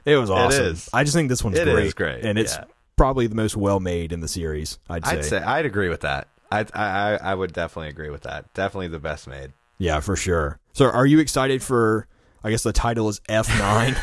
It 0.04 0.16
was 0.16 0.30
awesome. 0.30 0.76
I 0.92 1.04
just 1.04 1.14
think 1.14 1.28
this 1.28 1.42
one's 1.44 1.58
It 1.58 1.64
great. 1.64 1.86
is 1.86 1.94
great, 1.94 2.24
and 2.24 2.38
it's 2.38 2.54
yeah. 2.54 2.64
probably 2.96 3.26
the 3.26 3.34
most 3.34 3.56
well 3.56 3.80
made 3.80 4.12
in 4.12 4.20
the 4.20 4.28
series. 4.28 4.78
I'd 4.88 5.06
say. 5.06 5.18
I'd 5.18 5.24
say 5.24 5.38
I'd 5.38 5.66
agree 5.66 5.88
with 5.88 6.00
that. 6.00 6.28
I 6.50 6.66
I 6.74 7.18
I 7.22 7.34
would 7.34 7.52
definitely 7.52 7.88
agree 7.90 8.10
with 8.10 8.22
that. 8.22 8.52
Definitely 8.54 8.88
the 8.88 8.98
best 8.98 9.26
made. 9.28 9.52
Yeah, 9.78 10.00
for 10.00 10.16
sure. 10.16 10.58
So, 10.72 10.86
are 10.90 11.06
you 11.06 11.18
excited 11.20 11.62
for? 11.62 12.06
I 12.42 12.50
guess 12.50 12.62
the 12.62 12.72
title 12.72 13.08
is 13.08 13.20
F 13.28 13.48
nine. 13.58 13.96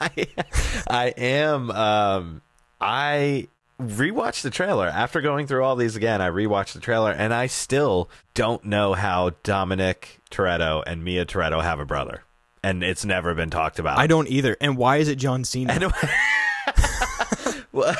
I, 0.00 0.26
I 0.88 1.06
am. 1.16 1.70
Um, 1.70 2.42
I 2.80 3.48
rewatched 3.80 4.42
the 4.42 4.50
trailer 4.50 4.86
after 4.86 5.20
going 5.22 5.46
through 5.46 5.64
all 5.64 5.76
these 5.76 5.96
again. 5.96 6.20
I 6.20 6.28
rewatched 6.28 6.74
the 6.74 6.80
trailer, 6.80 7.10
and 7.10 7.32
I 7.32 7.46
still 7.46 8.10
don't 8.34 8.64
know 8.64 8.92
how 8.92 9.30
Dominic 9.42 10.20
Toretto 10.30 10.82
and 10.86 11.02
Mia 11.02 11.24
Toretto 11.24 11.62
have 11.62 11.80
a 11.80 11.86
brother, 11.86 12.22
and 12.62 12.82
it's 12.82 13.04
never 13.04 13.34
been 13.34 13.50
talked 13.50 13.78
about. 13.78 13.98
I 13.98 14.06
don't 14.06 14.28
either. 14.28 14.56
And 14.60 14.76
why 14.76 14.98
is 14.98 15.08
it 15.08 15.16
John 15.16 15.44
Cena? 15.44 15.90
Well, 17.72 17.94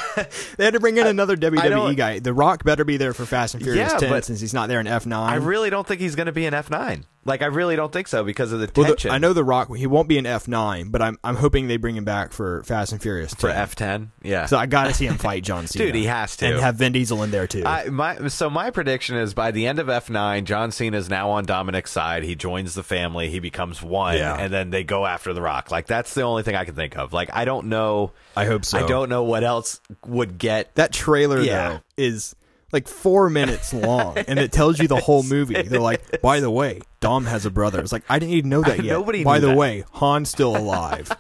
They 0.57 0.65
had 0.65 0.75
to 0.75 0.81
bring 0.81 0.97
in 0.99 1.07
another 1.07 1.37
WWE 1.37 1.97
guy. 1.97 2.19
The 2.19 2.33
Rock 2.33 2.65
better 2.65 2.85
be 2.85 2.97
there 2.97 3.15
for 3.15 3.25
Fast 3.25 3.55
and 3.55 3.63
Furious 3.63 3.93
Yeah, 3.93 3.99
10 3.99 4.11
but- 4.11 4.25
since 4.25 4.41
he's 4.41 4.53
not 4.53 4.69
there 4.69 4.81
in 4.81 4.87
F9. 4.87 5.13
I 5.17 5.37
really 5.37 5.71
don't 5.71 5.87
think 5.87 6.01
he's 6.01 6.17
going 6.17 6.27
to 6.27 6.33
be 6.33 6.45
in 6.45 6.55
F 6.55 6.71
nine. 6.71 7.05
Like 7.27 7.43
I 7.43 7.47
really 7.47 7.77
don't 7.77 7.93
think 7.93 8.09
so 8.09 8.25
because 8.25 8.51
of 8.53 8.61
the 8.61 8.71
well, 8.75 8.87
the- 8.87 8.93
tension. 8.95 9.11
I 9.11 9.19
know 9.19 9.35
The 9.35 9.45
Rock, 9.45 9.77
he 9.77 9.87
won't 9.87 10.09
be 10.09 10.17
in 10.17 10.25
F9, 10.25 10.91
but 10.91 11.03
I'm 11.03 11.19
I'm 11.23 11.37
hoping 11.37 11.69
they 11.69 11.77
bring 11.77 11.95
him 11.95 12.05
back 12.05 12.33
for 12.33 12.63
Fast 12.63 12.93
and 12.93 13.03
Furious 13.03 13.33
10. 13.33 13.39
for 13.39 13.51
F 13.51 13.75
ten. 13.75 14.11
Yeah, 14.23 14.47
So 14.47 14.57
I 14.57 14.65
got 14.65 14.85
to 14.87 14.95
see 14.95 15.07
him 15.07 15.19
fight 15.19 15.43
John 15.45 15.67
Cena. 15.67 15.85
Dude, 15.87 15.95
he 15.97 16.05
has 16.07 16.37
to. 16.39 16.47
And 16.47 16.61
have 16.61 16.77
Vin 16.77 16.93
Diesel 16.93 17.23
in 17.23 17.31
there 17.31 17.47
too. 17.47 17.63
I, 17.67 17.91
my 17.91 18.29
so 18.29 18.49
my 18.49 18.71
prediction 18.71 19.17
is 19.19 19.35
by 19.35 19.51
the 19.51 19.67
end 19.67 19.79
of 19.79 19.91
F 19.91 20.09
nine, 20.09 20.47
John 20.47 20.73
Cena 20.73 20.97
is 20.97 21.11
now 21.11 21.31
on 21.31 21.45
Dominic's 21.45 21.91
side. 21.91 22.23
He 22.23 22.35
joins 22.35 22.75
the 22.75 22.83
family. 22.83 23.29
He 23.29 23.39
becomes 23.39 23.83
one, 23.83 24.17
Yeah. 24.17 24.37
and 24.39 24.51
then 24.51 24.71
they 24.71 24.83
go 24.83 25.05
after 25.05 25.35
the 25.35 25.43
Rock. 25.43 25.71
Like 25.71 25.87
that's 25.87 26.15
the 26.15 26.23
only 26.23 26.43
thing 26.43 26.57
I 26.57 26.65
can 26.65 26.75
think 26.75 26.97
of. 26.97 27.13
Like 27.13 27.29
I 27.35 27.45
don't 27.45 27.67
know. 27.67 28.13
I 28.35 28.47
hope 28.47 28.65
so. 28.65 28.79
I 28.79 28.87
don't 28.87 29.11
know 29.11 29.25
what 29.25 29.45
else 29.45 29.81
would 30.07 30.39
get. 30.39 30.75
That 30.77 30.91
trailer 30.93 31.41
Yeah. 31.43 31.69
though 31.69 31.81
is 31.99 32.35
like 32.73 32.89
four 32.89 33.31
minutes 33.31 33.73
long, 33.75 34.19
and 34.19 34.39
it 34.39 34.53
tells 34.53 34.79
you 34.79 34.89
the 34.89 34.97
whole 35.01 35.23
movie. 35.23 35.61
They're 35.63 35.81
like, 35.93 36.21
by 36.23 36.41
the 36.41 36.51
way, 36.51 36.81
Dom 37.01 37.25
has 37.27 37.47
a 37.47 37.51
brother. 37.51 37.81
It's 37.81 37.93
like 37.93 38.05
I 38.09 38.19
didn't 38.19 38.35
even 38.35 38.51
know 38.51 38.63
that 38.63 38.79
yet. 38.85 38.93
Nobody 38.93 39.25
by 39.25 39.37
knew 39.37 39.41
the 39.43 39.47
that. 39.49 39.57
way, 39.57 39.85
Han's 39.95 40.29
still 40.29 40.57
alive. 40.57 41.11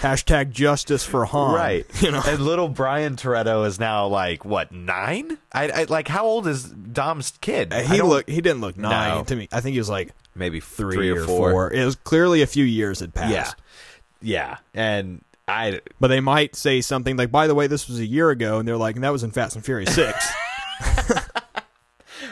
Hashtag 0.00 0.50
justice 0.50 1.04
for 1.04 1.26
Han. 1.26 1.54
Right, 1.54 1.86
You 2.00 2.10
know. 2.12 2.22
and 2.26 2.40
little 2.40 2.68
Brian 2.68 3.14
Toretto 3.16 3.66
is 3.66 3.78
now 3.78 4.06
like 4.06 4.42
what 4.44 4.72
nine? 4.72 5.36
I, 5.52 5.68
I 5.68 5.84
like 5.84 6.08
how 6.08 6.24
old 6.24 6.46
is 6.46 6.64
Dom's 6.64 7.32
kid? 7.42 7.72
Uh, 7.72 7.76
I 7.76 7.82
he 7.82 7.98
don't- 7.98 8.08
look. 8.08 8.28
He 8.28 8.40
didn't 8.40 8.62
look 8.62 8.76
nine 8.78 9.18
No. 9.18 9.24
to 9.24 9.36
me. 9.36 9.48
I 9.52 9.60
think 9.60 9.74
he 9.74 9.78
was 9.78 9.90
like 9.90 10.12
maybe 10.34 10.60
three, 10.60 11.10
or 11.10 11.24
four. 11.24 11.70
It 11.72 11.84
was 11.84 11.96
clearly 11.96 12.40
a 12.40 12.46
few 12.46 12.64
years 12.64 13.00
had 13.00 13.12
passed. 13.12 13.32
Yeah, 13.32 13.50
yeah, 14.22 14.56
and 14.72 15.22
I 15.46 15.80
But 16.00 16.08
they 16.08 16.20
might 16.20 16.56
say 16.56 16.80
something 16.80 17.16
like, 17.18 17.30
"By 17.30 17.46
the 17.46 17.54
way, 17.54 17.66
this 17.66 17.86
was 17.86 17.98
a 17.98 18.06
year 18.06 18.30
ago," 18.30 18.58
and 18.58 18.66
they're 18.66 18.76
like, 18.78 18.94
"And 18.94 19.04
that 19.04 19.12
was 19.12 19.22
in 19.22 19.30
Fast 19.30 19.56
and 19.56 19.64
Furious 19.64 19.94
6. 19.94 20.32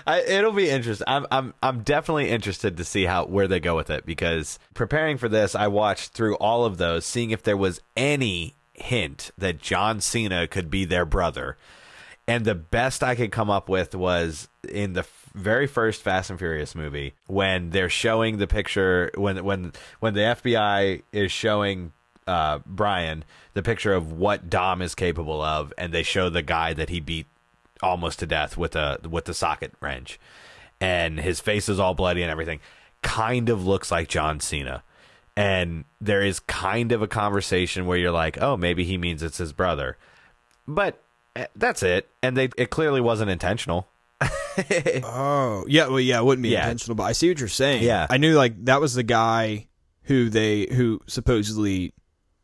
I, 0.06 0.20
it'll 0.22 0.52
be 0.52 0.70
interesting. 0.70 1.06
I'm 1.08 1.26
I'm 1.30 1.54
I'm 1.62 1.82
definitely 1.82 2.30
interested 2.30 2.76
to 2.76 2.84
see 2.84 3.04
how 3.04 3.26
where 3.26 3.48
they 3.48 3.60
go 3.60 3.76
with 3.76 3.90
it 3.90 4.06
because 4.06 4.58
preparing 4.74 5.18
for 5.18 5.28
this, 5.28 5.54
I 5.54 5.68
watched 5.68 6.12
through 6.12 6.36
all 6.36 6.64
of 6.64 6.78
those, 6.78 7.04
seeing 7.04 7.30
if 7.30 7.42
there 7.42 7.56
was 7.56 7.80
any 7.96 8.54
hint 8.74 9.30
that 9.36 9.60
John 9.60 10.00
Cena 10.00 10.46
could 10.46 10.70
be 10.70 10.84
their 10.84 11.04
brother. 11.04 11.56
And 12.26 12.44
the 12.44 12.54
best 12.54 13.02
I 13.02 13.14
could 13.14 13.32
come 13.32 13.50
up 13.50 13.68
with 13.68 13.94
was 13.94 14.48
in 14.68 14.92
the 14.92 15.04
very 15.34 15.66
first 15.66 16.02
Fast 16.02 16.30
and 16.30 16.38
Furious 16.38 16.74
movie 16.74 17.14
when 17.26 17.70
they're 17.70 17.88
showing 17.88 18.38
the 18.38 18.46
picture 18.46 19.10
when 19.14 19.44
when 19.44 19.72
when 20.00 20.14
the 20.14 20.20
FBI 20.20 21.02
is 21.12 21.32
showing 21.32 21.92
uh, 22.26 22.60
Brian 22.66 23.24
the 23.54 23.62
picture 23.62 23.92
of 23.92 24.12
what 24.12 24.48
Dom 24.48 24.82
is 24.82 24.94
capable 24.94 25.42
of, 25.42 25.72
and 25.76 25.92
they 25.92 26.02
show 26.02 26.28
the 26.30 26.42
guy 26.42 26.72
that 26.74 26.88
he 26.88 27.00
beat 27.00 27.26
almost 27.82 28.18
to 28.20 28.26
death 28.26 28.56
with 28.56 28.74
a 28.76 28.98
with 29.08 29.24
the 29.26 29.34
socket 29.34 29.72
wrench, 29.80 30.18
and 30.80 31.20
his 31.20 31.40
face 31.40 31.68
is 31.68 31.78
all 31.78 31.94
bloody 31.94 32.22
and 32.22 32.30
everything. 32.30 32.60
Kind 33.02 33.48
of 33.48 33.66
looks 33.66 33.90
like 33.90 34.08
John 34.08 34.40
Cena, 34.40 34.82
and 35.36 35.84
there 36.00 36.22
is 36.22 36.40
kind 36.40 36.92
of 36.92 37.02
a 37.02 37.08
conversation 37.08 37.86
where 37.86 37.96
you're 37.98 38.10
like, 38.10 38.40
oh, 38.42 38.56
maybe 38.56 38.84
he 38.84 38.98
means 38.98 39.22
it's 39.22 39.38
his 39.38 39.52
brother, 39.52 39.96
but 40.68 41.02
eh, 41.36 41.46
that's 41.56 41.82
it. 41.82 42.08
And 42.22 42.36
they 42.36 42.50
it 42.58 42.70
clearly 42.70 43.00
wasn't 43.00 43.30
intentional. 43.30 43.88
Oh, 45.04 45.64
yeah. 45.68 45.86
Well, 45.88 46.00
yeah, 46.00 46.18
it 46.18 46.24
wouldn't 46.24 46.42
be 46.42 46.50
Yeah. 46.50 46.62
intentional, 46.64 46.94
but 46.94 47.04
I 47.04 47.12
see 47.12 47.28
what 47.28 47.38
you're 47.38 47.48
saying. 47.48 47.82
Yeah. 47.82 48.06
I 48.10 48.18
knew 48.18 48.34
like 48.34 48.64
that 48.66 48.80
was 48.80 48.94
the 48.94 49.02
guy 49.02 49.68
who 50.04 50.28
they 50.28 50.66
who 50.72 51.00
supposedly 51.06 51.94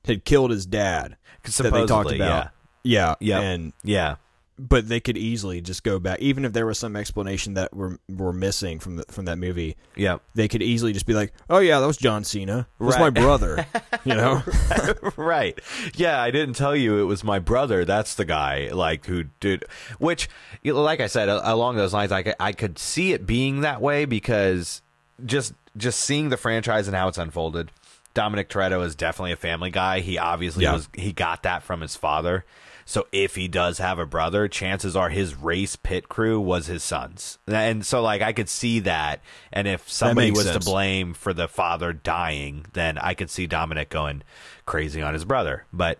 had 0.04 0.24
killed 0.24 0.50
his 0.50 0.66
dad 0.66 1.16
that 1.42 1.52
they 1.62 1.68
talked 1.70 2.08
Supposedly, 2.10 2.16
about. 2.18 2.50
Yeah, 2.84 3.16
Yep. 3.20 3.42
and 3.42 3.72
Yeah, 3.82 4.16
but 4.58 4.88
they 4.88 5.00
could 5.00 5.18
easily 5.18 5.60
just 5.60 5.82
go 5.82 5.98
back, 5.98 6.18
even 6.20 6.44
if 6.44 6.52
there 6.54 6.64
was 6.64 6.78
some 6.78 6.96
explanation 6.96 7.54
that 7.54 7.74
were 7.74 7.98
were 8.08 8.32
missing 8.32 8.78
from 8.78 8.96
the, 8.96 9.04
from 9.10 9.26
that 9.26 9.36
movie. 9.36 9.76
yeah, 9.96 10.18
They 10.34 10.48
could 10.48 10.62
easily 10.62 10.92
just 10.94 11.04
be 11.06 11.12
like, 11.14 11.32
"Oh 11.50 11.58
yeah, 11.58 11.78
that 11.80 11.86
was 11.86 11.96
John 11.98 12.24
Cena. 12.24 12.66
It 12.80 12.84
was 12.84 12.94
Right. 12.96 13.00
my 13.02 13.10
brother." 13.10 13.66
you 14.04 14.14
know? 14.14 14.42
right. 15.16 15.58
Yeah, 15.94 16.20
I 16.20 16.30
didn't 16.30 16.54
tell 16.54 16.74
you 16.74 16.98
it 16.98 17.04
was 17.04 17.22
my 17.22 17.38
brother. 17.38 17.84
That's 17.84 18.14
the 18.14 18.24
guy, 18.24 18.70
like 18.72 19.06
who 19.06 19.24
did. 19.40 19.64
Which, 19.98 20.28
like 20.64 21.00
I 21.00 21.06
said, 21.06 21.28
along 21.28 21.76
those 21.76 21.92
lines, 21.92 22.12
I 22.12 22.22
could, 22.22 22.34
I 22.40 22.52
could 22.52 22.78
see 22.78 23.12
it 23.12 23.26
being 23.26 23.60
that 23.60 23.80
way 23.80 24.04
because 24.06 24.80
just 25.24 25.52
just 25.76 26.00
seeing 26.00 26.30
the 26.30 26.36
franchise 26.38 26.86
and 26.88 26.96
how 26.96 27.08
it's 27.08 27.18
unfolded. 27.18 27.70
Dominic 28.14 28.48
Toretto 28.48 28.82
is 28.82 28.94
definitely 28.94 29.32
a 29.32 29.36
family 29.36 29.70
guy. 29.70 30.00
He 30.00 30.16
obviously 30.16 30.64
Yeah. 30.64 30.72
was. 30.72 30.88
He 30.94 31.12
got 31.12 31.42
that 31.42 31.62
from 31.62 31.82
his 31.82 31.94
father. 31.96 32.46
So 32.88 33.08
if 33.10 33.34
he 33.34 33.48
does 33.48 33.78
have 33.78 33.98
a 33.98 34.06
brother, 34.06 34.46
chances 34.46 34.94
are 34.94 35.08
his 35.08 35.34
race 35.34 35.74
pit 35.74 36.08
crew 36.08 36.40
was 36.40 36.68
his 36.68 36.84
son's. 36.84 37.38
And 37.48 37.84
so 37.84 38.00
like 38.00 38.22
I 38.22 38.32
could 38.32 38.48
see 38.48 38.78
that. 38.80 39.20
And 39.52 39.66
if 39.66 39.90
somebody 39.90 40.30
was 40.30 40.44
sense. 40.44 40.64
to 40.64 40.70
blame 40.70 41.12
for 41.12 41.34
the 41.34 41.48
father 41.48 41.92
dying, 41.92 42.64
then 42.74 42.96
I 42.96 43.14
could 43.14 43.28
see 43.28 43.48
Dominic 43.48 43.90
going 43.90 44.22
crazy 44.66 45.02
on 45.02 45.14
his 45.14 45.24
brother. 45.24 45.66
But 45.72 45.98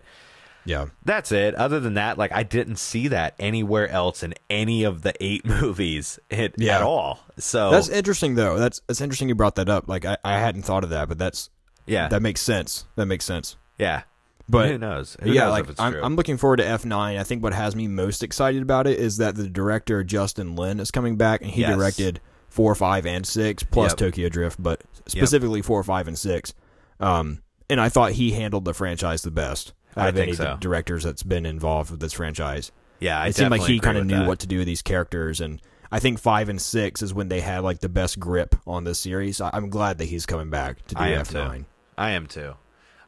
yeah. 0.63 0.85
that's 1.03 1.33
it. 1.33 1.55
Other 1.55 1.81
than 1.81 1.95
that, 1.95 2.17
like 2.17 2.31
I 2.31 2.43
didn't 2.43 2.77
see 2.77 3.09
that 3.09 3.35
anywhere 3.37 3.89
else 3.89 4.23
in 4.23 4.33
any 4.49 4.85
of 4.85 5.01
the 5.01 5.13
eight 5.19 5.45
movies 5.61 6.19
it, 6.29 6.55
Yeah. 6.57 6.77
at 6.77 6.83
all. 6.83 7.19
So 7.37 7.69
That's 7.69 7.89
interesting 7.89 8.35
though. 8.35 8.57
That's 8.57 8.79
that's 8.87 9.01
interesting 9.01 9.27
you 9.27 9.35
brought 9.35 9.55
that 9.55 9.67
up. 9.67 9.89
Like 9.89 10.05
I, 10.05 10.17
I 10.23 10.39
hadn't 10.39 10.61
thought 10.63 10.85
of 10.85 10.89
that, 10.91 11.09
but 11.09 11.17
that's 11.17 11.49
yeah, 11.85 12.07
that 12.07 12.21
makes 12.21 12.39
sense. 12.41 12.85
That 12.95 13.07
makes 13.07 13.25
sense. 13.25 13.57
yeah. 13.77 14.03
But 14.49 14.69
who 14.69 14.77
knows? 14.77 15.17
Who 15.21 15.31
yeah, 15.31 15.41
knows 15.45 15.51
like 15.51 15.63
if 15.65 15.69
it's 15.71 15.79
I'm? 15.81 15.95
I'm 16.03 16.15
looking 16.15 16.37
forward 16.37 16.57
to 16.57 16.63
F9. 16.63 17.19
I 17.19 17.23
think 17.23 17.43
what 17.43 17.53
has 17.53 17.75
me 17.75 17.87
most 17.87 18.23
excited 18.23 18.61
about 18.61 18.87
it 18.87 18.97
is 18.99 19.17
that 19.17 19.35
the 19.35 19.49
director 19.49 20.03
Justin 20.03 20.55
Lin 20.55 20.79
is 20.79 20.89
coming 20.91 21.15
back, 21.17 21.41
and 21.41 21.51
he 21.51 21.61
Yes. 21.61 21.75
directed 21.75 22.21
four, 22.47 22.73
five, 22.75 23.05
and 23.05 23.25
six, 23.27 23.63
plus 23.63 23.91
Yep. 23.91 23.97
Tokyo 23.97 24.29
Drift, 24.29 24.61
but 24.63 24.81
specifically 25.05 25.61
four, 25.61 25.83
five, 25.83 26.07
and 26.07 26.17
six. 26.17 26.53
Um, 26.99 27.41
and 27.69 27.81
I 27.81 27.89
thought 27.89 28.13
he 28.13 28.31
handled 28.31 28.63
the 28.65 28.73
franchise 28.73 29.21
the 29.21 29.31
best 29.31 29.73
out 29.97 30.05
I 30.05 30.09
of 30.09 30.15
think 30.15 30.23
any 30.23 30.31
of 30.31 30.37
so. 30.37 30.57
directors 30.59 31.03
that's 31.03 31.23
been 31.23 31.45
involved 31.45 31.91
with 31.91 31.99
this 31.99 32.13
franchise. 32.13 32.71
yeah, 32.99 33.19
I 33.19 33.27
it 33.27 33.35
seemed 33.35 33.51
like 33.51 33.61
he 33.63 33.79
kind 33.79 33.97
of 33.97 34.05
knew 34.05 34.19
that. 34.19 34.27
what 34.27 34.39
to 34.39 34.47
do 34.47 34.59
with 34.59 34.65
these 34.67 34.81
characters, 34.81 35.41
and 35.41 35.61
I 35.91 35.99
think 35.99 36.19
five 36.19 36.47
and 36.49 36.61
six 36.61 37.01
is 37.01 37.13
when 37.13 37.27
they 37.27 37.41
had 37.41 37.59
like 37.63 37.79
the 37.79 37.89
best 37.89 38.19
grip 38.19 38.55
on 38.65 38.85
this 38.85 38.97
series. 38.99 39.39
I'm 39.41 39.69
glad 39.69 39.97
that 39.97 40.05
he's 40.05 40.25
coming 40.25 40.49
back 40.49 40.85
to 40.87 40.95
do 40.95 41.01
F9. 41.03 41.57
too. 41.59 41.65
I 41.97 42.11
am 42.11 42.27
too. 42.27 42.53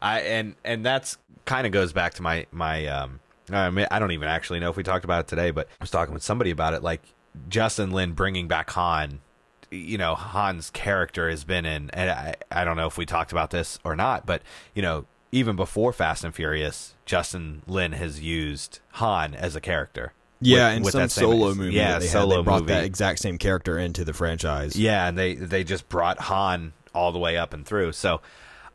I 0.01 0.21
and 0.21 0.55
and 0.63 0.85
that's 0.85 1.17
kind 1.45 1.65
of 1.65 1.73
goes 1.73 1.93
back 1.93 2.13
to 2.15 2.21
my 2.21 2.45
my 2.51 2.85
um. 2.87 3.19
I 3.51 3.71
mean, 3.71 3.87
I 3.89 3.97
don't 3.97 4.11
even 4.11 4.27
actually 4.27 4.59
know 4.59 4.69
if 4.69 4.77
we 4.77 4.83
talked 4.83 5.05
about 5.05 5.21
it 5.21 5.27
today, 5.27 5.49
but 5.49 5.67
I 5.67 5.81
was 5.83 5.89
talking 5.89 6.13
with 6.13 6.21
somebody 6.21 6.51
about 6.51 6.75
it. 6.75 6.83
Like 6.83 7.01
Justin 7.49 7.89
Lin 7.91 8.13
bringing 8.13 8.47
back 8.47 8.69
Han. 8.71 9.21
You 9.71 9.97
know, 9.97 10.15
Han's 10.15 10.69
character 10.69 11.29
has 11.29 11.43
been 11.43 11.65
in, 11.65 11.89
and 11.91 12.09
I 12.11 12.35
I 12.51 12.63
don't 12.63 12.77
know 12.77 12.87
if 12.87 12.97
we 12.97 13.05
talked 13.05 13.31
about 13.31 13.49
this 13.51 13.79
or 13.83 13.95
not, 13.95 14.25
but 14.25 14.41
you 14.75 14.81
know, 14.81 15.05
even 15.31 15.55
before 15.55 15.93
Fast 15.93 16.23
and 16.23 16.33
Furious, 16.33 16.93
Justin 17.05 17.63
Lin 17.67 17.93
has 17.93 18.19
used 18.21 18.79
Han 18.93 19.33
as 19.35 19.55
a 19.55 19.61
character. 19.61 20.13
Yeah, 20.41 20.67
with- 20.67 20.75
and 20.75 20.85
with 20.85 20.91
some 20.93 21.09
solo 21.09 21.53
movie. 21.53 21.73
Yeah, 21.75 21.99
they 21.99 22.05
had, 22.05 22.11
solo 22.13 22.37
they 22.37 22.43
brought 22.43 22.61
movie. 22.61 22.73
that 22.73 22.83
exact 22.85 23.19
same 23.19 23.37
character 23.37 23.77
into 23.77 24.05
the 24.05 24.13
franchise. 24.13 24.75
Yeah, 24.75 25.07
and 25.07 25.17
they 25.17 25.33
they 25.35 25.63
just 25.63 25.89
brought 25.89 26.19
Han 26.19 26.73
all 26.93 27.11
the 27.11 27.19
way 27.19 27.35
up 27.37 27.53
and 27.53 27.65
through. 27.65 27.91
So 27.91 28.21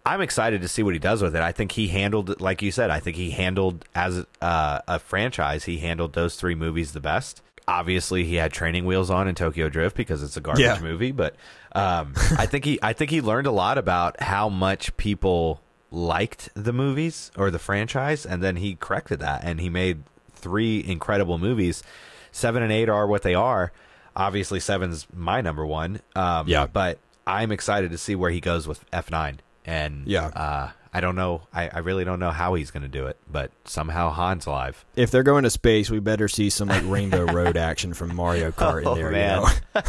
I'm 0.07 0.21
excited 0.21 0.61
to 0.63 0.69
see 0.69 0.83
what 0.83 0.93
he 0.93 0.99
does 0.99 1.23
with 1.23 1.35
it. 1.35 1.41
I 1.43 1.53
think 1.53 1.73
he 1.73 1.89
handled 1.89 2.29
it 2.31 2.41
like 2.41 2.61
you 2.61 2.71
said. 2.71 2.91
I 2.91 3.01
think 3.01 3.17
he 3.17 3.31
handled 3.31 3.85
as 3.95 4.27
uh, 4.43 4.81
a 4.87 4.99
franchise. 4.99 5.65
He 5.65 5.79
handled 5.79 6.13
those 6.13 6.37
three 6.37 6.55
movies 6.55 6.93
the 6.93 7.01
best. 7.01 7.41
Obviously, 7.67 8.25
he 8.25 8.35
had 8.35 8.53
training 8.53 8.85
wheels 8.85 9.09
on 9.09 9.27
in 9.29 9.35
Tokyo 9.35 9.71
Drift 9.71 9.97
because 9.97 10.23
it's 10.23 10.37
a 10.37 10.41
garbage 10.43 10.61
Yeah. 10.63 10.79
movie. 10.81 11.13
But 11.13 11.35
um, 11.75 12.13
I 12.39 12.45
think 12.45 12.67
he 12.67 12.79
I 12.83 12.93
think 12.93 13.11
he 13.11 13.23
learned 13.23 13.47
a 13.47 13.51
lot 13.51 13.79
about 13.79 14.21
how 14.21 14.51
much 14.51 14.95
people 14.99 15.63
liked 15.91 16.51
the 16.55 16.73
movies 16.75 17.31
or 17.37 17.51
the 17.51 17.59
franchise, 17.59 18.27
and 18.27 18.43
then 18.43 18.57
he 18.57 18.75
corrected 18.75 19.21
that 19.21 19.43
and 19.45 19.61
he 19.61 19.71
made 19.71 20.03
three 20.35 20.85
incredible 20.87 21.39
movies. 21.39 21.83
Seven 22.31 22.63
and 22.63 22.71
eight 22.73 22.91
are 22.91 23.07
what 23.07 23.23
they 23.23 23.35
are. 23.35 23.73
Obviously, 24.15 24.61
seven's 24.61 25.07
my 25.15 25.41
number 25.41 25.65
one. 25.65 26.01
Um, 26.15 26.47
Yeah. 26.47 26.67
but 26.67 26.99
I'm 27.27 27.51
excited 27.51 27.91
to 27.93 27.97
see 27.99 28.15
where 28.15 28.31
he 28.31 28.41
goes 28.41 28.69
with 28.69 28.85
F9. 28.91 29.39
And 29.65 30.07
Yeah. 30.07 30.27
uh, 30.27 30.71
I 30.97 31.01
don't 31.01 31.17
know. 31.17 31.43
I, 31.53 31.69
I 31.71 31.79
really 31.79 32.05
don't 32.05 32.21
know 32.21 32.31
how 32.31 32.55
he's 32.55 32.71
going 32.71 32.85
to 32.85 32.89
do 32.89 33.07
it, 33.09 33.17
but 33.29 33.51
somehow 33.65 34.13
Han's 34.13 34.47
alive. 34.47 34.85
If 34.95 35.11
they're 35.11 35.25
going 35.25 35.43
to 35.43 35.51
space, 35.51 35.91
we 35.91 35.99
better 35.99 36.29
see 36.29 36.51
some 36.51 36.69
like 36.69 36.85
Rainbow 36.87 37.25
Road 37.33 37.57
action 37.57 37.95
from 37.95 38.15
Mario 38.15 38.53
Kart 38.53 38.85
Oh, 38.87 38.95
in 38.95 39.01
there. 39.01 39.11
man. 39.11 39.41
You 39.43 39.47
know? 39.47 39.51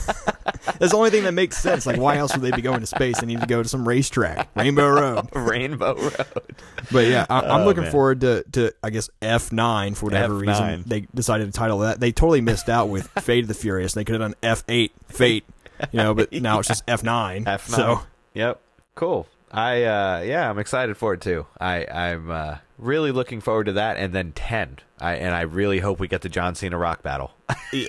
That's 0.80 0.92
the 0.92 0.98
only 0.98 1.12
thing 1.12 1.24
that 1.26 1.34
makes 1.34 1.58
sense. 1.58 1.86
Like, 1.86 1.98
why 2.00 2.18
else 2.18 2.34
would 2.34 2.42
they 2.42 2.50
be 2.56 2.64
going 2.64 2.80
to 2.80 2.88
space? 2.88 3.20
They 3.20 3.28
need 3.28 3.40
to 3.42 3.46
go 3.46 3.62
to 3.62 3.70
some 3.70 3.88
racetrack, 3.88 4.50
Rainbow 4.56 4.88
Road. 4.90 5.28
Rainbow 5.36 5.94
Road. 5.96 6.56
But 6.92 7.06
yeah, 7.06 7.28
I, 7.30 7.42
I'm 7.42 7.62
Oh, 7.62 7.66
looking 7.66 7.84
man. 7.84 7.92
forward 7.92 8.22
to, 8.22 8.44
to 8.54 8.72
I 8.82 8.90
guess 8.90 9.10
F9 9.22 9.96
for 9.96 10.06
whatever 10.06 10.34
F9. 10.34 10.48
reason 10.48 10.84
they 10.88 11.02
decided 11.14 11.46
to 11.46 11.52
title 11.52 11.80
that. 11.80 12.00
They 12.00 12.14
totally 12.14 12.42
missed 12.42 12.68
out 12.68 12.90
with 12.90 13.08
Fate 13.22 13.44
of 13.44 13.48
the 13.48 13.54
Furious. 13.54 13.94
They 13.94 14.06
could 14.06 14.20
have 14.20 14.32
done 14.32 14.36
F8 14.42 14.90
Fate, 15.10 15.46
you 15.92 15.98
know, 15.98 16.16
but 16.16 16.32
now 16.34 16.58
it's 16.60 16.68
just 16.68 16.84
F9. 16.88 17.44
F9. 17.44 17.60
So 17.70 18.00
Yep. 18.34 18.60
Cool. 18.96 19.28
I 19.52 19.84
uh 19.84 20.22
yeah, 20.26 20.50
I'm 20.50 20.60
excited 20.60 20.98
for 20.98 21.14
it 21.14 21.22
too. 21.22 21.46
I 21.60 21.86
I'm 21.86 22.30
uh, 22.30 22.58
really 22.78 23.12
looking 23.12 23.42
forward 23.42 23.66
to 23.66 23.74
that 23.74 23.98
and 23.98 24.14
then 24.14 24.32
10. 24.34 24.80
I 25.00 25.16
and 25.16 25.34
I 25.36 25.42
really 25.42 25.80
hope 25.80 26.00
we 26.00 26.08
get 26.08 26.22
the 26.22 26.30
John 26.30 26.56
Cena 26.56 26.78
rock 26.78 27.04
battle. 27.04 27.32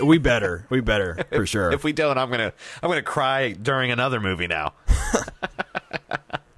we 0.02 0.18
better, 0.18 0.66
we 0.70 0.80
better 0.80 1.18
for 1.32 1.46
sure. 1.46 1.72
if 1.72 1.82
we 1.84 1.92
don't, 1.92 2.18
I'm 2.18 2.28
going 2.28 2.40
to 2.40 2.52
I'm 2.82 2.88
going 2.88 2.98
to 2.98 3.02
cry 3.02 3.52
during 3.52 3.90
another 3.90 4.20
movie 4.20 4.46
now. 4.46 4.74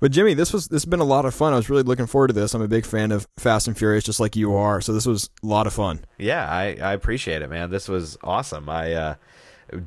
But 0.00 0.12
Jimmy, 0.12 0.34
this 0.34 0.52
was 0.52 0.68
this 0.68 0.82
has 0.84 0.88
been 0.88 1.00
a 1.00 1.04
lot 1.04 1.24
of 1.24 1.34
fun. 1.34 1.52
I 1.52 1.56
was 1.56 1.68
really 1.68 1.82
looking 1.82 2.06
forward 2.06 2.28
to 2.28 2.32
this. 2.32 2.54
I'm 2.54 2.62
a 2.62 2.68
big 2.68 2.86
fan 2.86 3.10
of 3.10 3.26
Fast 3.36 3.66
and 3.66 3.76
Furious, 3.76 4.04
just 4.04 4.20
like 4.20 4.36
you 4.36 4.54
are. 4.54 4.80
So 4.80 4.92
this 4.92 5.06
was 5.06 5.28
a 5.42 5.46
lot 5.46 5.66
of 5.66 5.72
fun. 5.72 6.04
Yeah, 6.18 6.48
I 6.48 6.76
I 6.80 6.92
appreciate 6.92 7.42
it, 7.42 7.50
man. 7.50 7.70
This 7.70 7.88
was 7.88 8.16
awesome. 8.22 8.68
I 8.68 8.92
uh 8.92 9.14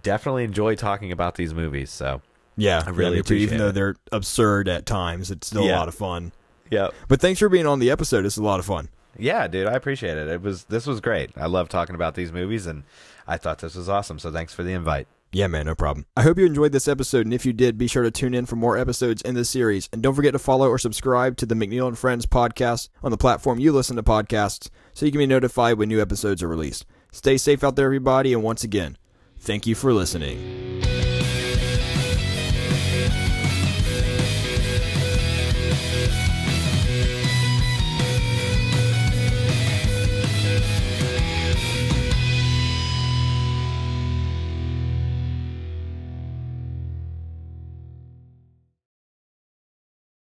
definitely 0.04 0.44
enjoy 0.44 0.76
talking 0.76 1.14
about 1.14 1.36
these 1.36 1.54
movies, 1.54 1.92
so 1.92 2.22
Yeah, 2.58 2.84
I 2.86 2.90
really 2.90 3.12
yeah, 3.12 3.16
too. 3.16 3.20
appreciate 3.22 3.44
Even 3.44 3.58
though 3.58 3.68
it. 3.70 3.72
they're 3.74 3.96
absurd 4.12 4.68
at 4.68 4.86
times, 4.86 5.32
it's 5.32 5.48
still 5.48 5.64
a 5.64 5.72
lot 5.72 5.88
of 5.88 5.96
fun. 5.96 6.32
Yeah. 6.70 6.90
But 7.08 7.22
thanks 7.22 7.40
for 7.40 7.50
being 7.50 7.68
on 7.68 7.80
the 7.80 7.92
episode. 7.92 8.26
It's 8.26 8.38
a 8.38 8.44
lot 8.44 8.60
of 8.60 8.66
fun. 8.66 8.90
Yeah, 9.18 9.48
dude, 9.48 9.68
I 9.68 9.74
appreciate 9.74 10.18
it. 10.18 10.28
It 10.28 10.42
was 10.42 10.64
this 10.66 10.88
was 10.88 11.02
great. 11.02 11.32
I 11.36 11.46
love 11.48 11.70
talking 11.70 11.96
about 11.96 12.16
these 12.16 12.32
movies 12.32 12.66
and 12.66 12.84
I 13.28 13.38
thought 13.38 13.60
this 13.60 13.76
was 13.76 13.90
awesome. 13.90 14.20
So 14.20 14.32
thanks 14.32 14.54
for 14.54 14.64
the 14.64 14.74
invite. 14.74 15.08
Yeah, 15.34 15.48
man, 15.48 15.66
no 15.66 15.76
problem. 15.76 16.06
I 16.18 16.24
hope 16.24 16.38
you 16.38 16.46
enjoyed 16.46 16.74
this 16.74 16.90
episode, 16.90 17.26
and 17.26 17.34
if 17.34 17.46
you 17.46 17.54
did, 17.54 17.78
be 17.78 17.88
sure 17.88 18.04
to 18.04 18.12
tune 18.12 18.34
in 18.34 18.46
for 18.46 18.58
more 18.58 18.78
episodes 18.78 19.22
in 19.22 19.34
this 19.34 19.50
series. 19.50 19.88
And 19.94 20.04
don't 20.04 20.14
forget 20.14 20.34
to 20.34 20.40
follow 20.40 20.68
or 20.68 20.78
subscribe 20.78 21.38
to 21.38 21.46
the 21.46 21.56
McNeill 21.56 21.88
and 21.88 21.98
Friends 21.98 22.26
podcast 22.26 22.90
on 23.02 23.12
the 23.12 23.18
platform 23.18 23.58
you 23.58 23.72
listen 23.72 23.96
to 23.96 24.04
podcasts 24.04 24.70
so 24.94 25.06
you 25.06 25.12
can 25.14 25.20
be 25.20 25.28
notified 25.28 25.78
when 25.78 25.88
new 25.88 26.02
episodes 26.02 26.44
are 26.44 26.50
released. 26.50 26.86
Stay 27.14 27.38
safe 27.38 27.64
out 27.64 27.78
there, 27.78 27.86
everybody, 27.86 28.34
and 28.34 28.44
once 28.44 28.66
again, 28.66 28.98
thank 29.40 29.66
you 29.66 29.74
for 29.74 29.94
listening. 29.94 31.11